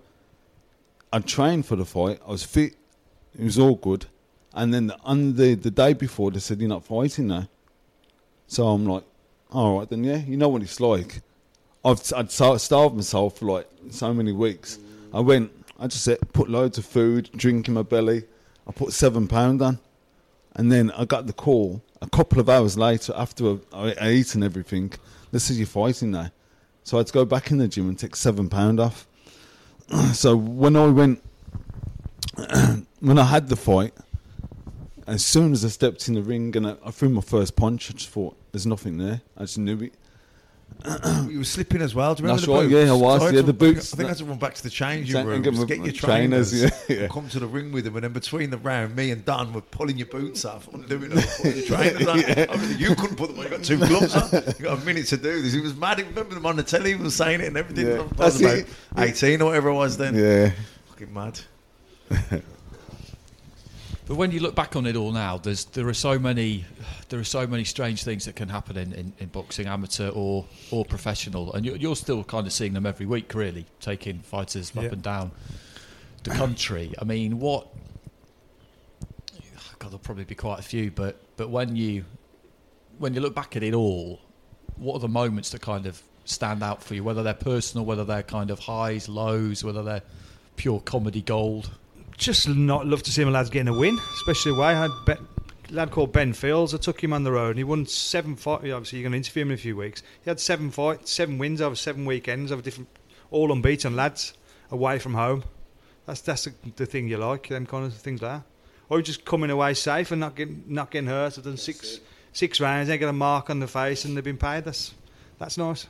I 1.11 1.19
trained 1.19 1.65
for 1.65 1.75
the 1.77 1.85
fight. 1.85 2.19
I 2.27 2.31
was 2.31 2.43
fit. 2.43 2.73
It 3.37 3.43
was 3.43 3.57
all 3.59 3.75
good. 3.75 4.05
And 4.53 4.73
then 4.73 4.91
on 5.03 5.35
the 5.35 5.55
the 5.55 5.71
day 5.71 5.93
before, 5.93 6.31
they 6.31 6.39
said 6.39 6.59
you're 6.59 6.69
not 6.69 6.85
fighting 6.85 7.27
now. 7.27 7.47
So 8.47 8.67
I'm 8.67 8.85
like, 8.85 9.03
all 9.53 9.79
right 9.79 9.89
then, 9.89 10.03
yeah. 10.03 10.17
You 10.17 10.37
know 10.37 10.49
what 10.49 10.61
it's 10.61 10.79
like. 10.79 11.21
I've 11.85 12.01
I'd 12.15 12.31
starved 12.31 12.95
myself 12.95 13.37
for 13.37 13.45
like 13.45 13.69
so 13.91 14.13
many 14.13 14.31
weeks. 14.31 14.79
I 15.13 15.19
went. 15.19 15.51
I 15.79 15.87
just 15.87 16.03
said, 16.03 16.19
put 16.33 16.49
loads 16.49 16.77
of 16.77 16.85
food, 16.85 17.29
drink 17.35 17.67
in 17.67 17.73
my 17.73 17.81
belly. 17.81 18.23
I 18.67 18.71
put 18.71 18.93
seven 18.93 19.27
pound 19.27 19.61
on. 19.61 19.79
And 20.55 20.71
then 20.71 20.91
I 20.91 21.05
got 21.05 21.27
the 21.27 21.33
call 21.33 21.81
a 22.01 22.09
couple 22.09 22.39
of 22.39 22.47
hours 22.47 22.77
later 22.77 23.13
after 23.15 23.57
I, 23.73 23.95
I 23.99 24.11
eaten 24.11 24.43
everything. 24.43 24.93
They 25.31 25.39
said 25.39 25.57
you're 25.57 25.65
fighting 25.65 26.11
now. 26.11 26.31
So 26.83 26.97
I 26.97 26.99
had 26.99 27.07
to 27.07 27.13
go 27.13 27.25
back 27.25 27.51
in 27.51 27.57
the 27.57 27.67
gym 27.67 27.89
and 27.89 27.97
take 27.97 28.15
seven 28.15 28.49
pound 28.49 28.79
off. 28.79 29.07
so 30.13 30.35
when 30.35 30.75
I 30.75 30.87
went, 30.87 31.23
when 32.99 33.17
I 33.17 33.25
had 33.25 33.49
the 33.49 33.55
fight, 33.55 33.93
as 35.07 35.25
soon 35.25 35.51
as 35.51 35.65
I 35.65 35.69
stepped 35.69 36.07
in 36.07 36.13
the 36.13 36.21
ring 36.21 36.55
and 36.55 36.67
I, 36.67 36.75
I 36.85 36.91
threw 36.91 37.09
my 37.09 37.21
first 37.21 37.55
punch, 37.55 37.89
I 37.89 37.93
just 37.93 38.09
thought, 38.09 38.37
there's 38.53 38.65
nothing 38.65 38.97
there. 38.97 39.19
I 39.35 39.41
just 39.41 39.57
knew 39.57 39.81
it. 39.81 39.93
you 41.29 41.37
were 41.39 41.43
slipping 41.43 41.81
as 41.83 41.93
well. 41.93 42.15
Do 42.15 42.23
you 42.23 42.29
remember 42.29 42.41
That's 42.41 42.47
the 42.47 42.53
right, 42.53 42.61
boots? 42.69 42.85
yeah, 42.87 42.91
I 42.91 42.95
was, 42.95 43.19
So 43.21 43.25
had 43.27 43.35
yeah, 43.35 43.41
the 43.41 43.53
boots. 43.53 43.93
I 43.93 43.97
think 43.97 44.09
I 44.09 44.13
to 44.13 44.25
run 44.25 44.37
back 44.39 44.55
to 44.55 44.63
the 44.63 44.69
changing 44.71 45.13
Change- 45.13 45.27
room, 45.27 45.41
get 45.43 45.53
my 45.53 45.65
get 45.65 45.77
your 45.83 45.91
trainers, 45.93 46.49
trainers, 46.51 46.81
yeah, 46.89 46.95
yeah. 47.01 47.07
come 47.09 47.29
to 47.29 47.39
the 47.39 47.45
ring 47.47 47.71
with 47.71 47.83
them, 47.83 47.95
and 47.95 48.03
then 48.03 48.13
between 48.13 48.49
the 48.49 48.57
round, 48.57 48.95
me 48.95 49.11
and 49.11 49.23
Dan 49.23 49.53
were 49.53 49.61
pulling 49.61 49.97
your 49.97 50.07
boots 50.07 50.45
off, 50.45 50.67
undoing 50.73 51.09
them, 51.09 51.23
putting 51.37 51.57
your 51.57 51.65
trainers 51.67 52.07
on. 52.07 52.19
Yeah. 52.21 52.45
Obviously, 52.49 52.83
you 52.83 52.95
couldn't 52.95 53.17
put 53.17 53.29
them 53.29 53.39
on. 53.39 53.43
You 53.45 53.49
got 53.51 53.63
two 53.63 53.77
gloves 53.77 54.15
on. 54.15 54.31
You 54.59 54.65
got 54.65 54.81
a 54.81 54.85
minute 54.85 55.05
to 55.07 55.17
do 55.17 55.41
this. 55.43 55.53
He 55.53 55.59
was 55.61 55.75
mad. 55.75 55.99
He 55.99 56.05
remember 56.05 56.33
them 56.35 56.45
on 56.47 56.55
the 56.55 56.63
telly. 56.63 56.89
He 56.89 56.95
was 56.95 57.15
saying 57.15 57.41
it 57.41 57.47
and 57.47 57.57
everything. 57.57 57.87
Yeah. 57.87 57.93
I 57.93 58.01
was 58.01 58.11
That's 58.17 58.39
about 58.39 58.57
it. 58.57 58.67
eighteen 58.97 59.41
or 59.41 59.45
whatever 59.45 59.69
it 59.69 59.75
was 59.75 59.97
then. 59.97 60.15
Yeah. 60.15 60.51
fucking 60.89 61.13
mad. 61.13 61.39
But 64.05 64.15
when 64.15 64.31
you 64.31 64.41
look 64.41 64.53
back 64.53 64.75
on 64.75 64.85
it 64.85 64.95
all 64.97 65.11
now, 65.13 65.37
there's 65.37 65.63
there 65.65 65.87
are 65.87 65.93
so 65.93 66.19
many 66.19 66.65
there 67.09 67.19
are 67.19 67.23
so 67.23 67.47
many 67.47 67.63
strange 67.63 68.03
things 68.03 68.25
that 68.25 68.35
can 68.35 68.49
happen 68.49 68.75
in, 68.77 68.91
in, 68.93 69.13
in 69.19 69.27
boxing, 69.29 69.67
amateur 69.67 70.09
or 70.09 70.45
or 70.71 70.83
professional, 70.83 71.53
and 71.53 71.65
you're, 71.65 71.77
you're 71.77 71.95
still 71.95 72.23
kind 72.23 72.45
of 72.45 72.51
seeing 72.53 72.73
them 72.73 72.85
every 72.85 73.05
week, 73.05 73.33
really, 73.33 73.65
taking 73.79 74.19
fighters 74.19 74.71
Yeah. 74.75 74.83
up 74.83 74.91
and 74.91 75.01
down 75.01 75.31
the 76.23 76.31
country. 76.31 76.93
I 76.99 77.05
mean, 77.05 77.39
what? 77.39 77.67
God, 79.79 79.89
there'll 79.89 79.99
probably 79.99 80.23
be 80.25 80.35
quite 80.35 80.59
a 80.59 80.63
few, 80.63 80.91
but 80.91 81.17
but 81.37 81.49
when 81.49 81.75
you 81.75 82.03
when 82.97 83.13
you 83.13 83.21
look 83.21 83.33
back 83.35 83.55
at 83.55 83.63
it 83.63 83.73
all, 83.73 84.19
what 84.75 84.95
are 84.95 84.99
the 84.99 85.07
moments 85.07 85.49
that 85.51 85.61
kind 85.61 85.85
of 85.85 86.01
stand 86.25 86.61
out 86.61 86.83
for 86.83 86.93
you? 86.93 87.03
Whether 87.03 87.23
they're 87.23 87.33
personal, 87.33 87.85
whether 87.85 88.03
they're 88.03 88.23
kind 88.23 88.51
of 88.51 88.59
highs, 88.59 89.07
lows, 89.07 89.63
whether 89.63 89.81
they're 89.83 90.03
pure 90.57 90.79
comedy 90.81 91.21
gold. 91.21 91.71
Just 92.23 92.47
not 92.47 92.87
love 92.87 93.03
to 93.03 93.11
see 93.11 93.25
my 93.25 93.31
lads 93.31 93.49
getting 93.49 93.67
a 93.67 93.77
win, 93.77 93.99
especially 94.15 94.53
away. 94.53 94.67
I 94.67 94.83
had 94.83 94.91
ben, 95.05 95.17
a 95.69 95.73
lad 95.73 95.91
called 95.91 96.13
Ben 96.13 96.31
Fields. 96.31 96.73
I 96.73 96.77
took 96.77 97.03
him 97.03 97.11
on 97.11 97.23
the 97.23 97.33
road 97.33 97.49
and 97.49 97.57
he 97.57 97.65
won 97.65 97.85
seven 97.85 98.37
fights. 98.37 98.63
Obviously, 98.63 98.99
you're 98.99 99.09
going 99.09 99.11
to 99.11 99.17
interview 99.17 99.41
him 99.41 99.49
in 99.49 99.55
a 99.55 99.57
few 99.57 99.75
weeks. 99.75 100.03
He 100.23 100.29
had 100.29 100.39
seven 100.39 100.71
fights, 100.71 101.11
seven 101.11 101.37
wins 101.37 101.59
over 101.59 101.75
seven 101.75 102.05
weekends 102.05 102.53
over 102.53 102.61
different, 102.61 102.87
all 103.29 103.51
unbeaten 103.51 103.97
lads 103.97 104.35
away 104.71 104.99
from 104.99 105.15
home. 105.15 105.43
That's 106.05 106.21
that's 106.21 106.45
the, 106.45 106.53
the 106.77 106.85
thing 106.85 107.09
you 107.09 107.17
like, 107.17 107.49
them 107.49 107.65
kind 107.65 107.85
of 107.85 107.93
things 107.93 108.21
like 108.21 108.39
that. 108.39 108.43
Or 108.87 109.01
just 109.01 109.25
coming 109.25 109.49
away 109.49 109.73
safe 109.73 110.11
and 110.11 110.21
not 110.21 110.35
getting 110.35 110.63
not 110.67 110.91
getting 110.91 111.09
hurt. 111.09 111.37
I've 111.37 111.43
done 111.43 111.57
six 111.57 111.99
six 112.31 112.61
rounds, 112.61 112.87
they 112.87 112.97
get 112.97 113.09
a 113.09 113.13
mark 113.13 113.49
on 113.49 113.59
the 113.59 113.67
face 113.67 114.05
and 114.05 114.15
they've 114.15 114.23
been 114.23 114.37
paid. 114.37 114.63
That's 114.63 114.93
that's 115.39 115.57
nice. 115.57 115.87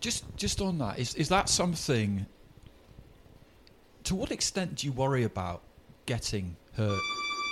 Just 0.00 0.24
just 0.36 0.60
on 0.60 0.76
that, 0.78 0.98
is 0.98 1.14
is 1.14 1.30
that 1.30 1.48
something? 1.48 2.26
To 4.10 4.16
what 4.16 4.32
extent 4.32 4.74
do 4.74 4.88
you 4.88 4.92
worry 4.92 5.22
about 5.22 5.62
getting 6.06 6.56
hurt 6.76 6.98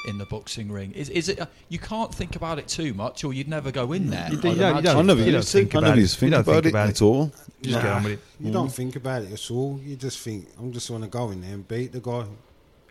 in 0.08 0.18
the 0.18 0.24
boxing 0.24 0.72
ring? 0.72 0.90
Is 0.90 1.08
is 1.08 1.28
it 1.28 1.38
uh, 1.40 1.46
you 1.68 1.78
can't 1.78 2.12
think 2.12 2.34
about 2.34 2.58
it 2.58 2.66
too 2.66 2.94
much, 2.94 3.22
or 3.22 3.32
you'd 3.32 3.46
never 3.46 3.70
go 3.70 3.92
in 3.92 4.10
there? 4.10 4.26
You 4.28 4.38
I'd 4.38 4.42
don't- 4.42 4.56
you 4.56 4.82
don't- 4.82 4.96
I 4.96 5.02
never 5.02 5.20
You 5.20 5.26
don't 5.26 5.34
used 5.34 5.52
think 5.52 5.76
I 5.76 5.78
about 5.78 5.96
it. 5.96 6.00
used 6.00 6.18
to 6.18 6.26
You 6.26 6.32
think 6.32 6.32
don't 6.32 6.40
about 6.40 6.52
think 6.54 6.66
it 6.66 6.68
about 6.70 6.88
at 6.88 7.02
all. 7.02 7.32
You 7.62 7.70
just 7.70 7.80
get 7.84 7.92
on 7.92 8.02
with 8.02 8.12
it. 8.14 8.20
You 8.40 8.50
don't 8.50 8.72
think 8.72 8.96
about 8.96 9.22
it 9.22 9.32
at 9.32 9.50
all. 9.52 9.78
You 9.84 9.94
just 9.94 10.18
think, 10.18 10.48
I'm 10.58 10.72
just 10.72 10.90
want 10.90 11.04
to 11.04 11.08
go 11.08 11.30
in 11.30 11.42
there 11.42 11.54
and 11.54 11.68
beat 11.68 11.92
the 11.92 12.00
guy. 12.00 12.24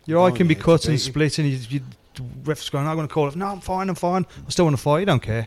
Your 0.06 0.26
eye 0.26 0.30
can 0.34 0.48
be 0.48 0.54
cut 0.54 0.86
and 0.86 0.98
split, 0.98 1.38
and 1.38 1.46
you, 1.50 1.58
you 1.68 1.80
the 2.14 2.22
ref's 2.44 2.70
going, 2.70 2.86
I'm 2.86 2.96
going 2.96 3.06
to 3.06 3.12
call 3.12 3.28
it. 3.28 3.36
No, 3.36 3.48
I'm 3.48 3.60
fine, 3.60 3.90
I'm 3.90 3.96
fine. 3.96 4.24
I 4.46 4.50
still 4.50 4.64
want 4.64 4.78
to 4.78 4.82
fight. 4.82 5.00
You 5.00 5.06
don't 5.06 5.22
care. 5.22 5.46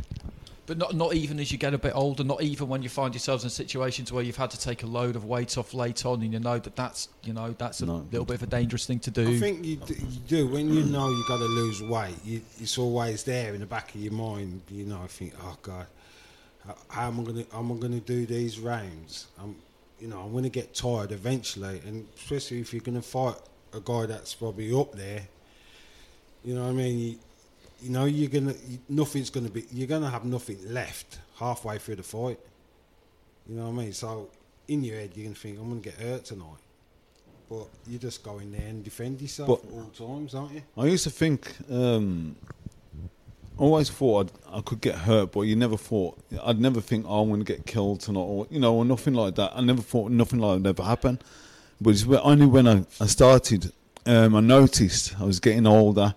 But 0.71 0.77
not 0.77 0.95
not 0.95 1.13
even 1.15 1.37
as 1.41 1.51
you 1.51 1.57
get 1.57 1.73
a 1.73 1.77
bit 1.77 1.91
older, 1.93 2.23
not 2.23 2.41
even 2.41 2.69
when 2.69 2.81
you 2.81 2.87
find 2.87 3.13
yourselves 3.13 3.43
in 3.43 3.49
situations 3.49 4.09
where 4.09 4.23
you've 4.23 4.37
had 4.37 4.51
to 4.51 4.57
take 4.57 4.83
a 4.83 4.85
load 4.85 5.17
of 5.17 5.25
weight 5.25 5.57
off 5.57 5.73
late 5.73 6.05
on, 6.05 6.21
and 6.21 6.31
you 6.31 6.39
know 6.39 6.59
that 6.59 6.77
that's 6.77 7.09
you 7.25 7.33
know 7.33 7.53
that's 7.57 7.81
a 7.81 7.85
little 7.85 8.23
bit 8.23 8.35
of 8.35 8.43
a 8.43 8.45
dangerous 8.45 8.85
thing 8.85 8.99
to 8.99 9.11
do. 9.11 9.35
I 9.35 9.37
think 9.37 9.65
you, 9.65 9.75
d- 9.75 9.95
you 9.99 10.19
do 10.29 10.47
when 10.47 10.73
you 10.73 10.83
know 10.83 11.09
you've 11.09 11.27
got 11.27 11.39
to 11.39 11.43
lose 11.43 11.83
weight. 11.83 12.15
You, 12.23 12.41
it's 12.57 12.77
always 12.77 13.25
there 13.25 13.53
in 13.53 13.59
the 13.59 13.65
back 13.65 13.93
of 13.93 13.99
your 13.99 14.13
mind. 14.13 14.61
You 14.69 14.85
know, 14.85 15.01
I 15.03 15.07
think, 15.07 15.33
oh 15.41 15.57
God, 15.61 15.87
how, 16.65 16.75
how 16.87 17.07
am 17.09 17.19
I 17.19 17.23
gonna? 17.23 17.45
How 17.51 17.59
am 17.59 17.73
I 17.73 17.75
gonna 17.75 17.99
do 17.99 18.25
these 18.25 18.57
rounds? 18.57 19.27
I'm, 19.43 19.57
you 19.99 20.07
know, 20.07 20.21
I'm 20.21 20.33
gonna 20.33 20.47
get 20.47 20.73
tired 20.73 21.11
eventually, 21.11 21.81
and 21.85 22.07
especially 22.15 22.61
if 22.61 22.71
you're 22.71 22.81
gonna 22.81 23.01
fight 23.01 23.35
a 23.73 23.81
guy 23.81 24.05
that's 24.05 24.33
probably 24.35 24.73
up 24.73 24.93
there. 24.93 25.23
You 26.45 26.55
know 26.55 26.63
what 26.63 26.69
I 26.69 26.73
mean? 26.75 27.19
You, 27.81 27.89
know, 27.89 28.05
you're 28.05 28.29
gonna 28.29 28.53
nothing's 28.89 29.29
gonna 29.29 29.49
be. 29.49 29.65
You're 29.71 29.87
gonna 29.87 30.09
have 30.09 30.23
nothing 30.25 30.57
left 30.67 31.19
halfway 31.37 31.77
through 31.79 31.95
the 31.95 32.03
fight. 32.03 32.39
You 33.47 33.55
know 33.55 33.63
what 33.63 33.81
I 33.81 33.83
mean? 33.85 33.93
So 33.93 34.29
in 34.67 34.83
your 34.83 34.97
head, 34.97 35.11
you're 35.15 35.25
gonna 35.25 35.35
think, 35.35 35.59
I'm 35.59 35.69
gonna 35.69 35.81
get 35.81 35.95
hurt 35.95 36.25
tonight. 36.25 36.59
But 37.49 37.67
you 37.87 37.97
just 37.97 38.23
go 38.23 38.39
in 38.39 38.51
there 38.51 38.67
and 38.67 38.83
defend 38.83 39.21
yourself 39.21 39.47
But- 39.49 39.65
at 39.67 39.73
all 39.73 40.17
times, 40.17 40.35
aren't 40.35 40.53
you? 40.53 40.61
I 40.77 40.85
used 40.85 41.03
to 41.03 41.09
think, 41.09 41.53
um, 41.69 42.35
always 43.57 43.89
thought 43.89 44.31
I'd, 44.47 44.57
I 44.59 44.61
could 44.61 44.79
get 44.79 44.95
hurt, 44.95 45.33
but 45.33 45.41
you 45.41 45.57
never 45.57 45.75
thought, 45.75 46.17
I'd 46.43 46.61
never 46.61 46.79
think, 46.79 47.05
oh, 47.09 47.21
I'm 47.23 47.27
going 47.27 47.43
to 47.43 47.45
get 47.45 47.65
killed 47.65 47.99
tonight, 47.99 48.21
or, 48.21 48.47
you 48.49 48.59
know, 48.61 48.75
or 48.75 48.85
nothing 48.85 49.15
like 49.15 49.35
that. 49.35 49.51
I 49.53 49.59
never 49.61 49.81
thought 49.81 50.11
nothing 50.11 50.39
like 50.39 50.63
that 50.63 50.69
would 50.69 50.79
ever 50.79 50.87
happen. 50.87 51.19
But 51.81 51.89
it's 51.89 52.05
only 52.05 52.45
when 52.45 52.67
I, 52.67 52.85
I 53.01 53.07
started, 53.07 53.73
um, 54.05 54.33
I 54.33 54.39
noticed 54.39 55.19
I 55.19 55.25
was 55.25 55.41
getting 55.41 55.67
older. 55.67 56.15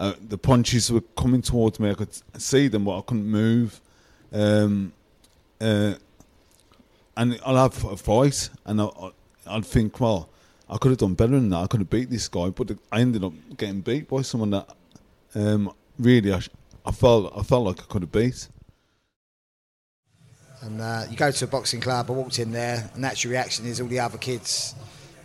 Uh, 0.00 0.14
the 0.28 0.38
punches 0.38 0.90
were 0.90 1.02
coming 1.14 1.42
towards 1.42 1.78
me. 1.78 1.90
I 1.90 1.94
could 1.94 2.08
see 2.40 2.68
them, 2.68 2.86
but 2.86 2.98
I 2.98 3.02
couldn't 3.02 3.26
move. 3.26 3.82
Um, 4.32 4.94
uh, 5.60 5.92
and 7.18 7.38
I'll 7.44 7.56
have 7.56 7.84
a 7.84 7.98
fight, 7.98 8.48
and 8.64 8.80
I'll, 8.80 9.12
I'd 9.46 9.66
think, 9.66 10.00
well, 10.00 10.30
I 10.70 10.78
could 10.78 10.92
have 10.92 10.98
done 10.98 11.12
better 11.12 11.32
than 11.32 11.50
that. 11.50 11.58
I 11.58 11.66
could 11.66 11.80
have 11.80 11.90
beat 11.90 12.08
this 12.08 12.28
guy, 12.28 12.48
but 12.48 12.70
I 12.90 13.02
ended 13.02 13.22
up 13.22 13.34
getting 13.58 13.82
beat 13.82 14.08
by 14.08 14.22
someone 14.22 14.48
that 14.50 14.74
um, 15.34 15.70
really 15.98 16.32
I, 16.32 16.40
I 16.86 16.92
felt 16.92 17.30
I 17.36 17.42
felt 17.42 17.66
like 17.66 17.80
I 17.80 17.84
could 17.84 18.00
have 18.00 18.12
beat. 18.12 18.48
And 20.62 20.80
uh, 20.80 21.04
you 21.10 21.16
go 21.18 21.30
to 21.30 21.44
a 21.44 21.48
boxing 21.48 21.82
club, 21.82 22.10
I 22.10 22.14
walked 22.14 22.38
in 22.38 22.52
there, 22.52 22.88
and 22.94 23.02
natural 23.02 23.32
reaction 23.32 23.66
is 23.66 23.82
all 23.82 23.88
the 23.88 24.00
other 24.00 24.16
kids 24.16 24.74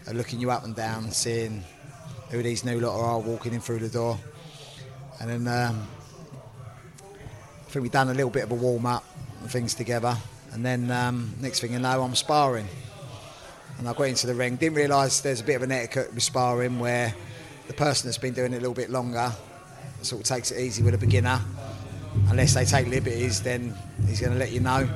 are 0.08 0.14
looking 0.14 0.42
you 0.42 0.52
up 0.52 0.66
and 0.66 0.76
down, 0.76 1.12
seeing 1.12 1.64
who 2.30 2.44
these 2.44 2.66
new 2.66 2.82
lot 2.82 3.00
are 3.00 3.20
walking 3.20 3.54
in 3.54 3.62
through 3.62 3.80
the 3.80 3.88
door. 3.88 4.20
And 5.20 5.30
then 5.30 5.47
um, 5.47 5.88
I 7.01 7.70
think 7.70 7.84
we've 7.84 7.91
done 7.91 8.09
a 8.09 8.13
little 8.13 8.30
bit 8.30 8.43
of 8.43 8.51
a 8.51 8.55
warm 8.55 8.86
up 8.86 9.03
and 9.41 9.49
things 9.49 9.74
together. 9.74 10.16
And 10.53 10.66
then 10.66 10.91
um, 10.91 11.34
next 11.41 11.59
thing 11.59 11.74
you 11.74 11.80
know, 11.80 12.01
I'm 12.01 12.16
sparring. 12.16 12.68
And 13.78 13.89
I 13.89 13.93
got 13.93 14.03
into 14.03 14.28
the 14.28 14.36
ring. 14.36 14.55
Didn't 14.55 14.76
realise 14.76 15.22
there's 15.22 15.41
a 15.41 15.43
bit 15.43 15.55
of 15.55 15.63
an 15.63 15.72
etiquette 15.72 16.13
with 16.13 16.24
sparring 16.24 16.80
where 16.80 17.13
the 17.68 17.74
person 17.74 18.07
that's 18.07 18.18
been 18.18 18.34
doing 18.34 18.53
it 18.53 18.57
a 18.57 18.59
little 18.59 18.74
bit 18.74 18.89
longer 18.89 19.32
sort 20.01 20.22
of 20.22 20.28
takes 20.28 20.51
it 20.51 20.59
easy 20.61 20.84
with 20.84 20.93
a 20.93 20.97
beginner. 20.97 21.41
Unless 22.30 22.53
they 22.53 22.63
take 22.63 22.88
liberties, 22.88 23.41
then 23.41 23.76
he's 24.07 24.22
going 24.22 24.32
to 24.32 24.39
let 24.39 24.51
you 24.51 24.61
know. 24.61 24.88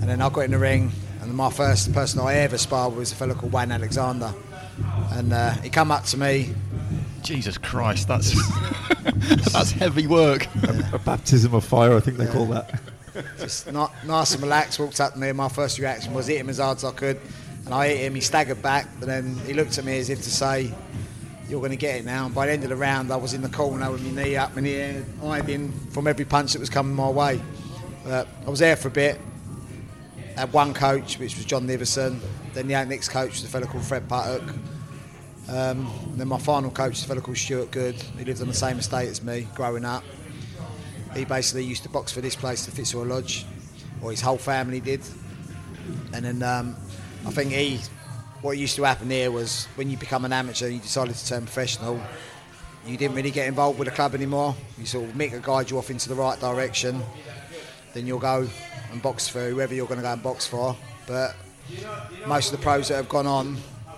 And 0.00 0.08
then 0.08 0.22
I 0.22 0.28
got 0.28 0.42
in 0.42 0.52
the 0.52 0.58
ring, 0.58 0.92
and 1.20 1.34
my 1.34 1.50
first 1.50 1.92
person 1.92 2.20
I 2.20 2.34
ever 2.34 2.58
sparred 2.58 2.94
was 2.94 3.10
a 3.10 3.16
fellow 3.16 3.34
called 3.34 3.52
Wayne 3.52 3.72
Alexander. 3.72 4.32
And 5.10 5.32
uh, 5.32 5.50
he 5.54 5.70
come 5.70 5.90
up 5.90 6.04
to 6.04 6.16
me, 6.16 6.54
Jesus 7.28 7.58
Christ, 7.58 8.08
that's 8.08 8.32
that's 9.52 9.70
heavy 9.70 10.06
work. 10.06 10.46
A 10.94 10.98
baptism 10.98 11.52
of 11.52 11.62
fire, 11.62 11.94
I 11.94 12.00
think 12.00 12.16
they 12.16 12.26
call 12.26 12.46
that. 12.46 12.80
Just 13.38 13.70
not 13.70 13.92
nice 14.06 14.32
and 14.32 14.42
relaxed. 14.42 14.78
Walked 14.78 14.98
up 14.98 15.12
to 15.12 15.18
me. 15.18 15.28
and 15.28 15.36
My 15.36 15.50
first 15.50 15.78
reaction 15.78 16.14
was 16.14 16.26
hit 16.26 16.38
him 16.38 16.48
as 16.48 16.56
hard 16.56 16.78
as 16.78 16.84
I 16.84 16.92
could, 16.92 17.20
and 17.66 17.74
I 17.74 17.88
hit 17.88 17.98
him. 17.98 18.14
He 18.14 18.22
staggered 18.22 18.62
back, 18.62 18.88
but 18.98 19.08
then 19.08 19.34
he 19.44 19.52
looked 19.52 19.76
at 19.76 19.84
me 19.84 19.98
as 19.98 20.08
if 20.08 20.22
to 20.22 20.30
say, 20.30 20.72
"You're 21.50 21.60
going 21.60 21.72
to 21.72 21.76
get 21.76 21.96
it 21.96 22.06
now." 22.06 22.24
And 22.24 22.34
by 22.34 22.46
the 22.46 22.52
end 22.52 22.62
of 22.62 22.70
the 22.70 22.76
round, 22.76 23.12
I 23.12 23.16
was 23.16 23.34
in 23.34 23.42
the 23.42 23.50
corner 23.50 23.90
with 23.92 24.02
my 24.10 24.22
knee 24.22 24.36
up 24.36 24.56
in 24.56 24.64
the 24.64 24.74
air, 24.76 25.04
hiding 25.20 25.70
from 25.90 26.06
every 26.06 26.24
punch 26.24 26.54
that 26.54 26.60
was 26.60 26.70
coming 26.70 26.94
my 26.94 27.10
way. 27.10 27.42
But 28.04 28.26
I 28.46 28.48
was 28.48 28.60
there 28.60 28.76
for 28.76 28.88
a 28.88 28.90
bit. 28.90 29.20
Had 30.34 30.50
one 30.54 30.72
coach, 30.72 31.18
which 31.18 31.36
was 31.36 31.44
John 31.44 31.66
Niverson. 31.66 32.20
Then 32.54 32.68
the 32.68 32.84
next 32.86 33.10
coach 33.10 33.32
was 33.32 33.44
a 33.44 33.48
fellow 33.48 33.66
called 33.66 33.84
Fred 33.84 34.08
Puttock. 34.08 34.50
Um, 35.48 35.90
and 36.10 36.20
then 36.20 36.28
my 36.28 36.38
final 36.38 36.70
coach 36.70 36.90
was 36.90 37.04
a 37.04 37.06
fellow 37.06 37.20
called 37.20 37.38
Stuart 37.38 37.70
Good. 37.70 37.94
He 38.18 38.24
lived 38.24 38.42
on 38.42 38.48
the 38.48 38.54
same 38.54 38.78
estate 38.78 39.08
as 39.08 39.22
me 39.22 39.48
growing 39.54 39.84
up. 39.84 40.04
He 41.14 41.24
basically 41.24 41.64
used 41.64 41.82
to 41.84 41.88
box 41.88 42.12
for 42.12 42.20
this 42.20 42.36
place, 42.36 42.66
the 42.66 42.70
Fitzroy 42.70 43.04
Lodge, 43.04 43.46
or 44.02 44.10
his 44.10 44.20
whole 44.20 44.36
family 44.36 44.80
did. 44.80 45.00
And 46.12 46.24
then 46.24 46.42
um, 46.42 46.76
I 47.26 47.30
think 47.30 47.52
he, 47.52 47.80
what 48.42 48.58
used 48.58 48.76
to 48.76 48.82
happen 48.82 49.08
here 49.08 49.30
was 49.30 49.66
when 49.76 49.90
you 49.90 49.96
become 49.96 50.26
an 50.26 50.32
amateur 50.32 50.66
and 50.66 50.74
you 50.74 50.80
decided 50.80 51.14
to 51.14 51.26
turn 51.26 51.42
professional, 51.44 52.00
you 52.86 52.96
didn't 52.96 53.16
really 53.16 53.30
get 53.30 53.48
involved 53.48 53.78
with 53.78 53.88
the 53.88 53.94
club 53.94 54.14
anymore. 54.14 54.54
You 54.78 54.86
sort 54.86 55.08
of 55.08 55.14
Mick 55.14 55.32
will 55.32 55.40
guide 55.40 55.70
you 55.70 55.78
off 55.78 55.90
into 55.90 56.08
the 56.08 56.14
right 56.14 56.38
direction. 56.38 57.02
Then 57.94 58.06
you'll 58.06 58.18
go 58.18 58.46
and 58.92 59.02
box 59.02 59.28
for 59.28 59.48
whoever 59.48 59.74
you're 59.74 59.86
going 59.86 59.98
to 59.98 60.02
go 60.02 60.12
and 60.12 60.22
box 60.22 60.46
for. 60.46 60.76
But 61.06 61.34
most 62.26 62.52
of 62.52 62.58
the 62.58 62.62
pros 62.62 62.88
that 62.88 62.96
have 62.96 63.08
gone 63.08 63.26
on 63.26 63.56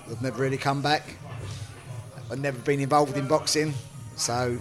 have 0.09 0.23
never 0.23 0.41
really 0.41 0.57
come 0.57 0.81
back. 0.81 1.17
I've 2.31 2.39
never 2.39 2.59
been 2.59 2.78
involved 2.78 3.16
in 3.16 3.26
boxing, 3.26 3.74
so 4.16 4.57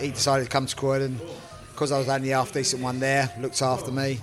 he 0.00 0.10
decided 0.10 0.44
to 0.44 0.50
come 0.50 0.64
to 0.64 0.74
Croydon 0.74 1.20
because 1.72 1.92
I 1.92 1.98
was 1.98 2.08
only 2.08 2.30
half 2.30 2.52
decent 2.52 2.82
one 2.82 3.00
there. 3.00 3.30
Looked 3.38 3.60
after 3.60 3.90
me, 3.90 4.20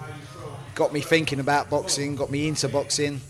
got 0.74 0.92
me 0.92 1.02
thinking 1.02 1.40
about 1.40 1.70
boxing, 1.70 2.16
got 2.16 2.32
me 2.32 2.48
into 2.48 2.68
boxing. 2.68 3.22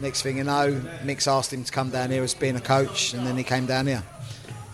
Next 0.00 0.22
thing 0.22 0.36
you 0.36 0.44
know, 0.44 0.80
Mick's 1.02 1.26
asked 1.26 1.52
him 1.52 1.64
to 1.64 1.72
come 1.72 1.90
down 1.90 2.10
here 2.10 2.22
as 2.22 2.34
being 2.34 2.54
a 2.54 2.60
coach, 2.60 3.14
and 3.14 3.26
then 3.26 3.36
he 3.36 3.42
came 3.42 3.66
down 3.66 3.88
here, 3.88 4.02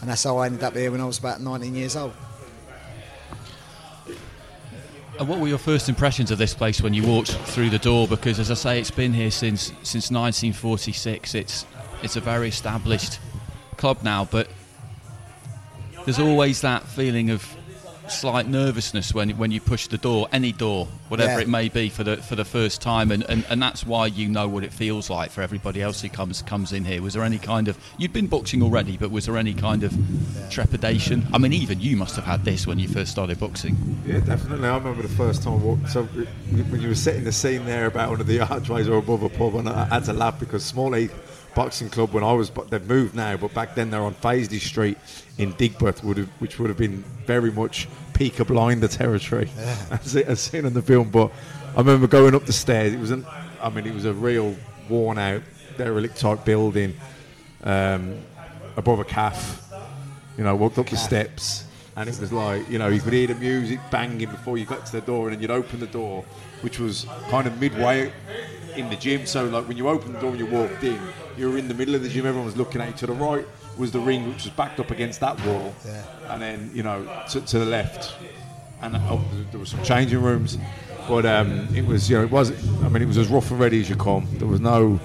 and 0.01 0.11
that's 0.11 0.25
how 0.25 0.37
I 0.37 0.47
ended 0.47 0.65
up 0.65 0.77
here 0.77 0.91
when 0.91 1.01
I 1.01 1.07
was 1.07 1.19
about 1.19 1.41
19 1.41 1.75
years 1.75 1.97
old. 1.97 2.13
And 5.19 5.29
what 5.29 5.41
were 5.41 5.49
your 5.49 5.59
first 5.59 5.89
impressions 5.89 6.31
of 6.31 6.39
this 6.39 6.55
place 6.55 6.81
when 6.81 6.95
you 6.95 7.07
walked 7.07 7.33
through 7.33 7.71
the 7.71 7.79
door? 7.79 8.07
Because, 8.07 8.39
as 8.39 8.51
I 8.51 8.55
say, 8.55 8.81
it's 8.81 8.91
been 8.91 9.13
here 9.13 9.33
since 9.33 9.73
since 9.83 10.11
1946. 10.13 11.35
It's 11.35 11.67
it's 12.03 12.15
a 12.15 12.21
very 12.21 12.49
established 12.49 13.19
club 13.79 14.03
now, 14.03 14.27
but 14.31 14.49
there's 16.05 16.19
always 16.19 16.61
that 16.63 16.83
feeling 16.85 17.31
of 17.31 17.55
slight 18.09 18.49
nervousness 18.49 19.13
when 19.13 19.29
when 19.37 19.51
you 19.51 19.61
push 19.61 19.87
the 19.89 19.99
door, 19.99 20.27
any 20.33 20.51
door, 20.51 20.87
whatever 21.09 21.33
Yeah. 21.35 21.41
it 21.41 21.49
may 21.49 21.69
be, 21.69 21.91
for 21.91 22.05
the 22.05 22.17
for 22.17 22.37
the 22.37 22.45
first 22.45 22.81
time, 22.81 23.11
and, 23.11 23.23
and, 23.29 23.45
and 23.51 23.61
that's 23.61 23.85
why 23.85 24.07
you 24.07 24.29
know 24.29 24.49
what 24.49 24.65
it 24.65 24.73
feels 24.73 25.11
like 25.11 25.31
for 25.31 25.43
everybody 25.43 25.83
else 25.83 26.01
who 26.01 26.09
comes 26.09 26.41
comes 26.41 26.73
in 26.73 26.87
here. 26.87 27.03
Was 27.03 27.13
there 27.13 27.23
any 27.23 27.37
kind 27.39 27.69
of 27.69 27.77
you'd 27.99 28.15
been 28.15 28.27
boxing 28.27 28.63
already, 28.63 28.97
but 28.97 29.11
was 29.11 29.27
there 29.27 29.37
any 29.37 29.53
kind 29.53 29.85
of 29.85 29.95
trepidation? 30.49 31.27
I 31.35 31.39
mean, 31.39 31.53
even 31.53 31.81
you 31.81 31.99
must 31.99 32.17
have 32.17 32.25
had 32.25 32.47
this 32.47 32.67
when 32.67 32.79
you 32.79 32.89
first 32.89 33.11
started 33.11 33.39
boxing. 33.39 33.77
Yeah, 34.07 34.21
definitely. 34.21 34.67
I 34.69 34.79
remember 34.79 35.03
the 35.03 35.09
first 35.09 35.43
time 35.43 35.63
walked. 35.63 35.91
So 35.91 36.05
when 36.05 36.81
you 36.81 36.89
were 36.89 36.95
setting 36.95 37.25
the 37.25 37.33
scene 37.33 37.67
there 37.67 37.85
about 37.87 38.09
one 38.09 38.21
of 38.23 38.27
the 38.27 38.41
archways 38.51 38.89
or 38.89 38.97
above 38.97 39.23
a 39.23 39.29
pub, 39.29 39.55
and 39.57 39.69
I 39.69 39.85
had 39.85 40.05
to 40.05 40.15
laugh 40.15 40.41
because 40.41 40.65
Small 40.65 40.95
Heath 40.95 41.13
Boxing 41.59 41.91
Club, 41.91 42.13
when 42.13 42.23
I 42.23 42.33
was, 42.35 42.51
but 42.51 42.71
they've 42.71 42.87
moved 42.87 43.17
now, 43.17 43.37
but 43.37 43.53
back 43.53 43.75
then 43.75 43.91
they're 43.91 44.01
on 44.01 44.15
Fazeley 44.15 44.61
Street 44.61 44.97
in 45.39 45.53
Digbeth, 45.55 46.05
would 46.05 46.17
have, 46.17 46.29
which 46.39 46.61
would 46.61 46.69
have 46.69 46.79
been 46.79 47.03
very 47.27 47.51
much 47.51 47.89
Peaky 48.15 48.45
Blinder 48.45 48.87
territory, 48.87 49.51
as, 49.91 50.15
it, 50.15 50.27
as 50.27 50.39
seen 50.39 50.67
in 50.67 50.73
the 50.73 50.83
film. 50.83 51.11
But 51.11 51.33
I 51.75 51.79
remember 51.79 52.07
going 52.07 52.37
up 52.37 52.47
the 52.47 52.53
stairs. 52.53 52.93
It 52.93 53.01
was 53.01 53.11
an, 53.11 53.27
I 53.61 53.71
mean, 53.71 53.89
it 53.89 53.93
was 53.93 54.05
a 54.05 54.15
real 54.15 54.55
worn 54.89 55.19
out 55.19 55.43
derelict 55.77 56.17
type 56.19 56.45
building 56.45 56.95
um, 57.65 58.21
above 58.77 59.01
a 59.01 59.05
calf. 59.05 59.69
You 60.37 60.45
know, 60.45 60.55
walked 60.55 60.79
up 60.79 60.89
the 60.89 60.97
steps, 60.97 61.65
and 61.97 62.09
it 62.09 62.21
was 62.21 62.33
like, 62.33 62.71
you 62.71 62.79
know, 62.79 62.87
you 62.87 63.01
could 63.01 63.15
hear 63.15 63.27
the 63.27 63.35
music 63.35 63.81
banging 63.91 64.31
before 64.31 64.59
you 64.59 64.65
got 64.65 64.87
to 64.87 64.93
the 64.93 65.01
door, 65.01 65.27
and 65.27 65.35
then 65.35 65.43
you'd 65.43 65.51
open 65.51 65.81
the 65.81 65.89
door, 65.89 66.25
which 66.61 66.79
was 66.79 67.05
kind 67.31 67.49
of 67.49 67.61
midway 67.61 68.13
in 68.77 68.89
the 68.91 68.97
gym. 68.97 69.27
So, 69.27 69.47
like, 69.47 69.67
when 69.67 69.77
you 69.77 69.89
opened 69.89 70.15
the 70.15 70.21
door 70.21 70.31
and 70.31 70.39
you 70.39 70.47
walked 70.47 70.85
in, 70.85 71.01
you 71.39 71.51
were 71.51 71.59
in 71.59 71.69
the 71.69 71.75
middle 71.75 71.95
of 71.95 72.03
the 72.03 72.09
gym, 72.09 72.27
everyone 72.27 72.47
was 72.47 72.57
looking 72.57 72.81
at 72.81 72.89
you. 72.89 72.95
To 72.95 73.07
the 73.07 73.13
right 73.13 73.47
was 73.77 73.93
the 73.93 74.01
ring, 74.01 74.29
which 74.29 74.45
was 74.45 74.53
backed 74.53 74.81
up 74.81 74.91
against 74.91 75.21
that 75.21 75.41
wall, 75.47 75.75
Yeah. 75.87 76.03
and 76.31 76.43
then, 76.43 76.71
you 76.75 76.83
know, 76.83 77.07
to, 77.31 77.41
to 77.41 77.59
the 77.61 77.65
left, 77.65 78.15
and 78.83 78.97
oh, 78.97 79.23
there 79.51 79.61
were 79.61 79.67
some 79.67 79.83
changing 79.83 80.21
rooms. 80.23 80.59
But 81.09 81.25
um, 81.25 81.69
it 81.75 81.87
was, 81.87 82.11
you 82.11 82.19
know, 82.19 82.25
it 82.25 82.31
was. 82.31 82.51
I 82.85 82.89
mean, 82.91 83.03
it 83.03 83.07
was 83.07 83.17
as 83.17 83.29
rough 83.29 83.51
and 83.51 83.59
ready 83.59 83.81
as 83.81 83.89
you 83.89 83.97
come. 83.97 84.27
There 84.35 84.47
was 84.49 84.61
no 84.61 84.97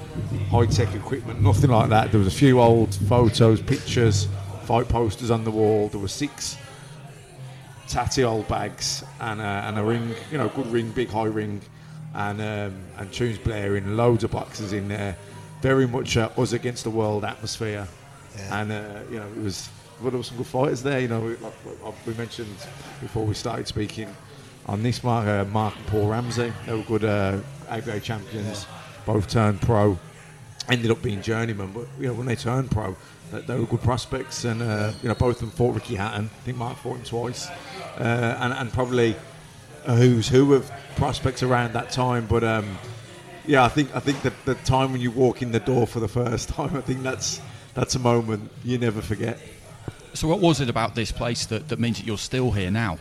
high-tech 0.49 0.93
equipment, 0.95 1.41
nothing 1.41 1.69
like 1.69 1.89
that. 1.91 2.11
There 2.11 2.19
was 2.19 2.27
a 2.27 2.37
few 2.37 2.59
old 2.59 2.93
photos, 3.07 3.61
pictures, 3.61 4.27
fight 4.63 4.89
posters 4.89 5.31
on 5.31 5.45
the 5.45 5.51
wall. 5.51 5.87
There 5.87 6.01
were 6.01 6.09
six 6.09 6.57
tatty 7.87 8.23
old 8.23 8.47
bags 8.47 9.03
and 9.19 9.39
a, 9.39 9.43
and 9.43 9.77
a 9.79 9.83
ring, 9.83 10.13
you 10.31 10.37
know, 10.37 10.49
good 10.49 10.67
ring, 10.67 10.91
big 10.91 11.09
high 11.09 11.25
ring, 11.25 11.61
and 12.13 12.41
um, 12.41 12.75
and 12.97 13.11
tunes 13.13 13.37
blaring, 13.37 13.95
loads 13.95 14.23
of 14.23 14.31
boxes 14.31 14.73
in 14.73 14.87
there. 14.89 15.15
Very 15.63 15.87
much 15.87 16.17
uh, 16.17 16.27
us 16.37 16.51
against 16.51 16.83
the 16.83 16.89
world 16.89 17.23
atmosphere, 17.23 17.87
and 18.51 18.69
uh, 18.69 18.83
you 19.09 19.17
know, 19.17 19.27
it 19.27 19.41
was. 19.41 19.69
Well, 20.01 20.11
there 20.11 20.17
were 20.17 20.23
some 20.25 20.35
good 20.35 20.47
fighters 20.47 20.83
there. 20.83 20.99
You 20.99 21.07
know, 21.07 21.21
we- 21.21 21.37
like 21.37 21.53
we- 22.05 22.13
mentioned 22.15 22.53
before 22.99 23.23
we 23.25 23.33
started 23.33 23.65
speaking 23.65 24.13
on 24.65 24.83
this 24.83 25.01
mark, 25.05 25.25
uh, 25.25 25.45
Mark 25.45 25.73
and 25.77 25.87
Paul 25.87 26.07
Ramsey. 26.09 26.51
They 26.65 26.73
were 26.73 26.83
good 26.83 27.05
uh, 27.05 27.37
ABA 27.69 28.01
champions. 28.01 28.65
Both 29.05 29.29
turned 29.29 29.61
pro. 29.61 29.97
Ended 30.67 30.91
up 30.91 31.01
being 31.01 31.21
journeymen, 31.21 31.71
but 31.71 31.87
you 31.97 32.07
know 32.07 32.13
when 32.13 32.25
they 32.25 32.35
turned 32.35 32.69
pro, 32.69 32.97
they, 33.31 33.39
they 33.41 33.57
were 33.57 33.65
good 33.65 33.81
prospects, 33.83 34.43
and 34.43 34.61
uh, 34.61 34.91
you 35.01 35.07
know 35.07 35.15
both 35.15 35.35
of 35.37 35.41
them 35.43 35.51
fought 35.51 35.75
Ricky 35.75 35.95
Hatton. 35.95 36.25
I 36.25 36.43
think 36.43 36.57
Mark 36.57 36.75
fought 36.77 36.97
him 36.97 37.03
twice, 37.05 37.47
uh, 37.99 38.37
and, 38.41 38.51
and 38.51 38.73
probably 38.73 39.15
a 39.85 39.95
who's 39.95 40.27
who 40.27 40.55
of 40.55 40.69
prospects 40.97 41.41
around 41.41 41.71
that 41.71 41.89
time. 41.89 42.25
But 42.27 42.43
um, 42.43 42.77
yeah, 43.45 43.63
I 43.63 43.69
think 43.69 43.95
I 43.95 43.99
think 43.99 44.21
that 44.21 44.33
the 44.45 44.55
time 44.55 44.91
when 44.91 45.01
you 45.01 45.11
walk 45.11 45.41
in 45.41 45.51
the 45.51 45.59
door 45.59 45.85
for 45.87 45.99
the 45.99 46.07
first 46.07 46.49
time, 46.57 46.75
I 46.75 46.81
think 46.81 47.03
that's 47.03 47.41
that's 47.73 47.95
a 47.95 47.99
moment 47.99 48.51
you 48.63 48.77
never 48.77 49.01
forget. 49.01 49.39
So, 50.13 50.27
what 50.27 50.39
was 50.39 50.61
it 50.61 50.69
about 50.69 50.93
this 50.93 51.11
place 51.11 51.47
that, 51.47 51.69
that 51.69 51.79
means 51.79 51.97
that 51.97 52.05
you're 52.05 52.19
still 52.19 52.51
here 52.51 52.69
now? 52.69 52.99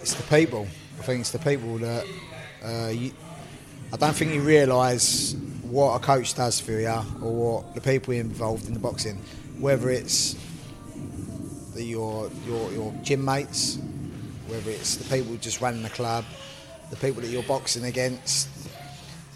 It's 0.00 0.14
the 0.14 0.22
people. 0.24 0.66
I 0.98 1.02
think 1.02 1.20
it's 1.20 1.30
the 1.30 1.38
people 1.38 1.78
that 1.78 2.06
uh, 2.64 2.88
you, 2.88 3.12
I 3.92 3.96
don't 3.96 4.14
think 4.14 4.32
you 4.32 4.40
realise 4.40 5.34
what 5.62 5.96
a 5.96 6.04
coach 6.04 6.34
does 6.34 6.60
for 6.60 6.72
you 6.72 6.88
or 6.88 7.60
what 7.60 7.74
the 7.74 7.80
people 7.80 8.14
involved 8.14 8.66
in 8.66 8.74
the 8.74 8.80
boxing, 8.80 9.18
whether 9.58 9.90
it's 9.90 10.34
the, 11.74 11.84
your 11.84 12.30
your 12.46 12.72
your 12.72 12.94
gym 13.02 13.24
mates, 13.24 13.78
whether 14.46 14.70
it's 14.70 14.96
the 14.96 15.14
people 15.14 15.36
just 15.36 15.60
running 15.60 15.82
the 15.82 15.90
club, 15.90 16.24
the 16.92 16.98
people 16.98 17.22
that 17.22 17.28
you're 17.28 17.42
boxing 17.44 17.84
against. 17.84 18.48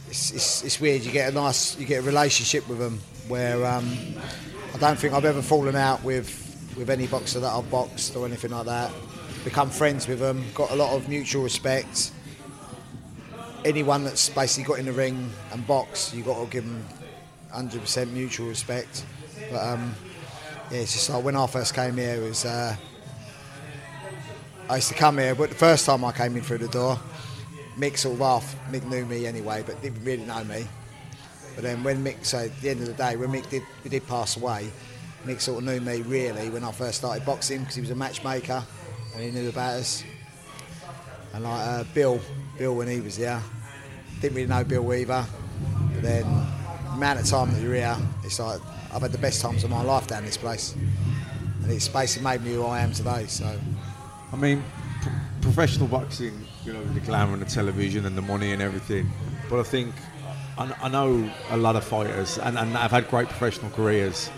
It's, 0.08 0.30
it's, 0.30 0.62
it's 0.62 0.78
weird. 0.78 1.02
You 1.02 1.10
get 1.10 1.32
a 1.32 1.34
nice, 1.34 1.76
you 1.78 1.86
get 1.86 2.00
a 2.00 2.06
relationship 2.06 2.68
with 2.68 2.78
them 2.78 3.00
where 3.28 3.64
um, 3.64 3.90
I 4.74 4.78
don't 4.78 4.98
think 4.98 5.14
I've 5.14 5.24
ever 5.24 5.40
fallen 5.40 5.74
out 5.74 6.04
with 6.04 6.44
with 6.76 6.90
any 6.90 7.06
boxer 7.06 7.40
that 7.40 7.50
I've 7.50 7.70
boxed 7.70 8.14
or 8.14 8.26
anything 8.26 8.50
like 8.50 8.66
that. 8.66 8.92
Become 9.42 9.70
friends 9.70 10.06
with 10.06 10.18
them, 10.18 10.44
got 10.54 10.70
a 10.70 10.76
lot 10.76 10.94
of 10.94 11.08
mutual 11.08 11.42
respect. 11.42 12.12
Anyone 13.64 14.04
that's 14.04 14.28
basically 14.28 14.64
got 14.64 14.78
in 14.78 14.84
the 14.84 14.92
ring 14.92 15.30
and 15.52 15.66
boxed, 15.66 16.14
you 16.14 16.22
got 16.22 16.38
to 16.38 16.50
give 16.50 16.66
them 16.66 16.84
100% 17.54 18.10
mutual 18.10 18.48
respect. 18.48 19.06
But 19.50 19.66
um, 19.66 19.94
yeah, 20.70 20.80
it's 20.80 20.92
just 20.92 21.08
like 21.08 21.24
when 21.24 21.36
I 21.36 21.46
first 21.46 21.74
came 21.74 21.96
here, 21.96 22.16
it 22.16 22.28
was 22.28 22.44
uh, 22.44 22.76
I 24.68 24.74
used 24.74 24.88
to 24.88 24.94
come 24.94 25.16
here, 25.16 25.34
but 25.34 25.48
the 25.48 25.56
first 25.56 25.86
time 25.86 26.04
I 26.04 26.12
came 26.12 26.36
in 26.36 26.42
through 26.42 26.58
the 26.58 26.68
door, 26.68 26.98
Mick 27.78 27.96
sort 27.96 28.20
of. 28.20 28.56
Mick 28.70 28.84
knew 28.84 29.04
me 29.04 29.26
anyway, 29.26 29.62
but 29.66 29.80
didn't 29.82 30.04
really 30.04 30.24
know 30.24 30.44
me. 30.44 30.66
But 31.54 31.64
then 31.64 31.82
when 31.82 32.04
Mick, 32.04 32.24
so 32.24 32.38
at 32.38 32.60
the 32.60 32.70
end 32.70 32.80
of 32.80 32.86
the 32.86 32.92
day, 32.94 33.16
when 33.16 33.30
Mick 33.30 33.48
did, 33.48 33.62
did 33.88 34.06
pass 34.06 34.36
away, 34.36 34.70
Mick 35.24 35.40
sort 35.40 35.58
of 35.58 35.64
knew 35.64 35.80
me 35.80 36.02
really 36.02 36.50
when 36.50 36.64
I 36.64 36.72
first 36.72 36.98
started 36.98 37.24
boxing 37.24 37.60
because 37.60 37.74
he 37.74 37.80
was 37.80 37.90
a 37.90 37.94
matchmaker 37.94 38.62
and 39.14 39.22
he 39.22 39.30
knew 39.30 39.48
about 39.48 39.76
us. 39.76 40.04
And 41.32 41.44
like 41.44 41.66
uh, 41.66 41.84
Bill, 41.94 42.20
Bill 42.58 42.74
when 42.74 42.88
he 42.88 43.00
was 43.00 43.16
here, 43.16 43.40
didn't 44.20 44.36
really 44.36 44.48
know 44.48 44.64
Bill 44.64 44.94
either. 44.94 45.26
But 45.94 46.02
then 46.02 46.22
the 46.22 46.92
amount 46.92 47.20
of 47.20 47.26
time 47.26 47.52
that 47.52 47.62
you're 47.62 47.74
here, 47.74 47.96
it's 48.24 48.38
like 48.38 48.60
I've 48.92 49.02
had 49.02 49.12
the 49.12 49.18
best 49.18 49.40
times 49.40 49.64
of 49.64 49.70
my 49.70 49.82
life 49.82 50.06
down 50.06 50.24
this 50.24 50.36
place, 50.36 50.74
and 51.62 51.70
it's 51.70 51.88
basically 51.88 52.24
made 52.24 52.42
me 52.42 52.54
who 52.54 52.64
I 52.64 52.80
am 52.80 52.92
today. 52.92 53.26
So. 53.26 53.58
I 54.32 54.36
mean, 54.36 54.62
p- 55.02 55.10
professional 55.40 55.86
boxing, 55.86 56.45
you 56.66 56.72
know, 56.72 56.84
the 56.84 57.00
glamour 57.00 57.32
and 57.34 57.42
the 57.42 57.46
television 57.46 58.04
and 58.04 58.16
the 58.18 58.22
money 58.22 58.52
and 58.52 58.60
everything. 58.60 59.08
But 59.48 59.60
I 59.60 59.62
think 59.62 59.94
I, 60.58 60.74
I 60.82 60.88
know 60.88 61.30
a 61.50 61.56
lot 61.56 61.76
of 61.76 61.84
fighters, 61.84 62.38
and, 62.38 62.58
and 62.58 62.76
I've 62.76 62.90
had 62.90 63.08
great 63.08 63.28
professional 63.28 63.70
careers. 63.70 64.30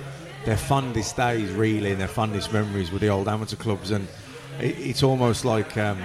their 0.45 0.57
fondest 0.57 1.17
days, 1.17 1.51
really, 1.51 1.93
and 1.93 2.01
their 2.01 2.09
fondest 2.09 2.53
memories 2.53 2.91
were 2.91 2.99
the 2.99 3.09
old 3.09 3.29
amateur 3.29 3.57
clubs, 3.57 3.91
and 3.91 4.07
it, 4.61 4.79
it's 4.79 5.03
almost 5.03 5.45
like 5.45 5.77
um, 5.77 6.01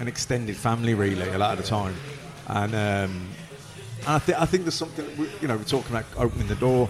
an 0.00 0.08
extended 0.08 0.56
family, 0.56 0.94
really, 0.94 1.28
a 1.28 1.38
lot 1.38 1.58
of 1.58 1.62
the 1.62 1.68
time. 1.68 1.94
And, 2.48 2.74
um, 2.74 3.28
and 4.00 4.08
I, 4.08 4.18
th- 4.18 4.38
I 4.38 4.46
think 4.46 4.64
there's 4.64 4.74
something, 4.74 5.06
you 5.40 5.48
know, 5.48 5.56
we're 5.56 5.64
talking 5.64 5.94
about 5.94 6.06
opening 6.16 6.46
the 6.46 6.56
door. 6.56 6.88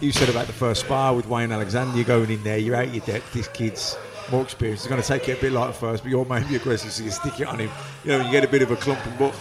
You 0.00 0.12
said 0.12 0.28
about 0.28 0.46
the 0.46 0.52
first 0.52 0.82
spar 0.82 1.14
with 1.14 1.26
Wayne 1.26 1.50
Alexander, 1.50 1.96
you're 1.96 2.04
going 2.04 2.30
in 2.30 2.42
there, 2.44 2.58
you're 2.58 2.76
out 2.76 2.92
your 2.94 3.04
depth, 3.04 3.32
this 3.32 3.48
kid's 3.48 3.96
more 4.30 4.42
experience 4.42 4.80
It's 4.80 4.88
going 4.88 5.00
to 5.02 5.06
take 5.06 5.28
it 5.28 5.38
a 5.38 5.40
bit 5.40 5.52
like 5.52 5.74
first, 5.74 6.02
but 6.02 6.10
you're 6.10 6.24
maybe 6.24 6.56
aggressive, 6.56 6.92
so 6.92 7.02
you 7.04 7.10
stick 7.10 7.40
it 7.40 7.46
on 7.46 7.58
him. 7.58 7.70
You 8.04 8.12
know, 8.12 8.24
you 8.24 8.30
get 8.30 8.44
a 8.44 8.48
bit 8.48 8.62
of 8.62 8.70
a 8.70 8.76
clumping, 8.76 9.14
but, 9.18 9.34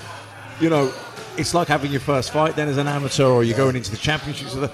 you 0.59 0.69
know, 0.69 0.91
it's 1.37 1.53
like 1.53 1.67
having 1.67 1.91
your 1.91 2.01
first 2.01 2.31
fight 2.31 2.55
then 2.55 2.67
as 2.67 2.77
an 2.77 2.87
amateur, 2.87 3.25
or 3.25 3.43
you're 3.43 3.57
going 3.57 3.75
into 3.75 3.91
the 3.91 3.97
championships. 3.97 4.55
Or 4.55 4.61
the, 4.61 4.71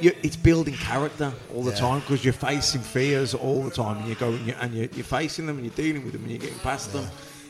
you, 0.00 0.12
it's 0.22 0.36
building 0.36 0.74
character 0.74 1.32
all 1.54 1.62
the 1.62 1.70
Yeah. 1.72 1.76
time 1.78 2.00
because 2.00 2.24
you're 2.24 2.32
facing 2.32 2.80
fears 2.80 3.34
all 3.34 3.62
the 3.62 3.70
time, 3.70 3.98
and 3.98 4.08
you 4.08 4.14
go 4.16 4.30
and, 4.30 4.46
you, 4.46 4.54
and 4.60 4.74
you're, 4.74 4.88
you're 4.94 5.04
facing 5.04 5.46
them, 5.46 5.56
and 5.56 5.66
you're 5.66 5.74
dealing 5.74 6.04
with 6.04 6.12
them, 6.12 6.22
and 6.22 6.30
you're 6.30 6.40
getting 6.40 6.58
past 6.58 6.92
them, 6.92 7.06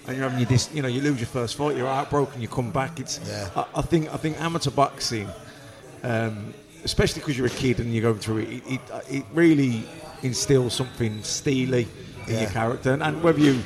and 0.06 0.16
you're 0.16 0.24
having 0.28 0.38
your 0.40 0.48
dis, 0.48 0.68
you 0.74 0.82
know, 0.82 0.88
you 0.88 1.00
lose 1.00 1.18
your 1.18 1.28
first 1.28 1.56
fight, 1.56 1.76
you're 1.76 1.86
heartbroken, 1.86 2.40
you 2.40 2.48
come 2.48 2.70
back. 2.70 3.00
It's, 3.00 3.18
I, 3.56 3.64
I 3.76 3.82
think, 3.82 4.12
I 4.12 4.16
think 4.18 4.40
amateur 4.40 4.70
boxing, 4.70 5.28
um, 6.02 6.52
especially 6.84 7.20
because 7.20 7.38
you're 7.38 7.46
a 7.46 7.50
kid 7.50 7.78
and 7.80 7.92
you're 7.92 8.02
going 8.02 8.18
through 8.18 8.38
it, 8.38 8.48
it, 8.48 8.62
it, 8.68 8.80
it 9.08 9.24
really 9.32 9.84
instills 10.22 10.74
something 10.74 11.22
steely 11.22 11.86
in 12.28 12.38
your 12.40 12.50
character, 12.50 12.92
and, 12.92 13.02
and 13.02 13.22
whether 13.22 13.40
you 13.40 13.60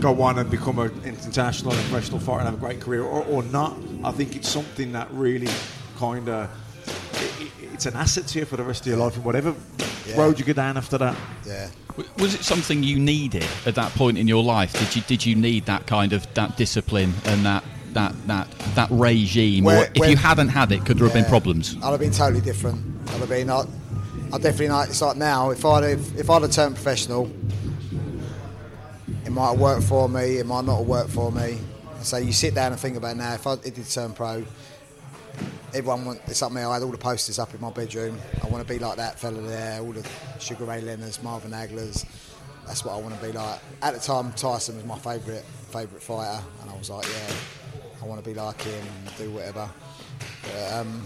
go 0.00 0.20
on 0.22 0.38
and 0.38 0.50
become 0.50 0.78
an 0.78 0.90
international 1.04 1.72
and 1.72 1.80
professional 1.90 2.18
fighter 2.18 2.40
and 2.40 2.48
have 2.48 2.54
a 2.54 2.60
great 2.60 2.80
career 2.80 3.02
or, 3.02 3.24
or 3.24 3.42
not. 3.44 3.76
I 4.04 4.10
think 4.12 4.36
it's 4.36 4.48
something 4.48 4.92
that 4.92 5.08
really 5.12 5.48
kind 5.98 6.28
of 6.28 6.50
it's 7.72 7.86
an 7.86 7.94
asset 7.96 8.26
to 8.28 8.38
you 8.40 8.44
for 8.44 8.56
the 8.56 8.62
rest 8.62 8.82
of 8.82 8.86
your 8.88 8.96
life 8.98 9.16
and 9.16 9.24
whatever 9.24 9.54
Yeah. 10.06 10.18
road 10.18 10.38
you 10.38 10.44
go 10.44 10.52
down 10.52 10.76
after 10.76 10.98
that. 10.98 11.16
Yeah. 11.46 11.68
Was 12.18 12.34
it 12.34 12.42
something 12.42 12.82
you 12.82 12.98
needed 12.98 13.46
at 13.66 13.74
that 13.74 13.92
point 13.92 14.18
in 14.18 14.26
your 14.28 14.42
life? 14.42 14.72
Did 14.78 14.96
you 14.96 15.02
did 15.02 15.24
you 15.26 15.34
need 15.34 15.66
that 15.66 15.86
kind 15.86 16.12
of 16.12 16.26
that 16.34 16.56
discipline 16.56 17.12
and 17.26 17.44
that 17.46 17.64
that 17.92 18.14
that 18.26 18.50
that 18.74 18.88
regime? 18.90 19.64
Where- 19.64 19.82
or 19.82 19.84
if 19.94 19.96
when- 20.00 20.10
you 20.10 20.16
hadn't 20.16 20.48
had 20.48 20.72
it, 20.72 20.84
could 20.84 20.98
there 20.98 21.06
have 21.06 21.14
been 21.14 21.24
problems? 21.26 21.76
I'd 21.82 21.90
have 21.90 22.00
been 22.00 22.10
totally 22.12 22.40
different. 22.40 22.80
I'd 23.08 23.20
have 23.20 23.28
been. 23.28 23.50
I, 23.50 23.64
I 24.32 24.38
definitely 24.38 24.68
know. 24.68 24.80
It's 24.82 25.02
like 25.02 25.16
now. 25.16 25.50
If 25.50 25.64
I'd 25.64 25.82
have, 25.82 26.18
if 26.18 26.30
I'd 26.30 26.42
have 26.42 26.52
turned 26.52 26.76
professional, 26.76 27.30
it 29.24 29.30
might 29.30 29.50
have 29.50 29.60
worked 29.60 29.84
for 29.84 30.08
me. 30.08 30.38
It 30.38 30.46
might 30.46 30.64
not 30.64 30.78
have 30.78 30.86
worked 30.86 31.10
for 31.10 31.32
me. 31.32 31.58
So 32.02 32.16
you 32.16 32.32
sit 32.32 32.54
down 32.54 32.70
and 32.70 32.80
think 32.80 32.96
about 32.96 33.16
now. 33.16 33.34
If 33.34 33.46
I 33.46 33.56
did 33.56 33.74
turn 33.88 34.12
pro, 34.12 34.44
everyone 35.74 36.04
want. 36.04 36.20
It's 36.26 36.42
like 36.42 36.52
me. 36.52 36.62
I 36.62 36.74
had 36.74 36.82
all 36.84 36.92
the 36.92 36.98
posters 36.98 37.40
up 37.40 37.52
in 37.54 37.60
my 37.60 37.70
bedroom. 37.70 38.18
I 38.42 38.46
want 38.46 38.66
to 38.66 38.72
be 38.72 38.78
like 38.78 38.96
that 38.98 39.18
fella 39.18 39.40
there. 39.40 39.80
All 39.80 39.92
the 39.92 40.08
Sugar 40.38 40.64
Ray 40.64 40.80
Leonards, 40.80 41.20
Marvin 41.24 41.50
Haglers. 41.52 42.06
That's 42.66 42.84
what 42.84 42.94
I 42.94 43.00
want 43.00 43.18
to 43.18 43.26
be 43.26 43.32
like. 43.32 43.58
At 43.82 43.94
the 43.94 44.00
time, 44.00 44.32
Tyson 44.34 44.76
was 44.76 44.84
my 44.84 44.98
favourite 44.98 45.42
favourite 45.70 46.02
fighter, 46.02 46.40
and 46.62 46.70
I 46.70 46.76
was 46.76 46.88
like, 46.88 47.04
yeah, 47.04 47.34
I 48.00 48.06
want 48.06 48.22
to 48.22 48.30
be 48.30 48.34
like 48.34 48.62
him 48.62 48.86
and 49.06 49.16
do 49.16 49.30
whatever. 49.32 49.68
But, 50.42 50.72
um, 50.74 51.02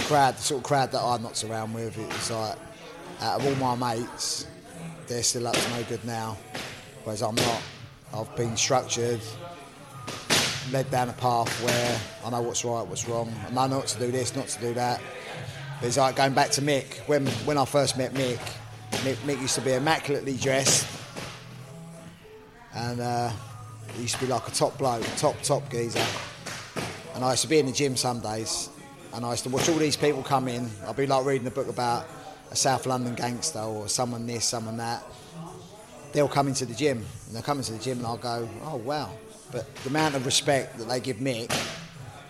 crowd, 0.00 0.36
the 0.36 0.42
sort 0.42 0.58
of 0.58 0.64
crowd 0.64 0.92
that 0.92 1.00
I 1.00 1.18
knocked 1.18 1.44
around 1.44 1.72
with, 1.72 1.98
it 1.98 2.06
was 2.06 2.30
like, 2.30 2.58
out 3.20 3.40
of 3.40 3.46
all 3.46 3.76
my 3.76 3.94
mates, 3.94 4.46
they're 5.06 5.22
still 5.22 5.46
up 5.46 5.54
to 5.54 5.70
no 5.70 5.82
good 5.84 6.04
now, 6.04 6.36
whereas 7.04 7.22
I'm 7.22 7.34
not. 7.34 7.62
I've 8.14 8.34
been 8.36 8.56
structured, 8.56 9.20
led 10.70 10.90
down 10.90 11.08
a 11.08 11.14
path 11.14 11.48
where 11.64 12.00
I 12.24 12.30
know 12.30 12.42
what's 12.42 12.64
right, 12.64 12.86
what's 12.86 13.08
wrong, 13.08 13.32
I 13.56 13.66
know 13.66 13.78
what 13.78 13.88
to 13.88 13.98
do 13.98 14.10
this, 14.10 14.36
not 14.36 14.48
to 14.48 14.60
do 14.60 14.74
that. 14.74 15.00
It's 15.82 15.96
like 15.96 16.14
going 16.14 16.32
back 16.32 16.50
to 16.52 16.62
Mick. 16.62 16.98
When 17.08 17.26
when 17.44 17.58
I 17.58 17.64
first 17.64 17.98
met 17.98 18.14
Mick, 18.14 18.38
Mick, 19.02 19.16
Mick 19.26 19.40
used 19.40 19.56
to 19.56 19.60
be 19.60 19.72
immaculately 19.72 20.36
dressed, 20.36 20.86
and 22.74 23.00
uh, 23.00 23.32
he 23.94 24.02
used 24.02 24.14
to 24.14 24.20
be 24.20 24.28
like 24.28 24.46
a 24.46 24.52
top 24.52 24.78
bloke, 24.78 25.04
top 25.16 25.40
top 25.42 25.68
geezer. 25.70 26.04
And 27.14 27.24
I 27.24 27.32
used 27.32 27.42
to 27.42 27.48
be 27.48 27.58
in 27.58 27.66
the 27.66 27.72
gym 27.72 27.96
some 27.96 28.20
days, 28.20 28.68
and 29.14 29.24
I 29.24 29.30
used 29.30 29.44
to 29.44 29.50
watch 29.50 29.68
all 29.68 29.76
these 29.76 29.96
people 29.96 30.22
come 30.22 30.48
in. 30.48 30.68
I'd 30.86 30.96
be 30.96 31.06
like 31.06 31.24
reading 31.24 31.46
a 31.46 31.50
book 31.50 31.68
about 31.68 32.06
a 32.50 32.56
South 32.56 32.86
London 32.86 33.14
gangster 33.14 33.60
or 33.60 33.88
someone 33.88 34.26
this, 34.26 34.44
someone 34.44 34.76
that. 34.78 35.02
They'll 36.12 36.28
come 36.28 36.48
into 36.48 36.66
the 36.66 36.74
gym, 36.74 36.98
and 36.98 37.34
they'll 37.34 37.42
come 37.42 37.58
into 37.58 37.72
the 37.72 37.78
gym, 37.78 37.98
and 37.98 38.06
I'll 38.06 38.16
go, 38.18 38.48
oh 38.64 38.76
wow. 38.76 39.10
But 39.50 39.74
the 39.76 39.88
amount 39.88 40.14
of 40.14 40.26
respect 40.26 40.78
that 40.78 40.88
they 40.88 41.00
give 41.00 41.16
Mick, 41.16 41.50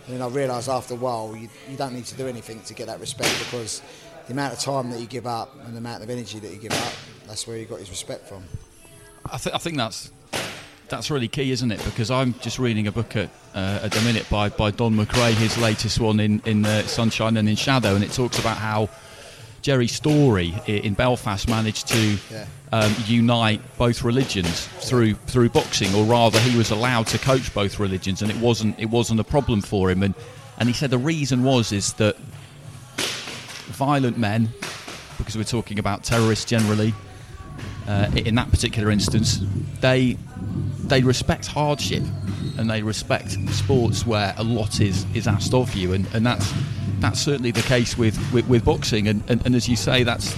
and 0.06 0.14
then 0.14 0.22
I 0.22 0.28
realised 0.28 0.68
after 0.68 0.94
a 0.94 0.96
while, 0.96 1.36
you, 1.36 1.48
you 1.68 1.76
don't 1.76 1.94
need 1.94 2.06
to 2.06 2.16
do 2.16 2.26
anything 2.26 2.60
to 2.60 2.74
get 2.74 2.86
that 2.86 3.00
respect 3.00 3.36
because 3.38 3.82
the 4.26 4.32
amount 4.32 4.52
of 4.52 4.60
time 4.60 4.90
that 4.90 5.00
you 5.00 5.06
give 5.06 5.26
up 5.26 5.54
and 5.64 5.74
the 5.74 5.78
amount 5.78 6.02
of 6.02 6.10
energy 6.10 6.38
that 6.38 6.50
you 6.50 6.59
give 6.59 6.72
up, 6.72 6.92
that's 7.26 7.46
where 7.46 7.56
you 7.56 7.64
got 7.64 7.78
his 7.78 7.90
respect 7.90 8.28
from. 8.28 8.44
I, 9.30 9.36
th- 9.38 9.54
I 9.54 9.59
think 9.59 9.76
that's 9.76 10.10
that's 10.93 11.10
really 11.10 11.27
key, 11.28 11.51
isn't 11.51 11.73
it? 11.73 11.82
Because 11.85 12.10
I'm 12.10 12.35
just 12.40 12.59
reading 12.59 12.86
a 12.86 12.93
book 12.93 13.16
at, 13.16 13.31
uh, 13.55 13.81
at 13.82 13.90
the 13.93 14.01
minute 14.02 14.28
by, 14.31 14.51
by 14.51 14.70
Don 14.70 14.94
McRae, 14.94 15.32
his 15.32 15.56
latest 15.59 15.98
one 15.98 16.20
in 16.20 16.40
in 16.44 16.64
uh, 16.64 16.82
Sunshine 16.82 17.36
and 17.39 17.48
in 17.48 17.56
Shadow, 17.56 17.94
and 17.97 18.05
it 18.05 18.12
talks 18.12 18.39
about 18.39 18.59
how 18.59 18.89
Gerry 19.62 19.89
Storey 19.89 20.55
in 20.66 20.94
Belfast 20.94 21.48
managed 21.48 21.89
to 21.89 22.19
Yeah. 22.31 22.47
um, 22.73 22.94
unite 23.06 23.60
both 23.78 24.02
religions 24.05 24.66
through 24.89 25.14
through 25.27 25.48
boxing, 25.48 25.94
or 25.94 26.05
rather, 26.05 26.39
he 26.40 26.56
was 26.56 26.70
allowed 26.70 27.06
to 27.09 27.19
coach 27.19 27.52
both 27.55 27.78
religions, 27.81 28.23
and 28.23 28.31
it 28.31 28.36
wasn't 28.39 28.78
it 28.78 28.90
wasn't 28.90 29.19
a 29.20 29.24
problem 29.24 29.60
for 29.62 29.90
him. 29.90 30.02
And 30.02 30.14
and 30.59 30.69
he 30.69 30.74
said 30.74 30.90
the 30.90 30.98
reason 30.98 31.43
was 31.43 31.73
is 31.73 31.94
that 31.94 32.16
violent 33.73 34.19
men, 34.19 34.48
because 35.19 35.36
we're 35.36 35.44
talking 35.44 35.78
about 35.78 36.05
terrorists 36.05 36.44
generally, 36.44 36.93
uh, 37.88 38.10
in 38.14 38.34
that 38.36 38.50
particular 38.50 38.90
instance, 38.90 39.40
they 39.80 40.16
they 40.84 41.02
respect 41.02 41.46
hardship 41.46 42.02
and 42.59 42.68
they 42.68 42.82
respect 42.82 43.30
sports 43.50 44.06
where 44.06 44.34
a 44.36 44.44
lot 44.44 44.80
is, 44.80 45.06
is 45.14 45.26
asked 45.26 45.54
of 45.54 45.74
you, 45.74 45.92
and, 45.92 46.06
and 46.14 46.26
that's 46.26 46.52
that's 47.00 47.20
certainly 47.20 47.50
the 47.50 47.62
case 47.62 47.98
with, 47.98 48.16
with, 48.32 48.46
with 48.48 48.64
boxing. 48.64 49.09
And, 49.09 49.24
and, 49.28 49.44
and 49.44 49.56
as 49.56 49.68
you 49.68 49.74
say, 49.74 50.04
that's 50.04 50.36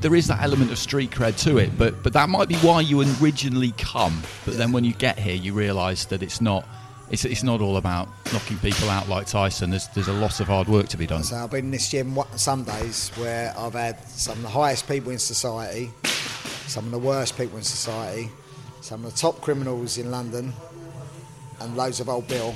there 0.00 0.14
is 0.14 0.26
that 0.26 0.42
element 0.42 0.70
of 0.70 0.76
street 0.76 1.10
cred 1.10 1.42
to 1.44 1.56
it, 1.56 1.78
but 1.78 2.02
but 2.02 2.12
that 2.12 2.28
might 2.28 2.48
be 2.48 2.56
why 2.56 2.82
you 2.82 3.00
originally 3.22 3.72
come. 3.78 4.22
But 4.44 4.58
then 4.58 4.70
when 4.70 4.84
you 4.84 4.92
get 4.92 5.18
here, 5.18 5.34
you 5.34 5.54
realise 5.54 6.04
that 6.06 6.22
it's 6.22 6.40
not. 6.42 6.66
It's, 7.10 7.24
it's 7.24 7.42
not 7.42 7.60
all 7.60 7.76
about 7.76 8.08
knocking 8.32 8.58
people 8.58 8.88
out 8.88 9.08
like 9.08 9.26
Tyson. 9.26 9.70
There's, 9.70 9.88
there's 9.88 10.08
a 10.08 10.12
lot 10.12 10.40
of 10.40 10.46
hard 10.46 10.68
work 10.68 10.88
to 10.88 10.96
be 10.96 11.06
done. 11.06 11.22
So 11.22 11.36
I've 11.36 11.50
been 11.50 11.66
in 11.66 11.70
this 11.70 11.90
gym 11.90 12.18
some 12.36 12.64
days 12.64 13.10
where 13.16 13.54
I've 13.58 13.74
had 13.74 14.02
some 14.08 14.38
of 14.38 14.42
the 14.42 14.48
highest 14.48 14.88
people 14.88 15.10
in 15.10 15.18
society, 15.18 15.90
some 16.66 16.86
of 16.86 16.90
the 16.90 16.98
worst 16.98 17.36
people 17.36 17.58
in 17.58 17.64
society, 17.64 18.30
some 18.80 19.04
of 19.04 19.12
the 19.12 19.18
top 19.18 19.40
criminals 19.40 19.98
in 19.98 20.10
London, 20.10 20.52
and 21.60 21.76
loads 21.76 22.00
of 22.00 22.08
old 22.08 22.26
Bill. 22.28 22.54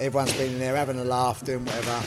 Everyone's 0.00 0.32
been 0.32 0.52
in 0.52 0.58
there 0.58 0.76
having 0.76 0.98
a 0.98 1.04
laugh, 1.04 1.44
doing 1.44 1.64
whatever. 1.64 2.02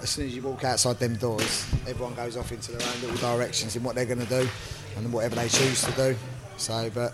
As 0.00 0.10
soon 0.10 0.26
as 0.26 0.34
you 0.34 0.42
walk 0.42 0.64
outside 0.64 0.98
them 0.98 1.16
doors, 1.16 1.72
everyone 1.86 2.14
goes 2.14 2.36
off 2.36 2.50
into 2.50 2.72
their 2.72 2.88
own 2.88 3.00
little 3.02 3.16
directions 3.16 3.76
in 3.76 3.82
what 3.82 3.94
they're 3.94 4.06
going 4.06 4.18
to 4.18 4.26
do 4.26 4.48
and 4.96 5.12
whatever 5.12 5.36
they 5.36 5.48
choose 5.48 5.82
to 5.84 5.92
do. 5.92 6.16
So, 6.56 6.90
but 6.94 7.12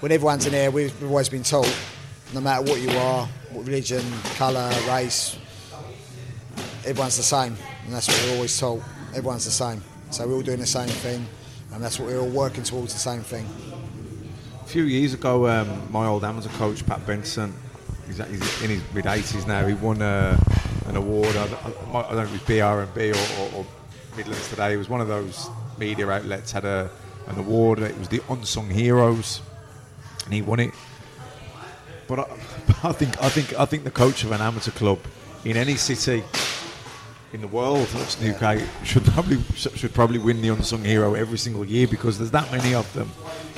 when 0.00 0.12
everyone's 0.12 0.46
in 0.46 0.52
here, 0.52 0.70
we've, 0.70 1.02
always 1.02 1.28
been 1.28 1.42
taught, 1.42 1.72
no 2.34 2.40
matter 2.40 2.62
what 2.62 2.80
you 2.80 2.90
are, 2.90 3.26
what 3.52 3.66
religion, 3.66 4.02
colour, 4.36 4.70
race, 4.88 5.38
everyone's 6.84 7.16
the 7.16 7.22
same, 7.22 7.56
and 7.84 7.94
that's 7.94 8.08
what 8.08 8.22
we're 8.24 8.34
always 8.34 8.58
told. 8.58 8.82
Everyone's 9.10 9.44
the 9.44 9.50
same, 9.50 9.82
so 10.10 10.26
we're 10.26 10.34
all 10.34 10.42
doing 10.42 10.60
the 10.60 10.66
same 10.66 10.88
thing, 10.88 11.26
and 11.72 11.82
that's 11.82 11.98
what 11.98 12.08
we're 12.08 12.20
all 12.20 12.28
working 12.28 12.62
towards 12.62 12.92
the 12.92 12.98
same 12.98 13.20
thing. 13.20 13.46
A 14.62 14.68
few 14.68 14.84
years 14.84 15.14
ago, 15.14 15.48
um, 15.48 15.90
my 15.90 16.06
old 16.06 16.24
amateur 16.24 16.50
coach 16.50 16.84
Pat 16.84 17.06
Benson, 17.06 17.54
he's, 18.06 18.20
in 18.20 18.70
his 18.70 18.82
mid 18.92 19.06
80s 19.06 19.46
now. 19.46 19.66
He 19.66 19.74
won 19.74 20.02
uh, 20.02 20.38
an 20.86 20.96
award. 20.96 21.34
I, 21.36 21.46
don't 21.46 21.92
know 21.92 22.22
if 22.22 22.28
it 22.28 22.32
was 22.32 22.40
BRMB 22.42 23.14
or, 23.14 23.42
or, 23.42 23.60
or 23.60 23.66
Midlands 24.16 24.48
Today. 24.48 24.74
It 24.74 24.76
was 24.76 24.88
one 24.90 25.00
of 25.00 25.08
those 25.08 25.48
media 25.78 26.08
outlets 26.08 26.52
had 26.52 26.64
a, 26.64 26.90
an 27.28 27.38
award. 27.38 27.78
It 27.78 27.96
was 27.98 28.08
the 28.08 28.20
Unsung 28.28 28.68
Heroes, 28.68 29.40
and 30.24 30.34
he 30.34 30.42
won 30.42 30.60
it. 30.60 30.74
But 32.08 32.20
I, 32.20 32.24
I 32.88 32.92
think 32.92 33.22
I 33.22 33.28
think 33.28 33.58
I 33.58 33.64
think 33.64 33.84
the 33.84 33.90
coach 33.90 34.24
of 34.24 34.32
an 34.32 34.40
amateur 34.40 34.72
club 34.72 34.98
in 35.44 35.56
any 35.56 35.76
city 35.76 36.24
in 37.32 37.42
the 37.42 37.46
world, 37.48 37.86
that's 37.88 38.18
Newgate, 38.20 38.66
should 38.84 39.04
probably 39.04 39.38
should 39.54 39.92
probably 39.92 40.18
win 40.18 40.40
the 40.40 40.48
unsung 40.48 40.82
hero 40.82 41.14
every 41.14 41.36
single 41.38 41.64
year 41.64 41.86
because 41.86 42.18
there's 42.18 42.30
that 42.30 42.50
many 42.50 42.74
of 42.74 42.90
them 42.94 43.10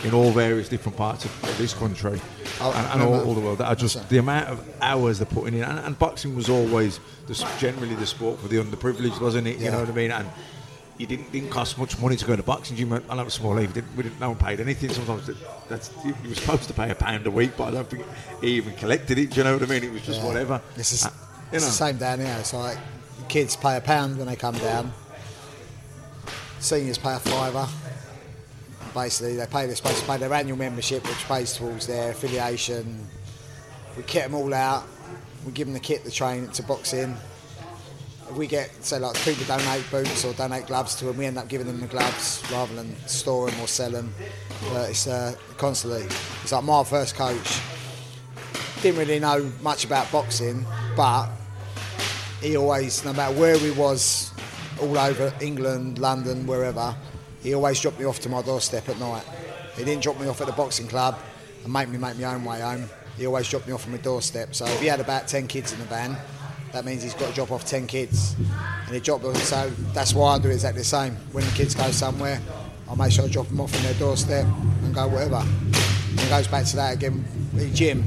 in 0.04 0.12
all 0.12 0.32
various 0.32 0.68
different 0.68 0.96
parts 0.96 1.24
of, 1.24 1.58
this 1.58 1.74
country 1.74 2.20
Oh, 2.62 2.72
and, 2.72 2.86
and 2.92 3.02
all, 3.02 3.20
all 3.26 3.34
the 3.34 3.40
world. 3.40 3.58
That 3.58 3.68
are 3.68 3.74
just 3.74 4.08
the 4.08 4.18
amount 4.18 4.48
of 4.48 4.68
hours 4.82 5.18
they're 5.18 5.26
putting 5.26 5.54
in, 5.54 5.64
and, 5.64 5.78
and 5.78 5.98
boxing 5.98 6.34
was 6.34 6.48
always 6.48 7.00
the, 7.26 7.34
generally 7.58 7.94
the 7.94 8.06
sport 8.06 8.38
for 8.38 8.48
the 8.48 8.56
underprivileged, 8.56 9.20
wasn't 9.20 9.46
it? 9.46 9.58
You 9.58 9.70
know 9.70 9.80
what 9.80 9.88
I 9.88 9.92
mean? 9.92 10.10
And 10.10 10.28
you 11.00 11.06
didn't 11.06 11.32
didn't 11.32 11.48
cost 11.50 11.78
much 11.78 11.98
money 11.98 12.14
to 12.16 12.24
go 12.26 12.36
to 12.36 12.42
boxing 12.42 12.76
gym. 12.76 12.92
I 12.92 13.14
know 13.16 13.22
it's 13.22 13.34
small 13.34 13.54
league. 13.54 13.72
Didn't, 13.72 13.96
we 13.96 14.02
didn't, 14.02 14.20
no 14.20 14.28
one 14.30 14.38
paid 14.38 14.60
anything. 14.60 14.90
Sometimes 14.90 15.26
that- 15.26 15.36
that's 15.68 15.90
you 16.04 16.14
were 16.28 16.34
supposed 16.34 16.64
to 16.64 16.74
pay 16.74 16.90
a 16.90 16.94
pound 16.94 17.26
a 17.26 17.30
week, 17.30 17.52
but 17.56 17.68
I 17.68 17.70
don't 17.70 17.88
think 17.88 18.04
he 18.40 18.48
even 18.56 18.74
collected 18.74 19.18
it. 19.18 19.30
Do 19.30 19.36
you 19.38 19.44
know 19.44 19.54
what 19.54 19.62
I 19.62 19.66
mean? 19.66 19.84
It 19.84 19.92
was 19.92 20.02
just 20.02 20.20
Yeah. 20.20 20.26
whatever. 20.26 20.60
This 20.76 20.92
is 20.92 21.04
Uh, 21.06 21.10
you 21.52 21.58
know. 21.60 21.64
the 21.64 21.70
same 21.72 21.96
down 21.96 22.18
here. 22.18 22.36
It's 22.40 22.52
like 22.52 22.76
kids 23.28 23.56
pay 23.56 23.76
a 23.76 23.80
pound 23.80 24.18
when 24.18 24.26
they 24.26 24.36
come 24.36 24.58
down, 24.58 24.92
Seniors 26.58 26.98
pay 26.98 27.14
a 27.14 27.18
fiver. 27.20 27.66
Basically, 28.92 29.36
they 29.36 29.46
pay 29.46 29.66
they're 29.66 29.76
supposed 29.76 30.00
to 30.00 30.06
pay 30.06 30.16
their 30.18 30.34
annual 30.34 30.58
membership, 30.58 31.06
which 31.06 31.24
pays 31.28 31.54
towards 31.54 31.86
their 31.86 32.10
affiliation. 32.10 33.06
We 33.96 34.02
kit 34.02 34.24
them 34.24 34.34
all 34.34 34.52
out. 34.52 34.84
We 35.46 35.52
give 35.52 35.68
them 35.68 35.74
the 35.74 35.80
kit 35.80 36.04
to 36.04 36.10
train 36.10 36.48
to 36.48 36.62
box 36.64 36.92
in. 36.92 37.16
We 38.36 38.46
get, 38.46 38.70
say, 38.84 38.98
like 38.98 39.16
people 39.16 39.44
donate 39.44 39.88
boots 39.90 40.24
or 40.24 40.32
donate 40.34 40.66
gloves 40.66 40.94
to 40.96 41.06
them, 41.06 41.16
we 41.16 41.26
end 41.26 41.38
up 41.38 41.48
giving 41.48 41.66
them 41.66 41.80
the 41.80 41.86
gloves 41.86 42.42
rather 42.50 42.74
than 42.74 42.94
store 43.06 43.50
them 43.50 43.60
or 43.60 43.66
sell 43.68 43.90
them. 43.90 44.14
But 44.72 44.90
it's 44.90 45.06
uh, 45.06 45.34
constantly. 45.56 46.02
It's 46.42 46.52
like 46.52 46.64
my 46.64 46.84
first 46.84 47.14
coach. 47.14 47.60
Didn't 48.82 48.98
really 48.98 49.18
know 49.18 49.50
much 49.62 49.84
about 49.84 50.10
boxing, 50.10 50.64
but 50.96 51.28
he 52.40 52.56
always, 52.56 53.04
no 53.04 53.12
matter 53.12 53.38
where 53.38 53.58
he 53.58 53.70
was, 53.72 54.32
all 54.80 54.96
over 54.96 55.32
England, 55.40 55.98
London, 55.98 56.46
wherever, 56.46 56.94
he 57.42 57.54
always 57.54 57.80
dropped 57.80 57.98
me 57.98 58.04
off 58.04 58.20
to 58.20 58.28
my 58.28 58.42
doorstep 58.42 58.88
at 58.88 58.98
night. 58.98 59.24
He 59.76 59.84
didn't 59.84 60.02
drop 60.02 60.20
me 60.20 60.26
off 60.26 60.40
at 60.40 60.46
the 60.46 60.52
boxing 60.52 60.88
club 60.88 61.18
and 61.64 61.72
make 61.72 61.88
me 61.88 61.98
make 61.98 62.18
my 62.18 62.34
own 62.34 62.44
way 62.44 62.60
home. 62.60 62.88
He 63.16 63.26
always 63.26 63.48
dropped 63.48 63.66
me 63.66 63.72
off 63.72 63.84
at 63.84 63.90
my 63.90 63.98
doorstep. 63.98 64.54
So 64.54 64.64
if 64.66 64.80
he 64.80 64.86
had 64.86 65.00
about 65.00 65.28
10 65.28 65.46
kids 65.46 65.72
in 65.72 65.78
the 65.78 65.84
van, 65.86 66.16
that 66.72 66.84
means 66.84 67.02
he's 67.02 67.14
got 67.14 67.28
to 67.28 67.34
drop 67.34 67.50
off 67.50 67.64
10 67.64 67.86
kids. 67.86 68.36
And 68.86 68.94
he 68.94 69.00
dropped 69.00 69.22
them, 69.22 69.34
so 69.36 69.70
that's 69.92 70.14
why 70.14 70.34
I 70.34 70.38
do 70.38 70.48
exactly 70.48 70.82
the 70.82 70.86
same. 70.86 71.14
When 71.32 71.44
the 71.44 71.50
kids 71.52 71.74
go 71.74 71.90
somewhere, 71.90 72.40
I 72.88 72.94
make 72.94 73.12
sure 73.12 73.24
I 73.24 73.28
drop 73.28 73.48
them 73.48 73.60
off 73.60 73.74
on 73.76 73.82
their 73.82 73.94
doorstep 73.94 74.44
and 74.44 74.94
go 74.94 75.08
whatever. 75.08 75.36
And 75.36 76.20
it 76.20 76.28
goes 76.28 76.48
back 76.48 76.66
to 76.66 76.76
that 76.76 76.94
again, 76.94 77.24
the 77.54 77.68
gym. 77.70 78.02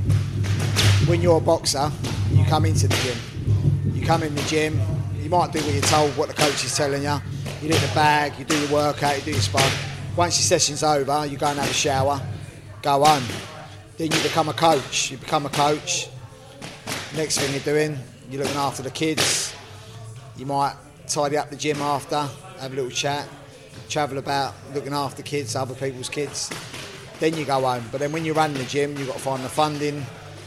When 1.08 1.22
you're 1.22 1.38
a 1.38 1.42
boxer, 1.42 1.92
you 2.32 2.44
come 2.46 2.66
into 2.66 2.88
the 2.88 2.96
gym. 2.96 3.94
You 3.94 4.06
come 4.06 4.24
in 4.24 4.36
the 4.36 4.42
gym, 4.44 4.80
you 5.22 5.30
might 5.30 5.52
do 5.52 5.60
what 5.60 5.74
you're 5.74 5.82
told, 5.84 6.16
what 6.18 6.28
the 6.30 6.36
coach 6.36 6.64
is 6.66 6.76
telling 6.76 7.04
you. 7.04 7.18
You 7.62 7.70
do 7.70 7.78
the 7.78 7.92
bag, 7.94 8.34
you 8.38 8.46
do 8.46 8.60
your 8.60 8.72
workout, 8.72 9.18
you 9.18 9.24
do 9.24 9.32
your 9.32 9.40
spot. 9.42 9.72
Once 10.16 10.38
your 10.38 10.60
session's 10.60 10.84
over, 10.84 11.26
you 11.26 11.38
go 11.38 11.48
and 11.48 11.60
have 11.60 11.70
a 11.70 11.74
shower, 11.74 12.22
go 12.82 13.04
home. 13.04 13.24
Then 13.98 14.12
you 14.12 14.22
become 14.24 14.50
a 14.50 14.54
coach. 14.54 15.12
You 15.12 15.18
become 15.18 15.46
a 15.46 15.50
coach. 15.50 16.10
Next 17.16 17.38
thing 17.38 17.52
you're 17.52 17.62
doing, 17.62 17.98
you're 18.30 18.42
looking 18.42 18.58
after 18.58 18.84
the 18.84 18.92
kids. 18.92 19.56
You 20.38 20.46
might 20.46 20.76
tidy 21.08 21.38
up 21.38 21.50
the 21.50 21.56
gym 21.56 21.82
after, 21.82 22.28
have 22.60 22.72
a 22.72 22.76
little 22.76 22.90
chat, 22.90 23.28
travel 23.90 24.18
about, 24.18 24.54
looking 24.74 24.94
after 24.94 25.22
kids, 25.22 25.56
other 25.56 25.76
people's 25.76 26.10
kids. 26.10 26.50
Then 27.20 27.36
you 27.36 27.46
go 27.46 27.62
home. 27.62 27.86
But 27.92 28.00
then 28.00 28.12
when 28.12 28.26
you 28.26 28.34
run 28.34 28.54
the 28.54 28.64
gym, 28.66 28.98
you've 28.98 29.08
got 29.08 29.18
to 29.18 29.22
find 29.22 29.44
the 29.44 29.50
funding 29.50 30.06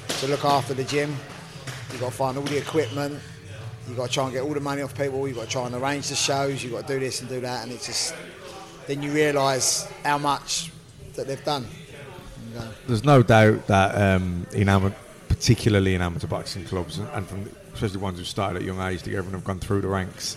to 0.09 0.27
look 0.27 0.45
after 0.45 0.75
the 0.75 0.85
gym. 0.85 1.15
You've 1.91 2.01
got 2.01 2.11
to 2.11 2.17
find 2.17 2.37
all 2.37 2.45
the 2.45 2.59
equipment. 2.59 3.21
You've 3.87 3.97
got 3.97 4.09
to 4.09 4.13
try 4.13 4.25
and 4.25 4.33
get 4.33 4.43
all 4.43 4.55
the 4.55 4.61
money 4.61 4.83
off 4.83 4.97
people. 4.97 5.27
You've 5.29 5.37
got 5.37 5.45
to 5.45 5.51
try 5.51 5.67
and 5.67 5.75
arrange 5.75 6.09
the 6.09 6.17
shows. 6.17 6.63
You've 6.63 6.73
got 6.73 6.87
to 6.87 6.95
do 6.95 7.01
this 7.01 7.21
and 7.21 7.29
do 7.29 7.41
that. 7.41 7.63
And 7.63 7.73
it's 7.73 7.87
just, 7.87 8.15
then 8.87 9.03
you 9.03 9.13
realise 9.13 9.89
how 10.05 10.19
much 10.19 10.73
that 11.15 11.27
they've 11.29 11.45
done. 11.45 11.67
There's 12.87 13.05
no 13.05 13.23
doubt 13.23 13.67
that 13.67 13.95
um, 13.95 14.47
in 14.53 14.69
ama- 14.69 14.95
particularly 15.29 15.95
in 15.95 16.03
amateur 16.03 16.27
boxing 16.27 16.65
clubs, 16.65 16.99
and 16.99 17.27
from 17.27 17.51
especially 17.77 17.99
ones 17.99 18.19
who 18.19 18.25
started 18.25 18.57
at 18.57 18.63
a 18.63 18.65
young 18.65 18.81
age, 18.81 19.03
together 19.03 19.23
and 19.25 19.33
have 19.33 19.45
gone 19.45 19.61
through 19.61 19.83
the 19.83 19.89
ranks. 19.89 20.37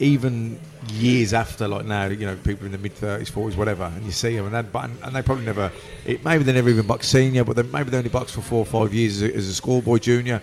Even 0.00 0.58
years 0.94 1.32
after, 1.32 1.68
like 1.68 1.84
now, 1.84 2.06
you 2.06 2.26
know, 2.26 2.34
people 2.36 2.66
in 2.66 2.72
the 2.72 2.78
mid 2.78 2.92
thirties, 2.92 3.28
forties, 3.28 3.56
whatever, 3.56 3.84
and 3.84 4.04
you 4.04 4.10
see 4.10 4.34
them, 4.34 4.46
and, 4.46 4.54
that, 4.54 4.72
but, 4.72 4.90
and 5.02 5.14
they 5.14 5.22
probably 5.22 5.44
never, 5.44 5.70
it, 6.04 6.24
maybe 6.24 6.42
they 6.42 6.52
never 6.52 6.70
even 6.70 6.86
boxed 6.86 7.12
senior, 7.12 7.44
but 7.44 7.54
they, 7.54 7.62
maybe 7.62 7.90
they 7.90 7.98
only 7.98 8.10
boxed 8.10 8.34
for 8.34 8.40
four 8.40 8.58
or 8.60 8.66
five 8.66 8.92
years 8.92 9.22
as 9.22 9.30
a, 9.30 9.36
as 9.36 9.48
a 9.48 9.54
schoolboy 9.54 9.98
junior. 9.98 10.40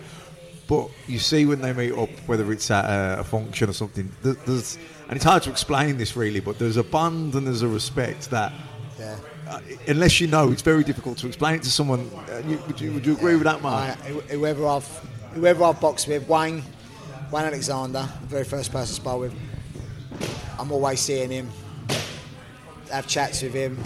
But 0.66 0.88
you 1.08 1.18
see 1.18 1.44
when 1.46 1.60
they 1.60 1.72
meet 1.72 1.92
up, 1.92 2.08
whether 2.26 2.50
it's 2.52 2.70
at 2.70 2.84
a, 2.84 3.20
a 3.20 3.24
function 3.24 3.68
or 3.68 3.72
something, 3.74 4.10
there- 4.22 4.34
there's, 4.46 4.78
and 5.08 5.16
it's 5.16 5.24
hard 5.24 5.42
to 5.42 5.50
explain 5.50 5.98
this 5.98 6.16
really, 6.16 6.40
but 6.40 6.58
there's 6.58 6.76
a 6.76 6.84
bond 6.84 7.34
and 7.34 7.46
there's 7.46 7.62
a 7.62 7.68
respect 7.68 8.30
that 8.30 8.52
yeah. 8.98 9.16
uh, 9.48 9.60
unless 9.88 10.20
you 10.20 10.28
know, 10.28 10.52
it's 10.52 10.62
very 10.62 10.84
difficult 10.84 11.18
to 11.18 11.26
explain 11.26 11.56
it 11.56 11.62
to 11.64 11.70
someone. 11.70 12.08
Uh, 12.30 12.42
you, 12.46 12.58
would, 12.66 12.80
you, 12.80 12.92
would 12.92 13.04
you 13.04 13.12
agree 13.14 13.34
with 13.34 13.44
that, 13.44 13.60
Mark? 13.60 13.98
I, 14.04 14.08
whoever 14.32 14.66
I've 14.66 14.88
whoever 15.34 15.64
I've 15.64 15.80
boxed 15.80 16.08
with, 16.08 16.28
Wayne, 16.28 16.62
Wayne 17.30 17.44
Alexander, 17.44 18.08
the 18.22 18.26
very 18.26 18.44
first 18.44 18.72
person 18.72 18.92
I 18.92 18.96
spar 18.96 19.18
with, 19.18 19.34
I'm 20.58 20.70
always 20.72 21.00
seeing 21.00 21.30
him, 21.30 21.48
have 22.90 23.06
chats 23.06 23.42
with 23.42 23.54
him. 23.54 23.78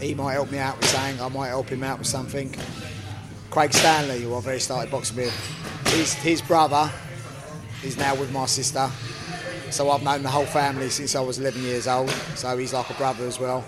He 0.00 0.14
might 0.14 0.34
help 0.34 0.50
me 0.50 0.58
out 0.58 0.78
with 0.78 0.88
something, 0.88 1.20
I 1.20 1.28
might 1.28 1.48
help 1.48 1.68
him 1.68 1.82
out 1.82 1.98
with 1.98 2.08
something. 2.08 2.54
Craig 3.50 3.72
Stanley, 3.72 4.22
who 4.22 4.34
I 4.34 4.40
very 4.40 4.60
started 4.60 4.90
boxing 4.90 5.16
with, 5.16 5.92
his, 5.94 6.12
his 6.14 6.42
brother 6.42 6.90
is 7.84 7.96
now 7.96 8.14
with 8.14 8.32
my 8.32 8.46
sister. 8.46 8.90
So 9.70 9.90
I've 9.90 10.02
known 10.02 10.22
the 10.22 10.30
whole 10.30 10.46
family 10.46 10.90
since 10.90 11.14
I 11.14 11.20
was 11.20 11.38
11 11.38 11.62
years 11.62 11.88
old. 11.88 12.10
So 12.34 12.56
he's 12.56 12.72
like 12.72 12.88
a 12.90 12.94
brother 12.94 13.26
as 13.26 13.40
well. 13.40 13.64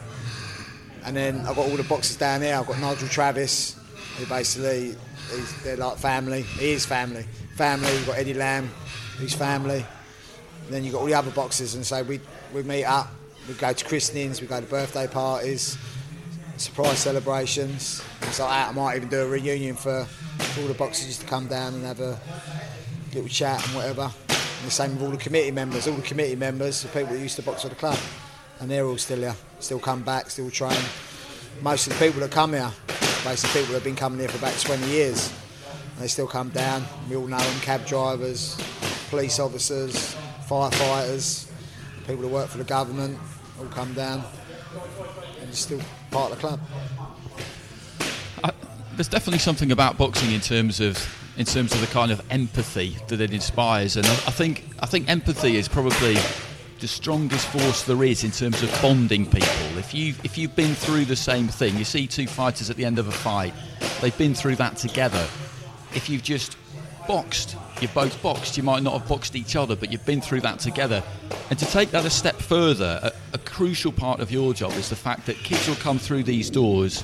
And 1.05 1.16
then 1.16 1.41
I've 1.41 1.57
got 1.57 1.69
all 1.70 1.77
the 1.77 1.85
boxers 1.85 2.16
down 2.16 2.41
there. 2.41 2.59
I've 2.59 2.66
got 2.66 2.79
Nigel 2.79 3.09
Travis, 3.09 3.77
who 4.16 4.27
basically 4.27 4.95
he's, 5.31 5.63
they're 5.63 5.77
like 5.77 5.99
family. 5.99 6.43
He 6.43 6.73
is 6.73 6.87
family. 6.87 7.25
Family. 7.55 7.93
You've 7.93 8.07
got 8.07 8.19
Eddie 8.19 8.35
Lamb, 8.35 8.71
he's 9.19 9.35
family. 9.35 9.85
And 10.65 10.75
then 10.75 10.85
you've 10.85 10.93
got 10.93 11.01
all 11.01 11.07
the 11.07 11.15
other 11.15 11.31
boxers, 11.31 11.75
and 11.75 11.85
so 11.85 12.03
we 12.03 12.21
we 12.53 12.63
meet 12.63 12.85
up. 12.85 13.09
We 13.49 13.55
go 13.55 13.73
to 13.73 13.85
christenings. 13.85 14.41
We 14.41 14.47
go 14.47 14.61
to 14.61 14.67
birthday 14.67 15.07
parties, 15.07 15.79
surprise 16.57 16.99
celebrations. 16.99 18.03
It's 18.23 18.41
like 18.41 18.51
that. 18.51 18.69
I 18.69 18.73
might 18.73 18.97
even 18.97 19.09
do 19.09 19.23
a 19.23 19.27
reunion 19.27 19.77
for, 19.77 20.07
all 20.61 20.67
the 20.67 20.75
boxers 20.75 21.19
to 21.19 21.27
come 21.27 21.47
down 21.47 21.75
and 21.75 21.85
have 21.85 22.01
a 22.01 22.19
little 23.15 23.29
chat 23.29 23.65
and 23.67 23.77
whatever. 23.77 24.03
And 24.03 24.67
the 24.67 24.71
same 24.71 24.95
with 24.95 25.03
all 25.03 25.11
the 25.11 25.17
committee 25.17 25.51
members. 25.51 25.87
All 25.87 25.95
the 25.95 26.03
committee 26.03 26.37
members, 26.37 26.83
the 26.83 26.89
people 26.89 27.15
that 27.15 27.21
used 27.21 27.37
to 27.37 27.43
box 27.43 27.63
for 27.63 27.69
the 27.69 27.75
club, 27.75 27.99
and 28.61 28.71
they're 28.71 28.85
all 28.85 28.99
still 28.99 29.19
here, 29.19 29.37
still 29.61 29.79
come 29.79 30.03
back, 30.03 30.31
still 30.31 30.51
train. 30.51 30.77
Most 31.63 31.89
of 31.89 31.99
the 31.99 32.05
people 32.05 32.21
that 32.21 32.31
come 32.31 32.53
here, 32.53 32.71
basically 33.25 33.61
people 33.61 33.73
that 33.73 33.79
have 33.81 33.85
been 33.85 33.97
coming 33.97 34.21
here 34.21 34.29
for 34.29 34.39
about 34.39 34.59
20 34.59 34.87
years, 34.87 35.33
and 35.95 36.03
they 36.03 36.07
still 36.07 36.27
come 36.27 36.51
down. 36.51 36.85
We 37.11 37.17
all 37.17 37.27
know 37.27 37.39
them: 37.39 37.61
cab 37.61 37.85
drivers, 37.85 38.57
police 39.11 39.41
officers, 39.41 40.15
firefighters, 40.47 41.51
people 42.07 42.23
that 42.23 42.29
work 42.29 42.49
for 42.49 42.59
the 42.59 42.65
government, 42.65 43.19
all 43.59 43.67
come 43.67 43.93
down, 43.95 44.23
and 45.41 45.49
it's 45.49 45.59
still 45.59 45.81
part 46.11 46.31
of 46.31 46.41
the 46.41 46.47
club. 46.47 46.61
there's 48.95 49.09
definitely 49.09 49.39
something 49.39 49.71
about 49.71 49.97
boxing 49.97 50.33
in 50.33 50.41
terms 50.41 50.81
of 50.81 50.97
in 51.37 51.45
terms 51.45 51.73
of 51.73 51.81
the 51.81 51.87
kind 51.87 52.11
of 52.11 52.21
empathy 52.31 52.97
that 53.09 53.21
it 53.21 53.33
inspires, 53.33 53.97
and 53.97 54.07
I 54.07 54.31
think 54.31 54.65
I 54.81 54.87
think 54.87 55.09
empathy 55.09 55.57
is 55.57 55.69
probably 55.69 56.17
the 56.81 56.89
strongest 56.89 57.47
force 57.49 57.83
there 57.83 58.03
is 58.05 58.25
in 58.25 58.31
terms 58.31 58.63
of 58.63 58.71
bonding 58.81 59.25
people. 59.25 59.79
If 59.79 59.95
you 59.95 60.15
if 60.25 60.39
you've 60.39 60.55
been 60.57 60.75
through 60.75 61.07
the 61.07 61.17
same 61.17 61.49
thing, 61.49 61.77
you 61.77 61.85
see 61.85 62.07
two 62.07 62.27
fighters 62.27 62.71
at 62.71 62.77
the 62.77 62.85
end 62.85 62.99
of 62.99 63.09
a 63.09 63.13
fight, 63.13 63.55
they've 64.01 64.17
been 64.17 64.35
through 64.35 64.57
that 64.57 64.77
together. 64.77 65.27
If 65.95 66.09
you've 66.09 66.23
just 66.23 66.57
boxed, 67.07 67.57
you've 67.81 67.95
both 67.95 68.21
boxed. 68.23 68.57
You 68.57 68.63
might 68.63 68.83
not 68.83 68.99
have 68.99 69.09
boxed 69.09 69.35
each 69.35 69.57
other, 69.57 69.75
but 69.75 69.91
you've 69.91 70.05
been 70.05 70.21
through 70.21 70.43
that 70.43 70.59
together. 70.59 71.03
And 71.51 71.59
to 71.59 71.67
take 71.67 71.91
that 71.93 72.05
a 72.05 72.11
step 72.11 72.37
further, 72.37 73.01
a, 73.03 73.13
a 73.33 73.39
crucial 73.39 73.93
part 73.93 74.21
of 74.21 74.31
your 74.31 74.53
job 74.53 74.73
is 74.73 74.91
the 74.91 74.97
fact 74.97 75.27
that 75.27 75.37
kids 75.37 75.67
will 75.67 75.77
come 75.77 75.99
through 75.99 76.25
these 76.25 76.51
doors 76.51 77.03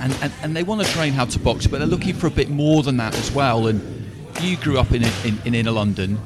and, 0.00 0.16
and, 0.22 0.32
and 0.42 0.56
they 0.56 0.62
want 0.62 0.84
to 0.84 0.92
train 0.92 1.12
how 1.12 1.24
to 1.26 1.38
box, 1.38 1.66
but 1.66 1.78
they're 1.78 1.86
looking 1.86 2.14
for 2.14 2.26
a 2.26 2.30
bit 2.30 2.48
more 2.48 2.82
than 2.82 2.96
that 2.98 3.16
as 3.18 3.30
well. 3.32 3.66
And 3.66 3.82
you 4.40 4.56
grew 4.56 4.78
up 4.78 4.92
in, 4.92 5.02
in, 5.24 5.38
in 5.44 5.54
inner 5.54 5.70
London. 5.70 6.18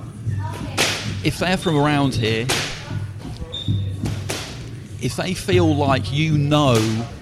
If 1.24 1.38
they're 1.38 1.56
from 1.56 1.76
around 1.76 2.14
here, 2.14 2.46
if 5.00 5.16
they 5.16 5.34
feel 5.34 5.74
like 5.74 6.12
you 6.12 6.36
know 6.36 6.78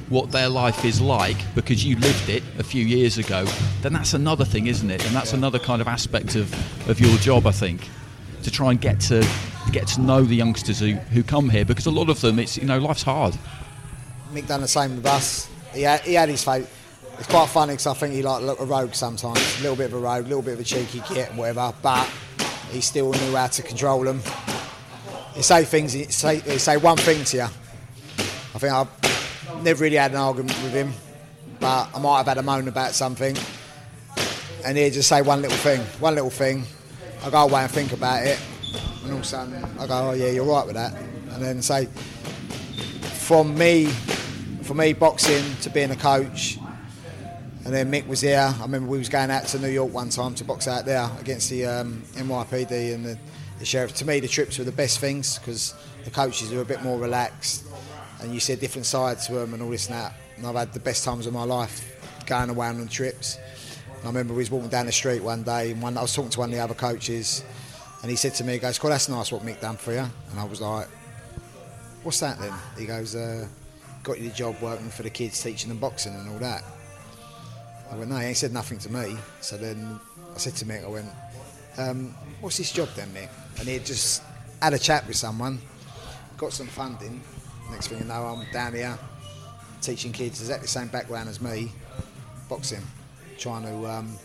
what 0.08 0.30
their 0.32 0.48
life 0.48 0.84
is 0.84 1.00
like 1.00 1.36
because 1.54 1.84
you 1.84 1.96
lived 1.96 2.28
it 2.28 2.42
a 2.58 2.64
few 2.64 2.84
years 2.84 3.18
ago, 3.18 3.44
then 3.82 3.92
that's 3.92 4.12
another 4.12 4.44
thing, 4.44 4.66
isn't 4.66 4.90
it? 4.90 5.04
And 5.06 5.14
that's 5.14 5.32
another 5.32 5.58
kind 5.58 5.80
of 5.80 5.88
aspect 5.88 6.34
of, 6.34 6.52
of 6.88 6.98
your 7.00 7.16
job, 7.18 7.46
I 7.46 7.52
think, 7.52 7.88
to 8.42 8.50
try 8.50 8.70
and 8.70 8.80
get 8.80 9.00
to 9.00 9.26
get 9.70 9.86
to 9.86 10.00
know 10.00 10.22
the 10.22 10.34
youngsters 10.34 10.80
who, 10.80 10.94
who 10.94 11.22
come 11.22 11.48
here 11.48 11.64
because 11.64 11.86
a 11.86 11.90
lot 11.90 12.08
of 12.08 12.20
them, 12.20 12.38
it's 12.38 12.56
you 12.56 12.64
know, 12.64 12.78
life's 12.78 13.02
hard. 13.02 13.36
Mick 14.32 14.46
done 14.46 14.62
the 14.62 14.68
same 14.68 14.96
with 14.96 15.06
us. 15.06 15.48
He 15.72 15.82
had, 15.82 16.00
he 16.00 16.14
had 16.14 16.28
his 16.28 16.42
fate. 16.42 16.66
It's 17.18 17.28
quite 17.28 17.48
funny 17.48 17.74
because 17.74 17.86
I 17.86 17.94
think 17.94 18.14
he 18.14 18.22
like 18.22 18.58
a 18.58 18.64
rogue 18.64 18.94
sometimes, 18.94 19.38
a 19.58 19.62
little 19.62 19.76
bit 19.76 19.86
of 19.86 19.94
a 19.94 19.98
rogue, 19.98 20.24
a 20.24 20.28
little 20.28 20.42
bit 20.42 20.54
of 20.54 20.60
a 20.60 20.64
cheeky 20.64 21.02
git 21.12 21.34
whatever. 21.34 21.72
But 21.82 22.10
he 22.70 22.80
still 22.80 23.12
knew 23.12 23.34
how 23.36 23.46
to 23.48 23.62
control 23.62 24.02
them. 24.04 24.22
He 25.34 25.42
say 25.42 25.64
things. 25.64 25.92
He 25.92 26.04
say, 26.04 26.40
say 26.58 26.76
one 26.76 26.96
thing 26.96 27.24
to 27.24 27.36
you. 27.36 27.42
I 27.42 28.58
think 28.58 28.72
I've 28.72 29.62
never 29.62 29.84
really 29.84 29.96
had 29.96 30.10
an 30.10 30.16
argument 30.16 30.60
with 30.62 30.72
him, 30.72 30.92
but 31.60 31.88
I 31.94 31.98
might 31.98 32.18
have 32.18 32.26
had 32.26 32.38
a 32.38 32.42
moan 32.42 32.68
about 32.68 32.92
something, 32.92 33.36
and 34.64 34.76
he'd 34.76 34.92
just 34.92 35.08
say 35.08 35.22
one 35.22 35.42
little 35.42 35.56
thing, 35.58 35.80
one 36.00 36.14
little 36.14 36.30
thing. 36.30 36.64
I 37.24 37.30
go 37.30 37.42
away 37.44 37.62
and 37.62 37.70
think 37.70 37.92
about 37.92 38.26
it, 38.26 38.40
and 39.02 39.12
all 39.12 39.18
of 39.18 39.24
a 39.24 39.26
sudden 39.26 39.64
I 39.78 39.86
go, 39.86 40.10
"Oh 40.10 40.12
yeah, 40.12 40.30
you're 40.30 40.44
right 40.44 40.66
with 40.66 40.76
that," 40.76 40.94
and 40.94 41.42
then 41.42 41.62
say, 41.62 41.86
from 43.12 43.56
me, 43.56 43.86
for 44.62 44.74
me 44.74 44.92
boxing 44.92 45.44
to 45.62 45.70
being 45.70 45.90
a 45.90 45.96
coach, 45.96 46.58
and 47.64 47.74
then 47.74 47.92
Mick 47.92 48.06
was 48.06 48.22
there. 48.22 48.46
I 48.46 48.62
remember 48.62 48.90
we 48.90 48.98
was 48.98 49.08
going 49.08 49.30
out 49.30 49.44
to 49.48 49.58
New 49.58 49.68
York 49.68 49.92
one 49.92 50.08
time 50.08 50.34
to 50.36 50.44
box 50.44 50.66
out 50.66 50.86
there 50.86 51.10
against 51.20 51.50
the 51.50 51.66
um, 51.66 52.02
NYPD, 52.14 52.94
and 52.94 53.04
the, 53.04 53.18
the 53.58 53.66
sheriff. 53.66 53.94
To 53.96 54.06
me, 54.06 54.18
the 54.20 54.28
trips 54.28 54.58
were 54.58 54.64
the 54.64 54.72
best 54.72 54.98
things 54.98 55.38
because 55.38 55.74
the 56.04 56.10
coaches 56.10 56.52
were 56.52 56.62
a 56.62 56.64
bit 56.64 56.82
more 56.82 56.98
relaxed, 56.98 57.66
and 58.20 58.32
you 58.32 58.40
see 58.40 58.54
a 58.54 58.56
different 58.56 58.86
side 58.86 59.18
to 59.22 59.34
them 59.34 59.52
and 59.52 59.62
all 59.62 59.70
this 59.70 59.88
and 59.88 59.96
that. 59.96 60.14
And 60.36 60.46
I've 60.46 60.54
had 60.54 60.72
the 60.72 60.80
best 60.80 61.04
times 61.04 61.26
of 61.26 61.34
my 61.34 61.44
life 61.44 62.24
going 62.26 62.48
away 62.48 62.68
on 62.68 62.88
trips. 62.88 63.38
And 63.98 64.04
I 64.04 64.06
remember 64.06 64.32
we 64.32 64.38
was 64.38 64.50
walking 64.50 64.70
down 64.70 64.86
the 64.86 64.92
street 64.92 65.22
one 65.22 65.42
day, 65.42 65.72
and 65.72 65.82
one, 65.82 65.98
I 65.98 66.02
was 66.02 66.14
talking 66.14 66.30
to 66.30 66.38
one 66.38 66.48
of 66.48 66.54
the 66.54 66.62
other 66.62 66.74
coaches, 66.74 67.44
and 68.00 68.10
he 68.10 68.16
said 68.16 68.34
to 68.36 68.44
me, 68.44 68.54
he 68.54 68.58
goes, 68.58 68.78
"Cool, 68.78 68.88
that's 68.88 69.10
nice 69.10 69.30
what 69.30 69.42
Mick 69.42 69.60
done 69.60 69.76
for 69.76 69.92
you." 69.92 70.06
And 70.30 70.40
I 70.40 70.44
was 70.44 70.62
like, 70.62 70.88
"What's 72.02 72.20
that 72.20 72.38
then?" 72.38 72.54
He 72.78 72.86
goes, 72.86 73.14
uh, 73.14 73.46
"Got 74.02 74.18
you 74.18 74.30
the 74.30 74.34
job 74.34 74.56
working 74.62 74.88
for 74.88 75.02
the 75.02 75.10
kids, 75.10 75.42
teaching 75.42 75.68
them 75.68 75.78
boxing 75.78 76.14
and 76.14 76.30
all 76.30 76.38
that." 76.38 76.64
I 77.90 77.96
went, 77.96 78.10
"No, 78.10 78.16
he 78.16 78.26
ain't 78.26 78.36
said 78.36 78.52
nothing 78.52 78.78
to 78.78 78.92
me." 78.92 79.16
So 79.40 79.56
then 79.56 79.98
I 80.34 80.38
said 80.38 80.54
to 80.56 80.64
Mick, 80.64 80.84
I 80.84 80.88
went, 80.88 81.10
um, 81.76 82.14
"What's 82.40 82.56
this 82.56 82.72
job 82.72 82.88
then, 82.94 83.08
Mick?" 83.12 83.28
And 83.58 83.68
he 83.68 83.78
just 83.78 84.22
had 84.62 84.72
a 84.74 84.78
chat 84.78 85.06
with 85.06 85.16
someone, 85.16 85.60
got 86.36 86.52
some 86.52 86.68
funding. 86.68 87.22
Next 87.70 87.88
thing 87.88 87.98
you 87.98 88.04
know, 88.04 88.26
I'm 88.26 88.46
down 88.52 88.74
here 88.74 88.98
teaching 89.80 90.12
kids 90.12 90.40
exactly 90.40 90.66
the 90.66 90.68
same 90.68 90.88
background 90.88 91.28
as 91.28 91.40
me, 91.40 91.72
boxing, 92.48 92.82
trying 93.38 93.62
to 93.62 93.86
um, 93.86 94.16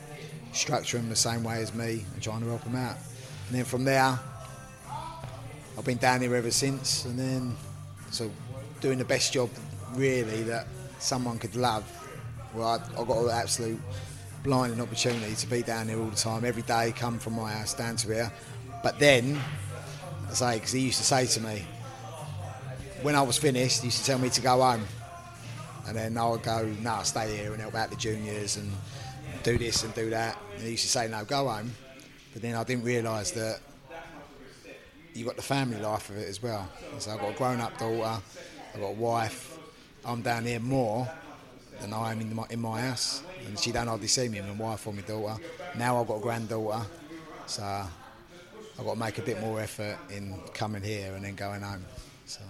structure 0.52 0.98
them 0.98 1.10
the 1.10 1.16
same 1.16 1.44
way 1.44 1.62
as 1.62 1.74
me 1.74 2.06
and 2.14 2.22
trying 2.22 2.42
to 2.42 2.48
help 2.48 2.64
them 2.64 2.76
out. 2.76 2.98
And 3.48 3.58
then 3.58 3.66
from 3.66 3.84
there, 3.84 4.20
I've 5.78 5.86
been 5.86 5.98
down 5.98 6.22
here 6.22 6.36
ever 6.36 6.52
since. 6.52 7.06
And 7.06 7.18
then, 7.18 7.56
so 8.12 8.32
doing 8.82 8.98
the 8.98 9.06
best 9.06 9.34
job 9.34 9.50
really 9.94 10.44
that 10.44 10.68
someone 11.00 11.38
could 11.38 11.56
love. 11.56 11.84
Well, 12.56 12.68
I, 12.69 13.02
I 13.02 13.03
got 13.03 13.18
an 13.18 13.30
absolute 13.32 13.82
blinding 14.41 14.80
opportunity 14.80 15.36
to 15.36 15.48
be 15.48 15.61
down 15.61 15.90
here 15.90 15.99
all 15.99 16.07
the 16.07 16.15
time, 16.15 16.45
every 16.45 16.61
day, 16.61 16.94
come 16.95 17.19
from 17.19 17.34
my 17.34 17.52
house 17.52 17.73
down 17.73 17.98
to 17.98 18.07
here. 18.07 18.32
But 18.82 18.98
then, 18.98 19.38
I 20.30 20.34
say, 20.34 20.56
because 20.56 20.72
he 20.72 20.80
used 20.80 20.99
to 20.99 21.03
say 21.03 21.26
to 21.26 21.41
me, 21.41 21.65
when 23.02 23.14
I 23.14 23.22
was 23.23 23.38
finished, 23.38 23.82
he 23.82 23.88
used 23.88 23.99
to 23.99 24.06
tell 24.06 24.19
me 24.19 24.30
to 24.30 24.41
go 24.41 24.61
home. 24.61 24.86
And 25.86 25.98
then 25.98 26.18
I 26.18 26.30
would 26.30 26.44
go, 26.44 26.65
no, 26.82 26.91
I'll 26.91 27.03
stay 27.03 27.36
here 27.36 27.52
and 27.52 27.61
help 27.61 27.76
out 27.76 27.90
the 27.90 27.98
juniors 27.98 28.56
and 28.56 28.72
do 29.44 29.57
this 29.57 29.84
and 29.84 29.94
do 29.94 30.10
that. 30.11 30.38
And 30.53 30.64
he 30.64 30.72
used 30.72 30.84
to 30.84 30.90
say, 30.90 31.10
no, 31.10 31.26
go 31.26 31.49
home. 31.49 31.72
But 32.32 32.41
then 32.41 32.56
I 32.56 32.64
didn't 32.64 32.86
realise 32.86 33.32
that 33.32 33.60
you've 35.14 35.27
got 35.27 35.36
the 35.36 35.41
family 35.41 35.80
life 35.82 36.10
of 36.10 36.18
it 36.18 36.30
as 36.30 36.41
well. 36.41 36.69
So 36.99 37.11
I've 37.11 37.19
got 37.19 37.32
a 37.32 37.38
grown 37.38 37.60
up 37.60 37.77
daughter, 37.77 38.22
I've 38.73 38.80
got 38.80 38.88
a 38.88 38.94
wife. 38.94 39.60
I'm 40.06 40.22
down 40.22 40.45
here 40.45 40.60
more 40.60 41.10
than 41.81 41.93
I 41.93 42.11
am 42.11 42.22
in 42.22 42.35
my, 42.35 42.45
in 42.49 42.60
my 42.60 42.81
house. 42.81 43.23
And 43.47 43.60
she 43.60 43.72
don't 43.72 43.88
hardly 43.88 44.07
see 44.07 44.27
me, 44.27 44.41
my 44.41 44.52
wife 44.52 44.88
or 44.88 44.93
my 44.93 45.02
daughter. 45.02 45.41
Now 45.77 45.99
I've 45.99 46.07
got 46.07 46.18
a 46.18 46.22
granddaughter. 46.22 46.85
So 47.47 47.64
I've 47.64 48.85
got 48.85 48.93
to 48.93 48.99
make 48.99 49.18
a 49.18 49.22
bit 49.22 49.39
more 49.39 49.60
effort 49.60 49.97
in 50.10 50.39
coming 50.53 50.81
here 50.81 51.14
and 51.14 51.23
then 51.23 51.35
going 51.35 51.61
home. 51.61 51.85
So. 52.26 52.41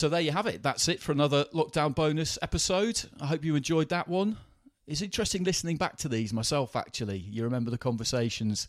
So 0.00 0.08
there 0.08 0.20
you 0.20 0.30
have 0.30 0.46
it. 0.46 0.62
That's 0.62 0.88
it 0.88 1.00
for 1.00 1.12
another 1.12 1.44
lockdown 1.54 1.94
bonus 1.94 2.38
episode. 2.40 3.02
I 3.20 3.26
hope 3.26 3.44
you 3.44 3.56
enjoyed 3.56 3.88
that 3.88 4.08
one. 4.08 4.38
It's 4.86 5.02
interesting 5.02 5.44
listening 5.44 5.76
back 5.76 5.96
to 5.98 6.08
these 6.08 6.32
myself. 6.32 6.74
Actually, 6.74 7.18
you 7.18 7.44
remember 7.44 7.70
the 7.70 7.78
conversations 7.78 8.68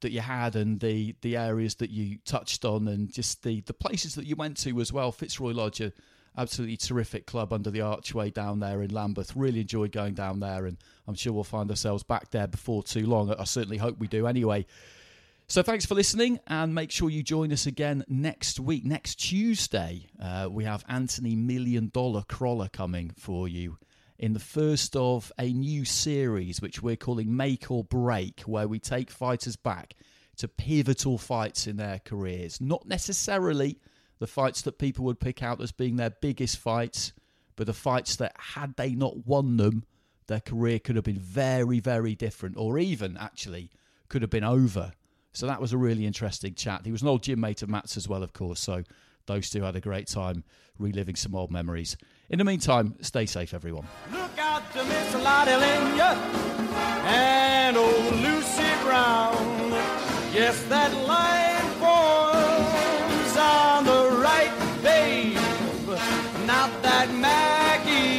that 0.00 0.10
you 0.10 0.20
had 0.20 0.56
and 0.56 0.80
the 0.80 1.14
the 1.20 1.36
areas 1.36 1.76
that 1.76 1.90
you 1.90 2.18
touched 2.24 2.64
on, 2.64 2.88
and 2.88 3.12
just 3.12 3.44
the 3.44 3.60
the 3.60 3.72
places 3.72 4.16
that 4.16 4.26
you 4.26 4.34
went 4.34 4.56
to 4.58 4.80
as 4.80 4.92
well. 4.92 5.12
Fitzroy 5.12 5.52
Lodge, 5.52 5.80
absolutely 6.36 6.76
terrific 6.76 7.26
club 7.26 7.52
under 7.52 7.70
the 7.70 7.80
archway 7.80 8.30
down 8.30 8.60
there 8.60 8.82
in 8.82 8.90
Lambeth. 8.90 9.36
Really 9.36 9.60
enjoyed 9.60 9.92
going 9.92 10.14
down 10.14 10.40
there, 10.40 10.66
and 10.66 10.76
I'm 11.06 11.14
sure 11.14 11.32
we'll 11.32 11.44
find 11.44 11.70
ourselves 11.70 12.02
back 12.02 12.30
there 12.30 12.46
before 12.46 12.82
too 12.82 13.06
long. 13.06 13.32
I 13.32 13.44
certainly 13.44 13.78
hope 13.78 13.98
we 13.98 14.08
do. 14.08 14.26
Anyway. 14.26 14.66
So 15.48 15.62
thanks 15.62 15.84
for 15.84 15.94
listening, 15.94 16.40
and 16.46 16.74
make 16.74 16.90
sure 16.90 17.10
you 17.10 17.22
join 17.22 17.52
us 17.52 17.66
again 17.66 18.04
next 18.08 18.58
week. 18.58 18.86
Next 18.86 19.16
Tuesday, 19.16 20.06
uh, 20.18 20.48
we 20.50 20.64
have 20.64 20.82
Anthony 20.88 21.36
Million 21.36 21.90
Dollar 21.92 22.22
Crolla 22.26 22.70
coming 22.70 23.10
for 23.18 23.48
you 23.48 23.76
in 24.18 24.32
the 24.32 24.40
first 24.40 24.96
of 24.96 25.30
a 25.38 25.52
new 25.52 25.84
series, 25.84 26.62
which 26.62 26.80
we're 26.80 26.96
calling 26.96 27.36
Make 27.36 27.70
or 27.70 27.84
Break, 27.84 28.40
where 28.42 28.68
we 28.68 28.78
take 28.78 29.10
fighters 29.10 29.56
back 29.56 29.94
to 30.36 30.48
pivotal 30.48 31.18
fights 31.18 31.66
in 31.66 31.76
their 31.76 32.00
careers. 32.02 32.60
Not 32.60 32.86
necessarily 32.86 33.78
the 34.22 34.28
fights 34.28 34.62
that 34.62 34.78
people 34.78 35.04
would 35.04 35.18
pick 35.18 35.42
out 35.42 35.60
as 35.60 35.72
being 35.72 35.96
their 35.96 36.10
biggest 36.10 36.56
fights, 36.56 37.12
but 37.56 37.66
the 37.66 37.72
fights 37.72 38.14
that, 38.14 38.32
had 38.38 38.76
they 38.76 38.94
not 38.94 39.26
won 39.26 39.56
them, 39.56 39.82
their 40.28 40.38
career 40.38 40.78
could 40.78 40.94
have 40.94 41.04
been 41.04 41.18
very, 41.18 41.80
very 41.80 42.14
different, 42.14 42.56
or 42.56 42.78
even 42.78 43.16
actually 43.16 43.68
could 44.08 44.22
have 44.22 44.30
been 44.30 44.44
over. 44.44 44.92
So 45.32 45.48
that 45.48 45.60
was 45.60 45.72
a 45.72 45.76
really 45.76 46.06
interesting 46.06 46.54
chat. 46.54 46.82
He 46.84 46.92
was 46.92 47.02
an 47.02 47.08
old 47.08 47.24
gym 47.24 47.40
mate 47.40 47.62
of 47.62 47.68
Matt's 47.68 47.96
as 47.96 48.08
well, 48.08 48.22
of 48.22 48.32
course. 48.32 48.60
So 48.60 48.84
those 49.26 49.50
two 49.50 49.64
had 49.64 49.74
a 49.74 49.80
great 49.80 50.06
time 50.06 50.44
reliving 50.78 51.16
some 51.16 51.34
old 51.34 51.50
memories. 51.50 51.96
In 52.30 52.38
the 52.38 52.44
meantime, 52.44 52.94
stay 53.00 53.26
safe, 53.26 53.52
everyone. 53.52 53.88
Look 54.12 54.38
out 54.38 54.72
to 54.74 54.84
Miss 54.84 55.14
Lottie 55.16 55.50
and 57.10 57.76
old 57.76 58.14
Lucy 58.20 58.70
Brown. 58.84 59.72
Yes, 60.32 60.62
that 60.68 60.94
line 61.08 61.51
Maggie's 67.22 68.12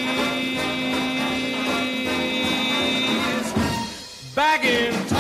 back 4.34 4.64
in 4.64 4.94
town. 5.08 5.20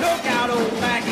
Look 0.00 0.26
out, 0.26 0.50
old 0.50 0.80
back. 0.80 1.02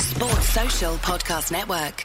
Sports 0.00 0.48
Social 0.48 0.94
Podcast 0.98 1.50
Network. 1.52 2.04